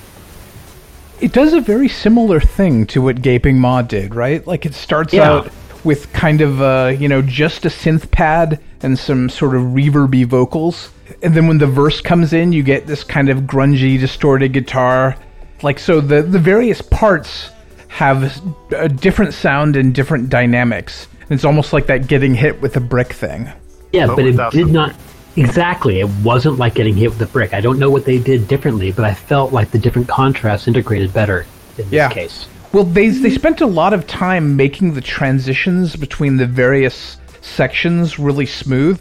It 1.20 1.32
does 1.32 1.52
a 1.52 1.60
very 1.60 1.88
similar 1.88 2.40
thing 2.40 2.86
to 2.88 3.02
what 3.02 3.22
Gaping 3.22 3.58
Maw 3.58 3.82
did, 3.82 4.14
right? 4.14 4.46
Like 4.46 4.64
it 4.64 4.74
starts 4.74 5.12
Yeah. 5.12 5.30
out 5.30 5.50
with 5.84 6.12
kind 6.12 6.40
of 6.40 6.60
uh, 6.62 6.94
you 6.98 7.08
know 7.08 7.22
just 7.22 7.64
a 7.64 7.68
synth 7.68 8.10
pad 8.10 8.60
and 8.82 8.98
some 8.98 9.28
sort 9.28 9.56
of 9.56 9.62
reverby 9.62 10.24
vocals, 10.26 10.90
and 11.22 11.34
then 11.34 11.48
when 11.48 11.58
the 11.58 11.66
verse 11.66 12.00
comes 12.00 12.32
in, 12.32 12.52
you 12.52 12.62
get 12.62 12.86
this 12.86 13.02
kind 13.02 13.28
of 13.28 13.38
grungy, 13.42 13.98
distorted 13.98 14.52
guitar. 14.52 15.16
Like 15.62 15.78
so, 15.80 16.00
the 16.00 16.22
the 16.22 16.38
various 16.38 16.80
parts 16.82 17.50
have 17.88 18.40
a 18.76 18.88
different 18.88 19.34
sound 19.34 19.74
and 19.74 19.92
different 19.94 20.28
dynamics. 20.30 21.08
And 21.22 21.32
it's 21.32 21.44
almost 21.44 21.72
like 21.72 21.86
that 21.86 22.06
getting 22.06 22.34
hit 22.34 22.60
with 22.62 22.76
a 22.76 22.80
brick 22.80 23.12
thing. 23.12 23.50
yeah, 23.92 24.06
But 24.06 24.16
but, 24.16 24.24
it 24.26 24.36
did 24.52 24.68
the- 24.68 24.72
not 24.72 24.94
exactly. 25.38 26.00
It 26.00 26.08
wasn't 26.22 26.58
like 26.58 26.74
getting 26.74 26.96
hit 26.96 27.10
with 27.10 27.22
a 27.22 27.26
brick. 27.26 27.54
I 27.54 27.60
don't 27.60 27.78
know 27.78 27.90
what 27.90 28.04
they 28.04 28.18
did 28.18 28.48
differently, 28.48 28.92
but 28.92 29.04
I 29.04 29.14
felt 29.14 29.52
like 29.52 29.70
the 29.70 29.78
different 29.78 30.08
contrasts 30.08 30.68
integrated 30.68 31.12
better 31.12 31.46
in 31.76 31.88
this 31.90 32.12
case. 32.12 32.48
Well, 32.72 32.84
they 32.84 33.08
they 33.08 33.30
spent 33.30 33.60
a 33.60 33.66
lot 33.66 33.94
of 33.94 34.06
time 34.06 34.56
making 34.56 34.94
the 34.94 35.00
transitions 35.00 35.96
between 35.96 36.36
the 36.36 36.46
various 36.46 37.16
sections 37.40 38.18
really 38.18 38.46
smooth, 38.46 39.00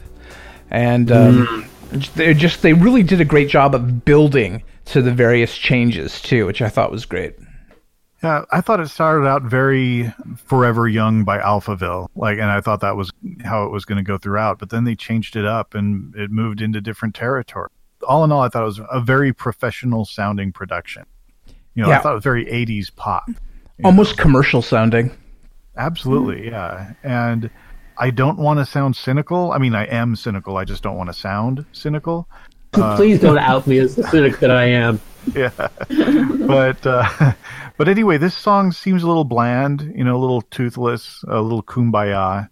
and 0.72 1.12
um, 1.12 1.70
they 2.16 2.34
just 2.34 2.62
they 2.62 2.74
really 2.74 3.04
did 3.04 3.20
a 3.20 3.26
great 3.26 3.50
job 3.50 3.76
of 3.76 4.06
building 4.06 4.64
to 4.86 5.02
the 5.02 5.12
various 5.12 5.58
changes 5.58 6.22
too, 6.22 6.46
which 6.46 6.62
I 6.62 6.70
thought 6.70 6.92
was 6.92 7.06
great. 7.06 7.36
Yeah, 8.23 8.45
I 8.52 8.61
thought 8.61 8.80
it 8.80 8.88
started 8.88 9.27
out 9.27 9.44
very 9.44 10.11
Forever 10.45 10.88
Young 10.88 11.23
by 11.23 11.38
Alphaville, 11.38 12.07
like, 12.15 12.39
and 12.39 12.49
I 12.49 12.61
thought 12.61 12.81
that 12.81 12.95
was 12.95 13.11
how 13.44 13.65
it 13.65 13.72
was 13.72 13.85
going 13.85 13.98
to 13.98 14.03
go 14.03 14.18
throughout. 14.18 14.57
But 14.57 14.72
then 14.72 14.85
they 14.85 14.95
changed 14.95 15.35
it 15.35 15.45
up 15.45 15.76
and 15.76 16.15
it 16.15 16.31
moved 16.31 16.61
into 16.61 16.81
different 16.81 17.14
territory. 17.14 17.69
All 18.07 18.23
in 18.23 18.31
all, 18.31 18.41
I 18.41 18.49
thought 18.49 18.64
it 18.64 18.65
was 18.65 18.81
a 18.91 18.99
very 19.02 19.34
professional 19.34 20.03
sounding 20.06 20.52
production. 20.52 21.03
You 21.76 21.84
know, 21.84 21.89
Yeah. 21.89 21.99
I 21.99 22.02
thought 22.02 22.11
it 22.11 22.15
was 22.15 22.23
very 22.23 22.45
'80s 22.45 22.89
pop. 22.95 23.30
Almost 23.84 24.18
commercial 24.18 24.64
sounding. 24.64 25.11
Absolutely, 25.77 26.48
yeah. 26.48 26.94
And 27.03 27.52
I 27.99 28.10
don't 28.10 28.39
want 28.39 28.60
to 28.60 28.65
sound 28.65 28.95
cynical. 28.95 29.52
I 29.52 29.60
mean, 29.60 29.76
I 29.76 29.85
am 29.85 30.15
cynical. 30.15 30.57
I 30.57 30.65
just 30.65 30.81
don't 30.81 30.95
want 30.98 31.10
to 31.10 31.14
sound 31.14 31.65
cynical. 31.72 32.27
Please 32.72 33.19
uh, 33.23 33.27
don't 33.27 33.38
out 33.38 33.68
me 33.68 33.77
as 33.77 33.95
the 33.95 34.03
cynic 34.03 34.39
that 34.39 34.49
I 34.52 34.65
am. 34.65 34.99
yeah. 35.36 35.52
But 36.48 36.86
uh, 36.86 37.34
but 37.78 37.88
anyway 37.88 38.18
this 38.18 38.36
song 38.36 38.72
seems 38.72 39.04
a 39.04 39.08
little 39.08 39.24
bland 39.24 39.94
you 39.95 40.04
know 40.04 40.16
a 40.16 40.22
little 40.22 40.41
toothless 40.41 41.24
a 41.28 41.41
little 41.41 41.64
kumbaya. 41.64 42.49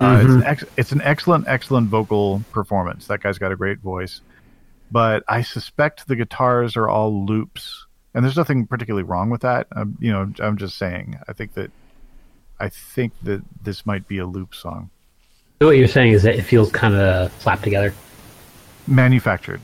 Uh, 0.00 0.20
it's, 0.20 0.32
an 0.32 0.42
ex- 0.42 0.64
it's 0.76 0.92
an 0.92 1.00
excellent 1.02 1.46
excellent 1.48 1.88
vocal 1.88 2.42
performance. 2.50 3.06
That 3.06 3.22
guy's 3.22 3.38
got 3.38 3.52
a 3.52 3.56
great 3.56 3.78
voice. 3.78 4.20
But 4.90 5.24
i 5.28 5.42
suspect 5.42 6.06
the 6.06 6.16
guitars 6.16 6.76
are 6.76 6.88
all 6.88 7.24
loops 7.24 7.86
and 8.14 8.24
there's 8.24 8.36
nothing 8.36 8.66
particularly 8.66 9.04
wrong 9.04 9.30
with 9.30 9.42
that. 9.42 9.66
Um, 9.74 9.96
you 10.00 10.12
know 10.12 10.32
i'm 10.40 10.56
just 10.56 10.76
saying 10.76 11.18
i 11.28 11.32
think 11.32 11.54
that 11.54 11.70
i 12.60 12.68
think 12.68 13.12
that 13.22 13.42
this 13.62 13.86
might 13.86 14.06
be 14.06 14.18
a 14.18 14.26
loop 14.26 14.54
song. 14.54 14.90
So 15.60 15.66
what 15.66 15.76
you're 15.76 15.88
saying 15.88 16.12
is 16.12 16.24
that 16.24 16.34
it 16.34 16.42
feels 16.42 16.72
kind 16.72 16.94
of 16.94 17.32
slapped 17.40 17.62
together. 17.62 17.94
manufactured. 18.86 19.60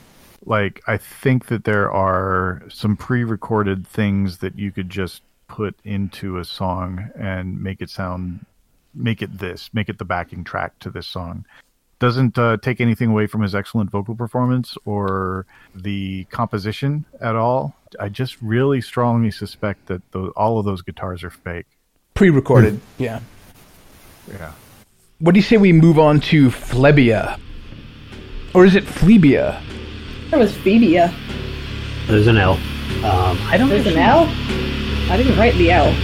Like 0.49 0.81
I 0.87 0.97
think 0.97 1.47
that 1.47 1.65
there 1.65 1.93
are 1.93 2.63
some 2.71 2.97
pre-recorded 2.97 3.87
things 3.87 4.39
that 4.39 4.59
you 4.59 4.73
could 4.73 4.89
just 4.89 5.23
put 5.47 5.79
into 5.85 6.39
a 6.39 6.45
song 6.45 7.11
and 7.15 7.63
make 7.63 7.83
it 7.83 7.91
sound 7.91 8.47
make 8.95 9.21
it 9.21 9.39
this, 9.39 9.69
make 9.75 9.91
it 9.91 9.99
the 9.99 10.07
backing 10.07 10.45
track 10.45 10.79
to 10.81 10.91
this 10.91 11.07
song. 11.07 11.45
Doesn't 11.99 12.39
uh, 12.39 12.57
take 12.63 12.81
anything 12.81 13.11
away 13.11 13.27
from 13.27 13.43
his 13.43 13.55
excellent 13.55 13.91
vocal 13.91 14.15
performance 14.15 14.75
or 14.87 15.45
the 15.75 16.25
composition 16.31 17.05
at 17.21 17.37
all. 17.37 17.77
I 18.01 18.09
just 18.09 18.41
really 18.41 18.81
strongly 18.81 19.31
suspect 19.31 19.87
that 19.89 20.01
tho- 20.13 20.33
all 20.35 20.59
of 20.59 20.65
those 20.65 20.81
guitars 20.81 21.23
are 21.25 21.31
fake. 21.31 21.67
Pre-recorded. 22.15 22.81
Yeah. 22.97 23.21
Yeah. 24.29 24.53
What 25.19 25.33
do 25.33 25.39
you 25.41 25.45
say 25.45 25.59
we 25.59 25.73
move 25.73 25.99
on 25.99 26.21
to 26.21 26.49
Flebia? 26.49 27.39
Or 28.55 28.65
is 28.65 28.77
it 28.77 28.85
Phlebia? 28.85 29.63
That 30.31 30.39
was 30.39 30.53
Phoebia. 30.53 31.13
There's 32.07 32.27
an 32.27 32.37
L. 32.37 32.53
Um, 33.05 33.39
I 33.47 33.57
don't 33.57 33.69
There's 33.69 33.87
an 33.87 33.97
actually- 33.97 34.29
L? 35.07 35.13
I 35.13 35.17
didn't 35.17 35.39
write 35.39 35.55
the 35.55 35.71
L. 35.71 35.95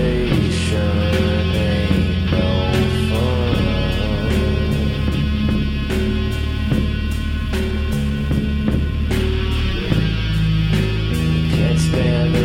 Isolation 0.00 0.98
ain't 1.54 2.30
no 2.30 2.72
fun. 3.10 4.70
Can't 11.54 11.78
stand 11.78 12.36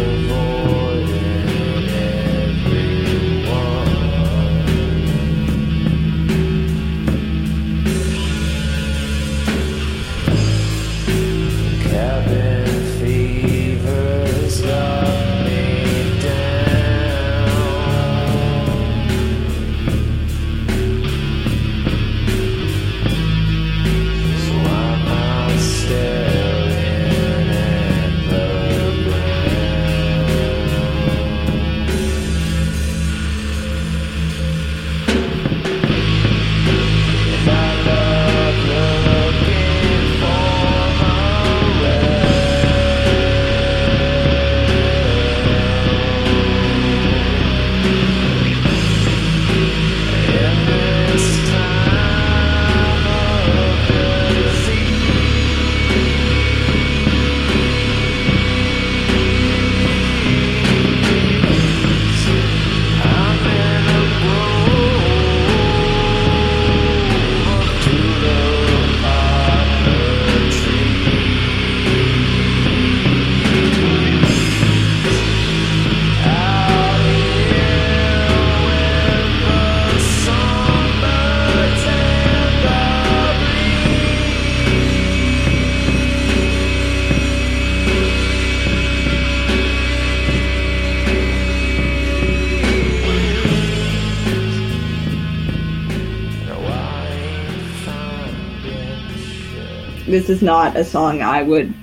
this 100.15 100.29
is 100.29 100.41
not 100.41 100.77
a 100.77 100.85
song 100.85 101.21
I 101.21 101.41
would 101.43 101.73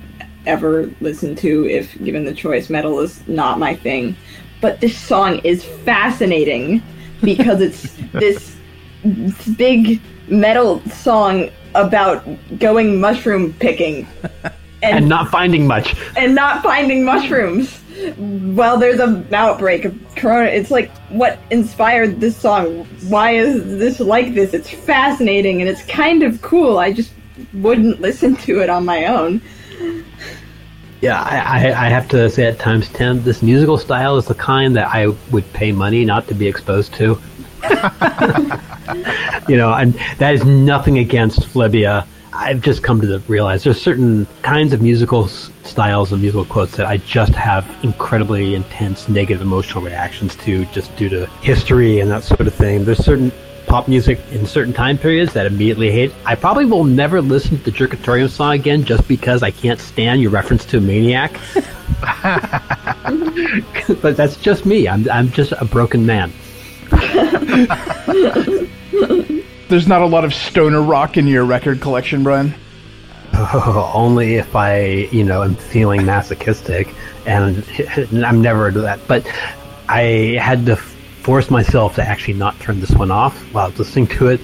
ever 0.47 0.89
listen 1.01 1.35
to 1.35 1.69
if 1.69 1.95
given 2.03 2.25
the 2.25 2.33
choice. 2.33 2.67
Metal 2.67 2.99
is 2.99 3.25
not 3.27 3.59
my 3.59 3.75
thing. 3.75 4.15
But 4.59 4.81
this 4.81 4.97
song 4.97 5.37
is 5.43 5.63
fascinating 5.63 6.81
because 7.21 7.61
it's 7.61 7.95
this 8.11 8.55
big 9.55 10.01
metal 10.29 10.81
song 10.89 11.51
about 11.75 12.25
going 12.57 12.99
mushroom 12.99 13.53
picking 13.53 14.07
And 14.81 15.07
not 15.07 15.29
finding 15.29 15.67
much. 15.67 15.95
and 16.17 16.33
not 16.33 16.63
finding 16.63 17.05
mushrooms 17.05 17.79
Well, 18.17 18.77
there's 18.77 18.99
an 18.99 19.31
outbreak 19.33 19.85
of 19.85 20.15
corona. 20.15 20.49
It's 20.49 20.71
like 20.71 20.91
what 21.09 21.37
inspired 21.51 22.19
this 22.19 22.35
song. 22.35 22.85
Why 23.07 23.31
is 23.31 23.63
this 23.79 23.99
like 23.99 24.33
this? 24.33 24.53
It's 24.53 24.69
fascinating 24.69 25.61
and 25.61 25.69
it's 25.69 25.83
kind 25.85 26.23
of 26.23 26.41
cool. 26.41 26.79
I 26.79 26.91
just 26.91 27.11
wouldn't 27.53 28.01
listen 28.01 28.35
to 28.37 28.61
it 28.61 28.69
on 28.69 28.85
my 28.85 29.05
own. 29.05 29.41
Yeah, 31.01 31.21
I, 31.21 31.67
I, 31.67 31.85
I 31.85 31.89
have 31.89 32.07
to 32.09 32.29
say 32.29 32.45
at 32.45 32.59
times 32.59 32.87
10, 32.89 33.23
this 33.23 33.41
musical 33.41 33.77
style 33.77 34.17
is 34.17 34.25
the 34.25 34.35
kind 34.35 34.75
that 34.77 34.87
I 34.87 35.07
would 35.31 35.51
pay 35.51 35.71
money 35.71 36.05
not 36.05 36.27
to 36.29 36.33
be 36.33 36.47
exposed 36.47 36.93
to. 36.93 37.19
you 39.49 39.57
know, 39.57 39.73
and 39.73 39.93
that 40.17 40.33
is 40.33 40.45
nothing 40.45 40.99
against 40.99 41.41
Flebia. 41.41 42.07
I've 42.31 42.61
just 42.61 42.83
come 42.83 43.01
to 43.01 43.07
the, 43.07 43.19
realize 43.27 43.63
there's 43.63 43.81
certain 43.81 44.25
kinds 44.41 44.73
of 44.73 44.81
musical 44.81 45.27
styles 45.27 46.11
and 46.11 46.21
musical 46.21 46.45
quotes 46.45 46.77
that 46.77 46.87
I 46.87 46.97
just 46.97 47.33
have 47.33 47.67
incredibly 47.83 48.55
intense 48.55 49.07
negative 49.09 49.41
emotional 49.41 49.83
reactions 49.83 50.35
to 50.37 50.65
just 50.67 50.95
due 50.95 51.09
to 51.09 51.25
history 51.41 51.99
and 51.99 52.09
that 52.11 52.23
sort 52.23 52.47
of 52.47 52.53
thing. 52.53 52.85
There's 52.85 53.03
certain 53.03 53.31
pop 53.73 53.87
music 53.87 54.19
in 54.29 54.45
certain 54.45 54.71
time 54.71 54.99
periods 54.99 55.33
that 55.33 55.47
I 55.47 55.49
immediately 55.49 55.89
hate. 55.89 56.13
I 56.27 56.35
probably 56.35 56.65
will 56.65 56.83
never 56.83 57.23
listen 57.23 57.57
to 57.57 57.63
the 57.63 57.71
Jerkatorium 57.71 58.29
song 58.29 58.53
again 58.53 58.83
just 58.85 59.07
because 59.07 59.41
I 59.41 59.49
can't 59.49 59.79
stand 59.79 60.21
your 60.21 60.29
reference 60.29 60.63
to 60.65 60.79
Maniac. 60.79 61.31
but 63.99 64.15
that's 64.15 64.37
just 64.37 64.67
me. 64.67 64.87
I'm, 64.87 65.09
I'm 65.09 65.31
just 65.31 65.53
a 65.53 65.65
broken 65.65 66.05
man. 66.05 66.31
There's 69.69 69.87
not 69.87 70.03
a 70.03 70.05
lot 70.05 70.23
of 70.23 70.35
stoner 70.35 70.83
rock 70.83 71.17
in 71.17 71.25
your 71.25 71.43
record 71.43 71.81
collection, 71.81 72.21
Brian. 72.21 72.53
only 73.55 74.35
if 74.35 74.55
I, 74.55 75.07
you 75.11 75.23
know, 75.23 75.41
am 75.41 75.55
feeling 75.55 76.05
masochistic, 76.05 76.93
and, 77.25 77.67
and 77.97 78.23
I'm 78.23 78.39
never 78.39 78.67
into 78.67 78.81
that. 78.81 78.99
But 79.07 79.25
I 79.89 80.37
had 80.39 80.67
to 80.67 80.75
force 81.23 81.49
myself 81.49 81.95
to 81.95 82.03
actually 82.03 82.33
not 82.33 82.59
turn 82.59 82.81
this 82.81 82.91
one 82.91 83.09
off 83.09 83.37
while 83.53 83.65
I 83.65 83.69
was 83.69 83.79
listening 83.79 84.07
to 84.07 84.27
it. 84.27 84.41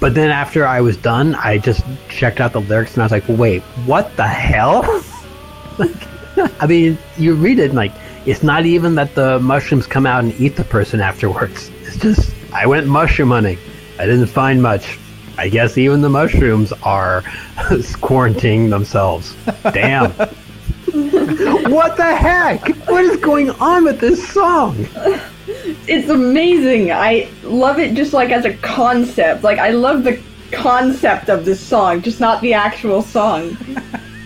But 0.00 0.14
then 0.14 0.30
after 0.30 0.66
I 0.66 0.82
was 0.82 0.98
done, 0.98 1.34
I 1.34 1.56
just 1.58 1.82
checked 2.08 2.40
out 2.40 2.52
the 2.52 2.60
lyrics 2.60 2.92
and 2.94 3.02
I 3.02 3.06
was 3.06 3.12
like, 3.12 3.24
"Wait, 3.26 3.62
what 3.86 4.14
the 4.16 4.26
hell?" 4.26 4.82
like, 5.78 5.90
I 6.60 6.66
mean, 6.66 6.98
you 7.16 7.34
read 7.34 7.58
it 7.58 7.66
and 7.66 7.74
like 7.74 7.92
it's 8.26 8.42
not 8.42 8.66
even 8.66 8.94
that 8.96 9.14
the 9.14 9.38
mushrooms 9.40 9.86
come 9.86 10.06
out 10.06 10.24
and 10.24 10.38
eat 10.40 10.56
the 10.56 10.64
person 10.64 11.00
afterwards. 11.00 11.70
It's 11.82 11.96
just 11.96 12.34
I 12.52 12.66
went 12.66 12.86
mushroom 12.86 13.30
hunting. 13.30 13.58
I 13.98 14.06
didn't 14.06 14.26
find 14.26 14.62
much. 14.62 14.98
I 15.36 15.48
guess 15.48 15.78
even 15.78 16.00
the 16.02 16.08
mushrooms 16.08 16.72
are 16.82 17.22
quarantining 18.02 18.70
themselves. 18.70 19.34
Damn. 19.72 20.10
what 21.70 21.96
the 21.96 22.14
heck? 22.14 22.68
What 22.88 23.04
is 23.04 23.16
going 23.16 23.50
on 23.50 23.84
with 23.84 24.00
this 24.00 24.28
song? 24.28 24.86
It's 25.46 26.08
amazing. 26.08 26.90
I 26.92 27.28
love 27.42 27.78
it 27.78 27.94
just 27.94 28.12
like 28.12 28.30
as 28.30 28.44
a 28.44 28.54
concept. 28.58 29.42
Like 29.44 29.58
I 29.58 29.70
love 29.70 30.04
the 30.04 30.20
concept 30.52 31.28
of 31.28 31.44
this 31.44 31.60
song, 31.60 32.00
just 32.02 32.20
not 32.20 32.40
the 32.40 32.54
actual 32.54 33.02
song. 33.02 33.56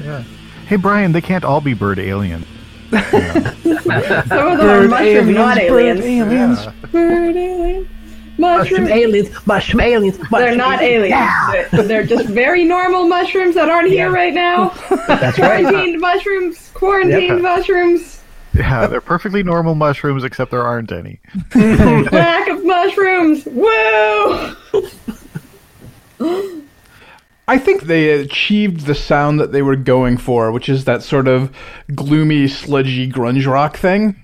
Yeah. 0.02 0.22
Hey 0.66 0.76
Brian, 0.76 1.12
they 1.12 1.20
can't 1.20 1.44
all 1.44 1.60
be 1.60 1.74
bird 1.74 1.98
aliens. 1.98 2.46
Some 2.90 3.04
of 3.04 4.24
them 4.24 4.34
are 4.34 4.56
Bird 4.56 4.90
mushroom, 4.90 5.32
not 5.34 5.58
aliens, 5.58 6.00
bird 6.00 6.06
aliens. 6.06 6.58
aliens. 6.60 6.66
Bird 6.92 7.36
aliens. 7.36 7.88
Mushroom 8.38 8.82
Mushroom. 8.84 8.98
aliens, 8.98 9.46
mushroom 9.46 9.80
aliens, 9.80 10.18
They're 10.30 10.54
not 10.54 10.80
aliens. 10.80 11.28
They're, 11.72 11.82
they're 11.82 12.06
just 12.06 12.28
very 12.28 12.64
normal 12.64 13.08
mushrooms 13.08 13.56
that 13.56 13.68
aren't 13.68 13.88
here 13.90 14.12
right 14.12 14.32
now. 14.32 14.68
That's 15.08 15.38
right. 15.40 15.64
Quarantined 15.64 16.00
mushrooms. 16.00 16.70
Quarantined 16.72 17.22
Yeah. 17.42 17.56
mushrooms. 17.56 18.17
Yeah, 18.58 18.86
they're 18.90 19.00
perfectly 19.00 19.42
normal 19.42 19.74
mushrooms, 19.74 20.24
except 20.24 20.50
there 20.50 20.62
aren't 20.64 20.92
any. 20.92 21.20
Lack 21.54 22.48
of 22.48 22.64
mushrooms. 22.64 23.46
Woo! 23.46 24.54
I 27.46 27.56
think 27.58 27.82
they 27.84 28.10
achieved 28.10 28.84
the 28.86 28.94
sound 28.94 29.40
that 29.40 29.52
they 29.52 29.62
were 29.62 29.76
going 29.76 30.18
for, 30.18 30.52
which 30.52 30.68
is 30.68 30.84
that 30.84 31.02
sort 31.02 31.28
of 31.28 31.54
gloomy, 31.94 32.46
sludgy 32.46 33.10
grunge 33.10 33.46
rock 33.46 33.76
thing. 33.78 34.16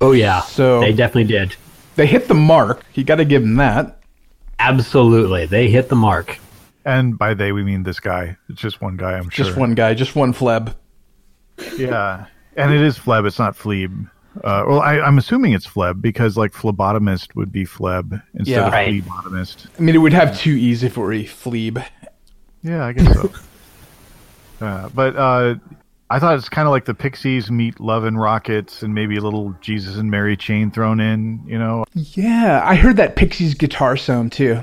Oh 0.00 0.12
yeah. 0.12 0.40
So- 0.42 0.80
they 0.80 0.92
definitely 0.92 1.24
did. 1.24 1.56
They 1.96 2.06
hit 2.06 2.26
the 2.26 2.34
mark. 2.34 2.82
You 2.94 3.04
got 3.04 3.16
to 3.16 3.24
give 3.24 3.42
them 3.42 3.54
that. 3.56 4.00
Absolutely. 4.58 5.46
They 5.46 5.68
hit 5.68 5.88
the 5.88 5.94
mark. 5.96 6.38
And 6.84 7.16
by 7.16 7.34
they, 7.34 7.52
we 7.52 7.62
mean 7.62 7.82
this 7.84 8.00
guy. 8.00 8.36
It's 8.48 8.60
just 8.60 8.80
one 8.80 8.96
guy, 8.96 9.12
I'm 9.12 9.30
sure. 9.30 9.44
Just 9.44 9.56
one 9.56 9.74
guy, 9.74 9.94
just 9.94 10.16
one 10.16 10.34
fleb. 10.34 10.74
Yeah, 11.76 12.26
and 12.56 12.72
it 12.72 12.80
is 12.80 12.98
Fleb. 12.98 13.26
It's 13.26 13.38
not 13.38 13.56
Fleeb. 13.56 14.10
Uh, 14.42 14.64
well, 14.66 14.80
I, 14.80 14.98
I'm 15.00 15.16
assuming 15.18 15.52
it's 15.52 15.66
Fleb 15.66 16.00
because 16.02 16.36
like 16.36 16.52
phlebotomist 16.52 17.34
would 17.36 17.52
be 17.52 17.64
Fleb 17.64 18.20
instead 18.34 18.52
Yeah. 18.56 18.66
of 18.66 18.72
Right. 18.72 19.02
phlebotomist. 19.04 19.66
I 19.78 19.82
mean, 19.82 19.94
it 19.94 19.98
would 19.98 20.12
have 20.12 20.36
two 20.38 20.50
E's 20.52 20.82
if 20.82 20.96
it 20.96 21.00
were 21.00 21.12
a 21.12 21.24
flebe. 21.24 21.84
Yeah, 22.62 22.84
I 22.84 22.92
guess 22.92 23.12
so. 23.14 23.30
uh, 24.60 24.88
but 24.94 25.14
uh, 25.16 25.54
I 26.10 26.18
thought 26.18 26.36
it's 26.36 26.48
kind 26.48 26.66
of 26.66 26.72
like 26.72 26.84
the 26.84 26.94
Pixies 26.94 27.50
meet 27.50 27.78
Love 27.78 28.04
and 28.04 28.20
Rockets, 28.20 28.82
and 28.82 28.94
maybe 28.94 29.16
a 29.16 29.20
little 29.20 29.54
Jesus 29.60 29.96
and 29.96 30.10
Mary 30.10 30.36
chain 30.36 30.70
thrown 30.70 30.98
in. 31.00 31.44
You 31.46 31.58
know? 31.58 31.84
Yeah, 31.92 32.60
I 32.64 32.74
heard 32.74 32.96
that 32.96 33.16
Pixies 33.16 33.54
guitar 33.54 33.96
sound 33.96 34.32
too. 34.32 34.60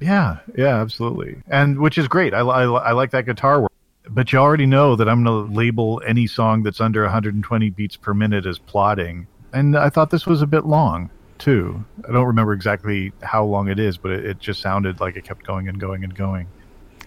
Yeah, 0.00 0.38
yeah, 0.56 0.80
absolutely. 0.80 1.36
And 1.48 1.78
which 1.78 1.96
is 1.96 2.08
great. 2.08 2.34
I, 2.34 2.40
I, 2.40 2.64
I 2.64 2.92
like 2.92 3.12
that 3.12 3.24
guitar 3.24 3.60
work. 3.62 3.72
But 4.08 4.32
you 4.32 4.38
already 4.38 4.66
know 4.66 4.96
that 4.96 5.08
I'm 5.08 5.24
going 5.24 5.48
to 5.48 5.54
label 5.54 6.02
any 6.06 6.26
song 6.26 6.62
that's 6.62 6.80
under 6.80 7.02
120 7.02 7.70
beats 7.70 7.96
per 7.96 8.14
minute 8.14 8.46
as 8.46 8.58
plotting. 8.58 9.26
And 9.52 9.76
I 9.76 9.90
thought 9.90 10.10
this 10.10 10.26
was 10.26 10.42
a 10.42 10.46
bit 10.46 10.64
long, 10.64 11.10
too. 11.38 11.84
I 12.08 12.12
don't 12.12 12.26
remember 12.26 12.52
exactly 12.52 13.12
how 13.22 13.44
long 13.44 13.68
it 13.68 13.78
is, 13.78 13.96
but 13.96 14.12
it, 14.12 14.24
it 14.24 14.38
just 14.38 14.60
sounded 14.60 15.00
like 15.00 15.16
it 15.16 15.24
kept 15.24 15.44
going 15.46 15.68
and 15.68 15.80
going 15.80 16.04
and 16.04 16.14
going. 16.14 16.46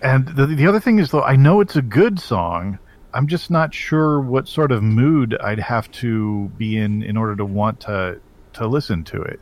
And 0.01 0.27
the, 0.27 0.45
the 0.45 0.67
other 0.67 0.79
thing 0.79 0.99
is, 0.99 1.11
though, 1.11 1.23
I 1.23 1.35
know 1.35 1.61
it's 1.61 1.75
a 1.75 1.81
good 1.81 2.19
song. 2.19 2.79
I'm 3.13 3.27
just 3.27 3.49
not 3.49 3.73
sure 3.73 4.19
what 4.19 4.47
sort 4.47 4.71
of 4.71 4.83
mood 4.83 5.37
I'd 5.41 5.59
have 5.59 5.91
to 5.93 6.49
be 6.57 6.77
in 6.77 7.01
in 7.03 7.17
order 7.17 7.35
to 7.35 7.45
want 7.45 7.81
to 7.81 8.19
to 8.53 8.67
listen 8.67 9.03
to 9.05 9.21
it 9.21 9.39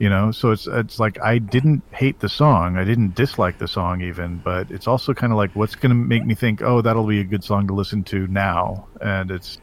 you 0.00 0.08
know 0.08 0.32
so 0.32 0.50
it's 0.50 0.66
it's 0.66 0.98
like 0.98 1.20
i 1.22 1.36
didn't 1.38 1.82
hate 1.92 2.18
the 2.20 2.28
song 2.28 2.76
i 2.78 2.84
didn't 2.84 3.14
dislike 3.14 3.58
the 3.58 3.68
song 3.68 4.00
even 4.00 4.38
but 4.42 4.70
it's 4.70 4.88
also 4.88 5.12
kind 5.14 5.30
of 5.32 5.36
like 5.36 5.54
what's 5.54 5.74
going 5.76 5.90
to 5.90 5.94
make 5.94 6.24
me 6.24 6.34
think 6.34 6.62
oh 6.62 6.80
that'll 6.80 7.06
be 7.06 7.20
a 7.20 7.24
good 7.24 7.44
song 7.44 7.66
to 7.68 7.74
listen 7.74 8.02
to 8.02 8.26
now 8.28 8.88
and 9.02 9.30
it's 9.30 9.58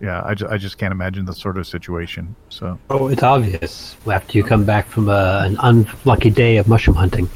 yeah 0.00 0.20
i, 0.24 0.34
ju- 0.34 0.48
I 0.50 0.58
just 0.58 0.78
can't 0.78 0.92
imagine 0.92 1.24
the 1.26 1.32
sort 1.32 1.56
of 1.58 1.66
situation 1.66 2.34
so 2.48 2.76
Oh, 2.90 3.06
it's 3.08 3.22
obvious. 3.22 3.96
After 4.06 4.36
you 4.36 4.42
come 4.44 4.64
back 4.64 4.86
from 4.86 5.08
a, 5.08 5.42
an 5.46 5.56
unlucky 5.60 6.30
day 6.30 6.56
of 6.58 6.66
mushroom 6.68 6.96
hunting. 6.96 7.28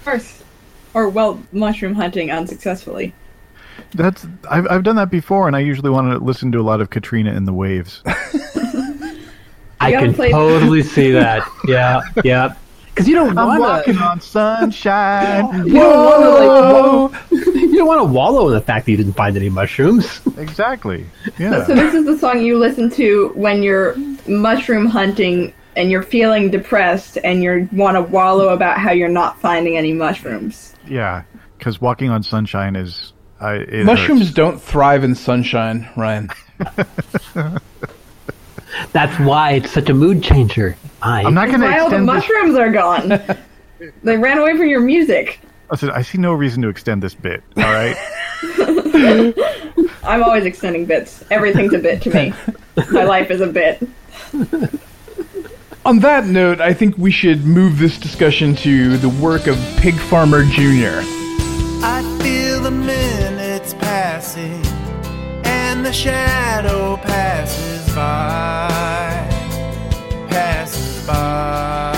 First. 0.00 0.42
Or, 0.94 1.08
well, 1.08 1.42
mushroom 1.52 1.94
hunting 1.94 2.30
unsuccessfully. 2.30 3.14
that's 3.94 4.26
i've, 4.50 4.66
I've 4.70 4.82
done 4.82 4.96
that 4.96 5.10
before 5.10 5.46
and 5.46 5.54
i 5.56 5.60
usually 5.60 5.90
want 5.90 6.10
to 6.10 6.18
listen 6.24 6.52
to 6.52 6.58
a 6.58 6.62
lot 6.70 6.80
of 6.80 6.88
katrina 6.90 7.32
and 7.34 7.46
the 7.48 7.52
waves 7.52 8.02
I 9.84 9.92
can 9.92 10.14
play- 10.14 10.30
totally 10.30 10.82
see 10.82 11.10
that. 11.20 11.46
Yeah, 11.66 12.00
yeah. 12.24 12.54
Because 12.86 13.08
you 13.08 13.14
don't 13.14 13.38
i'm 13.38 13.46
want 13.48 13.60
walking 13.62 13.94
to. 13.94 14.00
on 14.02 14.20
sunshine 14.20 15.44
You 15.66 15.72
don't 15.74 16.04
want 16.04 16.22
to 16.22 16.28
like. 16.28 16.46
Wallow, 16.48 17.12
you 17.30 17.76
don't 17.76 17.86
want 17.86 18.00
to 18.00 18.04
wallow 18.12 18.48
in 18.48 18.52
the 18.54 18.60
fact 18.60 18.84
that 18.84 18.90
you 18.92 18.98
didn't 18.98 19.14
find 19.14 19.34
any 19.34 19.48
mushrooms. 19.48 20.20
exactly 20.36 21.06
yeah 21.38 21.64
So 21.64 21.74
this 21.74 21.94
is 21.94 22.04
the 22.04 22.18
song 22.18 22.42
you 22.44 22.58
listen 22.58 22.90
to 22.90 23.32
when 23.34 23.62
you're 23.62 23.96
mushroom 24.28 24.84
hunting 24.84 25.54
and 25.74 25.90
you're 25.90 26.02
feeling 26.02 26.50
depressed 26.50 27.16
and 27.24 27.42
you 27.42 27.66
want 27.72 27.96
to 27.96 28.02
wallow 28.02 28.50
about 28.50 28.76
how 28.76 28.92
you're 28.92 29.08
not 29.08 29.40
finding 29.40 29.78
any 29.78 29.94
mushrooms. 29.94 30.74
yeah 30.86 31.22
because 31.56 31.80
walking 31.80 32.10
on 32.10 32.22
sunshine 32.22 32.76
is 32.76 33.14
I, 33.40 33.64
Mushrooms 33.84 34.20
hurts. 34.26 34.34
don't 34.34 34.62
thrive 34.62 35.02
in 35.02 35.14
sunshine, 35.16 35.88
Ryan. 35.96 36.28
That's 38.92 39.18
why 39.20 39.52
it's 39.52 39.70
such 39.70 39.88
a 39.88 39.94
mood 39.94 40.22
changer. 40.22 40.76
I, 41.00 41.22
i'm 41.24 41.34
not 41.34 41.48
going 41.48 41.60
to 41.60 41.66
Why 41.66 41.78
all 41.78 41.90
the 41.90 41.96
extend 41.96 42.08
this 42.08 42.28
mushrooms 42.28 42.56
are 42.56 42.70
gone? 42.70 43.08
they 44.02 44.16
ran 44.16 44.38
away 44.38 44.56
from 44.56 44.68
your 44.68 44.80
music. 44.80 45.40
Listen, 45.70 45.90
I 45.90 46.02
see 46.02 46.18
no 46.18 46.32
reason 46.32 46.62
to 46.62 46.68
extend 46.68 47.02
this 47.02 47.14
bit. 47.14 47.42
All 47.56 47.62
right. 47.62 47.96
I'm 50.04 50.22
always 50.22 50.44
extending 50.44 50.84
bits. 50.84 51.24
Everything's 51.30 51.72
a 51.72 51.78
bit 51.78 52.02
to 52.02 52.10
me. 52.10 52.34
My 52.90 53.04
life 53.04 53.30
is 53.30 53.40
a 53.40 53.46
bit. 53.46 53.82
On 55.84 55.98
that 56.00 56.26
note, 56.26 56.60
I 56.60 56.74
think 56.74 56.96
we 56.98 57.10
should 57.10 57.44
move 57.44 57.78
this 57.78 57.98
discussion 57.98 58.54
to 58.56 58.98
the 58.98 59.08
work 59.08 59.46
of 59.46 59.56
Pig 59.78 59.94
Farmer 59.94 60.44
Jr. 60.44 61.00
I 61.84 62.18
feel 62.22 62.60
the 62.60 62.70
minutes 62.70 63.72
a 65.92 65.94
shadow 65.94 66.96
passes 66.96 67.71
by, 67.94 69.28
passes 70.28 71.06
by. 71.06 71.92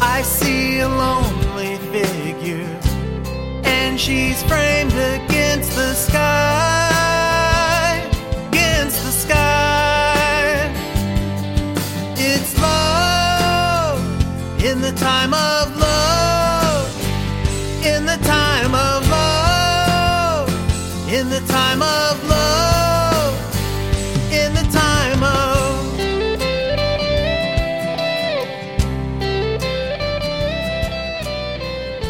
I 0.00 0.22
see 0.22 0.80
a 0.80 0.88
lonely 0.88 1.76
figure, 1.92 2.68
and 3.64 3.98
she's 3.98 4.42
framed 4.42 4.92
against 4.92 5.72
the 5.72 5.94
sky, 5.94 6.65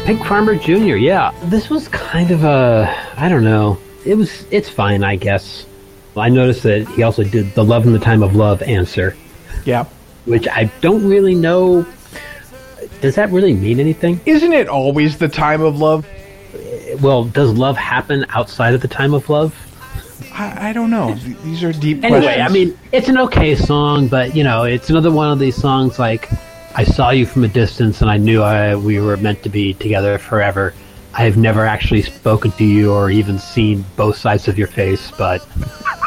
Pig 0.07 0.23
Farmer 0.25 0.55
Jr. 0.55 0.95
Yeah, 0.95 1.31
this 1.43 1.69
was 1.69 1.89
kind 1.89 2.31
of 2.31 2.45
a 2.45 2.95
I 3.17 3.27
don't 3.27 3.43
know. 3.43 3.77
It 4.05 4.15
was 4.15 4.45
it's 4.51 4.69
fine, 4.69 5.03
I 5.03 5.17
guess. 5.17 5.65
I 6.15 6.29
noticed 6.29 6.63
that 6.63 6.87
he 6.87 7.03
also 7.03 7.25
did 7.25 7.53
the 7.55 7.63
"Love 7.65 7.85
in 7.85 7.91
the 7.91 7.99
Time 7.99 8.23
of 8.23 8.33
Love" 8.33 8.61
answer, 8.61 9.17
Yeah. 9.65 9.83
which 10.23 10.47
I 10.47 10.71
don't 10.79 11.05
really 11.05 11.35
know. 11.35 11.85
Does 13.01 13.15
that 13.15 13.29
really 13.31 13.53
mean 13.53 13.81
anything? 13.81 14.21
Isn't 14.25 14.53
it 14.53 14.69
always 14.69 15.17
the 15.17 15.27
time 15.27 15.61
of 15.61 15.77
love? 15.77 16.05
Well, 17.01 17.25
does 17.25 17.51
love 17.51 17.75
happen 17.75 18.25
outside 18.29 18.73
of 18.73 18.79
the 18.79 18.87
time 18.87 19.13
of 19.13 19.29
love? 19.29 19.53
I, 20.33 20.69
I 20.69 20.73
don't 20.73 20.89
know. 20.89 21.15
These 21.43 21.63
are 21.65 21.73
deep 21.73 22.05
Anyway, 22.05 22.21
questions. 22.21 22.49
I 22.49 22.53
mean, 22.53 22.79
it's 22.93 23.09
an 23.09 23.17
okay 23.17 23.55
song, 23.55 24.07
but 24.07 24.33
you 24.37 24.45
know, 24.45 24.63
it's 24.63 24.89
another 24.89 25.11
one 25.11 25.33
of 25.33 25.37
these 25.37 25.57
songs 25.57 25.99
like 25.99 26.29
I 26.77 26.83
saw 26.83 27.09
you 27.09 27.25
from 27.25 27.43
a 27.43 27.47
distance 27.47 28.01
and 28.01 28.11
I 28.11 28.17
knew 28.17 28.43
I, 28.43 28.75
we 28.75 28.99
were 28.99 29.17
meant 29.17 29.41
to 29.41 29.49
be 29.49 29.73
together 29.73 30.19
forever. 30.19 30.75
I 31.11 31.23
have 31.23 31.35
never 31.35 31.65
actually 31.65 32.03
spoken 32.03 32.51
to 32.51 32.63
you 32.63 32.93
or 32.93 33.09
even 33.09 33.39
seen 33.39 33.83
both 33.95 34.15
sides 34.15 34.47
of 34.47 34.59
your 34.59 34.67
face, 34.67 35.09
but 35.17 35.43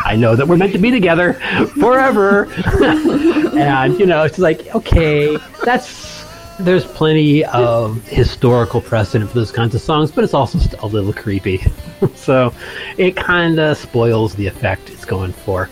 I 0.05 0.15
know 0.15 0.37
that 0.37 0.47
we're 0.47 0.57
meant 0.57 0.73
to 0.75 0.79
be 0.79 0.93
together 0.93 1.35
forever. 1.81 2.45
and 3.59 3.99
you 3.99 4.07
know, 4.07 4.23
it's 4.23 4.39
like 4.39 4.73
okay, 4.73 5.37
that's 5.65 6.25
there's 6.61 6.85
plenty 6.85 7.45
of 7.47 8.07
historical 8.07 8.81
precedent 8.81 9.29
for 9.29 9.39
those 9.41 9.51
kinds 9.51 9.75
of 9.75 9.81
songs, 9.81 10.13
but 10.13 10.23
it's 10.23 10.35
also 10.35 10.61
a 10.79 10.87
little 10.87 11.13
creepy. 11.13 11.65
so 12.15 12.55
it 12.97 13.17
kind 13.17 13.59
of 13.59 13.77
spoils 13.77 14.37
the 14.37 14.47
effect 14.47 14.89
it's 14.89 15.05
going 15.05 15.33
for. 15.33 15.69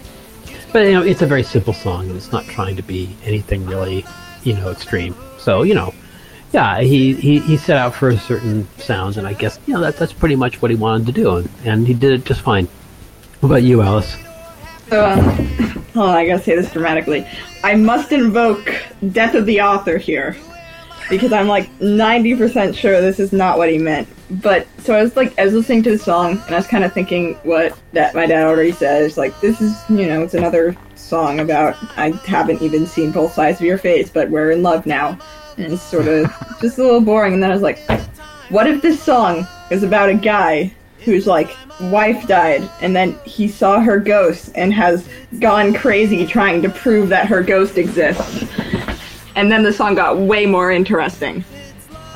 But 0.72 0.86
you 0.86 0.92
know, 0.92 1.02
it's 1.02 1.22
a 1.22 1.26
very 1.26 1.44
simple 1.44 1.72
song, 1.72 2.08
and 2.08 2.16
it's 2.16 2.32
not 2.32 2.46
trying 2.46 2.74
to 2.74 2.82
be 2.82 3.16
anything 3.24 3.64
really, 3.64 4.04
you 4.48 4.54
know, 4.54 4.70
extreme. 4.70 5.14
So 5.38 5.62
you 5.62 5.74
know, 5.74 5.94
yeah, 6.52 6.80
he, 6.80 7.14
he, 7.14 7.40
he 7.40 7.56
set 7.56 7.76
out 7.76 7.94
for 7.94 8.08
a 8.08 8.18
certain 8.18 8.66
sound, 8.78 9.16
and 9.16 9.26
I 9.26 9.34
guess 9.34 9.58
you 9.66 9.74
know 9.74 9.80
that 9.80 9.96
that's 9.96 10.12
pretty 10.12 10.36
much 10.36 10.62
what 10.62 10.70
he 10.70 10.76
wanted 10.76 11.06
to 11.06 11.12
do, 11.12 11.36
and, 11.36 11.50
and 11.64 11.86
he 11.86 11.94
did 11.94 12.12
it 12.12 12.24
just 12.24 12.40
fine. 12.40 12.66
What 13.40 13.50
about 13.50 13.62
you, 13.62 13.82
Alice? 13.82 14.16
So, 14.88 15.04
um, 15.04 15.84
on, 15.94 16.14
I 16.14 16.26
gotta 16.26 16.42
say 16.42 16.56
this 16.56 16.72
dramatically. 16.72 17.26
I 17.62 17.74
must 17.74 18.12
invoke 18.12 18.74
death 19.12 19.34
of 19.34 19.46
the 19.46 19.60
author 19.60 19.98
here. 19.98 20.36
Because 21.10 21.32
I'm 21.32 21.48
like 21.48 21.70
90% 21.78 22.76
sure 22.76 23.00
this 23.00 23.18
is 23.18 23.32
not 23.32 23.56
what 23.56 23.70
he 23.70 23.78
meant. 23.78 24.08
But, 24.42 24.66
so 24.80 24.94
I 24.94 25.02
was 25.02 25.16
like, 25.16 25.38
I 25.38 25.44
was 25.46 25.54
listening 25.54 25.82
to 25.84 25.90
the 25.90 25.98
song, 25.98 26.32
and 26.32 26.54
I 26.54 26.58
was 26.58 26.66
kind 26.66 26.84
of 26.84 26.92
thinking 26.92 27.34
what 27.44 27.78
that 27.92 28.14
my 28.14 28.26
dad 28.26 28.46
already 28.46 28.72
says. 28.72 29.16
Like, 29.16 29.38
this 29.40 29.60
is, 29.62 29.82
you 29.88 30.06
know, 30.06 30.22
it's 30.22 30.34
another 30.34 30.76
song 31.08 31.40
about, 31.40 31.76
I 31.96 32.10
haven't 32.26 32.62
even 32.62 32.86
seen 32.86 33.10
both 33.10 33.32
sides 33.32 33.60
of 33.60 33.66
your 33.66 33.78
face, 33.78 34.10
but 34.10 34.30
we're 34.30 34.50
in 34.50 34.62
love 34.62 34.86
now. 34.86 35.18
And 35.56 35.72
it's 35.72 35.82
sort 35.82 36.06
of 36.06 36.26
just 36.60 36.78
a 36.78 36.82
little 36.82 37.00
boring. 37.00 37.34
And 37.34 37.42
then 37.42 37.50
I 37.50 37.54
was 37.54 37.62
like, 37.62 37.78
what 38.50 38.66
if 38.66 38.82
this 38.82 39.02
song 39.02 39.46
is 39.70 39.82
about 39.82 40.08
a 40.08 40.14
guy 40.14 40.72
whose 41.04 41.26
like 41.26 41.56
wife 41.80 42.26
died 42.26 42.68
and 42.80 42.94
then 42.94 43.18
he 43.24 43.48
saw 43.48 43.80
her 43.80 43.98
ghost 43.98 44.50
and 44.54 44.72
has 44.74 45.08
gone 45.38 45.72
crazy 45.72 46.26
trying 46.26 46.60
to 46.62 46.68
prove 46.68 47.08
that 47.08 47.26
her 47.26 47.42
ghost 47.42 47.78
exists. 47.78 48.44
And 49.36 49.50
then 49.50 49.62
the 49.62 49.72
song 49.72 49.94
got 49.94 50.18
way 50.18 50.46
more 50.46 50.70
interesting. 50.70 51.44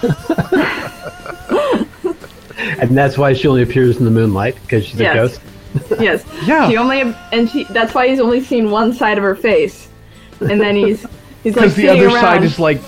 And 2.78 2.96
that's 2.96 3.18
why 3.18 3.32
she 3.32 3.48
only 3.48 3.62
appears 3.62 3.98
in 3.98 4.04
the 4.04 4.10
moonlight 4.10 4.56
because 4.62 4.84
she's 4.84 5.00
Yes. 5.00 5.12
a 5.12 5.14
ghost. 5.14 5.40
Yes. 6.00 6.24
Yeah. 6.44 6.68
She 6.68 6.76
only 6.76 7.00
and 7.32 7.48
she 7.50 7.64
that's 7.64 7.94
why 7.94 8.08
he's 8.08 8.20
only 8.20 8.42
seen 8.42 8.70
one 8.70 8.92
side 8.92 9.18
of 9.18 9.24
her 9.24 9.34
face. 9.36 9.88
And 10.40 10.60
then 10.60 10.76
he's 10.76 11.00
he's 11.42 11.56
like 11.56 11.74
Because 11.74 11.76
the 11.76 11.88
other 11.88 12.10
side 12.10 12.42
is 12.42 12.58
like 12.58 12.80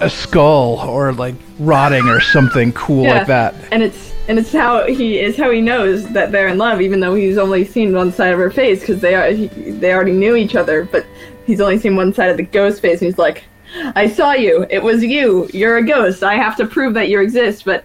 a 0.00 0.08
skull 0.08 0.78
or 0.80 1.12
like 1.12 1.34
rotting 1.58 2.08
or 2.08 2.20
something 2.20 2.72
cool 2.72 3.04
Yeah. 3.04 3.18
like 3.18 3.26
that. 3.26 3.54
And 3.70 3.82
it's 3.82 4.12
and 4.28 4.38
it's 4.38 4.52
how 4.52 4.86
he 4.86 5.20
is 5.20 5.36
how 5.36 5.50
he 5.50 5.60
knows 5.60 6.08
that 6.12 6.32
they're 6.32 6.48
in 6.48 6.58
love, 6.58 6.80
even 6.80 7.00
though 7.00 7.14
he's 7.14 7.38
only 7.38 7.64
seen 7.64 7.94
one 7.94 8.12
side 8.12 8.32
of 8.32 8.38
her 8.38 8.50
face 8.50 8.80
because 8.80 9.00
they 9.00 9.14
are 9.14 9.30
he, 9.30 9.46
they 9.46 9.92
already 9.92 10.12
knew 10.12 10.34
each 10.34 10.54
other, 10.56 10.84
but 10.84 11.06
he's 11.46 11.60
only 11.60 11.78
seen 11.78 11.94
one 11.96 12.12
side 12.12 12.30
of 12.30 12.36
the 12.36 12.42
ghost 12.42 12.82
face, 12.82 13.00
and 13.00 13.06
he's 13.06 13.18
like, 13.18 13.44
"I 13.94 14.08
saw 14.08 14.32
you. 14.32 14.66
It 14.70 14.82
was 14.82 15.02
you. 15.02 15.48
You're 15.52 15.78
a 15.78 15.84
ghost. 15.84 16.22
I 16.22 16.34
have 16.34 16.56
to 16.56 16.66
prove 16.66 16.94
that 16.94 17.08
you 17.08 17.20
exist." 17.20 17.64
But 17.64 17.84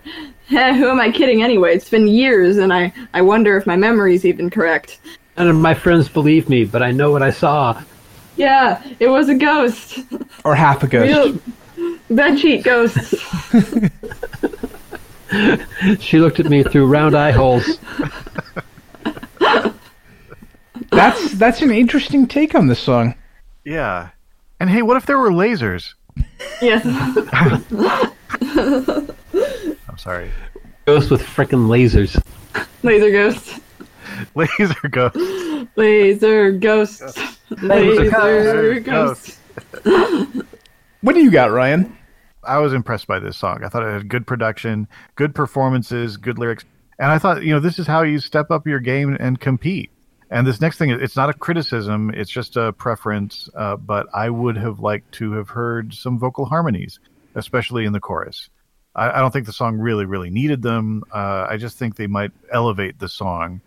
eh, 0.51 0.75
who 0.75 0.89
am 0.89 0.99
I 0.99 1.11
kidding 1.11 1.43
anyway? 1.43 1.75
It's 1.75 1.89
been 1.89 2.07
years, 2.07 2.57
and 2.57 2.73
I 2.73 2.93
I 3.13 3.21
wonder 3.21 3.57
if 3.57 3.65
my 3.65 3.75
memory's 3.75 4.25
even 4.25 4.49
correct. 4.49 4.99
None 5.37 5.47
of 5.47 5.55
my 5.55 5.73
friends 5.73 6.09
believe 6.09 6.49
me, 6.49 6.65
but 6.65 6.83
I 6.83 6.91
know 6.91 7.11
what 7.11 7.23
I 7.23 7.31
saw. 7.31 7.81
Yeah, 8.35 8.81
it 8.99 9.07
was 9.07 9.29
a 9.29 9.35
ghost. 9.35 9.99
Or 10.43 10.55
half 10.55 10.83
a 10.83 10.87
ghost. 10.87 11.39
Real 11.77 11.87
bedsheet 12.09 12.63
ghosts. 12.63 13.15
She 15.99 16.19
looked 16.19 16.39
at 16.39 16.47
me 16.47 16.63
through 16.63 16.87
round 16.87 17.15
eye 17.15 17.31
holes. 17.31 17.79
That's 20.91 21.31
that's 21.33 21.61
an 21.61 21.71
interesting 21.71 22.27
take 22.27 22.53
on 22.53 22.67
this 22.67 22.79
song. 22.79 23.15
Yeah. 23.63 24.09
And 24.61 24.69
hey, 24.69 24.83
what 24.83 24.95
if 24.95 25.07
there 25.07 25.17
were 25.17 25.31
lasers? 25.31 25.95
yes. 26.61 26.85
I'm 29.89 29.97
sorry. 29.97 30.29
Ghost 30.85 31.09
with 31.09 31.23
frickin' 31.23 31.65
lasers. 31.65 32.21
Laser 32.83 33.11
ghosts. 33.11 33.59
Laser 34.35 34.87
ghosts. 34.87 35.17
Laser 35.75 36.51
ghosts. 36.51 37.39
Laser 37.49 38.79
ghosts. 38.81 39.39
What 41.01 41.15
do 41.15 41.21
you 41.21 41.31
got, 41.31 41.49
Ryan? 41.49 41.97
I 42.43 42.59
was 42.59 42.73
impressed 42.73 43.07
by 43.07 43.17
this 43.17 43.37
song. 43.37 43.63
I 43.63 43.69
thought 43.69 43.81
it 43.81 43.91
had 43.91 44.09
good 44.09 44.27
production, 44.27 44.87
good 45.15 45.33
performances, 45.33 46.17
good 46.17 46.37
lyrics. 46.37 46.65
And 46.99 47.09
I 47.09 47.17
thought, 47.17 47.41
you 47.41 47.51
know, 47.51 47.59
this 47.59 47.79
is 47.79 47.87
how 47.87 48.03
you 48.03 48.19
step 48.19 48.51
up 48.51 48.67
your 48.67 48.79
game 48.79 49.17
and 49.19 49.39
compete. 49.39 49.89
And 50.31 50.47
this 50.47 50.61
next 50.61 50.77
thing, 50.77 50.89
it's 50.89 51.17
not 51.17 51.29
a 51.29 51.33
criticism, 51.33 52.09
it's 52.15 52.31
just 52.31 52.55
a 52.55 52.71
preference. 52.71 53.49
Uh, 53.53 53.75
but 53.75 54.07
I 54.13 54.29
would 54.29 54.57
have 54.57 54.79
liked 54.79 55.11
to 55.15 55.33
have 55.33 55.49
heard 55.49 55.93
some 55.93 56.17
vocal 56.17 56.45
harmonies, 56.45 56.99
especially 57.35 57.85
in 57.85 57.91
the 57.91 57.99
chorus. 57.99 58.49
I, 58.95 59.11
I 59.11 59.19
don't 59.19 59.31
think 59.31 59.45
the 59.45 59.53
song 59.53 59.77
really, 59.77 60.05
really 60.05 60.29
needed 60.29 60.61
them. 60.61 61.03
Uh, 61.13 61.47
I 61.49 61.57
just 61.57 61.77
think 61.77 61.97
they 61.97 62.07
might 62.07 62.31
elevate 62.51 62.97
the 62.97 63.09
song. 63.09 63.61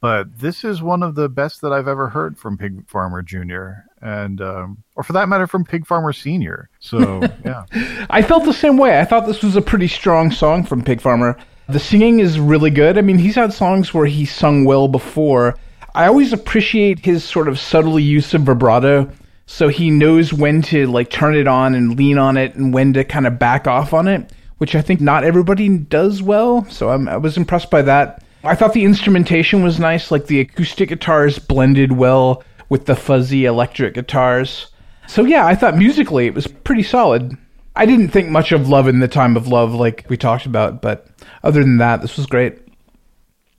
But 0.00 0.38
this 0.38 0.64
is 0.64 0.82
one 0.82 1.02
of 1.02 1.14
the 1.14 1.28
best 1.28 1.62
that 1.62 1.72
I've 1.72 1.88
ever 1.88 2.08
heard 2.08 2.38
from 2.38 2.58
Pig 2.58 2.86
Farmer 2.88 3.22
Jr. 3.22 3.70
and, 4.02 4.40
um, 4.40 4.84
or 4.96 5.02
for 5.02 5.14
that 5.14 5.28
matter, 5.30 5.46
from 5.46 5.64
Pig 5.64 5.86
Farmer 5.86 6.12
Senior. 6.12 6.68
So 6.78 7.22
yeah. 7.44 7.64
I 8.10 8.22
felt 8.22 8.44
the 8.44 8.52
same 8.52 8.76
way. 8.76 9.00
I 9.00 9.04
thought 9.04 9.26
this 9.26 9.42
was 9.42 9.56
a 9.56 9.62
pretty 9.62 9.88
strong 9.88 10.30
song 10.30 10.62
from 10.62 10.84
Pig 10.84 11.00
Farmer. 11.00 11.38
The 11.70 11.80
singing 11.80 12.20
is 12.20 12.38
really 12.38 12.68
good. 12.70 12.98
I 12.98 13.00
mean, 13.00 13.16
he's 13.16 13.34
had 13.34 13.52
songs 13.54 13.94
where 13.94 14.04
he 14.04 14.26
sung 14.26 14.66
well 14.66 14.88
before. 14.88 15.56
I 15.94 16.06
always 16.06 16.32
appreciate 16.32 17.04
his 17.04 17.22
sort 17.22 17.48
of 17.48 17.58
subtle 17.58 18.00
use 18.00 18.34
of 18.34 18.42
vibrato. 18.42 19.10
So 19.46 19.68
he 19.68 19.90
knows 19.90 20.32
when 20.32 20.62
to 20.62 20.86
like 20.86 21.10
turn 21.10 21.36
it 21.36 21.46
on 21.46 21.74
and 21.74 21.96
lean 21.96 22.18
on 22.18 22.36
it 22.36 22.54
and 22.54 22.72
when 22.72 22.92
to 22.94 23.04
kind 23.04 23.26
of 23.26 23.38
back 23.38 23.66
off 23.66 23.92
on 23.92 24.08
it, 24.08 24.32
which 24.58 24.74
I 24.74 24.82
think 24.82 25.00
not 25.00 25.22
everybody 25.22 25.68
does 25.68 26.22
well. 26.22 26.64
So 26.70 26.90
I'm, 26.90 27.08
I 27.08 27.16
was 27.18 27.36
impressed 27.36 27.70
by 27.70 27.82
that. 27.82 28.24
I 28.42 28.54
thought 28.54 28.72
the 28.72 28.84
instrumentation 28.84 29.62
was 29.62 29.78
nice, 29.78 30.10
like 30.10 30.26
the 30.26 30.40
acoustic 30.40 30.88
guitars 30.88 31.38
blended 31.38 31.92
well 31.92 32.42
with 32.68 32.86
the 32.86 32.96
fuzzy 32.96 33.44
electric 33.44 33.94
guitars. 33.94 34.66
So 35.06 35.24
yeah, 35.24 35.46
I 35.46 35.54
thought 35.54 35.76
musically 35.76 36.26
it 36.26 36.34
was 36.34 36.46
pretty 36.46 36.82
solid. 36.82 37.36
I 37.76 37.86
didn't 37.86 38.08
think 38.08 38.28
much 38.28 38.52
of 38.52 38.68
Love 38.68 38.88
in 38.88 39.00
the 39.00 39.08
Time 39.08 39.36
of 39.36 39.48
Love 39.48 39.74
like 39.74 40.06
we 40.08 40.16
talked 40.16 40.46
about, 40.46 40.80
but 40.80 41.06
other 41.42 41.60
than 41.60 41.78
that, 41.78 42.02
this 42.02 42.16
was 42.16 42.26
great. 42.26 42.58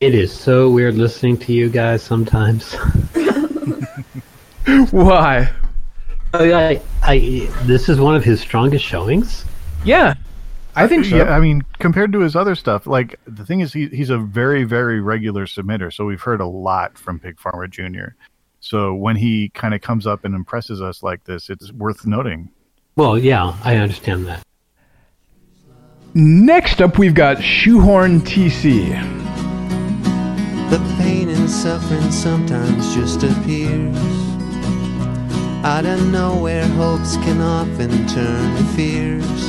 It 0.01 0.13
is 0.13 0.33
so 0.33 0.69
weird 0.69 0.95
listening 0.95 1.37
to 1.37 1.53
you 1.53 1.69
guys 1.69 2.03
sometimes. 2.03 2.73
Why? 4.91 5.49
Oh, 6.33 6.51
I, 6.51 6.69
I, 6.69 6.81
I, 7.01 7.49
this 7.63 7.87
is 7.87 7.97
one 7.97 8.13
of 8.13 8.23
his 8.23 8.41
strongest 8.41 8.83
showings. 8.83 9.45
Yeah. 9.85 10.15
I 10.75 10.87
think 10.87 11.05
uh, 11.05 11.09
so. 11.09 11.15
Yeah, 11.15 11.33
I 11.33 11.39
mean, 11.39 11.61
compared 11.79 12.11
to 12.11 12.19
his 12.19 12.35
other 12.35 12.55
stuff, 12.55 12.85
like 12.85 13.17
the 13.25 13.45
thing 13.45 13.61
is, 13.61 13.71
he, 13.71 13.87
he's 13.87 14.09
a 14.09 14.17
very, 14.17 14.65
very 14.65 14.99
regular 14.99 15.45
submitter. 15.45 15.93
So 15.93 16.03
we've 16.05 16.21
heard 16.21 16.41
a 16.41 16.45
lot 16.45 16.97
from 16.97 17.17
Pig 17.17 17.39
Farmer 17.39 17.67
Jr. 17.67 18.15
So 18.59 18.93
when 18.93 19.15
he 19.15 19.47
kind 19.49 19.73
of 19.73 19.79
comes 19.79 20.05
up 20.05 20.25
and 20.25 20.35
impresses 20.35 20.81
us 20.81 21.03
like 21.03 21.23
this, 21.23 21.49
it's 21.49 21.71
worth 21.71 22.05
noting. 22.05 22.49
Well, 22.97 23.17
yeah, 23.17 23.55
I 23.63 23.77
understand 23.77 24.27
that. 24.27 24.43
Next 26.13 26.81
up, 26.81 26.97
we've 26.97 27.15
got 27.15 27.41
Shoehorn 27.41 28.21
TC. 28.21 29.44
The 30.69 30.79
pain 30.97 31.29
and 31.29 31.49
suffering 31.49 32.11
sometimes 32.11 32.93
just 32.95 33.23
appears. 33.23 33.95
Out 35.63 35.85
of 35.85 36.11
nowhere, 36.11 36.67
hopes 36.67 37.17
can 37.17 37.41
often 37.41 38.07
turn 38.07 38.55
to 38.57 38.63
fears. 38.75 39.43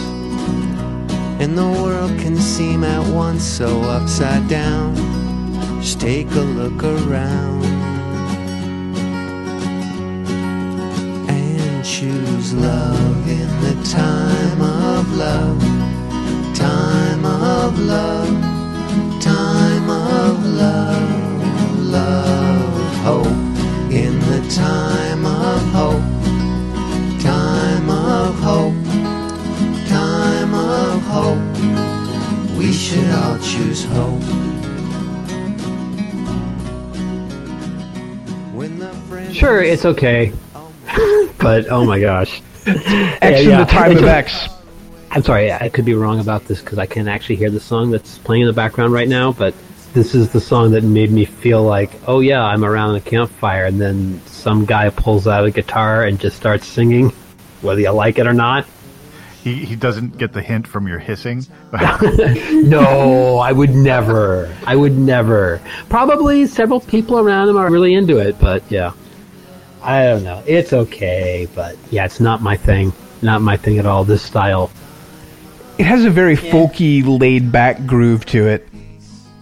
And 1.40 1.56
the 1.58 1.68
world 1.82 2.18
can 2.18 2.36
seem 2.36 2.84
at 2.84 3.06
once 3.12 3.44
so 3.44 3.82
upside 3.82 4.48
down. 4.48 4.94
Just 5.82 6.00
take 6.00 6.30
a 6.32 6.40
look 6.40 6.82
around 6.82 7.64
and 11.28 11.84
choose 11.84 12.54
love 12.54 13.28
in 13.28 13.48
the 13.60 13.74
time 13.84 14.60
of 14.62 15.12
love. 15.16 15.60
Time 16.56 17.24
of 17.26 17.78
love, 17.78 18.25
time 24.54 25.26
of 25.26 25.62
hope, 25.72 26.02
time 27.20 27.90
of 27.90 28.38
hope, 28.38 28.74
time 29.88 30.54
of 30.54 31.02
hope. 31.02 32.56
We 32.56 32.72
should 32.72 33.10
all 33.10 33.38
choose 33.38 33.84
hope. 33.84 34.22
When 38.54 38.78
the 38.78 38.92
friend 39.08 39.34
Sure, 39.34 39.62
it's 39.62 39.84
okay. 39.84 40.32
but 41.38 41.68
oh 41.68 41.84
my 41.84 41.98
gosh. 41.98 42.40
X 42.66 43.44
Yeah, 43.44 43.52
in 43.52 43.58
the 43.58 43.64
time 43.64 43.96
of 43.96 44.04
X. 44.04 44.48
I'm 45.10 45.22
sorry, 45.22 45.52
I 45.52 45.68
could 45.68 45.84
be 45.84 45.94
wrong 45.94 46.20
about 46.20 46.44
this 46.44 46.60
because 46.60 46.78
I 46.78 46.86
can't 46.86 47.08
actually 47.08 47.36
hear 47.36 47.50
the 47.50 47.60
song 47.60 47.90
that's 47.90 48.18
playing 48.18 48.42
in 48.42 48.48
the 48.48 48.52
background 48.52 48.92
right 48.92 49.08
now, 49.08 49.32
but 49.32 49.54
this 49.92 50.14
is 50.14 50.30
the 50.30 50.40
song 50.40 50.72
that 50.72 50.84
made 50.84 51.10
me 51.10 51.24
feel 51.24 51.62
like, 51.62 51.90
oh 52.06 52.20
yeah, 52.20 52.42
I'm 52.42 52.64
around 52.64 52.94
a 52.96 53.00
campfire, 53.00 53.64
and 53.66 53.80
then 53.80 54.20
some 54.26 54.64
guy 54.64 54.90
pulls 54.90 55.26
out 55.26 55.44
a 55.44 55.50
guitar 55.50 56.04
and 56.04 56.20
just 56.20 56.36
starts 56.36 56.66
singing, 56.66 57.10
whether 57.62 57.80
you 57.80 57.90
like 57.90 58.18
it 58.18 58.26
or 58.26 58.32
not. 58.32 58.66
He, 59.42 59.64
he 59.64 59.76
doesn't 59.76 60.18
get 60.18 60.32
the 60.32 60.42
hint 60.42 60.66
from 60.66 60.88
your 60.88 60.98
hissing. 60.98 61.46
no, 62.68 63.38
I 63.38 63.52
would 63.52 63.70
never. 63.70 64.52
I 64.66 64.74
would 64.74 64.98
never. 64.98 65.60
Probably 65.88 66.46
several 66.46 66.80
people 66.80 67.20
around 67.20 67.48
him 67.48 67.56
are 67.56 67.70
really 67.70 67.94
into 67.94 68.18
it, 68.18 68.38
but 68.40 68.64
yeah. 68.70 68.92
I 69.82 70.02
don't 70.06 70.24
know. 70.24 70.42
It's 70.46 70.72
okay, 70.72 71.46
but 71.54 71.76
yeah, 71.92 72.04
it's 72.04 72.18
not 72.18 72.42
my 72.42 72.56
thing. 72.56 72.92
Not 73.22 73.40
my 73.40 73.56
thing 73.56 73.78
at 73.78 73.86
all, 73.86 74.02
this 74.04 74.20
style. 74.20 74.70
It 75.78 75.86
has 75.86 76.04
a 76.04 76.10
very 76.10 76.36
folky, 76.36 77.04
laid 77.06 77.52
back 77.52 77.86
groove 77.86 78.26
to 78.26 78.48
it. 78.48 78.66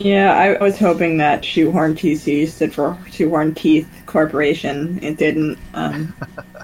Yeah, 0.04 0.34
I 0.34 0.62
was 0.62 0.78
hoping 0.78 1.16
that 1.16 1.42
Shoehorn 1.42 1.94
TC 1.94 2.46
stood 2.46 2.74
for 2.74 2.98
Shoehorn 3.10 3.54
Teeth 3.54 3.88
Corporation. 4.04 5.02
It 5.02 5.16
didn't. 5.16 5.58
Um, 5.72 6.14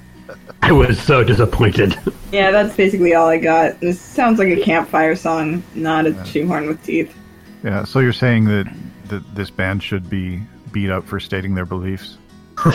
I 0.62 0.72
was 0.72 1.00
so 1.00 1.24
disappointed. 1.24 1.98
yeah, 2.32 2.50
that's 2.50 2.76
basically 2.76 3.14
all 3.14 3.28
I 3.28 3.38
got. 3.38 3.80
This 3.80 3.98
sounds 3.98 4.38
like 4.38 4.48
a 4.48 4.60
campfire 4.60 5.16
song, 5.16 5.62
not 5.74 6.04
a 6.06 6.22
shoehorn 6.26 6.66
with 6.66 6.84
teeth. 6.84 7.16
yeah, 7.64 7.82
so 7.84 8.00
you're 8.00 8.12
saying 8.12 8.44
that, 8.44 8.70
that 9.06 9.34
this 9.34 9.48
band 9.48 9.82
should 9.82 10.10
be 10.10 10.42
beat 10.70 10.90
up 10.90 11.06
for 11.06 11.18
stating 11.18 11.54
their 11.54 11.64
beliefs? 11.64 12.18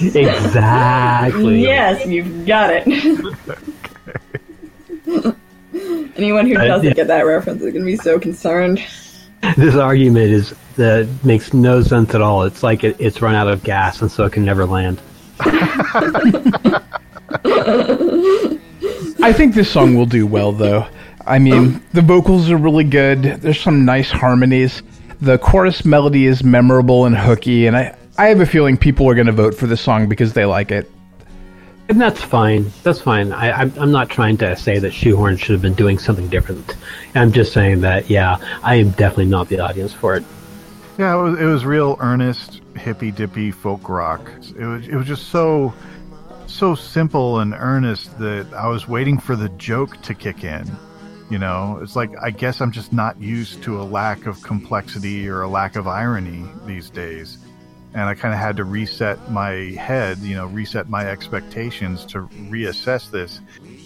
exactly. 0.00 1.60
Yes, 1.60 2.06
you've 2.06 2.46
got 2.46 2.70
it. 2.72 2.86
Anyone 6.16 6.46
who 6.46 6.54
doesn't 6.54 6.96
get 6.96 7.06
that 7.08 7.26
reference 7.26 7.60
is 7.60 7.70
going 7.70 7.84
to 7.84 7.90
be 7.90 7.96
so 7.96 8.18
concerned. 8.18 8.82
This 9.56 9.74
argument 9.74 10.32
is 10.32 10.54
that 10.76 11.08
makes 11.24 11.52
no 11.52 11.82
sense 11.82 12.14
at 12.14 12.20
all. 12.20 12.44
It's 12.44 12.62
like 12.62 12.82
it, 12.82 12.96
it's 12.98 13.20
run 13.22 13.34
out 13.34 13.48
of 13.48 13.62
gas 13.62 14.00
and 14.02 14.10
so 14.10 14.24
it 14.24 14.32
can 14.32 14.44
never 14.44 14.64
land. 14.64 15.00
I 19.20 19.32
think 19.32 19.54
this 19.54 19.70
song 19.70 19.94
will 19.96 20.06
do 20.06 20.26
well, 20.26 20.52
though. 20.52 20.86
I 21.26 21.38
mean, 21.38 21.82
the 21.92 22.02
vocals 22.02 22.50
are 22.50 22.56
really 22.56 22.84
good. 22.84 23.22
There's 23.22 23.60
some 23.60 23.84
nice 23.84 24.10
harmonies. 24.10 24.82
The 25.20 25.38
chorus 25.38 25.84
melody 25.84 26.26
is 26.26 26.44
memorable 26.44 27.06
and 27.06 27.16
hooky, 27.16 27.66
and 27.66 27.76
I, 27.76 27.96
I 28.18 28.26
have 28.26 28.40
a 28.40 28.46
feeling 28.46 28.76
people 28.76 29.08
are 29.08 29.14
going 29.14 29.26
to 29.26 29.32
vote 29.32 29.54
for 29.54 29.66
this 29.66 29.80
song 29.80 30.08
because 30.08 30.34
they 30.34 30.44
like 30.44 30.70
it. 30.70 30.90
And 31.88 32.00
that's 32.00 32.22
fine. 32.22 32.72
That's 32.82 33.00
fine. 33.00 33.32
I, 33.32 33.52
I'm, 33.52 33.72
I'm 33.78 33.92
not 33.92 34.08
trying 34.08 34.38
to 34.38 34.56
say 34.56 34.78
that 34.78 34.92
Shoehorn 34.92 35.36
should 35.36 35.52
have 35.52 35.62
been 35.62 35.74
doing 35.74 35.98
something 35.98 36.28
different. 36.28 36.76
I'm 37.14 37.30
just 37.30 37.52
saying 37.52 37.82
that, 37.82 38.08
yeah, 38.08 38.38
I 38.62 38.76
am 38.76 38.90
definitely 38.92 39.26
not 39.26 39.48
the 39.48 39.60
audience 39.60 39.92
for 39.92 40.16
it. 40.16 40.24
Yeah, 40.98 41.18
it 41.18 41.22
was, 41.22 41.40
it 41.40 41.44
was 41.44 41.64
real 41.64 41.96
earnest, 42.00 42.62
hippy 42.76 43.10
dippy 43.10 43.50
folk 43.50 43.88
rock. 43.88 44.30
It 44.56 44.64
was 44.64 44.88
it 44.88 44.94
was 44.94 45.06
just 45.06 45.28
so 45.28 45.74
so 46.46 46.74
simple 46.74 47.40
and 47.40 47.52
earnest 47.52 48.16
that 48.18 48.52
I 48.54 48.68
was 48.68 48.86
waiting 48.86 49.18
for 49.18 49.34
the 49.34 49.48
joke 49.50 50.00
to 50.02 50.14
kick 50.14 50.44
in. 50.44 50.70
You 51.30 51.38
know, 51.38 51.80
it's 51.82 51.96
like 51.96 52.10
I 52.22 52.30
guess 52.30 52.60
I'm 52.60 52.70
just 52.70 52.92
not 52.92 53.20
used 53.20 53.62
to 53.64 53.80
a 53.80 53.82
lack 53.82 54.26
of 54.26 54.40
complexity 54.42 55.28
or 55.28 55.42
a 55.42 55.48
lack 55.48 55.74
of 55.74 55.88
irony 55.88 56.44
these 56.64 56.90
days. 56.90 57.38
And 57.94 58.02
I 58.02 58.14
kind 58.14 58.34
of 58.34 58.40
had 58.40 58.56
to 58.56 58.64
reset 58.64 59.30
my 59.30 59.52
head, 59.78 60.18
you 60.18 60.34
know, 60.34 60.46
reset 60.46 60.88
my 60.88 61.06
expectations 61.06 62.04
to 62.06 62.22
reassess 62.50 63.10
this 63.10 63.40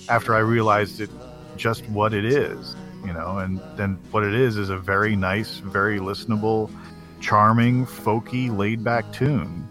after 0.09 0.35
I 0.35 0.39
realized 0.39 1.01
it 1.01 1.11
just 1.57 1.87
what 1.91 2.15
it 2.15 2.25
is, 2.25 2.75
you 3.05 3.13
know, 3.13 3.39
and 3.39 3.61
then 3.77 3.99
what 4.11 4.25
it 4.25 4.35
is 4.35 4.57
is 4.57 4.71
a 4.71 4.79
very 4.79 5.15
nice, 5.15 5.59
very 5.59 5.99
listenable, 5.99 6.71
charming, 7.21 7.85
folky, 7.85 8.57
laid 8.57 8.83
back 8.83 9.13
tune. 9.13 9.69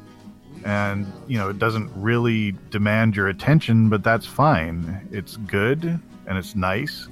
And, 0.64 1.12
you 1.28 1.40
know, 1.40 1.50
it 1.50 1.58
doesn't 1.58 1.90
really 1.96 2.54
demand 2.70 3.16
your 3.16 3.30
attention, 3.30 3.90
but 3.90 4.04
that's 4.04 4.26
fine. 4.26 5.08
It's 5.12 5.38
good 5.38 5.84
and 6.28 6.38
it's 6.38 6.56
nice. 6.56 7.08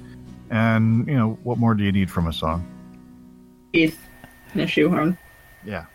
And, 0.50 1.08
you 1.08 1.14
know, 1.14 1.38
what 1.42 1.58
more 1.58 1.74
do 1.74 1.82
you 1.82 1.90
need 1.90 2.10
from 2.10 2.28
a 2.28 2.32
song? 2.32 2.64
And 3.74 4.62
a 4.62 4.66
shoehorn. 4.66 5.18
Yeah. 5.64 5.86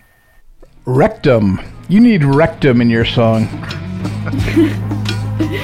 Rectum. 0.86 1.62
You 1.90 1.99
need 1.99 2.24
rectum 2.24 2.82
in 2.82 2.90
your 2.90 3.06
song. 3.06 3.45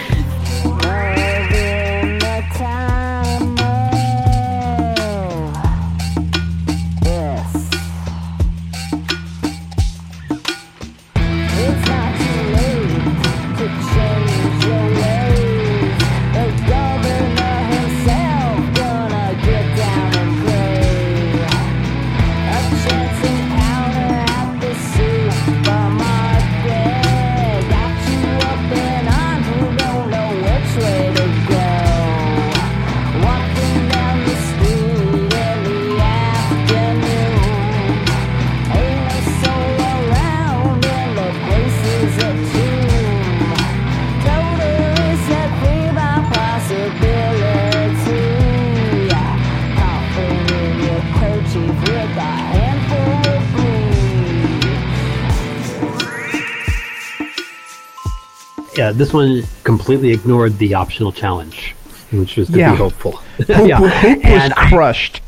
Yeah, 58.78 58.92
this 58.92 59.12
one 59.14 59.44
completely 59.64 60.12
ignored 60.12 60.58
the 60.60 60.76
optional 60.76 61.12
challenge, 61.12 61.74
which 62.12 62.38
was 62.38 62.48
to 62.50 62.58
Yeah. 62.58 62.72
be 62.72 62.78
hopeful. 62.78 63.14
Hope, 63.48 63.48
yeah. 63.68 63.78
hope 63.78 64.18
was 64.18 64.26
And 64.26 64.54
I- 64.56 64.70
crushed. 64.70 65.22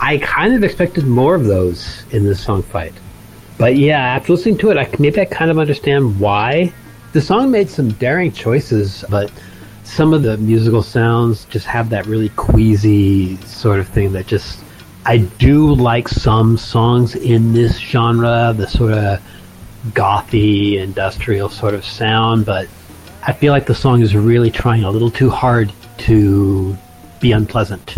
I 0.00 0.18
kind 0.18 0.54
of 0.54 0.64
expected 0.64 1.06
more 1.06 1.34
of 1.34 1.44
those 1.44 2.02
in 2.10 2.24
this 2.24 2.40
song 2.40 2.62
fight. 2.62 2.92
But 3.58 3.76
yeah, 3.76 4.00
after 4.00 4.32
listening 4.32 4.58
to 4.58 4.70
it, 4.70 4.76
I, 4.76 4.88
maybe 4.98 5.20
I 5.20 5.24
kind 5.24 5.50
of 5.50 5.58
understand 5.58 6.18
why. 6.18 6.72
The 7.12 7.20
song 7.20 7.52
made 7.52 7.70
some 7.70 7.90
daring 7.92 8.32
choices, 8.32 9.04
but 9.08 9.30
some 9.84 10.12
of 10.12 10.24
the 10.24 10.36
musical 10.38 10.82
sounds 10.82 11.44
just 11.44 11.64
have 11.66 11.90
that 11.90 12.06
really 12.06 12.30
queasy 12.30 13.36
sort 13.46 13.78
of 13.78 13.86
thing 13.88 14.12
that 14.14 14.26
just 14.26 14.58
I 15.06 15.18
do 15.18 15.72
like 15.74 16.08
some 16.08 16.58
songs 16.58 17.14
in 17.14 17.52
this 17.52 17.78
genre, 17.78 18.52
the 18.56 18.66
sort 18.66 18.94
of 18.94 19.20
gothy 19.88 20.78
industrial 20.78 21.48
sort 21.48 21.74
of 21.74 21.84
sound, 21.84 22.46
but 22.46 22.68
I 23.26 23.32
feel 23.32 23.52
like 23.52 23.66
the 23.66 23.74
song 23.74 24.02
is 24.02 24.14
really 24.14 24.50
trying 24.50 24.84
a 24.84 24.90
little 24.90 25.10
too 25.10 25.30
hard 25.30 25.72
to 25.98 26.76
be 27.20 27.32
unpleasant. 27.32 27.96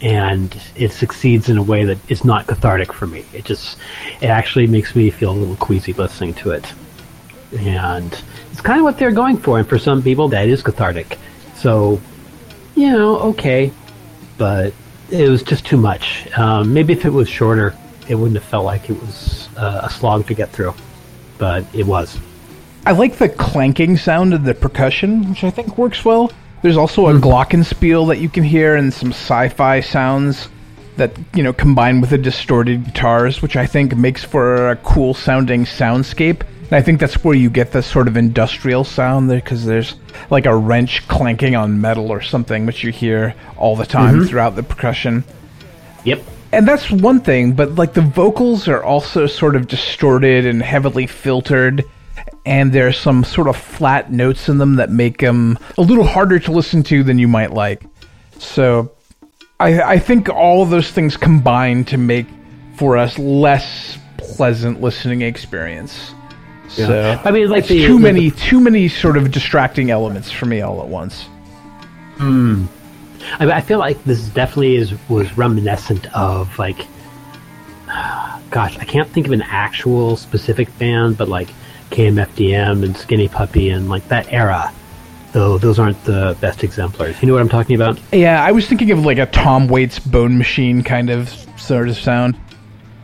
And 0.00 0.54
it 0.76 0.92
succeeds 0.92 1.48
in 1.48 1.56
a 1.56 1.62
way 1.62 1.84
that 1.84 1.98
is 2.10 2.24
not 2.24 2.46
cathartic 2.46 2.92
for 2.92 3.06
me. 3.06 3.24
It 3.32 3.44
just, 3.44 3.78
it 4.20 4.26
actually 4.26 4.66
makes 4.66 4.94
me 4.94 5.10
feel 5.10 5.30
a 5.30 5.32
little 5.32 5.56
queasy 5.56 5.92
listening 5.92 6.34
to 6.34 6.50
it. 6.50 6.72
And 7.58 8.12
it's 8.50 8.60
kind 8.60 8.80
of 8.80 8.84
what 8.84 8.98
they're 8.98 9.12
going 9.12 9.38
for. 9.38 9.58
And 9.58 9.68
for 9.68 9.78
some 9.78 10.02
people, 10.02 10.28
that 10.28 10.48
is 10.48 10.62
cathartic. 10.62 11.18
So, 11.54 12.00
you 12.74 12.90
know, 12.90 13.18
okay. 13.30 13.72
But 14.36 14.74
it 15.10 15.28
was 15.28 15.42
just 15.42 15.64
too 15.64 15.76
much. 15.76 16.28
Um, 16.36 16.74
maybe 16.74 16.92
if 16.92 17.04
it 17.04 17.10
was 17.10 17.28
shorter, 17.28 17.74
it 18.08 18.16
wouldn't 18.16 18.38
have 18.38 18.48
felt 18.48 18.64
like 18.64 18.90
it 18.90 19.00
was 19.00 19.48
uh, 19.56 19.82
a 19.84 19.90
slog 19.90 20.26
to 20.26 20.34
get 20.34 20.50
through. 20.50 20.74
But 21.38 21.64
it 21.74 21.86
was. 21.86 22.18
I 22.86 22.92
like 22.92 23.16
the 23.16 23.28
clanking 23.28 23.96
sound 23.96 24.34
of 24.34 24.44
the 24.44 24.54
percussion, 24.54 25.30
which 25.30 25.42
I 25.44 25.50
think 25.50 25.78
works 25.78 26.04
well. 26.04 26.30
There's 26.62 26.76
also 26.76 27.08
a 27.08 27.14
glockenspiel 27.14 28.08
that 28.08 28.18
you 28.18 28.28
can 28.28 28.44
hear 28.44 28.76
and 28.76 28.92
some 28.92 29.10
sci-fi 29.10 29.80
sounds 29.80 30.48
that 30.96 31.12
you 31.34 31.42
know 31.42 31.52
combine 31.52 32.00
with 32.00 32.10
the 32.10 32.18
distorted 32.18 32.84
guitars, 32.84 33.42
which 33.42 33.56
I 33.56 33.66
think 33.66 33.96
makes 33.96 34.22
for 34.24 34.70
a 34.70 34.76
cool 34.76 35.12
sounding 35.14 35.64
soundscape. 35.64 36.42
And 36.64 36.72
I 36.72 36.80
think 36.82 37.00
that's 37.00 37.22
where 37.24 37.34
you 37.34 37.50
get 37.50 37.72
the 37.72 37.82
sort 37.82 38.08
of 38.08 38.16
industrial 38.16 38.84
sound 38.84 39.28
there, 39.28 39.40
because 39.40 39.64
there's 39.66 39.96
like 40.30 40.46
a 40.46 40.56
wrench 40.56 41.06
clanking 41.08 41.54
on 41.56 41.80
metal 41.80 42.10
or 42.10 42.22
something, 42.22 42.64
which 42.64 42.82
you 42.84 42.92
hear 42.92 43.34
all 43.56 43.76
the 43.76 43.84
time 43.86 44.20
Mhm. 44.20 44.28
throughout 44.28 44.56
the 44.56 44.62
percussion. 44.62 45.24
Yep. 46.04 46.22
And 46.54 46.66
that's 46.68 46.90
one 46.90 47.20
thing, 47.20 47.52
but 47.52 47.74
like 47.74 47.94
the 47.94 48.00
vocals 48.02 48.68
are 48.68 48.82
also 48.82 49.26
sort 49.26 49.56
of 49.56 49.66
distorted 49.68 50.46
and 50.46 50.62
heavily 50.62 51.06
filtered, 51.06 51.84
and 52.46 52.72
there's 52.72 52.96
some 52.98 53.24
sort 53.24 53.48
of 53.48 53.56
flat 53.56 54.12
notes 54.12 54.48
in 54.48 54.58
them 54.58 54.76
that 54.76 54.90
make 54.90 55.18
them 55.18 55.58
a 55.76 55.82
little 55.82 56.04
harder 56.04 56.38
to 56.38 56.52
listen 56.52 56.82
to 56.84 57.02
than 57.02 57.18
you 57.18 57.28
might 57.28 57.52
like. 57.52 57.82
So, 58.38 58.92
I, 59.60 59.80
I 59.82 59.98
think 59.98 60.28
all 60.28 60.62
of 60.62 60.70
those 60.70 60.90
things 60.90 61.16
combine 61.16 61.84
to 61.86 61.96
make 61.98 62.26
for 62.76 62.96
us 62.96 63.18
less 63.18 63.98
pleasant 64.16 64.80
listening 64.80 65.22
experience. 65.22 66.12
Yeah. 66.76 66.86
So 66.86 67.20
I 67.24 67.30
mean, 67.30 67.48
like 67.48 67.60
it's 67.60 67.68
the- 67.68 67.86
too 67.86 67.94
the- 67.94 68.00
many 68.00 68.30
too 68.30 68.60
many 68.60 68.88
sort 68.88 69.16
of 69.16 69.30
distracting 69.30 69.90
elements 69.90 70.30
for 70.30 70.46
me 70.46 70.60
all 70.60 70.80
at 70.82 70.88
once. 70.88 71.22
Hmm. 72.16 72.66
I, 73.38 73.50
I 73.50 73.60
feel 73.60 73.78
like 73.78 74.02
this 74.04 74.28
definitely 74.28 74.76
is 74.76 74.94
was 75.08 75.36
reminiscent 75.36 76.12
of 76.14 76.58
like, 76.58 76.86
gosh, 78.50 78.78
I 78.78 78.84
can't 78.84 79.08
think 79.08 79.26
of 79.26 79.32
an 79.32 79.42
actual 79.42 80.16
specific 80.16 80.76
band, 80.78 81.18
but 81.18 81.28
like 81.28 81.48
KMFDM 81.90 82.84
and 82.84 82.96
Skinny 82.96 83.28
Puppy 83.28 83.70
and 83.70 83.88
like 83.88 84.06
that 84.08 84.32
era. 84.32 84.72
Though 85.32 85.58
those 85.58 85.80
aren't 85.80 86.02
the 86.04 86.36
best 86.40 86.62
exemplars. 86.62 87.20
You 87.20 87.26
know 87.26 87.34
what 87.34 87.42
I'm 87.42 87.48
talking 87.48 87.74
about? 87.74 87.98
Yeah, 88.12 88.44
I 88.44 88.52
was 88.52 88.68
thinking 88.68 88.92
of 88.92 89.04
like 89.04 89.18
a 89.18 89.26
Tom 89.26 89.66
Waits 89.66 89.98
Bone 89.98 90.38
Machine 90.38 90.82
kind 90.82 91.10
of 91.10 91.28
sort 91.56 91.88
of 91.88 91.96
sound. 91.96 92.36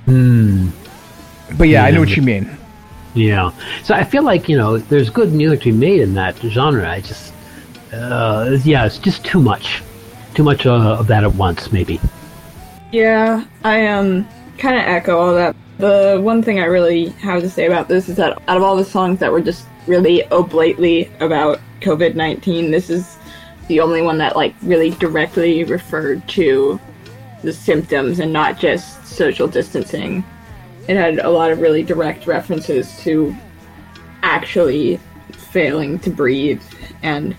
Hmm. 0.05 0.69
But 1.59 1.69
yeah, 1.69 1.85
I 1.85 1.91
know 1.91 2.01
what 2.01 2.17
you 2.17 2.23
mean. 2.23 2.57
Yeah. 3.15 3.51
So 3.83 3.95
I 3.95 4.05
feel 4.05 4.23
like 4.23 4.49
you 4.49 4.57
know 4.57 4.79
there's 4.79 5.11
good 5.11 5.33
music 5.33 5.63
to 5.63 5.73
be 5.73 5.79
made 5.79 6.01
in 6.01 6.15
that 6.15 6.37
genre. 6.37 6.89
I 6.89 7.01
just, 7.01 7.33
uh, 7.93 8.59
yeah, 8.65 8.87
it's 8.87 8.99
just 8.99 9.25
too 9.25 9.41
much, 9.41 9.83
too 10.41 10.45
much 10.45 10.65
uh, 10.65 10.97
of 10.99 11.07
that 11.07 11.23
at 11.23 11.35
once, 11.35 11.71
maybe. 11.71 12.01
Yeah, 12.93 13.45
I 13.63 13.87
um 13.89 14.27
kind 14.57 14.75
of 14.77 14.83
echo 14.87 15.19
all 15.19 15.35
that. 15.35 15.55
The 15.77 16.19
one 16.23 16.43
thing 16.43 16.61
I 16.61 16.65
really 16.65 17.11
have 17.21 17.43
to 17.43 17.51
say 17.51 17.67
about 17.67 17.89
this 17.89 18.09
is 18.09 18.17
that 18.17 18.41
out 18.49 18.57
of 18.57 18.63
all 18.63 18.75
the 18.75 18.85
songs 18.85 19.19
that 19.21 19.31
were 19.31 19.43
just 19.43 19.67
really 19.87 20.25
oblately 20.29 21.11
about 21.21 21.61
COVID 21.83 22.15
nineteen, 22.15 22.71
this 22.71 22.89
is 22.89 23.19
the 23.69 23.81
only 23.81 24.01
one 24.01 24.17
that 24.17 24.35
like 24.35 24.55
really 24.63 24.93
directly 24.93 25.63
referred 25.65 26.27
to 26.29 26.81
the 27.43 27.53
symptoms 27.53 28.19
and 28.19 28.33
not 28.33 28.59
just 28.59 29.07
social 29.07 29.47
distancing. 29.47 30.25
It 30.89 30.97
had 30.97 31.19
a 31.19 31.29
lot 31.29 31.51
of 31.51 31.61
really 31.61 31.83
direct 31.83 32.27
references 32.27 32.99
to 33.01 33.37
actually 34.23 34.99
failing 35.33 35.99
to 35.99 36.09
breathe 36.09 36.63
and 37.03 37.37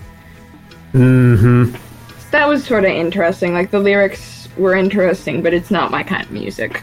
Mm-hmm. 0.92 1.74
That 2.32 2.48
was 2.48 2.64
sort 2.64 2.84
of 2.84 2.90
interesting. 2.90 3.54
Like 3.54 3.70
the 3.70 3.78
lyrics 3.78 4.48
were 4.56 4.74
interesting, 4.74 5.42
but 5.42 5.54
it's 5.54 5.70
not 5.70 5.90
my 5.90 6.02
kind 6.02 6.24
of 6.24 6.30
music. 6.30 6.82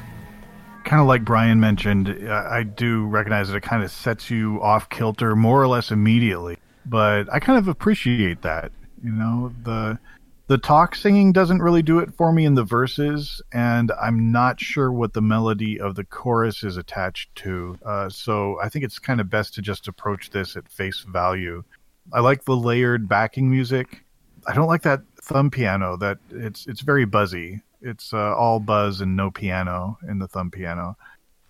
kind 0.85 1.01
of 1.01 1.07
like 1.07 1.23
Brian 1.25 1.59
mentioned, 1.59 2.09
I 2.29 2.63
do 2.63 3.05
recognize 3.05 3.49
that 3.49 3.57
it 3.57 3.63
kind 3.63 3.83
of 3.83 3.91
sets 3.91 4.29
you 4.29 4.61
off 4.61 4.89
kilter 4.89 5.35
more 5.35 5.61
or 5.61 5.67
less 5.67 5.91
immediately. 5.91 6.57
But 6.85 7.31
I 7.31 7.39
kind 7.39 7.59
of 7.59 7.67
appreciate 7.67 8.41
that. 8.41 8.71
You 9.03 9.11
know, 9.11 9.53
the 9.63 9.99
the 10.47 10.57
talk 10.57 10.95
singing 10.95 11.31
doesn't 11.31 11.61
really 11.61 11.83
do 11.83 11.99
it 11.99 12.11
for 12.15 12.33
me 12.33 12.43
in 12.43 12.55
the 12.55 12.63
verses, 12.63 13.39
and 13.53 13.91
I'm 14.01 14.31
not 14.31 14.59
sure 14.59 14.91
what 14.91 15.13
the 15.13 15.21
melody 15.21 15.79
of 15.79 15.93
the 15.93 16.03
chorus 16.03 16.63
is 16.63 16.75
attached 16.75 17.35
to. 17.35 17.77
Uh, 17.85 18.09
so 18.09 18.59
I 18.59 18.67
think 18.67 18.83
it's 18.83 18.97
kind 18.97 19.21
of 19.21 19.29
best 19.29 19.53
to 19.55 19.61
just 19.61 19.87
approach 19.87 20.31
this 20.31 20.55
at 20.55 20.67
face 20.67 21.05
value. 21.07 21.63
I 22.11 22.21
like 22.21 22.45
the 22.45 22.55
layered 22.55 23.07
backing 23.07 23.51
music. 23.51 24.03
I 24.47 24.55
don't 24.55 24.67
like 24.67 24.81
that 24.83 25.01
thumb 25.29 25.49
piano. 25.49 25.95
That 25.97 26.17
it's 26.31 26.67
it's 26.67 26.81
very 26.81 27.05
buzzy. 27.05 27.61
It's 27.81 28.13
uh, 28.13 28.35
all 28.35 28.59
buzz 28.59 29.01
and 29.01 29.15
no 29.15 29.31
piano 29.31 29.97
in 30.07 30.19
the 30.19 30.27
thumb 30.27 30.51
piano. 30.51 30.97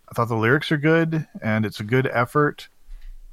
I 0.10 0.14
thought 0.14 0.28
the 0.28 0.36
lyrics 0.36 0.72
are 0.72 0.78
good 0.78 1.28
and 1.42 1.66
it's 1.66 1.80
a 1.80 1.84
good 1.84 2.08
effort. 2.08 2.68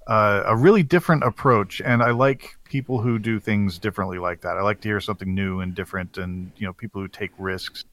Uh, 0.06 0.44
a 0.46 0.56
really 0.56 0.84
different 0.84 1.24
approach, 1.24 1.80
and 1.80 2.00
I 2.00 2.12
like 2.12 2.56
people 2.62 3.00
who 3.00 3.18
do 3.18 3.40
things 3.40 3.76
differently 3.76 4.18
like 4.18 4.40
that. 4.42 4.56
I 4.56 4.62
like 4.62 4.80
to 4.82 4.88
hear 4.88 5.00
something 5.00 5.34
new 5.34 5.60
and 5.60 5.74
different, 5.74 6.16
and 6.16 6.52
you 6.56 6.64
know, 6.64 6.72
people 6.72 7.02
who 7.02 7.08
take 7.08 7.32
risks 7.38 7.84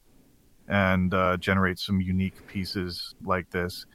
and 0.68 1.12
uh, 1.12 1.36
generate 1.38 1.80
some 1.80 2.00
unique 2.00 2.46
pieces 2.46 3.16
like 3.24 3.50
this. 3.50 3.86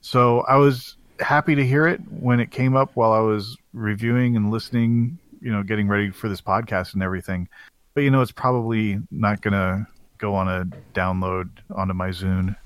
So 0.00 0.40
I 0.40 0.56
was 0.56 0.96
happy 1.20 1.54
to 1.54 1.64
hear 1.64 1.86
it 1.86 2.00
when 2.10 2.40
it 2.40 2.50
came 2.50 2.74
up 2.74 2.90
while 2.94 3.12
I 3.12 3.20
was 3.20 3.56
reviewing 3.72 4.36
and 4.36 4.50
listening, 4.50 5.18
you 5.40 5.52
know, 5.52 5.62
getting 5.62 5.86
ready 5.86 6.10
for 6.10 6.28
this 6.28 6.40
podcast 6.40 6.94
and 6.94 7.02
everything. 7.02 7.48
But 7.94 8.02
you 8.02 8.10
know, 8.10 8.22
it's 8.22 8.32
probably 8.32 8.98
not 9.10 9.42
gonna 9.42 9.86
go 10.18 10.34
on 10.34 10.48
a 10.48 10.64
download 10.94 11.50
onto 11.74 11.94
my 11.94 12.08
Zune. 12.08 12.56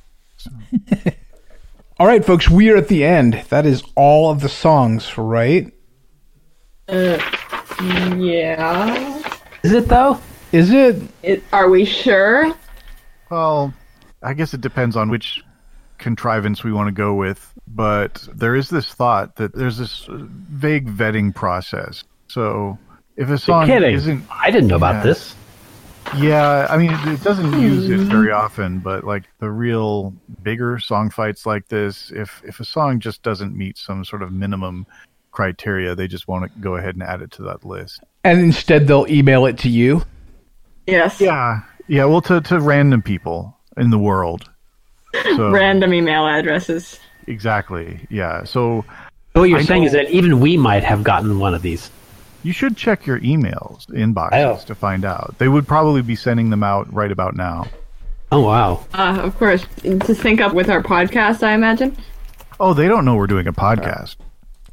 All 1.99 2.07
right, 2.07 2.25
folks, 2.25 2.51
we 2.51 2.71
are 2.71 2.77
at 2.77 2.89
the 2.89 3.05
end. 3.05 3.43
That 3.49 3.65
is 3.65 3.83
all 3.95 4.31
of 4.31 4.41
the 4.41 4.51
songs, 4.51 5.17
right? 5.17 5.73
Uh, 6.89 7.19
yeah. 8.19 9.23
Is 9.63 9.73
it 9.73 9.89
though? 9.89 10.21
Is 10.53 10.71
it? 10.71 11.03
It, 11.23 11.43
are 11.53 11.71
we 11.71 11.87
sure? 11.87 12.55
Well, 13.31 13.73
I 14.23 14.35
guess 14.35 14.53
it 14.53 14.61
depends 14.61 14.95
on 14.95 15.09
which 15.09 15.43
contrivance 15.97 16.63
we 16.63 16.73
want 16.73 16.89
to 16.89 16.93
go 16.93 17.15
with, 17.15 17.53
but 17.67 18.29
there 18.35 18.55
is 18.55 18.69
this 18.69 18.93
thought 18.93 19.37
that 19.37 19.55
there's 19.55 19.79
this 19.79 20.07
vague 20.11 20.89
vetting 20.89 21.35
process. 21.35 22.05
So 22.29 22.79
if 23.17 23.29
a 23.31 23.39
song 23.39 23.67
kidding. 23.67 23.95
isn't, 23.95 24.25
I 24.31 24.51
didn't 24.51 24.69
know 24.69 24.77
about 24.77 25.03
this. 25.03 25.35
yeah, 26.17 26.67
I 26.71 26.77
mean, 26.77 26.91
it, 26.93 27.15
it 27.15 27.23
doesn't 27.23 27.53
hmm. 27.53 27.61
use 27.61 27.89
it 27.91 27.99
very 27.99 28.31
often, 28.31 28.79
but 28.79 29.05
like 29.05 29.25
the 29.41 29.51
real 29.51 30.15
bigger 30.43 30.79
song 30.79 31.11
fights 31.11 31.47
like 31.47 31.69
this, 31.69 32.13
if 32.15 32.43
if 32.45 32.61
a 32.61 32.65
song 32.65 33.01
just 33.01 33.23
doesn't 33.23 33.57
meet 33.57 33.77
some 33.79 34.05
sort 34.05 34.23
of 34.23 34.33
minimum 34.33 34.87
criteria, 35.33 35.95
they 35.95 36.07
just 36.07 36.29
want 36.29 36.45
to 36.51 36.59
go 36.61 36.77
ahead 36.77 36.95
and 36.95 37.03
add 37.03 37.23
it 37.23 37.31
to 37.33 37.43
that 37.43 37.65
list. 37.65 38.01
And 38.25 38.41
instead, 38.41 38.87
they'll 38.87 39.07
email 39.09 39.47
it 39.47 39.59
to 39.59 39.69
you. 39.69 40.03
Yes. 40.87 41.21
Yeah, 41.21 41.63
yeah. 41.89 42.05
Well, 42.05 42.21
to 42.23 42.41
to 42.43 42.61
random 42.61 43.03
people 43.03 43.57
in 43.77 43.91
the 43.91 43.99
world. 43.99 44.49
So 45.37 45.51
Random 45.53 45.93
email 45.95 46.27
addresses. 46.27 47.01
exactly, 47.27 48.07
yeah. 48.11 48.45
So 48.45 48.85
So 49.33 49.41
what 49.41 49.49
you're 49.49 49.59
I 49.59 49.63
saying 49.65 49.83
know- 49.83 49.87
is 49.87 49.93
that 49.93 50.11
even 50.11 50.39
we 50.41 50.57
might 50.57 50.85
have 50.85 51.03
gotten 51.03 51.39
one 51.41 51.55
of 51.55 51.63
these. 51.63 51.91
You 52.47 52.53
should 52.53 52.77
check 52.77 53.07
your 53.07 53.19
emails 53.21 53.89
inboxes 53.89 54.65
to 54.67 54.77
find 54.77 55.05
out. 55.05 55.35
They 55.39 55.49
would 55.49 55.67
probably 55.67 56.01
be 56.01 56.15
sending 56.15 56.51
them 56.51 56.63
out 56.63 56.87
right 56.95 57.11
about 57.11 57.35
now. 57.35 57.67
Oh 58.31 58.41
wow! 58.43 58.87
Uh, 58.95 59.21
of 59.25 59.37
course, 59.37 59.67
to 59.83 60.15
sync 60.15 60.41
up 60.41 60.55
with 60.55 60.71
our 60.71 60.81
podcast, 60.81 61.43
I 61.43 61.55
imagine. 61.55 61.97
Oh, 62.61 62.73
they 62.73 62.87
don't 62.87 63.05
know 63.05 63.17
we're 63.17 63.27
doing 63.27 63.49
a 63.49 63.53
podcast. 63.53 64.15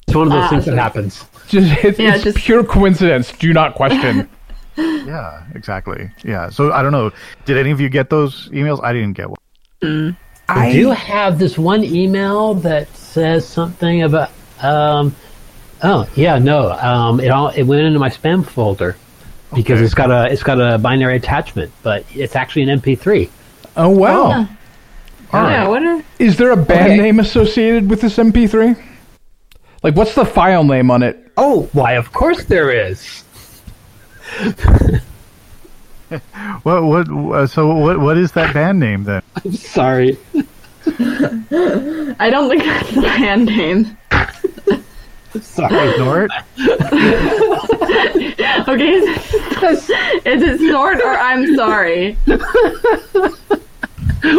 It's 0.07 0.15
one 0.15 0.27
of 0.27 0.33
those 0.33 0.43
Ah, 0.43 0.49
things 0.49 0.65
that 0.65 0.75
happens. 0.77 1.25
Just, 1.47 1.83
it's, 1.83 1.97
Yeah, 1.97 2.13
it's 2.13 2.23
just- 2.25 2.37
pure 2.37 2.63
coincidence. 2.63 3.31
Do 3.31 3.51
not 3.53 3.73
question. 3.73 4.29
Yeah, 4.77 5.43
exactly. 5.53 6.09
Yeah. 6.23 6.49
So 6.49 6.71
I 6.71 6.81
don't 6.81 6.91
know. 6.93 7.11
Did 7.45 7.57
any 7.57 7.69
of 7.71 7.79
you 7.79 7.89
get 7.89 8.09
those 8.09 8.49
emails? 8.49 8.83
I 8.83 8.91
didn't 8.93 9.13
get 9.13 9.27
one. 9.29 10.17
I 10.49 10.71
do 10.71 10.89
have 10.89 11.37
this 11.39 11.57
one 11.59 11.83
email 11.83 12.53
that 12.55 12.87
says 12.95 13.47
something 13.47 14.01
about. 14.03 14.31
Um, 14.61 15.15
oh 15.83 16.07
yeah, 16.15 16.37
no. 16.39 16.71
Um, 16.71 17.19
it 17.19 17.29
all 17.29 17.49
it 17.49 17.63
went 17.63 17.81
into 17.83 17.99
my 17.99 18.09
spam 18.09 18.45
folder. 18.45 18.95
because 19.53 19.77
Okay. 19.77 19.85
it's 19.85 19.93
got 19.93 20.09
a 20.11 20.31
it's 20.31 20.43
got 20.43 20.59
a 20.59 20.77
binary 20.77 21.17
attachment, 21.17 21.71
but 21.83 22.05
it's 22.13 22.35
actually 22.35 22.63
an 22.63 22.79
MP3. 22.79 23.29
Oh 23.77 23.89
wow! 23.89 24.47
Yeah, 25.33 25.67
what 25.67 25.83
are 25.83 26.03
Is 26.19 26.37
there 26.37 26.51
a 26.51 26.57
band 26.57 26.93
Okay. 26.93 26.97
name 27.01 27.19
associated 27.19 27.89
with 27.89 28.01
this 28.01 28.17
MP3? 28.17 28.75
Like, 29.83 29.95
what's 29.95 30.15
the 30.15 30.25
file 30.25 30.63
name 30.63 30.89
on 30.91 31.03
it? 31.03 31.19
Oh, 31.37 31.67
why? 31.73 31.93
Of 31.93 32.13
course 32.13 32.45
there 32.45 32.71
is. 32.71 33.23
What 36.61 36.83
what 36.83 37.09
uh, 37.09 37.47
so 37.47 37.73
what 37.73 37.99
what 37.99 38.17
is 38.19 38.33
that 38.33 38.53
band 38.53 38.79
name 38.79 39.03
then? 39.03 39.23
I'm 39.43 39.53
sorry. 39.53 40.15
I 40.85 42.29
don't 42.29 42.49
think 42.49 42.63
that's 42.63 42.91
the 42.93 43.01
band 43.01 43.45
name. 43.47 43.97
Sorry. 45.41 45.89
Ignore 45.93 46.27
it. 46.29 46.31
Okay, 48.65 48.91
is 48.93 50.41
it 50.41 50.57
snort 50.59 51.01
or 51.01 51.09
I'm 51.17 51.55
sorry? 51.55 52.13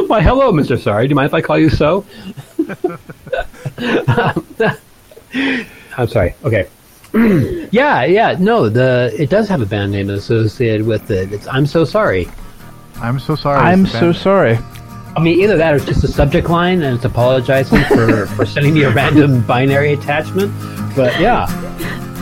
Why, 0.07 0.21
hello, 0.23 0.51
Mr. 0.53 0.79
Sorry. 0.81 1.07
Do 1.07 1.11
you 1.11 1.15
mind 1.15 1.27
if 1.27 1.35
I 1.35 1.43
call 1.43 1.59
you 1.59 1.69
so? 1.69 2.07
I'm 5.97 6.09
sorry. 6.09 6.35
Okay. 6.45 6.69
yeah, 7.71 8.05
yeah. 8.05 8.37
No, 8.39 8.69
the 8.69 9.15
it 9.19 9.31
does 9.31 9.49
have 9.49 9.61
a 9.61 9.67
band 9.67 9.93
name 9.93 10.11
associated 10.11 10.87
with 10.87 11.11
it. 11.11 11.33
It's 11.33 11.47
I'm 11.49 11.67
so 11.67 11.85
sorry. 11.85 12.29
I'm 12.97 13.19
so 13.19 13.35
sorry. 13.37 13.61
I'm 13.61 13.85
so 13.87 14.01
band- 14.01 14.17
sorry. 14.17 14.59
I 15.17 15.21
mean, 15.21 15.41
either 15.41 15.57
that 15.57 15.73
or 15.73 15.77
it's 15.77 15.85
just 15.85 16.03
a 16.05 16.09
subject 16.09 16.49
line 16.51 16.83
and 16.83 16.97
it's 16.97 17.05
apologizing 17.05 17.83
for, 17.85 18.27
for 18.37 18.45
sending 18.47 18.75
me 18.75 18.83
a 18.83 18.91
random 18.91 19.43
binary 19.43 19.93
attachment. 19.93 20.53
But 20.97 21.19
yeah, 21.21 21.47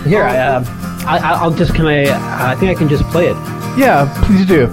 here 0.05 0.23
I, 0.23 0.37
uh, 0.39 0.65
I 1.07 1.19
I- 1.19 1.41
I'll 1.41 1.51
just 1.51 1.75
can 1.75 1.87
I 1.87 2.51
I 2.53 2.55
think 2.57 2.71
I 2.71 2.75
can 2.79 2.89
just 2.89 3.05
play 3.05 3.27
it. 3.29 3.37
Yeah, 3.79 4.13
please 4.27 4.45
do. 4.47 4.67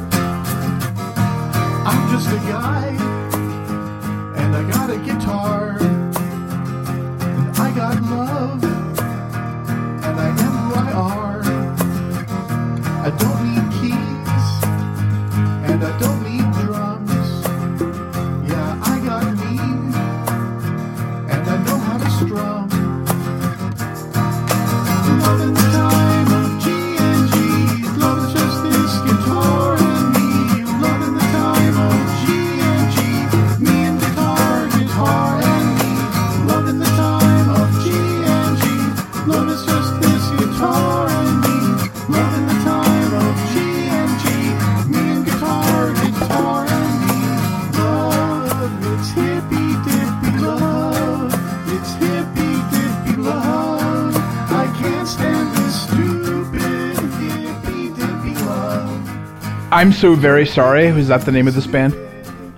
I'm 59.80 59.94
so 59.94 60.14
very 60.14 60.46
sorry. 60.46 60.92
Was 60.92 61.08
that 61.08 61.22
the 61.22 61.32
name 61.32 61.48
of 61.48 61.56
this 61.56 61.66
band? 61.66 61.94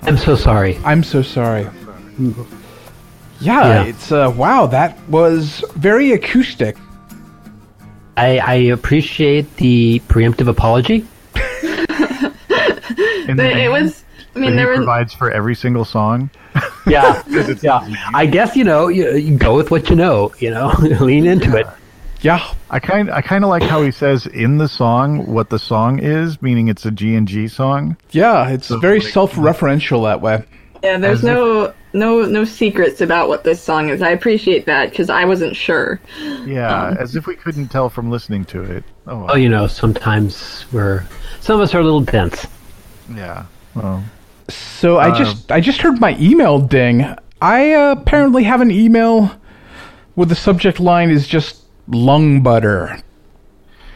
I'm 0.02 0.18
so 0.18 0.36
sorry. 0.36 0.78
I'm 0.84 1.04
so 1.04 1.22
sorry. 1.22 1.68
Yeah, 2.20 2.34
Yeah. 3.40 3.84
it's 3.84 4.12
uh 4.12 4.34
wow, 4.36 4.66
that 4.66 4.98
was 5.08 5.64
very 5.76 6.14
acoustic. 6.14 6.78
I, 8.18 8.40
I 8.40 8.54
appreciate 8.74 9.56
the 9.58 10.02
preemptive 10.08 10.48
apology. 10.48 11.06
In 13.30 13.38
the 13.38 13.52
it 13.56 13.70
was. 13.70 14.04
I 14.36 14.40
mean, 14.40 14.52
he 14.52 14.56
there 14.56 14.70
was. 14.70 14.78
provides 14.78 15.14
for 15.14 15.30
every 15.30 15.54
single 15.56 15.86
song. 15.86 16.30
Yeah, 16.88 17.22
yeah. 17.62 17.88
I 18.16 18.26
guess 18.26 18.56
you 18.56 18.64
know 18.64 18.88
you, 18.88 19.16
you 19.16 19.38
go 19.38 19.56
with 19.56 19.70
what 19.70 19.92
you 19.92 19.96
know. 19.96 20.34
You 20.40 20.50
know, 20.50 20.74
lean 21.00 21.28
into 21.28 21.56
it. 21.56 21.68
Yeah. 22.22 22.54
I 22.70 22.80
kind 22.80 23.12
I 23.12 23.22
kind 23.22 23.44
of 23.44 23.50
like 23.50 23.64
how 23.64 23.82
he 23.82 23.92
says 23.92 24.26
in 24.28 24.58
the 24.58 24.68
song 24.68 25.26
what 25.26 25.50
the 25.50 25.60
song 25.60 26.00
is, 26.00 26.42
meaning 26.42 26.68
it's 26.68 26.86
a 26.86 26.92
G 26.92 27.16
and 27.16 27.28
G 27.28 27.48
song. 27.48 27.98
Yeah, 28.12 28.50
it's 28.50 28.68
very 28.70 29.00
like- 29.00 29.10
self-referential 29.10 30.04
that 30.06 30.22
way. 30.22 30.44
Yeah, 30.84 30.98
there's 30.98 31.20
as 31.20 31.26
if- 31.26 31.30
no 31.36 31.74
no 31.94 32.22
no 32.26 32.44
secrets 32.46 33.02
about 33.02 33.28
what 33.28 33.44
this 33.44 33.62
song 33.62 33.90
is. 33.90 34.02
I 34.02 34.10
appreciate 34.10 34.66
that 34.68 34.90
because 34.92 35.10
I 35.10 35.26
wasn't 35.26 35.56
sure. 35.56 36.00
Yeah, 36.46 36.96
as 37.00 37.16
if 37.16 37.28
we 37.28 37.36
couldn't 37.36 37.68
tell 37.70 37.90
from 37.90 38.10
listening 38.10 38.46
to 38.46 38.62
it. 38.64 38.84
Oh, 39.08 39.28
Oh, 39.30 39.36
you 39.36 39.50
know, 39.50 39.68
sometimes 39.68 40.66
we're 40.72 41.04
some 41.40 41.56
of 41.56 41.62
us 41.62 41.74
are 41.76 41.80
a 41.80 41.84
little 41.84 42.02
dense. 42.02 42.48
yeah. 43.16 43.46
Well, 43.76 44.04
So 44.48 45.00
I 45.00 45.12
just 45.18 45.52
I 45.52 45.60
just 45.60 45.82
heard 45.82 46.00
my 46.00 46.16
email 46.20 46.60
ding. 46.60 47.06
I 47.42 47.74
uh, 47.74 47.92
apparently 47.94 48.44
have 48.44 48.62
an 48.62 48.70
email 48.72 49.32
where 50.16 50.26
the 50.28 50.36
subject 50.36 50.80
line 50.80 51.10
is 51.10 51.28
just 51.28 51.61
lung 51.92 52.42
butter. 52.42 53.02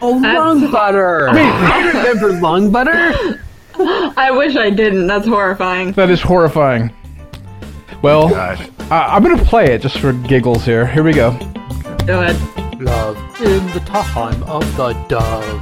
Oh, 0.02 0.12
lung 0.12 0.70
butter! 0.72 1.30
I 1.32 1.88
remember 1.88 2.34
lung 2.40 2.72
butter. 2.72 3.42
I 3.78 4.32
wish 4.32 4.56
I 4.56 4.70
didn't. 4.70 5.08
That's 5.08 5.28
horrifying. 5.28 5.94
That 5.94 6.10
is 6.10 6.22
horrifying. 6.22 6.94
Well, 8.02 8.26
oh, 8.26 8.30
gosh. 8.30 8.70
I 8.92 9.16
I'm 9.16 9.24
gonna 9.24 9.44
play 9.44 9.74
it 9.74 9.82
just 9.82 9.98
for 10.00 10.14
giggles 10.14 10.64
here. 10.64 10.86
Here 10.86 11.04
we 11.04 11.14
go. 11.14 11.32
Go 12.06 12.22
ahead. 12.22 12.82
Love 12.82 13.18
in 13.42 13.66
the 13.68 13.80
time 13.86 14.44
of 14.44 14.64
the 14.78 14.94
dove. 15.08 15.62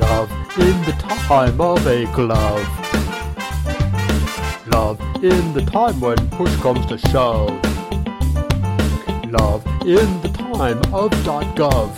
Love 0.00 0.30
in 0.58 0.82
the 0.82 0.94
time 0.98 1.60
of 1.60 1.86
a 1.86 2.04
glove. 2.14 2.68
Love 4.68 5.00
in 5.22 5.52
the 5.54 5.64
time 5.70 5.98
when 6.00 6.16
push 6.30 6.54
comes 6.56 6.86
to 6.86 6.98
shove. 6.98 7.50
Love 9.30 9.66
in 9.84 10.20
the 10.22 10.28
time 10.32 10.78
of 10.94 11.10
.gov. 11.54 11.90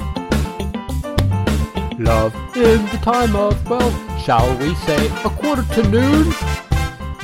Love 1.98 2.34
in 2.56 2.84
the 2.86 2.98
time 3.02 3.34
of, 3.36 3.68
well, 3.70 3.90
shall 4.18 4.56
we 4.58 4.74
say 4.74 5.06
a 5.24 5.30
quarter 5.30 5.62
to 5.74 5.82
noon? 5.88 6.30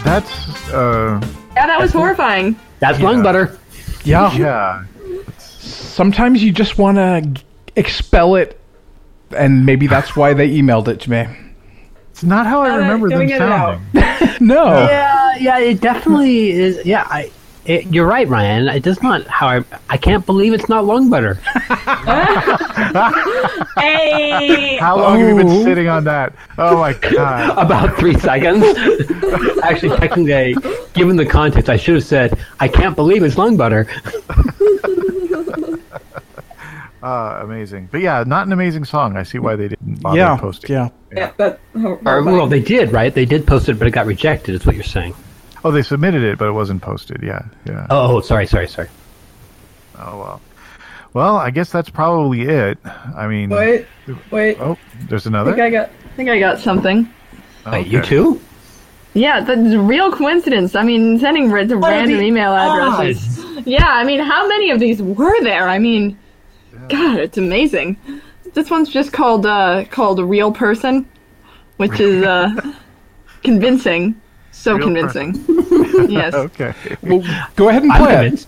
That's 0.05 0.31
uh 0.71 1.21
Yeah, 1.55 1.67
that 1.67 1.79
was 1.81 1.93
horrifying. 1.93 2.57
That's 2.81 3.01
lung 3.01 3.23
butter. 3.23 3.59
Yeah. 4.05 4.33
yeah. 4.37 4.85
Sometimes 5.39 6.43
you 6.43 6.53
just 6.53 6.79
want 6.79 6.97
to 6.97 7.43
expel 7.77 8.37
it, 8.37 8.59
and 9.37 9.67
maybe 9.67 9.87
that's 9.87 10.17
why 10.17 10.33
they 10.33 10.49
emailed 10.51 10.89
it 10.89 11.01
to 11.01 11.11
me. 11.11 11.27
It's 12.11 12.23
not 12.23 12.47
how 12.47 12.63
I 12.63 12.71
Uh, 12.71 12.77
remember 12.79 13.09
can 13.09 13.19
them 13.19 13.29
get 13.29 13.39
sounding. 13.39 14.39
No. 14.41 14.65
Yeah, 14.87 15.37
yeah, 15.37 15.59
it 15.59 15.81
definitely 15.81 16.51
is. 16.53 16.85
Yeah, 16.87 17.07
I. 17.09 17.31
It, 17.65 17.87
you're 17.95 18.07
right, 18.07 18.27
Ryan. 18.29 18.67
It 18.69 18.83
does 18.83 19.01
not. 19.03 19.25
How 19.29 19.47
I, 19.47 19.65
I 19.89 19.97
can't 19.97 20.27
believe 20.27 20.53
it's 20.53 20.69
not 20.69 20.85
lung 20.85 21.09
butter. 21.11 21.39
Hey. 23.79 24.77
How 24.79 24.97
long 24.99 25.19
have 25.19 25.29
you 25.29 25.35
Oh. 25.35 25.39
been 25.39 25.63
sitting 25.65 25.89
on 25.89 26.05
that? 26.05 26.35
Oh 26.59 26.77
my 26.79 26.93
god. 26.93 27.57
About 27.67 27.99
three 27.99 28.15
seconds. 28.19 28.65
Actually, 29.63 29.97
technically, 29.97 30.55
given 30.93 31.17
the 31.17 31.25
context, 31.27 31.69
I 31.71 31.77
should 31.77 31.95
have 31.97 32.05
said, 32.05 32.39
"I 32.61 32.69
can't 32.69 32.95
believe 32.95 33.23
it's 33.23 33.39
lung 33.39 33.57
butter." 33.57 33.87
Uh, 37.03 37.41
amazing. 37.43 37.89
But 37.91 38.01
yeah, 38.01 38.23
not 38.27 38.47
an 38.47 38.53
amazing 38.53 38.85
song. 38.85 39.17
I 39.17 39.25
see 39.25 39.39
why 39.39 39.57
they 39.57 39.69
didn't 39.69 40.01
bother 40.03 40.19
Yeah. 40.19 40.37
posting. 40.37 40.71
Yeah. 40.71 40.89
yeah, 41.13 41.33
that. 41.37 41.59
hor- 41.81 41.99
Or, 42.07 42.23
well, 42.23 42.47
they 42.47 42.61
did, 42.61 42.93
right? 42.93 43.13
They 43.13 43.25
did 43.25 43.45
post 43.47 43.69
it, 43.69 43.79
but 43.79 43.89
it 43.89 43.91
got 43.93 44.07
rejected. 44.07 44.55
Is 44.55 44.65
what 44.67 44.77
you're 44.77 44.85
saying? 44.85 45.15
Oh, 45.65 45.71
they 45.71 45.83
submitted 45.83 46.23
it, 46.23 46.39
but 46.39 46.49
it 46.49 46.53
wasn't 46.53 46.83
posted. 46.83 47.23
Yeah, 47.23 47.43
yeah. 47.67 47.87
Oh, 47.91 48.21
sorry, 48.21 48.47
sorry, 48.47 48.67
sorry. 48.69 48.89
Oh 49.99 50.19
well. 50.19 50.41
Well, 51.15 51.37
I 51.37 51.51
guess 51.51 51.71
that's 51.71 51.91
probably 51.91 52.43
it. 52.43 52.79
I 52.85 53.27
mean, 53.29 53.51
Wait, 53.51 53.87
wait. 54.31 54.59
oh, 54.61 54.79
there's 55.09 55.27
I 55.27 55.31
another. 55.31 55.51
think 55.53 55.63
I 55.63 55.71
got. 55.71 55.89
I 55.91 56.09
think 56.17 56.31
I 56.31 56.39
got 56.41 56.59
something. 56.59 57.09
Wait, 57.71 57.87
you 57.87 58.01
too? 58.03 58.41
Yeah, 59.15 59.41
that's 59.41 59.73
a 59.75 59.79
real 59.79 60.11
coincidence. 60.11 60.75
I 60.75 60.83
mean, 60.83 61.19
sending 61.19 61.51
ra- 61.51 61.65
to 61.65 61.77
random 61.77 62.17
the 62.17 62.25
email 62.25 62.55
addresses. 62.55 63.45
Yeah, 63.67 63.87
I 63.87 64.05
mean, 64.05 64.21
how 64.21 64.49
many 64.49 64.71
of 64.71 64.81
these 64.81 65.03
were 65.03 65.39
there? 65.43 65.69
I 65.69 65.79
mean, 65.79 66.19
God, 66.89 67.19
it's 67.19 67.37
amazing. 67.39 67.99
This 68.55 68.71
one's 68.71 68.89
just 68.89 69.13
called 69.13 69.45
uh 69.47 69.85
called 69.91 70.19
a 70.19 70.25
real 70.25 70.51
person, 70.51 71.07
which 71.77 72.01
is 72.01 72.25
uh 72.25 72.73
convincing. 73.45 74.21
So 74.53 74.77
Real 74.77 74.85
convincing. 74.87 75.45
yes. 76.09 76.35
Okay. 76.35 76.75
Well, 77.03 77.23
go 77.57 77.69
ahead 77.69 77.83
and 77.83 77.93
play 77.93 78.29
it. 78.29 78.47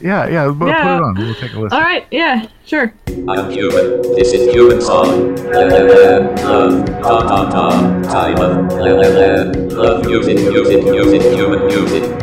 Yeah, 0.00 0.28
yeah. 0.28 0.46
but 0.48 0.58
Put 0.58 0.68
Yeah. 0.68 0.96
it 0.96 1.02
on. 1.02 1.14
We'll 1.16 1.34
take 1.34 1.54
a 1.54 1.60
listen. 1.60 1.78
All 1.78 1.82
right, 1.84 2.06
yeah, 2.10 2.46
sure. 2.66 2.92
I'm 3.08 3.50
human. 3.50 4.02
This 4.14 4.32
is 4.32 4.52
human 4.52 4.80
song. 4.80 5.36
Love, 5.36 6.84
ta 7.02 7.20
ta 7.22 7.50
ta, 7.50 8.02
time 8.02 8.36
of 8.40 8.72
love, 8.72 10.06
music, 10.06 10.36
music, 10.38 10.84
music, 10.84 11.22
human 11.32 11.66
music. 11.66 12.18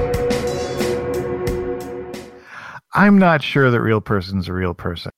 I'm 2.93 3.17
not 3.17 3.43
sure 3.43 3.71
that 3.71 3.81
real 3.81 4.01
person's 4.01 4.47
a 4.49 4.53
real 4.53 4.73
person. 4.73 5.11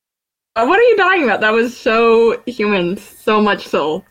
Uh, 0.56 0.66
what 0.66 0.78
are 0.78 0.84
you 0.84 0.98
talking 0.98 1.24
about? 1.24 1.40
That 1.42 1.54
was 1.54 1.76
so 1.76 2.42
human, 2.46 2.98
so 2.98 3.42
much 3.42 3.68
soul. 3.68 4.06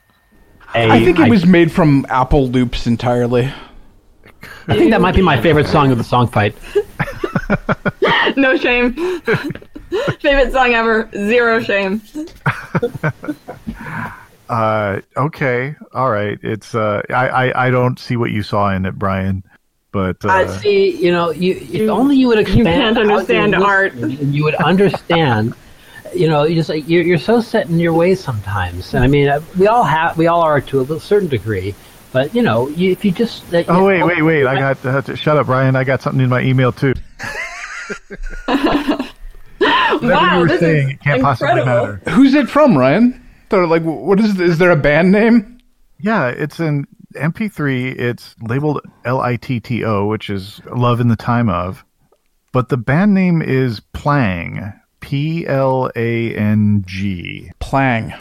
I 0.75 1.05
think 1.05 1.19
it 1.19 1.29
was 1.29 1.47
made 1.47 1.73
from 1.73 2.07
apple 2.09 2.49
loops 2.49 2.87
entirely. 2.87 3.53
I 4.69 4.77
think 4.77 4.91
that 4.91 5.01
might 5.01 5.15
be 5.15 5.23
my 5.23 5.41
favorite 5.41 5.67
song 5.67 5.91
of 5.91 5.99
the 5.99 6.05
song 6.05 6.29
fight. 6.29 6.55
no 8.37 8.57
shame. 8.57 8.95
Favorite 10.21 10.53
song 10.53 10.73
ever. 10.75 11.11
Zero 11.13 11.61
shame. 11.61 12.01
Uh, 14.49 15.01
okay, 15.17 15.77
all 15.95 16.11
right. 16.11 16.37
It's 16.43 16.75
uh, 16.75 17.01
I, 17.09 17.29
I 17.29 17.67
I 17.67 17.71
don't 17.71 18.01
see 18.01 18.17
what 18.17 18.33
you 18.33 18.43
saw 18.43 18.75
in 18.75 18.85
it, 18.85 18.99
Brian, 18.99 19.45
but 19.93 20.25
uh, 20.25 20.29
I 20.29 20.47
see. 20.59 20.91
You 21.01 21.13
know, 21.13 21.31
you 21.31 21.55
if 21.71 21.89
only 21.89 22.17
you 22.17 22.27
would 22.27 22.49
you 22.49 22.65
can't 22.65 22.99
understand 22.99 23.55
art. 23.55 23.93
and 23.93 24.35
you 24.35 24.43
would 24.43 24.57
understand. 24.57 25.55
You 26.15 26.29
know, 26.29 26.45
you 26.45 26.55
just 26.55 26.69
like 26.69 26.89
you're, 26.89 27.03
you're 27.03 27.19
so 27.19 27.41
set 27.41 27.69
in 27.69 27.79
your 27.79 27.93
ways 27.93 28.23
sometimes, 28.23 28.95
and 28.95 29.03
I 29.05 29.07
mean, 29.07 29.29
uh, 29.29 29.41
we 29.59 29.67
all 29.67 29.85
have, 29.85 30.17
we 30.19 30.27
all 30.27 30.43
are 30.43 30.61
to 30.61 30.81
a 30.81 31.01
certain 31.01 31.29
degree. 31.29 31.75
But 32.13 32.35
you 32.35 32.43
know, 32.43 32.69
you, 32.69 32.91
if 32.91 33.05
you 33.05 33.13
just 33.13 33.53
uh, 33.55 33.63
Oh 33.69 33.81
you- 33.81 33.85
wait, 33.87 34.03
wait, 34.03 34.23
wait! 34.23 34.47
I 34.47 34.59
got 34.59 34.85
uh, 34.85 35.03
to, 35.03 35.17
shut 35.17 35.37
up, 35.37 35.47
Brian. 35.47 35.77
I 35.77 35.85
got 35.85 36.03
something 36.03 36.21
in 36.21 36.29
my 36.29 36.41
email 36.43 36.73
too. 36.73 36.95
Whatever 38.47 39.07
Wow, 40.03 40.35
you 40.37 40.41
were 40.43 40.49
this 40.49 40.61
saying, 40.61 40.89
is 40.89 40.95
it 40.95 41.01
can't 41.01 41.23
possibly 41.23 41.59
incredible. 41.61 41.97
matter. 42.05 42.11
Who's 42.13 42.35
it 42.35 42.49
from, 42.49 42.77
Ryan? 42.79 43.27
They're 43.51 43.67
like, 43.67 43.83
what 43.83 44.19
is? 44.21 44.41
Is 44.41 44.59
there 44.59 44.71
a 44.71 44.77
band 44.77 45.13
name? 45.13 45.59
Yeah, 45.99 46.29
it's 46.29 46.59
an 46.61 46.87
MP3. 47.15 47.99
It's 47.99 48.35
labeled 48.41 48.81
L 49.05 49.21
I 49.21 49.37
T 49.37 49.61
T 49.61 49.85
O, 49.85 50.07
which 50.07 50.31
is 50.31 50.61
"Love 50.75 51.01
in 51.01 51.09
the 51.09 51.17
Time 51.17 51.49
of," 51.51 51.85
but 52.53 52.69
the 52.71 52.77
band 52.77 53.13
name 53.15 53.43
is 53.43 53.81
Plang. 53.93 54.73
P 55.01 55.47
L 55.47 55.91
A 55.97 56.35
N 56.35 56.85
G. 56.87 57.51
Plang. 57.61 58.13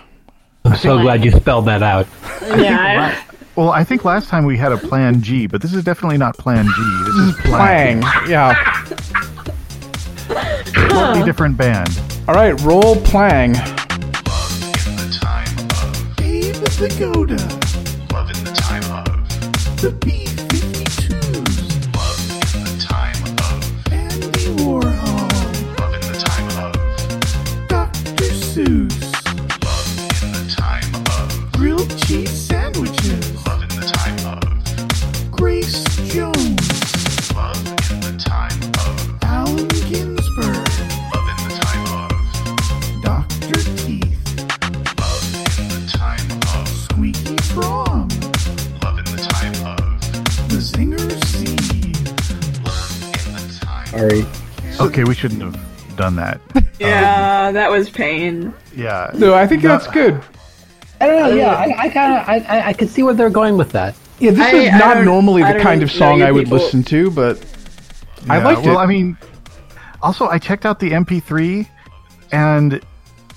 I'm 0.66 0.76
so 0.78 1.00
glad 1.02 1.24
you 1.24 1.32
spelled 1.32 1.66
that 1.66 1.84
out. 1.84 2.08
Yeah. 2.58 3.22
Well, 3.56 3.70
I 3.70 3.84
think 3.84 4.06
last 4.06 4.30
time 4.30 4.46
we 4.46 4.58
had 4.58 4.72
a 4.72 4.78
Plan 4.78 5.22
G, 5.22 5.46
but 5.46 5.62
this 5.62 5.74
is 5.74 5.84
definitely 5.84 6.18
not 6.18 6.38
Plan 6.38 6.66
G. 6.66 6.72
This 7.06 7.16
is 7.16 7.36
Plang. 7.46 8.02
Plang. 8.02 8.30
Yeah. 8.30 8.54
Totally 10.88 11.26
different 11.26 11.58
band. 11.58 12.00
All 12.28 12.34
right, 12.36 12.60
roll 12.62 12.96
Plang. 12.98 13.54
Babe 16.18 16.56
of 16.56 16.78
the 16.78 16.96
Goda. 16.98 17.36
Love 18.14 18.30
in 18.30 18.44
the 18.46 18.54
time 18.56 18.84
of. 19.06 19.82
The 19.82 19.92
B-52s. 19.92 20.29
Sorry. 54.00 54.26
Okay, 54.80 55.04
we 55.04 55.14
shouldn't 55.14 55.42
have 55.42 55.96
done 55.98 56.16
that. 56.16 56.40
Yeah, 56.80 57.48
um, 57.48 57.54
that 57.56 57.70
was 57.70 57.90
pain. 57.90 58.54
Yeah. 58.74 59.12
No, 59.14 59.34
I 59.34 59.46
think 59.46 59.62
that's 59.64 59.86
good. 59.88 60.22
I 61.02 61.08
don't 61.08 61.30
know. 61.32 61.36
Yeah, 61.36 61.54
I, 61.54 61.76
I 61.78 61.90
kind 61.90 62.14
of, 62.14 62.30
I, 62.30 62.58
I, 62.60 62.68
I 62.70 62.74
could 62.74 62.88
see 62.90 63.04
where 63.04 63.14
they're 63.14 63.30
going 63.30 63.58
with 63.58 63.74
that. 63.74 63.96
Yeah, 64.18 64.32
this 64.32 64.40
I- 64.40 64.58
is 64.58 64.72
not 64.80 65.04
normally 65.04 65.44
the 65.44 65.60
kind 65.60 65.84
of 65.84 65.92
song 65.92 66.22
I 66.22 66.32
would 66.32 66.46
people. 66.46 66.58
listen 66.58 66.84
to, 66.84 67.12
but 67.12 67.46
I 68.30 68.38
Yeah, 68.38 68.46
liked 68.46 68.62
well, 68.66 68.80
it. 68.80 68.82
I 68.82 68.86
mean, 68.86 69.18
also 70.02 70.28
I 70.28 70.38
checked 70.40 70.66
out 70.66 70.80
the 70.80 70.92
MP3, 70.92 71.68
and 72.32 72.80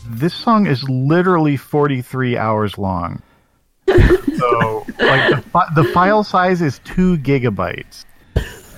this 0.06 0.34
song 0.34 0.66
is 0.68 0.88
literally 0.88 1.56
43 1.56 2.36
hours 2.36 2.78
long. 2.78 3.20
so, 3.88 4.86
like 5.00 5.42
the, 5.52 5.66
the 5.74 5.84
file 5.92 6.22
size 6.22 6.62
is 6.62 6.78
two 6.84 7.18
gigabytes, 7.18 8.04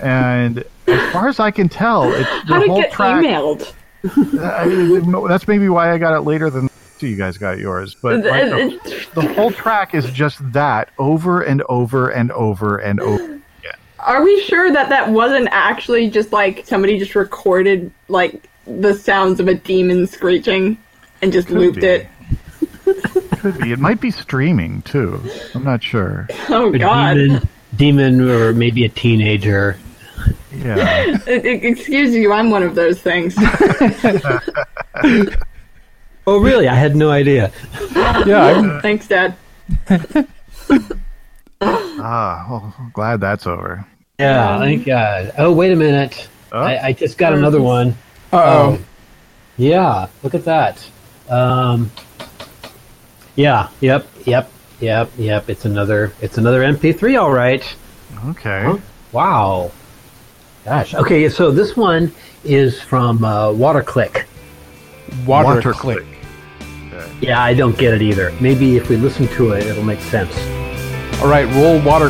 and 0.00 0.64
as 0.86 1.12
far 1.12 1.28
as 1.28 1.40
I 1.40 1.50
can 1.50 1.68
tell, 1.68 2.12
it's 2.12 2.28
the 2.46 2.54
How 2.54 2.58
did 2.58 2.62
it 2.64 2.68
whole 2.68 2.80
get 2.82 2.92
track. 2.92 3.24
emailed? 3.24 3.72
I- 4.04 5.28
that's 5.28 5.48
maybe 5.48 5.68
why 5.68 5.92
I 5.92 5.98
got 5.98 6.14
it 6.16 6.20
later 6.22 6.50
than 6.50 6.68
you 7.00 7.16
guys 7.16 7.36
got 7.38 7.58
yours. 7.58 7.94
But 8.00 8.24
like, 8.24 8.44
the, 8.50 9.06
the 9.14 9.34
whole 9.34 9.50
track 9.50 9.94
is 9.94 10.10
just 10.10 10.38
that 10.52 10.90
over 10.98 11.42
and 11.42 11.62
over 11.68 12.08
and 12.08 12.30
over 12.32 12.78
and 12.78 13.00
over. 13.00 13.40
Are 13.98 14.22
we 14.22 14.42
sure 14.42 14.70
that 14.70 14.90
that 14.90 15.10
wasn't 15.10 15.48
actually 15.50 16.10
just 16.10 16.30
like 16.32 16.66
somebody 16.66 16.98
just 16.98 17.14
recorded 17.14 17.90
like 18.08 18.48
the 18.66 18.92
sounds 18.92 19.40
of 19.40 19.48
a 19.48 19.54
demon 19.54 20.06
screeching 20.06 20.76
and 21.22 21.32
just 21.32 21.48
Could 21.48 21.56
looped 21.56 21.80
be. 21.80 21.86
it? 21.86 22.06
Could 23.38 23.58
be. 23.58 23.72
It 23.72 23.78
might 23.78 24.02
be 24.02 24.10
streaming 24.10 24.82
too. 24.82 25.18
I'm 25.54 25.64
not 25.64 25.82
sure. 25.82 26.28
Oh 26.50 26.72
A 26.74 26.78
God! 26.78 27.14
demon, 27.14 27.48
demon, 27.76 28.20
or 28.20 28.52
maybe 28.52 28.84
a 28.84 28.88
teenager. 28.88 29.76
Yeah. 30.54 31.18
Excuse 31.26 32.14
you, 32.14 32.32
I'm 32.32 32.50
one 32.50 32.62
of 32.62 32.74
those 32.74 33.00
things. 33.00 33.34
Oh, 36.26 36.38
really? 36.40 36.68
I 36.68 36.74
had 36.74 36.96
no 36.96 37.10
idea. 37.10 37.52
yeah, 38.24 38.44
I'm- 38.46 38.80
Thanks, 38.82 39.06
Dad. 39.06 39.34
Ah, 41.60 42.46
well, 42.48 42.74
I'm 42.78 42.90
glad 42.94 43.20
that's 43.20 43.46
over. 43.46 43.84
Yeah, 44.18 44.58
thank 44.58 44.86
God. 44.86 45.32
Oh, 45.36 45.52
wait 45.52 45.72
a 45.72 45.76
minute. 45.76 46.28
I, 46.52 46.78
I 46.78 46.92
just 46.92 47.18
got 47.18 47.32
another 47.34 47.60
one. 47.60 47.96
Uh-oh. 48.32 48.78
Yeah, 49.58 50.06
look 50.22 50.34
at 50.34 50.44
that. 50.44 50.88
Um, 51.28 51.90
yeah, 53.36 53.68
yep, 53.80 54.06
yep, 54.24 54.50
yep, 54.84 55.10
yep. 55.16 55.48
It's 55.48 55.64
another. 55.64 56.12
It's 56.20 56.38
another 56.38 56.60
MP3. 56.60 57.20
All 57.20 57.32
right. 57.32 57.64
Okay. 58.26 58.62
Huh? 58.62 58.78
Wow. 59.12 59.72
Gosh. 60.64 60.94
Okay, 60.94 61.28
so 61.28 61.50
this 61.50 61.76
one 61.76 62.12
is 62.42 62.80
from 62.80 63.24
uh, 63.24 63.48
WaterClick. 63.48 64.24
Water, 65.26 65.46
Water 65.46 65.72
click. 65.72 66.04
Yeah, 67.20 67.42
I 67.42 67.54
don't 67.54 67.76
get 67.76 67.94
it 67.94 68.02
either. 68.02 68.32
Maybe 68.40 68.76
if 68.76 68.88
we 68.88 68.96
listen 68.96 69.28
to 69.28 69.52
it, 69.52 69.66
it'll 69.66 69.84
make 69.84 70.00
sense. 70.00 70.34
All 71.20 71.28
right, 71.28 71.46
roll 71.54 71.80
water 71.82 72.08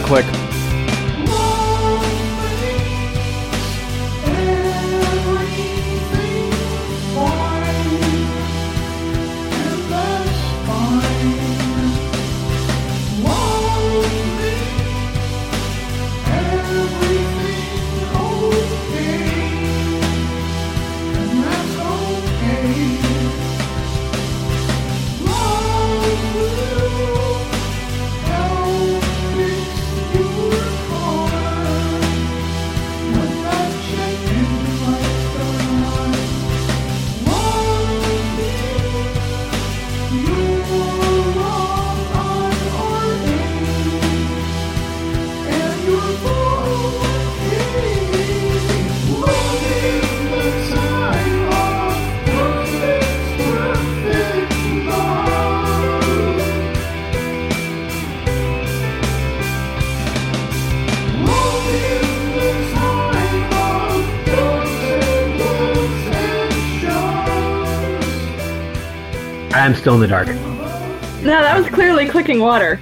still 69.85 69.95
in 69.97 70.01
the 70.01 70.07
dark. 70.09 70.29
No, 70.29 71.43
that 71.43 71.59
was 71.59 71.67
clearly 71.69 72.09
clicking 72.09 72.41
water. 72.41 72.81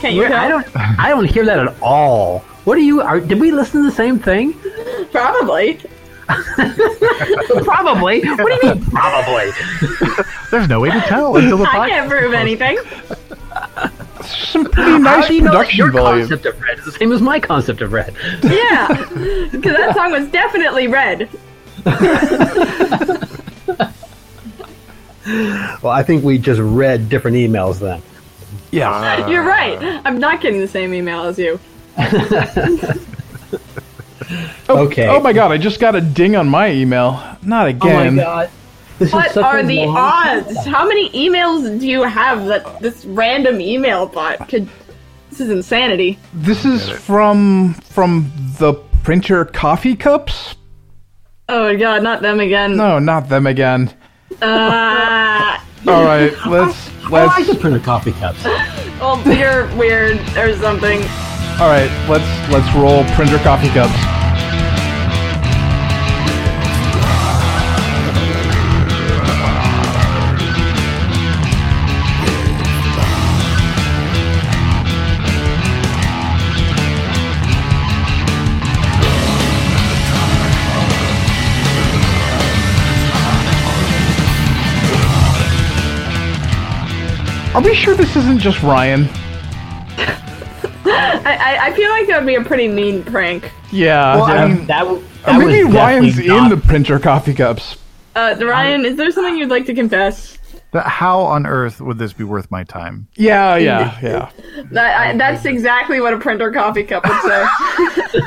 Can't 0.00 0.14
you 0.14 0.20
Where- 0.20 0.30
tell? 0.30 0.38
I 0.38 0.48
don't. 0.48 0.66
I 0.98 1.08
don't 1.10 1.26
hear 1.26 1.44
that 1.44 1.58
at 1.58 1.74
all. 1.82 2.38
What 2.64 2.78
are 2.78 2.80
you? 2.80 3.02
Are, 3.02 3.20
did 3.20 3.38
we 3.38 3.52
listen 3.52 3.82
to 3.82 3.90
the 3.90 3.94
same 3.94 4.18
thing? 4.18 4.54
Probably. 5.12 5.78
Probably. 6.28 8.22
What 8.26 8.46
do 8.62 8.66
you 8.66 8.74
mean? 8.74 8.82
Probably. 8.86 9.50
There's 10.50 10.68
no 10.70 10.80
way 10.80 10.90
to 10.90 11.00
tell 11.02 11.36
until 11.36 11.58
the 11.58 11.64
I 11.64 11.68
podcast. 11.68 11.88
can't 11.88 12.10
prove 12.10 12.32
anything. 12.32 12.78
Some 14.24 14.64
pretty 14.70 14.90
How 14.92 14.98
nice 14.98 15.28
do 15.28 15.34
you 15.34 15.42
know 15.42 15.50
that 15.52 15.56
production 15.58 15.78
your 15.78 15.92
value. 15.92 16.20
concept 16.28 16.46
of 16.46 16.60
red 16.62 16.78
is 16.78 16.84
the 16.86 16.92
same 16.92 17.12
as 17.12 17.20
my 17.20 17.38
concept 17.40 17.82
of 17.82 17.92
red? 17.92 18.14
Yeah, 18.42 18.88
because 19.52 19.76
that 19.76 19.94
song 19.94 20.12
was 20.12 20.26
definitely 20.30 20.86
red. 20.86 21.28
Well, 25.82 25.92
I 25.92 26.02
think 26.02 26.24
we 26.24 26.38
just 26.38 26.60
read 26.60 27.08
different 27.08 27.36
emails 27.36 27.78
then. 27.78 28.02
Yeah. 28.70 29.28
You're 29.30 29.44
right. 29.44 29.78
I'm 30.04 30.18
not 30.18 30.40
getting 30.40 30.60
the 30.60 30.68
same 30.68 30.92
email 30.94 31.22
as 31.24 31.38
you. 31.38 31.58
Okay. 34.68 35.08
Oh 35.08 35.20
my 35.20 35.32
god, 35.32 35.52
I 35.52 35.56
just 35.56 35.80
got 35.80 35.94
a 35.94 36.02
ding 36.02 36.36
on 36.36 36.48
my 36.48 36.70
email. 36.70 37.12
Not 37.42 37.68
again. 37.68 37.96
Oh 37.96 38.00
again. 38.00 38.16
my 38.16 38.22
god. 38.22 38.50
This 38.98 39.12
What 39.12 39.30
is 39.30 39.36
are 39.38 39.62
the 39.62 39.86
long- 39.86 39.96
odds? 39.96 40.66
How 40.66 40.86
many 40.86 41.08
emails 41.10 41.80
do 41.80 41.88
you 41.88 42.02
have 42.02 42.44
that 42.46 42.80
this 42.80 43.04
random 43.06 43.60
email 43.60 44.06
bot 44.06 44.46
could? 44.48 44.68
This 45.30 45.40
is 45.40 45.48
insanity. 45.50 46.18
This 46.34 46.66
is 46.66 46.90
from 46.90 47.72
from 47.74 48.30
the 48.58 48.74
printer 49.02 49.46
coffee 49.46 49.96
cups? 49.96 50.56
Oh 51.48 51.62
my 51.72 51.76
god, 51.76 52.02
not 52.02 52.20
them 52.20 52.38
again. 52.40 52.76
No, 52.76 52.98
not 52.98 53.30
them 53.30 53.46
again. 53.46 53.94
Uh, 54.42 54.44
All 55.86 56.04
right, 56.04 56.32
let's 56.46 56.90
I 57.04 57.08
like 57.08 57.36
let's 57.36 57.48
the 57.48 57.54
printed 57.54 57.82
coffee 57.84 58.12
cups. 58.12 58.44
well, 58.44 59.20
you're 59.32 59.74
weird 59.76 60.18
or 60.36 60.54
something. 60.56 61.02
All 61.60 61.68
right, 61.68 61.90
let's 62.08 62.52
let's 62.52 62.74
roll 62.74 63.04
printer 63.14 63.38
coffee 63.38 63.68
cups. 63.68 64.17
Are 87.58 87.60
we 87.60 87.74
sure 87.74 87.96
this 87.96 88.14
isn't 88.14 88.38
just 88.38 88.62
Ryan? 88.62 89.08
I, 89.98 91.20
I, 91.26 91.58
I 91.62 91.72
feel 91.72 91.90
like 91.90 92.06
that 92.06 92.20
would 92.20 92.26
be 92.28 92.36
a 92.36 92.44
pretty 92.44 92.68
mean 92.68 93.02
prank. 93.02 93.50
Yeah. 93.72 94.14
Well, 94.14 94.24
I 94.26 94.46
mean, 94.46 94.66
that, 94.68 94.84
w- 94.84 94.98
Or 94.98 95.04
that 95.24 95.38
maybe 95.40 95.64
Ryan's 95.64 96.14
definitely 96.14 96.38
in 96.38 96.48
the 96.50 96.56
printer 96.56 97.00
coffee 97.00 97.34
cups. 97.34 97.76
Uh, 98.14 98.36
Ryan, 98.40 98.84
is 98.84 98.96
there 98.96 99.10
something 99.10 99.36
you'd 99.36 99.50
like 99.50 99.66
to 99.66 99.74
confess? 99.74 100.38
But 100.70 100.86
how 100.86 101.18
on 101.22 101.46
earth 101.46 101.80
would 101.80 101.98
this 101.98 102.12
be 102.12 102.22
worth 102.22 102.48
my 102.48 102.62
time? 102.62 103.08
Yeah, 103.16 103.56
yeah, 103.56 103.98
yeah. 104.04 104.30
That 104.70 104.96
I, 105.00 105.16
that's 105.16 105.44
exactly 105.44 106.00
what 106.00 106.14
a 106.14 106.18
printer 106.18 106.52
coffee 106.52 106.84
cup 106.84 107.04
would 107.08 107.20
say. 107.22 108.20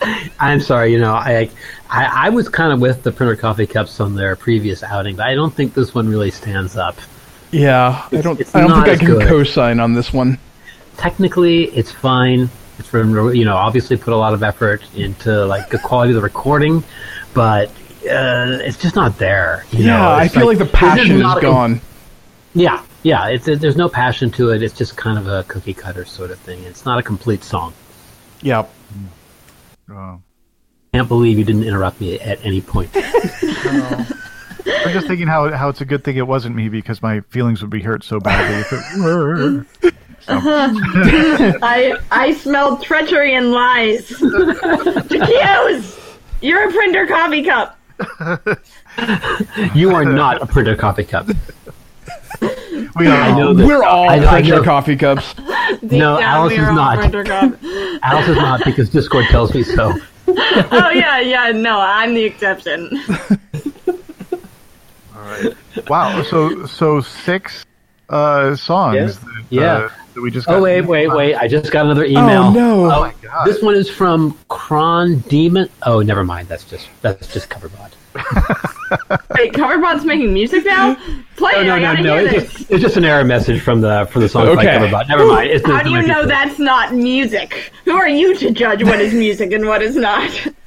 I'm 0.40 0.60
sorry, 0.60 0.90
you 0.90 1.00
know, 1.00 1.12
I, 1.12 1.50
I 1.90 2.28
I 2.28 2.28
was 2.30 2.48
kind 2.48 2.72
of 2.72 2.80
with 2.80 3.02
the 3.02 3.12
printer 3.12 3.36
coffee 3.36 3.66
cups 3.66 4.00
on 4.00 4.14
their 4.14 4.36
previous 4.36 4.82
outing, 4.82 5.16
but 5.16 5.26
I 5.26 5.34
don't 5.34 5.52
think 5.52 5.74
this 5.74 5.94
one 5.94 6.08
really 6.08 6.30
stands 6.30 6.78
up. 6.78 6.96
Yeah, 7.54 8.06
I 8.10 8.20
don't. 8.20 8.40
it's 8.40 8.52
I 8.54 8.60
don't 8.62 8.72
think 8.84 8.88
I 8.88 8.96
can 8.96 9.06
good. 9.06 9.28
co-sign 9.28 9.78
on 9.78 9.92
this 9.92 10.12
one. 10.12 10.38
Technically, 10.96 11.66
it's 11.66 11.92
fine. 11.92 12.50
It's 12.78 12.88
from 12.88 13.32
you 13.34 13.44
know 13.44 13.54
obviously 13.56 13.96
put 13.96 14.12
a 14.12 14.16
lot 14.16 14.34
of 14.34 14.42
effort 14.42 14.82
into 14.96 15.46
like 15.46 15.68
the 15.70 15.78
quality 15.78 16.10
of 16.10 16.16
the 16.16 16.22
recording, 16.22 16.82
but 17.32 17.68
uh, 18.10 18.58
it's 18.60 18.76
just 18.76 18.96
not 18.96 19.18
there. 19.18 19.64
you 19.70 19.84
yeah, 19.84 19.96
know? 19.98 20.08
I 20.08 20.24
It's 20.24 20.34
feel 20.34 20.46
like, 20.46 20.58
the 20.58 20.64
this 20.64 20.72
is 20.74 20.78
passion 20.80 21.12
is 21.12 21.22
not 21.22 21.38
a- 21.38 21.42
gone. 21.42 21.80
Yeah, 22.54 22.82
yeah. 23.04 23.28
It's 23.28 23.44
there's 23.46 23.76
no 23.76 23.88
passion 23.88 24.30
to 24.32 24.50
it. 24.50 24.62
It's 24.62 24.76
just 24.76 24.96
kind 24.96 25.16
of 25.18 25.28
a 25.28 25.44
cookie 25.44 25.74
cutter 25.74 26.04
sort 26.04 26.32
of 26.32 26.38
thing. 26.40 26.62
It's 26.64 26.84
not 26.84 26.98
a 26.98 27.02
complete 27.02 27.44
song. 27.44 27.72
Yep. 28.42 28.68
Oh. 29.92 30.20
Can't 30.92 31.08
believe 31.08 31.38
you 31.38 31.44
didn't 31.44 31.64
interrupt 31.64 32.00
me 32.00 32.18
at 32.20 32.44
any 32.44 32.60
point. 32.60 32.90
I'm 34.66 34.92
just 34.92 35.06
thinking 35.06 35.26
how 35.26 35.50
how 35.52 35.68
it's 35.68 35.80
a 35.80 35.84
good 35.84 36.04
thing 36.04 36.16
it 36.16 36.26
wasn't 36.26 36.56
me 36.56 36.68
because 36.68 37.02
my 37.02 37.20
feelings 37.30 37.60
would 37.62 37.70
be 37.70 37.82
hurt 37.82 38.04
so 38.04 38.18
badly 38.20 38.60
if 38.60 38.72
it 38.72 39.02
were. 39.02 39.66
Uh-huh. 40.26 40.70
I 41.62 41.98
I 42.10 42.32
smell 42.32 42.78
treachery 42.78 43.34
and 43.34 43.52
lies. 43.52 44.10
Accused! 44.10 45.98
You're 46.40 46.66
a 46.66 46.72
printer 46.72 47.06
coffee 47.06 47.42
cup. 47.42 47.78
you 49.74 49.90
are 49.94 50.06
not 50.06 50.40
a 50.40 50.46
printer 50.46 50.76
coffee 50.76 51.04
cup. 51.04 51.26
We 52.96 53.06
are. 53.06 53.20
I 53.20 53.36
know 53.38 53.52
this. 53.52 53.66
We're 53.66 53.82
all 53.84 54.08
I 54.08 54.18
know- 54.18 54.28
I 54.28 54.40
printer 54.40 54.56
know. 54.56 54.62
coffee 54.64 54.96
cups. 54.96 55.34
Deep 55.34 55.92
No, 55.92 56.18
down, 56.18 56.22
Alice 56.22 56.52
is 56.54 56.58
not. 56.58 56.98
Alice 58.02 58.28
is 58.28 58.36
not 58.36 58.64
because 58.64 58.88
Discord 58.88 59.26
tells 59.26 59.52
me 59.52 59.62
so. 59.62 59.92
oh 60.28 60.90
yeah, 60.94 61.20
yeah. 61.20 61.52
No, 61.52 61.78
I'm 61.80 62.14
the 62.14 62.24
exception. 62.24 62.90
Wow. 65.88 66.22
So 66.22 66.66
so 66.66 67.00
six 67.00 67.64
uh, 68.08 68.54
songs. 68.56 68.94
Yeah. 68.96 69.06
That, 69.06 69.44
Yeah. 69.50 69.72
Uh, 69.74 69.90
that 70.14 70.20
we 70.20 70.30
just. 70.30 70.48
Oh 70.48 70.52
got- 70.54 70.62
wait, 70.62 70.80
wait, 70.82 71.08
wait! 71.08 71.34
I 71.34 71.48
just 71.48 71.72
got 71.72 71.84
another 71.86 72.04
email. 72.04 72.44
Oh 72.44 72.50
no! 72.52 72.84
Oh 72.86 73.00
my 73.00 73.14
god. 73.22 73.46
This 73.46 73.60
one 73.62 73.74
is 73.74 73.90
from 73.90 74.38
Cron 74.48 75.18
Daemon. 75.28 75.68
Oh, 75.82 76.02
never 76.02 76.22
mind. 76.24 76.48
That's 76.48 76.64
just 76.64 76.88
that's 77.02 77.32
just 77.32 77.48
Coverbot. 77.50 77.92
Wait, 79.36 79.52
Coverbot's 79.52 80.04
making 80.04 80.32
music 80.32 80.64
now? 80.64 80.94
Play 81.36 81.64
No, 81.64 81.74
it. 81.74 81.80
no, 81.80 81.88
I 81.88 82.00
no, 82.00 82.02
no. 82.02 82.16
It's 82.24 82.52
just, 82.52 82.70
it's 82.70 82.80
just 82.82 82.96
an 82.96 83.04
error 83.04 83.24
message 83.24 83.60
from 83.60 83.80
the 83.80 84.06
from 84.12 84.22
the 84.22 84.28
song 84.28 84.54
by 84.54 84.64
Coverbot. 84.64 85.08
Never 85.08 85.26
mind. 85.26 85.50
It's 85.50 85.66
How 85.66 85.82
do 85.82 85.90
you 85.90 86.02
know 86.02 86.24
that's 86.24 86.60
not 86.60 86.94
music? 86.94 87.72
Who 87.86 87.90
are 87.96 88.08
you 88.08 88.36
to 88.36 88.52
judge 88.52 88.84
what 88.84 89.00
is 89.00 89.12
music 89.12 89.50
and 89.52 89.66
what 89.66 89.82
is 89.82 89.96
not? 89.96 90.30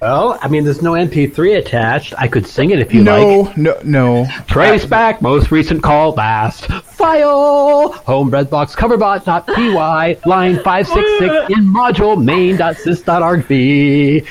Well, 0.00 0.38
I 0.40 0.48
mean, 0.48 0.64
there's 0.64 0.82
no 0.82 0.92
MP3 0.92 1.58
attached. 1.58 2.14
I 2.16 2.28
could 2.28 2.46
sing 2.46 2.70
it 2.70 2.78
if 2.78 2.94
you 2.94 3.02
no, 3.02 3.40
like. 3.40 3.56
no, 3.56 3.72
no. 3.82 4.22
No. 4.24 4.30
Trace 4.46 4.84
uh, 4.84 4.88
back 4.88 5.20
most 5.22 5.50
recent 5.50 5.82
call 5.82 6.12
last 6.12 6.66
file 6.66 7.92
homebreadbox 8.06 8.76
coverbot.py 8.76 9.70
line 10.28 10.56
566 10.62 11.50
in 11.58 11.64
module 11.64 12.22
main.sys.argv. 12.22 14.26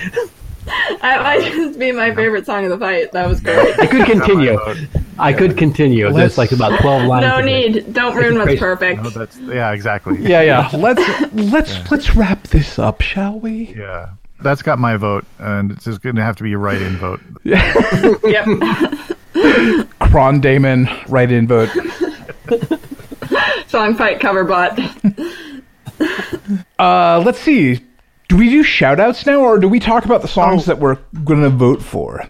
That 1.01 1.23
might 1.23 1.51
just 1.51 1.79
be 1.79 1.91
my 1.93 2.13
favorite 2.13 2.45
song 2.45 2.65
of 2.65 2.71
the 2.71 2.77
fight. 2.77 3.11
That 3.13 3.27
was 3.27 3.39
great. 3.39 3.79
I 3.79 3.87
could 3.87 4.05
continue. 4.05 4.59
I 5.17 5.33
could 5.33 5.57
continue. 5.57 6.11
There's 6.11 6.37
like 6.37 6.51
about 6.51 6.79
12 6.81 7.03
lines. 7.03 7.25
No 7.25 7.39
of 7.39 7.45
it. 7.45 7.47
need. 7.73 7.93
Don't 7.93 8.15
ruin 8.15 8.35
what's 8.35 8.45
crazy. 8.45 8.59
perfect. 8.59 9.01
No, 9.01 9.09
that's 9.09 9.37
yeah, 9.39 9.71
exactly. 9.71 10.21
Yeah, 10.21 10.41
yeah. 10.41 10.69
Let's 10.73 11.33
let's 11.33 11.91
let's 11.91 12.15
wrap 12.15 12.43
this 12.47 12.77
up, 12.77 13.01
shall 13.01 13.39
we? 13.39 13.73
Yeah. 13.77 14.09
That's 14.41 14.61
got 14.61 14.79
my 14.79 14.97
vote, 14.97 15.25
and 15.39 15.71
it's 15.71 15.85
just 15.85 16.01
going 16.01 16.15
to 16.15 16.21
have 16.23 16.35
to 16.37 16.43
be 16.43 16.53
a 16.53 16.57
write-in 16.57 16.97
vote. 16.97 17.21
Yep. 18.23 19.89
Cron 19.99 20.39
Daemon, 20.41 20.87
write-in 21.07 21.47
vote. 21.47 21.69
Song 23.67 23.95
fight 23.95 24.19
Coverbot. 24.19 25.33
Uh, 26.79 27.21
let's 27.25 27.39
see. 27.39 27.79
Do 28.29 28.37
we 28.37 28.49
do 28.49 28.63
shout-outs 28.63 29.25
now, 29.25 29.39
or 29.41 29.57
do 29.59 29.67
we 29.69 29.79
talk 29.79 30.05
about 30.05 30.21
the 30.21 30.27
songs 30.27 30.65
that 30.65 30.79
we're 30.79 30.97
gonna 31.23 31.49
vote 31.49 31.81
for? 31.81 32.23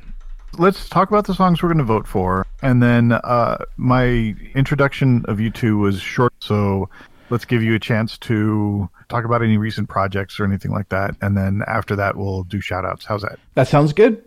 Let's 0.57 0.89
talk 0.89 1.09
about 1.09 1.27
the 1.27 1.35
songs 1.35 1.61
we're 1.61 1.69
going 1.69 1.77
to 1.77 1.83
vote 1.83 2.07
for, 2.07 2.43
and 2.63 2.81
then 2.81 3.11
uh, 3.11 3.57
my 3.77 4.33
introduction 4.55 5.23
of 5.27 5.39
you 5.39 5.51
two 5.51 5.77
was 5.77 6.01
short, 6.01 6.33
so 6.39 6.89
let's 7.29 7.45
give 7.45 7.63
you 7.63 7.75
a 7.75 7.79
chance 7.79 8.17
to 8.19 8.89
talk 9.09 9.25
about 9.25 9.41
any 9.41 9.57
recent 9.57 9.89
projects 9.89 10.39
or 10.39 10.45
anything 10.45 10.71
like 10.71 10.89
that, 10.89 11.15
and 11.21 11.35
then 11.37 11.61
after 11.67 11.95
that 11.95 12.15
we'll 12.15 12.43
do 12.43 12.61
shout-outs. 12.61 13.05
How's 13.05 13.21
that? 13.21 13.39
That 13.55 13.67
sounds 13.67 13.93
good. 13.93 14.23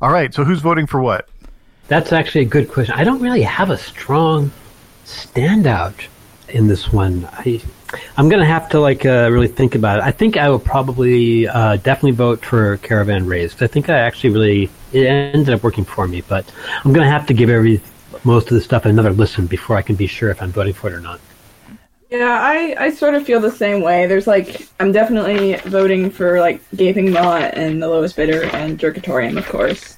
All 0.00 0.10
right. 0.10 0.32
So 0.34 0.44
who's 0.44 0.60
voting 0.60 0.86
for 0.86 1.00
what? 1.00 1.28
That's 1.88 2.12
actually 2.12 2.42
a 2.42 2.48
good 2.48 2.70
question. 2.70 2.94
I 2.94 3.04
don't 3.04 3.20
really 3.20 3.42
have 3.42 3.70
a 3.70 3.76
strong 3.76 4.50
standout 5.04 5.94
in 6.48 6.66
this 6.66 6.92
one. 6.92 7.28
I, 7.32 7.60
I'm 8.16 8.28
going 8.28 8.40
to 8.40 8.46
have 8.46 8.68
to 8.70 8.80
like 8.80 9.04
uh, 9.04 9.28
really 9.30 9.48
think 9.48 9.74
about 9.74 9.98
it. 9.98 10.04
I 10.04 10.10
think 10.10 10.36
I 10.36 10.48
will 10.48 10.58
probably 10.58 11.46
uh, 11.46 11.76
definitely 11.76 12.12
vote 12.12 12.44
for 12.44 12.78
Caravan 12.78 13.26
Raised. 13.26 13.62
I 13.62 13.66
think 13.66 13.88
I 13.88 13.98
actually 13.98 14.30
really 14.30 14.70
it 14.92 15.06
ended 15.06 15.54
up 15.54 15.62
working 15.62 15.84
for 15.84 16.08
me, 16.08 16.22
but 16.22 16.50
I'm 16.84 16.92
going 16.92 17.04
to 17.04 17.10
have 17.10 17.26
to 17.26 17.34
give 17.34 17.50
every 17.50 17.80
most 18.24 18.48
of 18.48 18.54
the 18.54 18.60
stuff 18.60 18.86
another 18.86 19.12
listen 19.12 19.46
before 19.46 19.76
I 19.76 19.82
can 19.82 19.96
be 19.96 20.06
sure 20.06 20.30
if 20.30 20.40
I'm 20.40 20.52
voting 20.52 20.72
for 20.72 20.88
it 20.88 20.94
or 20.94 21.00
not. 21.00 21.20
Yeah, 22.10 22.38
I, 22.40 22.76
I 22.78 22.90
sort 22.90 23.14
of 23.14 23.24
feel 23.24 23.40
the 23.40 23.50
same 23.50 23.82
way. 23.82 24.06
There's 24.06 24.26
like 24.26 24.68
I'm 24.78 24.92
definitely 24.92 25.56
voting 25.68 26.10
for 26.10 26.38
like 26.40 26.60
Gaping 26.76 27.10
Maw 27.12 27.36
and 27.36 27.82
the 27.82 27.88
lowest 27.88 28.16
bidder 28.16 28.44
and 28.44 28.78
Jerkatorium, 28.78 29.36
of 29.36 29.46
course. 29.48 29.96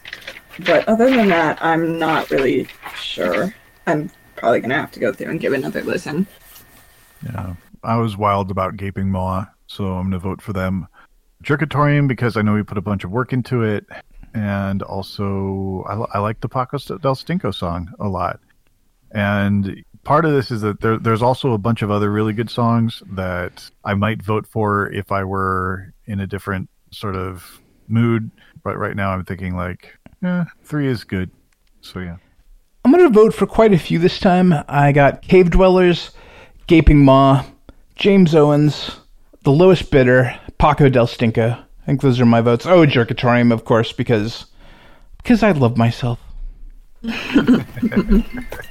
But 0.64 0.88
other 0.88 1.10
than 1.10 1.28
that, 1.28 1.62
I'm 1.62 1.98
not 1.98 2.30
really 2.30 2.68
sure. 2.98 3.54
I'm 3.86 4.10
probably 4.36 4.60
gonna 4.60 4.74
have 4.74 4.92
to 4.92 5.00
go 5.00 5.12
through 5.12 5.30
and 5.30 5.40
give 5.40 5.52
another 5.52 5.82
listen. 5.82 6.26
Yeah, 7.22 7.54
I 7.82 7.96
was 7.96 8.16
wild 8.16 8.50
about 8.50 8.76
Gaping 8.76 9.10
Maw, 9.10 9.46
so 9.66 9.94
I'm 9.94 10.10
to 10.12 10.18
vote 10.18 10.40
for 10.40 10.52
them. 10.52 10.86
Jerkatorium 11.42 12.08
because 12.08 12.36
I 12.36 12.42
know 12.42 12.54
we 12.54 12.62
put 12.62 12.78
a 12.78 12.82
bunch 12.82 13.04
of 13.04 13.10
work 13.10 13.32
into 13.32 13.62
it, 13.62 13.84
and 14.32 14.82
also 14.82 15.84
I, 15.88 16.16
I 16.16 16.20
like 16.20 16.40
the 16.40 16.48
Paco 16.48 16.78
del 16.78 17.14
Stinko 17.14 17.54
song 17.54 17.92
a 18.00 18.08
lot. 18.08 18.40
And 19.12 19.84
part 20.06 20.24
of 20.24 20.32
this 20.32 20.50
is 20.52 20.60
that 20.62 20.80
there, 20.80 20.98
there's 20.98 21.20
also 21.20 21.52
a 21.52 21.58
bunch 21.58 21.82
of 21.82 21.90
other 21.90 22.10
really 22.10 22.32
good 22.32 22.48
songs 22.48 23.02
that 23.12 23.68
I 23.84 23.94
might 23.94 24.22
vote 24.22 24.46
for 24.46 24.90
if 24.92 25.10
I 25.10 25.24
were 25.24 25.92
in 26.06 26.20
a 26.20 26.26
different 26.26 26.70
sort 26.92 27.16
of 27.16 27.60
mood. 27.88 28.30
But 28.62 28.78
right 28.78 28.94
now 28.96 29.10
I'm 29.10 29.24
thinking 29.24 29.56
like, 29.56 29.98
eh, 30.24 30.44
three 30.62 30.86
is 30.86 31.02
good. 31.02 31.30
So 31.80 31.98
yeah. 31.98 32.16
I'm 32.84 32.92
going 32.92 33.02
to 33.04 33.12
vote 33.12 33.34
for 33.34 33.46
quite 33.46 33.72
a 33.72 33.78
few 33.78 33.98
this 33.98 34.20
time. 34.20 34.54
I 34.68 34.92
got 34.92 35.22
Cave 35.22 35.50
Dwellers, 35.50 36.12
Gaping 36.68 37.04
Maw, 37.04 37.44
James 37.96 38.32
Owens, 38.32 39.00
The 39.42 39.50
Lowest 39.50 39.90
Bidder, 39.90 40.38
Paco 40.58 40.88
del 40.88 41.08
Stinko. 41.08 41.58
I 41.58 41.86
think 41.86 42.00
those 42.00 42.20
are 42.20 42.26
my 42.26 42.40
votes. 42.40 42.64
Oh, 42.64 42.86
Jerkatorium, 42.86 43.52
of 43.52 43.64
course, 43.64 43.92
because 43.92 44.46
because 45.18 45.42
I 45.42 45.50
love 45.50 45.76
myself. 45.76 46.20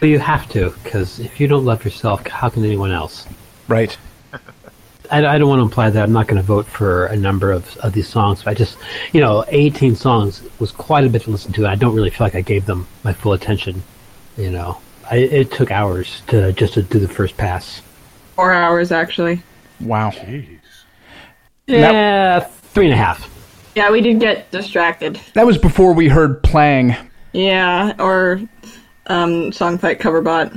But 0.00 0.08
you 0.08 0.18
have 0.18 0.48
to, 0.50 0.70
because 0.82 1.18
if 1.18 1.40
you 1.40 1.48
don't 1.48 1.64
love 1.64 1.84
yourself, 1.84 2.26
how 2.26 2.48
can 2.48 2.64
anyone 2.64 2.92
else? 2.92 3.26
Right. 3.66 3.96
I, 5.10 5.26
I 5.26 5.38
don't 5.38 5.48
want 5.48 5.58
to 5.58 5.64
imply 5.64 5.90
that 5.90 6.02
I'm 6.02 6.12
not 6.12 6.28
going 6.28 6.40
to 6.40 6.46
vote 6.46 6.66
for 6.66 7.06
a 7.06 7.16
number 7.16 7.50
of, 7.50 7.76
of 7.78 7.92
these 7.94 8.08
songs, 8.08 8.42
but 8.42 8.50
I 8.52 8.54
just, 8.54 8.78
you 9.12 9.20
know, 9.20 9.44
18 9.48 9.96
songs 9.96 10.42
was 10.60 10.70
quite 10.70 11.04
a 11.04 11.08
bit 11.08 11.22
to 11.22 11.30
listen 11.30 11.52
to. 11.54 11.62
and 11.62 11.70
I 11.70 11.74
don't 11.74 11.94
really 11.94 12.10
feel 12.10 12.26
like 12.26 12.36
I 12.36 12.42
gave 12.42 12.66
them 12.66 12.86
my 13.02 13.12
full 13.12 13.32
attention. 13.32 13.82
You 14.36 14.50
know, 14.50 14.78
I, 15.10 15.16
it 15.16 15.50
took 15.50 15.72
hours 15.72 16.22
to 16.28 16.52
just 16.52 16.74
to 16.74 16.82
do 16.82 17.00
the 17.00 17.08
first 17.08 17.36
pass. 17.36 17.82
Four 18.36 18.52
hours 18.52 18.92
actually. 18.92 19.42
Wow. 19.80 20.10
Jeez. 20.10 20.58
Yeah, 21.66 22.40
three 22.40 22.86
and 22.86 22.94
a 22.94 22.96
half. 22.96 23.28
Yeah, 23.74 23.90
we 23.90 24.00
did 24.00 24.20
get 24.20 24.50
distracted. 24.50 25.20
That 25.34 25.46
was 25.46 25.58
before 25.58 25.92
we 25.92 26.08
heard 26.08 26.42
Plang. 26.42 26.96
Yeah, 27.32 27.94
or 27.98 28.40
um, 29.08 29.50
Songfight 29.50 29.98
cover 30.00 30.20
bot. 30.20 30.52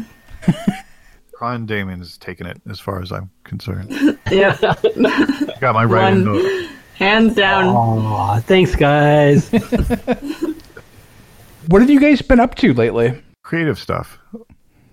Ron 1.41 1.65
Damon 1.65 2.01
is 2.01 2.17
taking 2.17 2.45
it 2.45 2.61
as 2.69 2.79
far 2.79 3.01
as 3.01 3.11
I'm 3.11 3.29
concerned. 3.43 4.17
Yeah, 4.31 4.55
Got 5.59 5.73
my 5.73 5.83
writing 5.83 6.25
One. 6.25 6.41
note. 6.41 6.69
hands 6.95 7.35
down. 7.35 7.65
Aw, 7.65 8.39
thanks, 8.41 8.75
guys. 8.75 9.49
What 11.67 11.81
have 11.81 11.89
you 11.89 11.99
guys 11.99 12.21
been 12.21 12.39
up 12.39 12.55
to 12.55 12.73
lately? 12.73 13.21
creative 13.43 13.77
stuff 13.77 14.17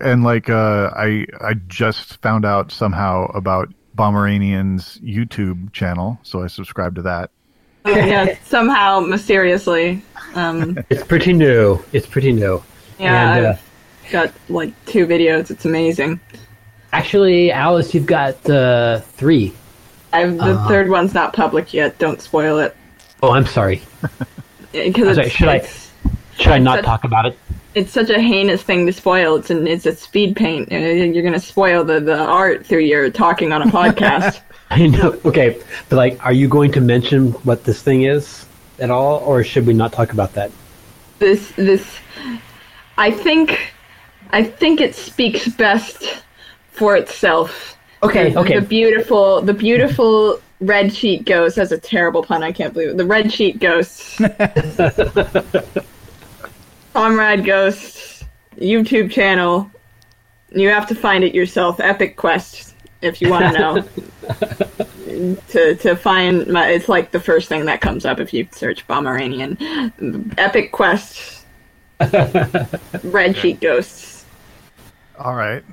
and 0.01 0.23
like 0.23 0.49
uh 0.49 0.89
i 0.97 1.25
i 1.39 1.53
just 1.67 2.17
found 2.21 2.43
out 2.43 2.71
somehow 2.71 3.25
about 3.35 3.69
Pomeranian's 3.95 4.97
youtube 4.97 5.71
channel 5.71 6.19
so 6.23 6.41
i 6.43 6.47
subscribed 6.47 6.95
to 6.95 7.01
that 7.03 7.31
yeah, 7.85 8.35
somehow 8.43 8.99
mysteriously. 8.99 10.01
Um, 10.35 10.77
it's 10.89 11.03
pretty 11.03 11.31
new. 11.33 11.79
It's 11.93 12.05
pretty 12.05 12.31
new. 12.33 12.61
Yeah, 12.99 13.35
And, 13.35 13.45
uh, 13.45 13.55
I've 14.05 14.11
got 14.11 14.33
like 14.49 14.73
two 14.85 15.05
videos. 15.07 15.49
It's 15.51 15.65
amazing. 15.65 16.19
Actually, 16.91 17.51
Alice, 17.51 17.93
you've 17.93 18.05
got 18.07 18.49
uh, 18.49 18.99
three. 18.99 19.53
I've, 20.11 20.37
the 20.37 20.43
Uh. 20.57 20.67
third 20.67 20.89
one's 20.89 21.13
not 21.13 21.33
public 21.33 21.73
yet. 21.73 21.97
Don't 21.99 22.19
spoil 22.21 22.57
it. 22.59 22.75
Oh, 23.21 23.31
I'm 23.31 23.45
sorry. 23.45 23.81
Because 24.71 25.17
it's, 25.17 25.31
should 25.31 25.47
I- 25.47 25.67
Should 26.37 26.51
I 26.53 26.59
not 26.59 26.77
But- 26.77 26.85
talk 26.85 27.03
about 27.03 27.25
it? 27.25 27.37
it's 27.75 27.91
such 27.91 28.09
a 28.11 28.19
heinous 28.19 28.61
thing 28.63 28.85
to 28.87 28.93
spoil. 28.93 29.35
It's 29.35 29.49
an 29.49 29.65
it's 29.67 29.85
a 29.87 29.95
speed 29.95 30.35
paint. 30.35 30.71
Uh, 30.71 30.77
You're 30.77 31.23
gonna 31.23 31.39
spoil 31.39 31.83
the, 31.83 31.99
the 31.99 32.17
art 32.17 32.65
through 32.65 32.79
your 32.81 33.09
talking 33.09 33.51
on 33.51 33.61
a 33.63 33.65
podcast. 33.65 34.41
I 34.69 34.85
know. 34.87 35.19
Okay, 35.25 35.59
but 35.89 35.95
like, 35.95 36.23
are 36.25 36.31
you 36.33 36.47
going 36.47 36.71
to 36.73 36.81
mention 36.81 37.31
what 37.45 37.63
this 37.63 37.81
thing 37.81 38.03
is 38.03 38.45
at 38.79 38.89
all, 38.91 39.17
or 39.19 39.43
should 39.43 39.65
we 39.65 39.73
not 39.73 39.91
talk 39.93 40.13
about 40.13 40.33
that? 40.33 40.51
this 41.19 41.51
this 41.53 41.83
I 42.99 43.11
think 43.11 43.73
I 44.31 44.43
think 44.43 44.81
it 44.81 44.93
speaks 44.93 45.47
best 45.47 46.21
for 46.71 46.95
itself. 46.95 47.77
Okay, 48.03 48.31
The- 48.31 48.39
okay. 48.39 48.59
The 48.59 48.65
beautiful 48.65 49.41
the 49.41 49.53
beautiful 49.53 50.39
red 50.59 50.93
sheet 50.93 51.25
ghost 51.25 51.55
has 51.55 51.71
a 51.71 51.77
terrible 51.77 52.21
pun, 52.21 52.43
I 52.43 52.51
can't 52.51 52.73
believe 52.73 52.89
it. 52.89 52.97
The 52.97 53.05
red 53.05 53.31
sheet 53.31 53.59
ghost. 53.59 54.19
Comrade 56.93 57.45
Ghost 57.45 58.25
YouTube 58.57 59.09
channel. 59.11 59.71
You 60.51 60.69
have 60.69 60.85
to 60.87 60.95
find 60.95 61.23
it 61.23 61.33
yourself. 61.33 61.79
Epic 61.79 62.17
Quest, 62.17 62.75
if 63.01 63.21
you 63.21 63.29
want 63.29 63.55
to 63.55 63.59
know. 63.59 63.81
to 65.49 65.75
to 65.75 65.95
find 65.95 66.47
my, 66.47 66.67
it's 66.67 66.89
like 66.89 67.11
the 67.11 67.19
first 67.21 67.47
thing 67.47 67.65
that 67.65 67.79
comes 67.79 68.03
up 68.03 68.19
if 68.19 68.33
you 68.33 68.47
search 68.51 68.85
Pomeranian. 68.87 69.57
Epic 70.37 70.73
Quest. 70.73 71.38
Red 73.03 73.35
sheet 73.37 73.59
ghosts. 73.59 74.25
all 75.17 75.35
right 75.35 75.63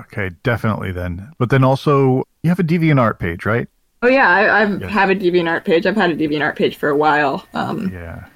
okay 0.00 0.30
definitely 0.42 0.92
then 0.92 1.30
but 1.38 1.48
then 1.50 1.64
also 1.64 2.22
you 2.42 2.50
have 2.50 2.58
a 2.58 2.64
deviantart 2.64 3.18
page 3.18 3.44
right 3.46 3.68
Oh 4.00 4.06
yeah, 4.06 4.28
I, 4.28 4.62
I 4.62 4.64
Yeah. 4.76 4.86
have 4.90 5.10
a 5.10 5.14
DeviantArt 5.16 5.64
page. 5.64 5.84
I've 5.84 5.96
had 5.96 6.10
a 6.12 6.14
DeviantArt 6.14 6.54
page 6.54 6.76
for 6.76 6.88
a 6.88 6.96
while. 6.96 7.44
Um, 7.52 7.90
yeah 7.92 8.26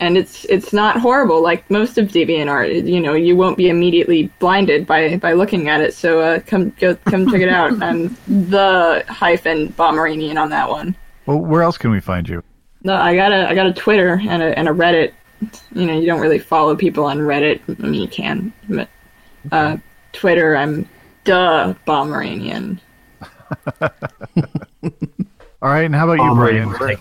and 0.00 0.18
it's 0.18 0.44
it's 0.46 0.72
not 0.72 0.98
horrible 1.00 1.40
like 1.40 1.70
most 1.70 1.96
of 1.96 2.08
DeviantArt. 2.08 2.84
You 2.88 2.98
know, 3.00 3.14
you 3.14 3.36
won't 3.36 3.56
be 3.56 3.68
immediately 3.68 4.32
blinded 4.40 4.84
by 4.84 5.16
by 5.18 5.32
looking 5.34 5.68
at 5.68 5.80
it. 5.80 5.94
So 5.94 6.20
uh, 6.20 6.40
come 6.40 6.70
go 6.80 6.96
come 7.04 7.30
check 7.30 7.40
it 7.40 7.48
out. 7.48 7.70
I'm 7.82 8.16
the 8.26 9.04
hyphen 9.08 9.72
Pomeranian 9.74 10.38
on 10.38 10.50
that 10.50 10.68
one. 10.68 10.96
well 11.26 11.38
where 11.38 11.62
else 11.62 11.78
can 11.78 11.92
we 11.92 12.00
find 12.00 12.28
you 12.28 12.42
No, 12.82 12.94
I 12.96 13.14
got 13.14 13.30
a 13.32 13.48
I 13.48 13.54
got 13.54 13.66
a 13.66 13.72
Twitter 13.72 14.20
and 14.28 14.42
a 14.42 14.58
and 14.58 14.68
a 14.68 14.72
Reddit. 14.72 15.12
You 15.74 15.86
know, 15.86 15.98
you 15.98 16.06
don't 16.06 16.20
really 16.20 16.38
follow 16.38 16.74
people 16.76 17.04
on 17.04 17.18
Reddit. 17.18 17.60
I 17.68 17.86
mean, 17.86 18.00
you 18.00 18.08
can, 18.08 18.52
but 18.68 18.88
uh, 19.52 19.76
Twitter, 20.12 20.56
I'm 20.56 20.88
duh 21.24 21.74
Pomeranian. 21.84 22.80
all 23.80 23.88
right 25.62 25.82
and 25.84 25.94
how 25.94 26.08
about 26.10 26.22
you 26.24 26.34
brian 26.34 26.68
where, 26.70 26.96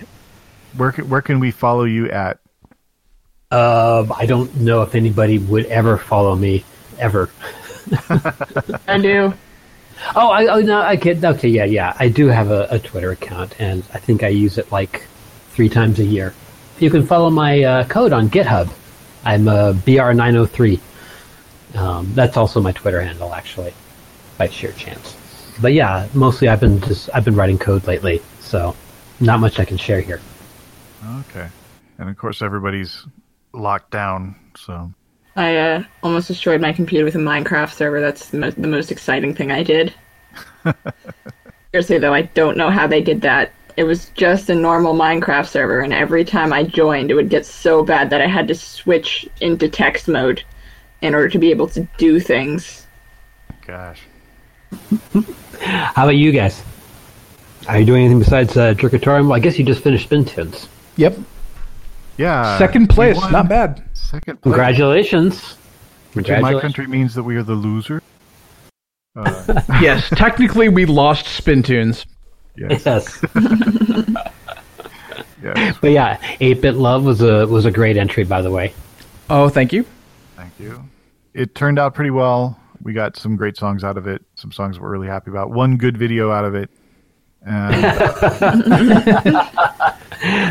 where, 0.77 0.91
can- 0.91 1.09
where 1.09 1.21
can 1.21 1.39
we 1.39 1.49
follow 1.51 1.83
you 1.85 2.09
at 2.11 2.39
Uh, 3.51 4.05
I 4.15 4.25
don't 4.25 4.55
know 4.57 4.81
if 4.83 4.93
anybody 4.95 5.37
would 5.39 5.65
ever 5.65 5.97
follow 5.97 6.35
me 6.35 6.63
ever. 6.99 7.29
I 8.87 8.97
do. 8.99 9.33
Oh, 10.15 10.29
I, 10.29 10.47
oh 10.47 10.59
no, 10.59 10.81
I 10.81 10.95
get 10.97 11.23
okay. 11.23 11.47
Yeah, 11.47 11.65
yeah, 11.65 11.95
I 11.99 12.09
do 12.09 12.27
have 12.27 12.51
a, 12.51 12.67
a 12.69 12.79
Twitter 12.79 13.11
account, 13.11 13.55
and 13.59 13.83
I 13.93 13.99
think 13.99 14.23
I 14.23 14.27
use 14.27 14.57
it 14.57 14.71
like 14.71 15.07
three 15.51 15.69
times 15.69 15.99
a 15.99 16.03
year. 16.05 16.33
You 16.79 16.89
can 16.89 17.05
follow 17.05 17.29
my 17.29 17.63
uh, 17.63 17.83
code 17.87 18.11
on 18.13 18.29
GitHub. 18.29 18.71
I'm 19.23 19.47
uh, 19.47 19.73
br903. 19.73 20.79
Um, 21.75 22.13
that's 22.13 22.37
also 22.37 22.61
my 22.61 22.71
Twitter 22.71 23.01
handle, 23.01 23.33
actually, 23.33 23.73
by 24.37 24.47
sheer 24.49 24.71
chance. 24.73 25.15
But 25.61 25.73
yeah, 25.73 26.07
mostly 26.13 26.47
I've 26.49 26.59
been 26.59 26.81
just 26.81 27.09
I've 27.13 27.25
been 27.25 27.35
writing 27.35 27.57
code 27.57 27.87
lately, 27.87 28.21
so 28.39 28.75
not 29.19 29.39
much 29.39 29.59
I 29.59 29.65
can 29.65 29.77
share 29.77 30.01
here. 30.01 30.19
okay 31.21 31.47
and 31.97 32.09
of 32.09 32.17
course 32.17 32.41
everybody's 32.41 33.05
locked 33.53 33.91
down 33.91 34.35
so 34.57 34.91
I 35.37 35.57
uh, 35.57 35.83
almost 36.03 36.27
destroyed 36.27 36.61
my 36.61 36.71
computer 36.71 37.03
with 37.03 37.15
a 37.15 37.19
Minecraft 37.19 37.73
server. 37.73 37.99
That's 37.99 38.29
the, 38.29 38.37
mo- 38.37 38.51
the 38.51 38.67
most 38.67 38.89
exciting 38.89 39.35
thing 39.35 39.51
I 39.51 39.63
did. 39.63 39.93
Seriously, 41.73 41.97
though, 41.97 42.13
I 42.13 42.21
don't 42.21 42.55
know 42.55 42.69
how 42.69 42.87
they 42.87 43.01
did 43.01 43.19
that. 43.21 43.51
It 43.77 43.83
was 43.83 44.09
just 44.09 44.49
a 44.49 44.55
normal 44.55 44.93
Minecraft 44.93 45.47
server, 45.47 45.81
and 45.81 45.93
every 45.93 46.23
time 46.23 46.53
I 46.53 46.63
joined, 46.63 47.11
it 47.11 47.13
would 47.13 47.29
get 47.29 47.45
so 47.45 47.83
bad 47.83 48.09
that 48.09 48.21
I 48.21 48.27
had 48.27 48.47
to 48.47 48.55
switch 48.55 49.27
into 49.41 49.67
text 49.67 50.07
mode 50.07 50.43
in 51.01 51.13
order 51.13 51.27
to 51.29 51.37
be 51.37 51.51
able 51.51 51.67
to 51.69 51.87
do 51.97 52.19
things. 52.19 52.87
gosh 53.67 54.01
How 55.59 56.03
about 56.03 56.15
you 56.15 56.31
guys? 56.31 56.63
Are 57.67 57.79
you 57.79 57.85
doing 57.85 58.05
anything 58.05 58.19
besides 58.19 58.55
uh, 58.55 58.73
Jerkatorium? 58.75 59.23
Well, 59.23 59.33
I 59.33 59.39
guess 59.39 59.57
you 59.57 59.65
just 59.65 59.83
finished 59.83 60.05
Spin 60.05 60.23
Tunes. 60.23 60.69
Yep. 60.97 61.17
yeah 62.17 62.57
Second 62.57 62.89
place. 62.89 63.17
won. 63.17 63.31
Not 63.31 63.49
bad. 63.49 63.83
second 63.93 64.41
place 64.41 64.53
Congratulations! 64.53 65.57
which 66.13 66.29
in 66.29 66.41
my 66.41 66.59
country 66.61 66.87
means 66.87 67.13
that 67.15 67.23
we 67.23 67.35
are 67.35 67.43
the 67.43 67.55
loser 67.55 68.01
uh, 69.15 69.61
yes, 69.81 70.09
technically 70.09 70.69
we 70.69 70.85
lost 70.85 71.25
Spin 71.25 71.63
Tunes. 71.63 72.05
Yes 72.57 72.85
Yes. 72.85 73.19
yes 75.43 75.77
But 75.81 75.91
yeah, 75.91 76.17
8-Bit 76.39 76.75
Love 76.75 77.03
was 77.05 77.21
a 77.21 77.45
was 77.47 77.65
a 77.65 77.71
great 77.71 77.97
entry, 77.97 78.23
by 78.23 78.41
the 78.41 78.51
way. 78.51 78.73
Oh, 79.29 79.49
thank 79.49 79.73
you. 79.73 79.85
Thank 80.35 80.53
you. 80.59 80.83
It 81.33 81.55
turned 81.55 81.79
out 81.79 81.93
pretty 81.93 82.11
well. 82.11 82.59
We 82.81 82.93
got 82.93 83.17
some 83.17 83.35
great 83.35 83.57
songs 83.57 83.83
out 83.83 83.97
of 83.97 84.07
it, 84.07 84.23
some 84.35 84.51
songs 84.51 84.79
we're 84.79 84.89
really 84.91 85.07
happy 85.07 85.31
about. 85.31 85.49
One 85.49 85.77
good 85.77 85.97
video 85.97 86.31
out 86.31 86.45
of 86.45 86.53
it, 86.55 86.69
And 86.69 86.79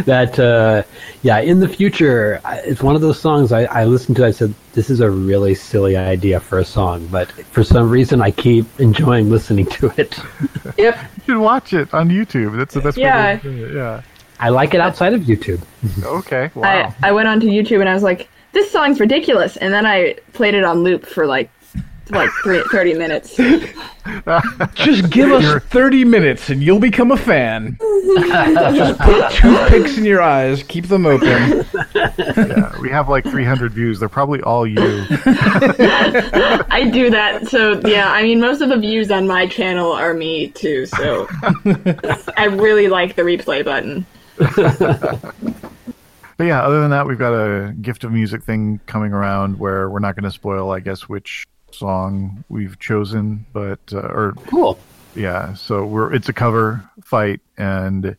that 0.07 0.39
uh, 0.39 0.83
yeah 1.23 1.39
in 1.41 1.59
the 1.61 1.69
future 1.69 2.41
it's 2.65 2.83
one 2.83 2.95
of 2.95 3.01
those 3.01 3.19
songs 3.19 3.51
I, 3.53 3.65
I 3.65 3.85
listened 3.85 4.17
to 4.19 4.27
i 4.27 4.31
said 4.31 4.55
this 4.75 4.91
is 4.91 5.01
a 5.01 5.11
really 5.11 5.55
silly 5.55 5.97
idea 5.97 6.39
for 6.39 6.59
a 6.59 6.65
song 6.65 7.07
but 7.09 7.31
for 7.33 7.65
some 7.65 7.91
reason 7.91 8.21
i 8.23 8.31
keep 8.31 8.67
enjoying 8.79 9.31
listening 9.31 9.67
to 9.67 9.93
it 9.97 10.19
Yep. 10.79 10.99
you 11.17 11.23
should 11.25 11.39
watch 11.41 11.73
it 11.73 11.93
on 11.95 12.09
YouTube. 12.11 12.57
That's 12.57 12.75
the 12.75 12.81
best 12.81 12.97
Yeah. 12.97 13.35
way 13.35 13.41
to 13.41 13.65
it. 13.67 13.75
Yeah. 13.75 14.03
i 14.41 14.49
like 14.51 14.75
it 14.75 14.81
outside 14.81 15.15
of 15.15 15.23
youtube 15.23 15.63
Okay. 16.05 16.51
Wow. 16.55 16.95
I, 17.03 17.09
I 17.09 17.13
went 17.13 17.29
onto 17.29 17.47
YouTube 17.49 17.81
and 17.81 17.89
I 17.89 17.95
was 17.95 18.03
like, 18.03 18.29
this 18.53 18.71
song's 18.71 19.01
ridiculous. 19.01 19.57
And 19.59 19.73
then 19.75 19.85
I 19.87 20.17
played 20.33 20.55
it 20.55 20.65
on 20.65 20.83
loop 20.85 21.05
for 21.07 21.27
like 21.27 21.51
like 22.11 22.31
three, 22.43 22.63
30 22.71 22.95
minutes. 22.95 23.37
Just 24.75 25.11
give 25.11 25.33
us 25.33 25.63
30 25.65 26.05
minutes 26.05 26.51
and 26.51 26.63
you'll 26.63 26.81
become 26.81 27.11
a 27.11 27.17
fan. 27.17 27.79
Just 27.81 29.01
put 29.01 29.33
toothpicks 29.33 29.97
in 29.97 30.05
your 30.05 30.21
eyes, 30.21 30.63
keep 30.63 30.89
them 30.89 31.07
open. 31.07 31.65
yeah, 31.95 32.79
we 32.81 32.91
have 32.91 33.09
like 33.09 33.25
300 33.25 33.73
views. 33.73 33.99
They're 33.99 34.09
probably 34.09 34.43
all 34.43 34.67
you. 34.67 34.77
I 34.81 36.91
do 36.93 37.11
that. 37.11 37.49
So, 37.49 37.81
yeah, 37.87 38.11
I 38.11 38.23
mean, 38.23 38.41
most 38.41 38.61
of 38.61 38.69
the 38.69 38.79
views 38.79 39.11
on 39.11 39.27
my 39.27 39.47
channel 39.47 39.93
are 39.93 40.15
me 40.15 40.49
too. 40.49 40.87
So 40.87 41.27
I 42.37 42.47
really 42.51 42.89
like 42.89 43.17
the 43.17 43.23
replay 43.23 43.65
button. 43.65 44.07
But 46.37 46.49
yeah, 46.49 46.63
other 46.63 46.81
than 46.81 46.91
that, 46.91 47.07
we've 47.07 47.19
got 47.19 47.33
a 47.33 47.73
gift 47.73 48.05
of 48.05 48.13
music 48.13 48.43
thing 48.43 48.81
coming 48.87 49.13
around 49.13 49.59
where 49.59 49.89
we're 49.89 50.01
not 50.01 50.17
going 50.17 50.25
to 50.25 50.33
spoil, 50.33 50.73
I 50.73 50.81
guess, 50.81 51.09
which 51.09 51.45
song 51.79 52.45
we've 52.49 52.79
chosen, 52.79 53.47
but 53.53 53.81
uh, 53.93 53.99
or 54.01 54.35
cool. 54.47 54.79
Yeah, 55.15 55.55
so 55.55 55.85
we're 55.87 56.13
it's 56.13 56.29
a 56.29 56.33
cover 56.33 56.89
fight, 57.05 57.41
and 57.57 58.17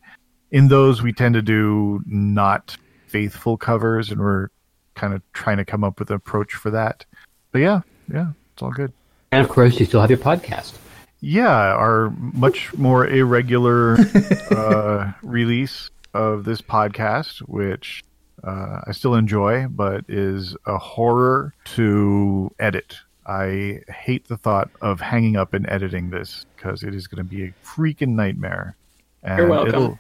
in 0.52 0.68
those 0.68 1.02
we 1.02 1.12
tend 1.14 1.36
to 1.36 1.42
do 1.42 2.02
not 2.06 2.78
faithful 3.08 3.58
covers, 3.58 4.12
and 4.12 4.20
we're 4.20 4.48
kind 4.96 5.14
of 5.14 5.22
trying 5.34 5.58
to 5.58 5.66
come 5.66 5.84
up 5.84 6.00
with 6.00 6.10
an 6.10 6.16
approach 6.16 6.54
for 6.54 6.70
that. 6.72 7.06
But 7.52 7.60
yeah, 7.60 7.82
yeah, 8.12 8.28
it's 8.54 8.62
all 8.64 8.72
good. 8.72 8.94
and 9.32 9.42
of 9.44 9.50
course 9.50 9.80
you 9.80 9.86
still 9.86 10.02
have 10.02 10.10
your 10.10 10.20
podcast 10.20 10.74
Yeah, 11.20 11.50
our 11.50 12.12
much 12.18 12.74
more 12.76 13.08
irregular 13.08 13.98
uh, 14.52 15.12
release 15.22 15.90
of 16.14 16.46
this 16.46 16.62
podcast, 16.62 17.40
which 17.40 18.04
uh, 18.44 18.82
I 18.88 18.92
still 18.92 19.16
enjoy, 19.16 19.68
but 19.68 20.06
is 20.08 20.56
a 20.66 20.78
horror 20.78 21.54
to 21.76 22.52
edit. 22.60 22.96
I 23.26 23.82
hate 23.88 24.28
the 24.28 24.38
thought 24.38 24.70
of 24.82 25.02
hanging 25.02 25.36
up 25.36 25.54
and 25.54 25.68
editing 25.70 26.10
this 26.10 26.46
because 26.56 26.84
it 26.84 26.94
is 26.94 27.08
going 27.08 27.24
to 27.24 27.30
be 27.30 27.44
a 27.46 27.54
freaking 27.66 28.10
nightmare. 28.10 28.76
And 29.24 29.40
You're 29.40 29.48
welcome. 29.48 29.70
It'll, 29.70 30.00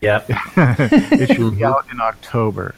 yep. 0.00 0.26
it 0.28 1.34
should 1.34 1.56
be 1.56 1.64
out 1.64 1.86
in 1.90 2.00
October. 2.00 2.74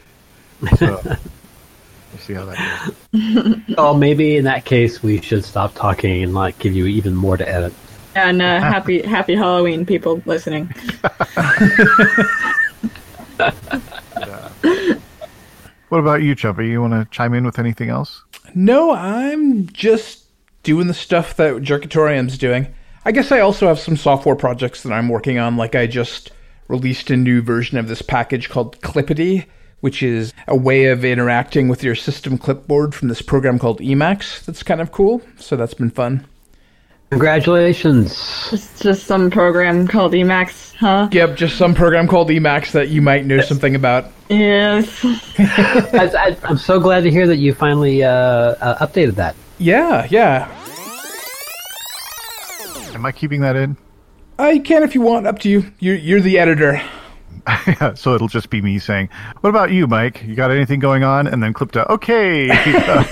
So 0.77 1.01
we'll 1.03 2.19
see 2.19 2.33
how 2.33 2.45
that 2.45 2.95
goes. 3.13 3.59
oh 3.77 3.93
maybe 3.93 4.37
in 4.37 4.45
that 4.45 4.65
case 4.65 5.03
we 5.03 5.21
should 5.21 5.43
stop 5.43 5.75
talking 5.75 6.23
and 6.23 6.33
like 6.33 6.57
give 6.59 6.73
you 6.73 6.85
even 6.85 7.13
more 7.13 7.37
to 7.37 7.47
edit 7.47 7.73
And 8.15 8.41
uh, 8.41 8.59
happy 8.59 9.01
happy 9.05 9.35
Halloween, 9.35 9.85
people 9.85 10.21
listening. 10.25 10.73
What 15.89 15.99
about 15.99 16.23
you, 16.23 16.35
Chumpy? 16.35 16.69
You 16.69 16.81
want 16.81 16.93
to 16.93 17.07
chime 17.11 17.35
in 17.35 17.45
with 17.45 17.59
anything 17.59 17.89
else? 17.89 18.23
No, 18.55 18.93
I'm 18.93 19.67
just 19.67 20.25
doing 20.63 20.87
the 20.87 20.93
stuff 20.93 21.35
that 21.37 21.55
Jerkatorium's 21.55 22.37
doing. 22.37 22.67
I 23.05 23.11
guess 23.11 23.31
I 23.31 23.39
also 23.39 23.67
have 23.67 23.79
some 23.79 23.97
software 23.97 24.35
projects 24.35 24.83
that 24.83 24.93
I'm 24.93 25.09
working 25.09 25.37
on, 25.37 25.57
like 25.57 25.75
I 25.75 25.87
just 25.87 26.31
released 26.67 27.09
a 27.09 27.17
new 27.17 27.41
version 27.41 27.77
of 27.77 27.87
this 27.87 28.01
package 28.01 28.49
called 28.49 28.79
Clipetty, 28.81 29.45
which 29.81 30.01
is 30.01 30.33
a 30.47 30.55
way 30.55 30.85
of 30.85 31.03
interacting 31.03 31.67
with 31.67 31.83
your 31.83 31.95
system 31.95 32.37
clipboard 32.37 32.95
from 32.95 33.09
this 33.09 33.21
program 33.21 33.59
called 33.59 33.79
Emacs. 33.79 34.45
That's 34.45 34.63
kind 34.63 34.79
of 34.79 34.91
cool. 34.91 35.21
So 35.37 35.57
that's 35.57 35.73
been 35.73 35.89
fun. 35.89 36.25
Congratulations. 37.13 38.49
It's 38.51 38.79
just 38.79 39.05
some 39.05 39.29
program 39.29 39.87
called 39.87 40.13
Emacs, 40.13 40.73
huh? 40.73 41.09
Yep, 41.11 41.37
just 41.37 41.57
some 41.57 41.75
program 41.75 42.07
called 42.07 42.29
Emacs 42.29 42.71
that 42.71 42.89
you 42.89 43.03
might 43.03 43.23
know 43.27 43.39
something 43.39 43.75
about. 43.75 44.05
Yes. 44.29 44.99
I, 45.37 46.11
I, 46.17 46.37
I'm 46.43 46.57
so 46.57 46.79
glad 46.79 47.01
to 47.01 47.11
hear 47.11 47.27
that 47.27 47.37
you 47.37 47.53
finally 47.53 48.03
uh, 48.03 48.09
uh, 48.09 48.87
updated 48.87 49.13
that. 49.15 49.35
Yeah, 49.59 50.07
yeah. 50.09 50.47
Am 52.95 53.05
I 53.05 53.11
keeping 53.11 53.41
that 53.41 53.55
in? 53.55 53.77
I 54.39 54.57
can 54.57 54.81
if 54.81 54.95
you 54.95 55.01
want. 55.01 55.27
Up 55.27 55.37
to 55.39 55.49
you. 55.49 55.71
You're, 55.77 55.97
you're 55.97 56.21
the 56.21 56.39
editor. 56.39 56.81
So 57.95 58.15
it'll 58.15 58.29
just 58.29 58.49
be 58.49 58.61
me 58.61 58.79
saying, 58.79 59.09
"What 59.41 59.49
about 59.49 59.71
you, 59.71 59.85
Mike? 59.85 60.23
You 60.23 60.33
got 60.33 60.49
anything 60.49 60.79
going 60.79 61.03
on?" 61.03 61.27
And 61.27 61.43
then 61.43 61.51
clip 61.51 61.71
to, 61.73 61.91
"Okay, 61.91 62.47
shout 62.73 63.09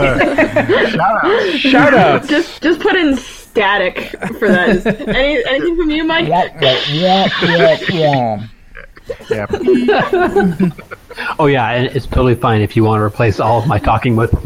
out, 1.01 1.51
shout 1.57 1.93
out." 1.93 2.27
just 2.29 2.61
just 2.61 2.79
put 2.79 2.95
in 2.95 3.17
static 3.51 4.09
for 4.39 4.47
that. 4.47 4.85
Any 5.07 5.45
anything 5.45 5.77
from 5.77 5.91
you, 5.91 6.03
Mike? 6.03 6.27
Yeah. 9.29 9.45
Oh 11.37 11.47
yeah, 11.47 11.69
and 11.71 11.87
it's 11.95 12.05
totally 12.05 12.35
fine 12.35 12.61
if 12.61 12.75
you 12.75 12.83
want 12.83 12.99
to 12.99 13.03
replace 13.03 13.39
all 13.39 13.59
of 13.59 13.67
my 13.67 13.79
talking 13.79 14.15
with. 14.15 14.33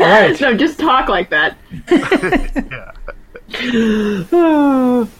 All 0.00 0.10
right. 0.10 0.38
No, 0.40 0.54
just 0.56 0.78
talk 0.78 1.08
like 1.08 1.30
that. 1.30 1.56
yeah. 1.88 2.92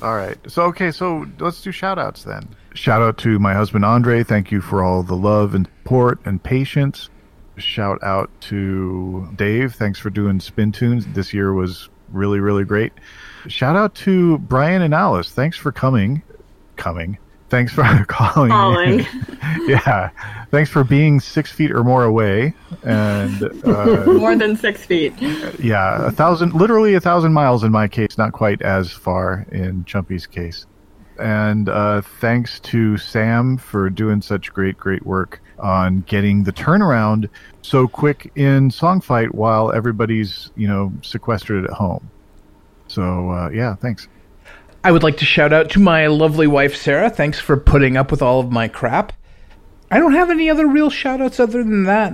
All 0.02 0.16
right. 0.16 0.36
So 0.48 0.64
okay, 0.64 0.90
so 0.90 1.26
let's 1.38 1.62
do 1.62 1.70
shout 1.70 1.98
outs 1.98 2.24
then. 2.24 2.48
Shout 2.74 3.00
out 3.00 3.18
to 3.18 3.38
my 3.38 3.54
husband 3.54 3.84
Andre. 3.84 4.24
Thank 4.24 4.50
you 4.50 4.60
for 4.60 4.82
all 4.82 5.04
the 5.04 5.14
love 5.14 5.54
and 5.54 5.68
support 5.84 6.18
and 6.24 6.42
patience. 6.42 7.08
Shout 7.56 8.02
out 8.02 8.30
to 8.42 9.28
Dave. 9.36 9.74
Thanks 9.74 9.98
for 9.98 10.10
doing 10.10 10.38
Spintunes. 10.38 11.12
This 11.14 11.32
year 11.32 11.52
was 11.52 11.88
really, 12.10 12.40
really 12.40 12.64
great. 12.64 12.92
Shout 13.46 13.76
out 13.76 13.94
to 13.96 14.38
Brian 14.38 14.82
and 14.82 14.94
Alice. 14.94 15.30
Thanks 15.30 15.56
for 15.56 15.70
coming. 15.72 16.22
Coming. 16.76 17.18
Thanks 17.50 17.72
for 17.72 17.82
calling. 18.08 18.50
Calling. 18.50 19.06
yeah. 19.68 20.10
Thanks 20.50 20.70
for 20.70 20.82
being 20.82 21.20
six 21.20 21.52
feet 21.52 21.70
or 21.70 21.84
more 21.84 22.04
away. 22.04 22.54
And 22.82 23.42
uh, 23.64 24.04
More 24.06 24.34
than 24.34 24.56
six 24.56 24.84
feet. 24.84 25.12
yeah, 25.60 26.06
a 26.06 26.10
thousand, 26.10 26.54
literally 26.54 26.94
a 26.94 27.00
thousand 27.00 27.32
miles 27.32 27.62
in 27.62 27.70
my 27.70 27.86
case, 27.86 28.18
not 28.18 28.32
quite 28.32 28.62
as 28.62 28.90
far 28.90 29.46
in 29.52 29.84
Chumpy's 29.84 30.26
case. 30.26 30.66
And 31.20 31.68
uh, 31.68 32.00
thanks 32.20 32.58
to 32.60 32.96
Sam 32.98 33.56
for 33.56 33.88
doing 33.88 34.20
such 34.20 34.52
great, 34.52 34.76
great 34.76 35.06
work 35.06 35.40
on 35.58 36.00
getting 36.02 36.44
the 36.44 36.52
turnaround 36.52 37.28
so 37.62 37.88
quick 37.88 38.30
in 38.34 38.70
Songfight 38.70 39.32
while 39.32 39.72
everybody's, 39.72 40.50
you 40.56 40.68
know, 40.68 40.92
sequestered 41.02 41.64
at 41.64 41.70
home. 41.70 42.10
So, 42.88 43.30
uh, 43.30 43.50
yeah, 43.50 43.74
thanks. 43.74 44.08
I 44.84 44.92
would 44.92 45.02
like 45.02 45.16
to 45.18 45.24
shout 45.24 45.52
out 45.52 45.70
to 45.70 45.80
my 45.80 46.06
lovely 46.08 46.46
wife, 46.46 46.76
Sarah. 46.76 47.08
Thanks 47.08 47.40
for 47.40 47.56
putting 47.56 47.96
up 47.96 48.10
with 48.10 48.20
all 48.20 48.40
of 48.40 48.52
my 48.52 48.68
crap. 48.68 49.14
I 49.90 49.98
don't 49.98 50.12
have 50.12 50.30
any 50.30 50.50
other 50.50 50.66
real 50.66 50.90
shout 50.90 51.22
outs 51.22 51.40
other 51.40 51.62
than 51.62 51.84
that. 51.84 52.12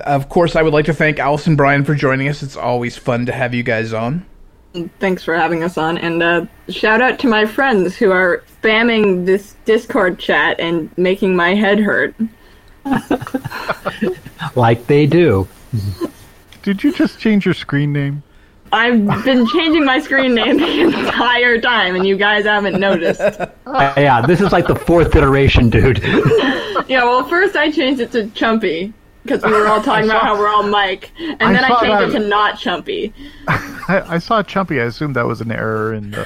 Of 0.00 0.28
course, 0.28 0.56
I 0.56 0.62
would 0.62 0.72
like 0.72 0.86
to 0.86 0.94
thank 0.94 1.20
Alice 1.20 1.46
and 1.46 1.56
Brian 1.56 1.84
for 1.84 1.94
joining 1.94 2.28
us. 2.28 2.42
It's 2.42 2.56
always 2.56 2.96
fun 2.96 3.26
to 3.26 3.32
have 3.32 3.54
you 3.54 3.62
guys 3.62 3.92
on. 3.92 4.26
Thanks 4.98 5.22
for 5.22 5.36
having 5.36 5.62
us 5.62 5.78
on, 5.78 5.98
and 5.98 6.20
uh, 6.20 6.46
shout 6.68 7.00
out 7.00 7.20
to 7.20 7.28
my 7.28 7.46
friends 7.46 7.94
who 7.94 8.10
are 8.10 8.42
spamming 8.60 9.24
this 9.24 9.54
Discord 9.64 10.18
chat 10.18 10.58
and 10.58 10.90
making 10.98 11.36
my 11.36 11.54
head 11.54 11.78
hurt. 11.78 12.16
like 14.54 14.86
they 14.86 15.06
do. 15.06 15.48
Did 16.62 16.82
you 16.82 16.92
just 16.92 17.18
change 17.18 17.44
your 17.44 17.54
screen 17.54 17.92
name? 17.92 18.22
I've 18.72 19.24
been 19.24 19.46
changing 19.46 19.84
my 19.84 20.00
screen 20.00 20.34
name 20.34 20.56
the 20.56 20.80
entire 20.80 21.60
time, 21.60 21.94
and 21.94 22.06
you 22.06 22.16
guys 22.16 22.44
haven't 22.44 22.80
noticed. 22.80 23.20
Uh, 23.20 23.48
yeah, 23.96 24.26
this 24.26 24.40
is 24.40 24.50
like 24.50 24.66
the 24.66 24.74
fourth 24.74 25.14
iteration, 25.14 25.70
dude. 25.70 26.02
yeah, 26.02 27.04
well, 27.04 27.24
first 27.28 27.54
I 27.54 27.70
changed 27.70 28.00
it 28.00 28.10
to 28.12 28.24
Chumpy 28.28 28.92
because 29.24 29.42
we 29.42 29.50
were 29.50 29.66
all 29.66 29.82
talking 29.82 30.04
about 30.08 30.22
how 30.22 30.38
we're 30.38 30.48
all 30.48 30.62
Mike, 30.62 31.10
and 31.18 31.42
I 31.42 31.52
then 31.52 31.64
I 31.64 31.68
changed 31.80 31.84
that. 31.86 32.08
it 32.10 32.12
to 32.20 32.28
not 32.28 32.54
Chumpy. 32.56 33.12
I, 33.48 34.02
I 34.14 34.18
saw 34.18 34.42
Chumpy. 34.42 34.80
I 34.80 34.84
assumed 34.84 35.16
that 35.16 35.26
was 35.26 35.40
an 35.40 35.50
error 35.50 35.92
in 35.94 36.12
the 36.12 36.22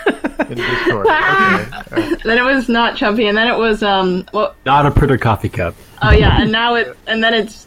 in 0.51 0.57
Discord. 0.59 1.07
Okay. 1.09 1.16
all 1.16 1.83
right. 2.11 2.23
Then 2.25 2.39
it 2.39 2.43
was 2.45 2.69
not 2.69 2.97
Chumpy, 2.97 3.29
and 3.29 3.39
then 3.39 3.49
it 3.49 3.57
was 3.59 3.83
um. 3.83 4.27
Well, 4.35 4.55
Not 4.66 4.85
a 4.87 4.91
printer 4.91 5.16
coffee 5.19 5.49
cup. 5.49 5.75
oh 6.03 6.11
yeah, 6.11 6.41
and 6.43 6.53
now 6.53 6.75
it 6.75 6.97
and 7.07 7.23
then 7.25 7.33
it's 7.35 7.66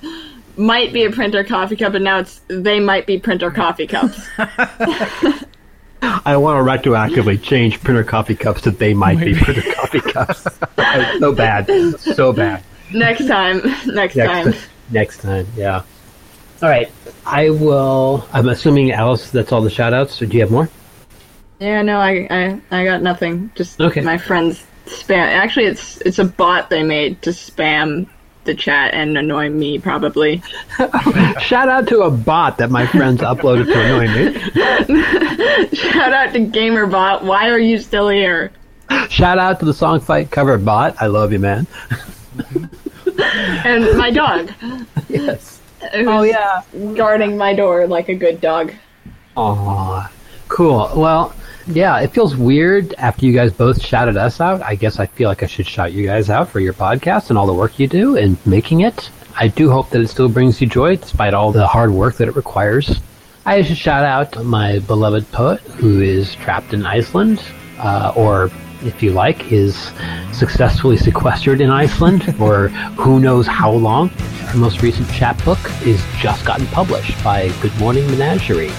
might 0.58 0.92
be 0.94 1.06
a 1.06 1.12
printer 1.12 1.44
coffee 1.44 1.76
cup, 1.78 1.94
and 1.94 2.04
now 2.04 2.20
it's 2.20 2.42
they 2.48 2.80
might 2.80 3.08
be 3.08 3.18
printer 3.18 3.50
coffee 3.52 3.88
cups. 3.88 4.28
I 6.04 6.36
want 6.36 6.58
to 6.84 6.90
retroactively 6.90 7.42
change 7.42 7.80
printer 7.82 8.04
coffee 8.04 8.36
cups 8.36 8.62
to 8.64 8.72
they 8.72 8.94
might 8.94 9.20
be 9.20 9.34
printer 9.36 9.62
coffee 9.74 10.02
cups. 10.02 10.44
So 11.20 11.34
bad, 11.34 11.68
so 12.00 12.34
bad. 12.34 12.64
next 12.92 13.28
time, 13.28 13.62
next, 13.86 14.16
Next, 14.16 14.16
time. 14.16 14.54
Next 14.92 15.20
time, 15.22 15.48
yeah. 15.56 15.84
All 16.62 16.70
right, 16.70 16.92
I 17.26 17.50
will. 17.50 18.28
I'm 18.34 18.48
assuming 18.50 18.92
Alice. 18.92 19.32
That's 19.32 19.52
all 19.52 19.62
the 19.62 19.70
shout 19.70 19.94
outs. 19.94 20.22
Or 20.22 20.26
do 20.28 20.36
you 20.38 20.42
have 20.44 20.52
more? 20.52 20.70
Yeah, 21.60 21.82
no, 21.82 22.00
I, 22.00 22.28
I, 22.30 22.62
I 22.72 22.86
got 22.86 23.02
nothing. 23.02 23.52
Just 23.56 23.80
Okay. 23.82 24.02
my 24.02 24.18
friends 24.18 24.64
spam. 24.86 25.18
Actually, 25.26 25.66
it's 25.66 25.98
it's 26.02 26.20
a 26.20 26.26
bot 26.26 26.70
they 26.70 26.84
made 26.84 27.22
to 27.24 27.32
spam 27.32 28.08
the 28.44 28.54
chat 28.56 28.94
and 28.94 29.18
annoy 29.18 29.50
me, 29.50 29.78
probably. 29.80 30.42
Shout 31.40 31.70
out 31.70 31.88
to 31.90 32.02
a 32.02 32.12
bot 32.12 32.58
that 32.58 32.72
my 32.72 32.86
friends 32.88 33.22
uploaded 33.22 33.66
to 33.66 33.80
annoy 33.80 34.08
me. 34.08 35.76
Shout 35.76 36.14
out 36.14 36.34
to 36.34 36.40
GamerBot. 36.40 37.22
Why 37.24 37.50
are 37.50 37.60
you 37.60 37.78
still 37.80 38.10
here? 38.10 38.52
Shout 39.10 39.38
out 39.38 39.60
to 39.60 39.66
the 39.66 39.74
song 39.74 40.00
fight 40.00 40.32
cover 40.32 40.58
bot. 40.58 40.96
I 41.02 41.06
love 41.08 41.32
you, 41.32 41.40
man. 41.40 41.66
Mm-hmm. 41.66 42.66
And 43.22 43.98
my 43.98 44.12
dog. 44.12 44.52
yes. 45.10 45.60
Oh 45.94 46.24
yeah. 46.24 46.64
Guarding 46.96 47.38
my 47.38 47.54
door 47.54 47.88
like 47.88 48.10
a 48.10 48.16
good 48.16 48.42
dog. 48.42 48.74
Aw, 49.36 50.12
cool. 50.48 50.92
Well, 50.96 51.34
yeah, 51.68 52.00
it 52.00 52.12
feels 52.12 52.36
weird 52.36 52.94
after 52.96 53.26
you 53.26 53.34
guys 53.34 53.54
both 53.54 53.82
shouted 53.82 54.18
us 54.18 54.42
out. 54.42 54.62
I 54.62 54.76
guess 54.76 55.00
I 55.00 55.06
feel 55.06 55.30
like 55.30 55.44
I 55.44 55.48
should 55.48 55.68
shout 55.68 55.94
you 55.94 56.06
guys 56.06 56.30
out 56.30 56.50
for 56.50 56.60
your 56.60 56.74
podcast 56.74 57.30
and 57.30 57.38
all 57.38 57.46
the 57.46 57.54
work 57.54 57.80
you 57.80 57.88
do 57.88 58.16
in 58.16 58.38
making 58.46 58.82
it. 58.82 59.10
I 59.36 59.48
do 59.48 59.70
hope 59.72 59.90
that 59.92 60.02
it 60.02 60.10
still 60.10 60.28
brings 60.30 60.60
you 60.60 60.68
joy 60.68 60.98
despite 60.98 61.34
all 61.34 61.52
the 61.52 61.66
hard 61.66 61.92
work 61.92 62.16
that 62.18 62.28
it 62.28 62.36
requires. 62.36 63.00
I 63.46 63.62
should 63.64 63.78
shout 63.78 64.04
out 64.04 64.44
my 64.44 64.80
beloved 64.80 65.32
poet 65.32 65.62
who 65.62 66.02
is 66.02 66.36
trapped 66.36 66.74
in 66.74 66.86
Iceland, 66.86 67.42
uh, 67.80 68.14
or 68.16 68.52
if 68.84 69.02
you 69.04 69.12
like, 69.12 69.52
is 69.52 69.92
successfully 70.34 70.98
sequestered 70.98 71.62
in 71.62 71.70
Iceland 71.70 72.36
for 72.38 72.70
who 72.70 73.20
knows 73.20 73.48
how 73.48 73.72
long. 73.72 74.10
Her 74.10 74.58
most 74.58 74.82
recent 74.82 75.10
chapbook 75.12 75.60
is 75.86 76.04
just 76.20 76.46
gotten 76.46 76.66
published 76.68 77.22
by 77.24 77.50
Good 77.62 77.76
Morning 77.78 78.06
Menagerie. 78.12 78.72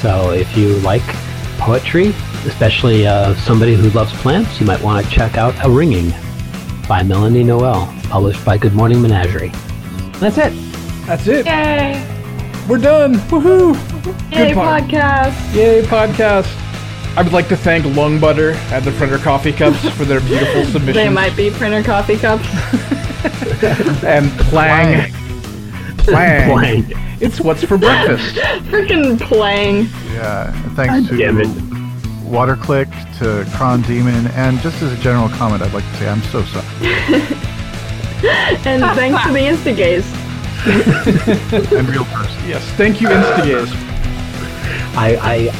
So 0.00 0.30
if 0.32 0.56
you 0.56 0.76
like 0.80 1.02
poetry, 1.58 2.08
especially 2.44 3.06
uh, 3.06 3.34
somebody 3.36 3.74
who 3.74 3.88
loves 3.90 4.12
plants, 4.14 4.60
you 4.60 4.66
might 4.66 4.82
want 4.82 5.04
to 5.04 5.10
check 5.10 5.38
out 5.38 5.54
A 5.64 5.70
Ringing 5.70 6.12
by 6.88 7.02
Melanie 7.02 7.44
Noel, 7.44 7.92
published 8.08 8.44
by 8.44 8.58
Good 8.58 8.74
Morning 8.74 9.00
Menagerie. 9.00 9.52
That's 10.18 10.38
it. 10.38 10.52
That's 11.06 11.26
it. 11.26 11.46
Yay! 11.46 12.02
We're 12.68 12.78
done. 12.78 13.14
Woohoo! 13.14 13.74
Yay, 14.32 14.52
pod- 14.54 14.82
podcast! 14.82 15.54
Yay, 15.54 15.82
podcast. 15.82 16.65
I 17.16 17.22
would 17.22 17.32
like 17.32 17.48
to 17.48 17.56
thank 17.56 17.86
Lung 17.96 18.20
Butter 18.20 18.50
and 18.72 18.84
the 18.84 18.92
Printer 18.92 19.16
Coffee 19.16 19.52
Cups 19.52 19.88
for 19.90 20.04
their 20.04 20.20
beautiful 20.20 20.64
submissions. 20.72 20.96
They 20.96 21.08
might 21.08 21.34
be 21.34 21.50
printer 21.50 21.82
coffee 21.82 22.18
cups. 22.18 22.44
and 24.04 24.30
Plang. 24.40 25.10
Plang. 25.96 26.50
Plang. 26.50 27.18
It's 27.22 27.40
what's 27.40 27.64
for 27.64 27.78
breakfast. 27.78 28.34
Freaking 28.66 29.18
playing. 29.18 29.88
Yeah, 30.12 30.54
and 30.64 30.76
thanks 30.76 31.08
to 31.08 31.16
damn 31.16 31.40
it. 31.40 31.46
WaterClick, 32.26 32.90
to 33.18 33.50
Cron 33.56 33.80
Daemon, 33.82 34.26
and 34.32 34.58
just 34.60 34.82
as 34.82 34.92
a 34.92 35.02
general 35.02 35.30
comment, 35.30 35.62
I'd 35.62 35.72
like 35.72 35.84
to 35.84 35.96
say 35.96 36.08
I'm 36.08 36.20
so 36.24 36.42
sorry. 36.44 36.66
And 38.66 38.82
thanks 38.94 39.22
to 39.24 39.32
the 39.32 39.38
Instagaze. 39.38 40.04
and 41.78 41.88
real 41.88 42.04
person. 42.06 42.48
Yes, 42.48 42.62
thank 42.72 43.00
you, 43.00 43.08
Instagaze. 43.08 43.85
I, 44.96 45.16
I, 45.20 45.50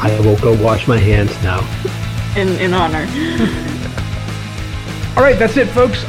I, 0.00 0.16
I 0.16 0.20
will 0.20 0.36
go 0.38 0.52
wash 0.62 0.86
my 0.86 0.98
hands 0.98 1.30
now. 1.42 1.60
In, 2.36 2.48
in 2.60 2.74
honor. 2.74 3.06
All 5.16 5.22
right, 5.22 5.38
that's 5.38 5.56
it, 5.56 5.68
folks. 5.68 6.04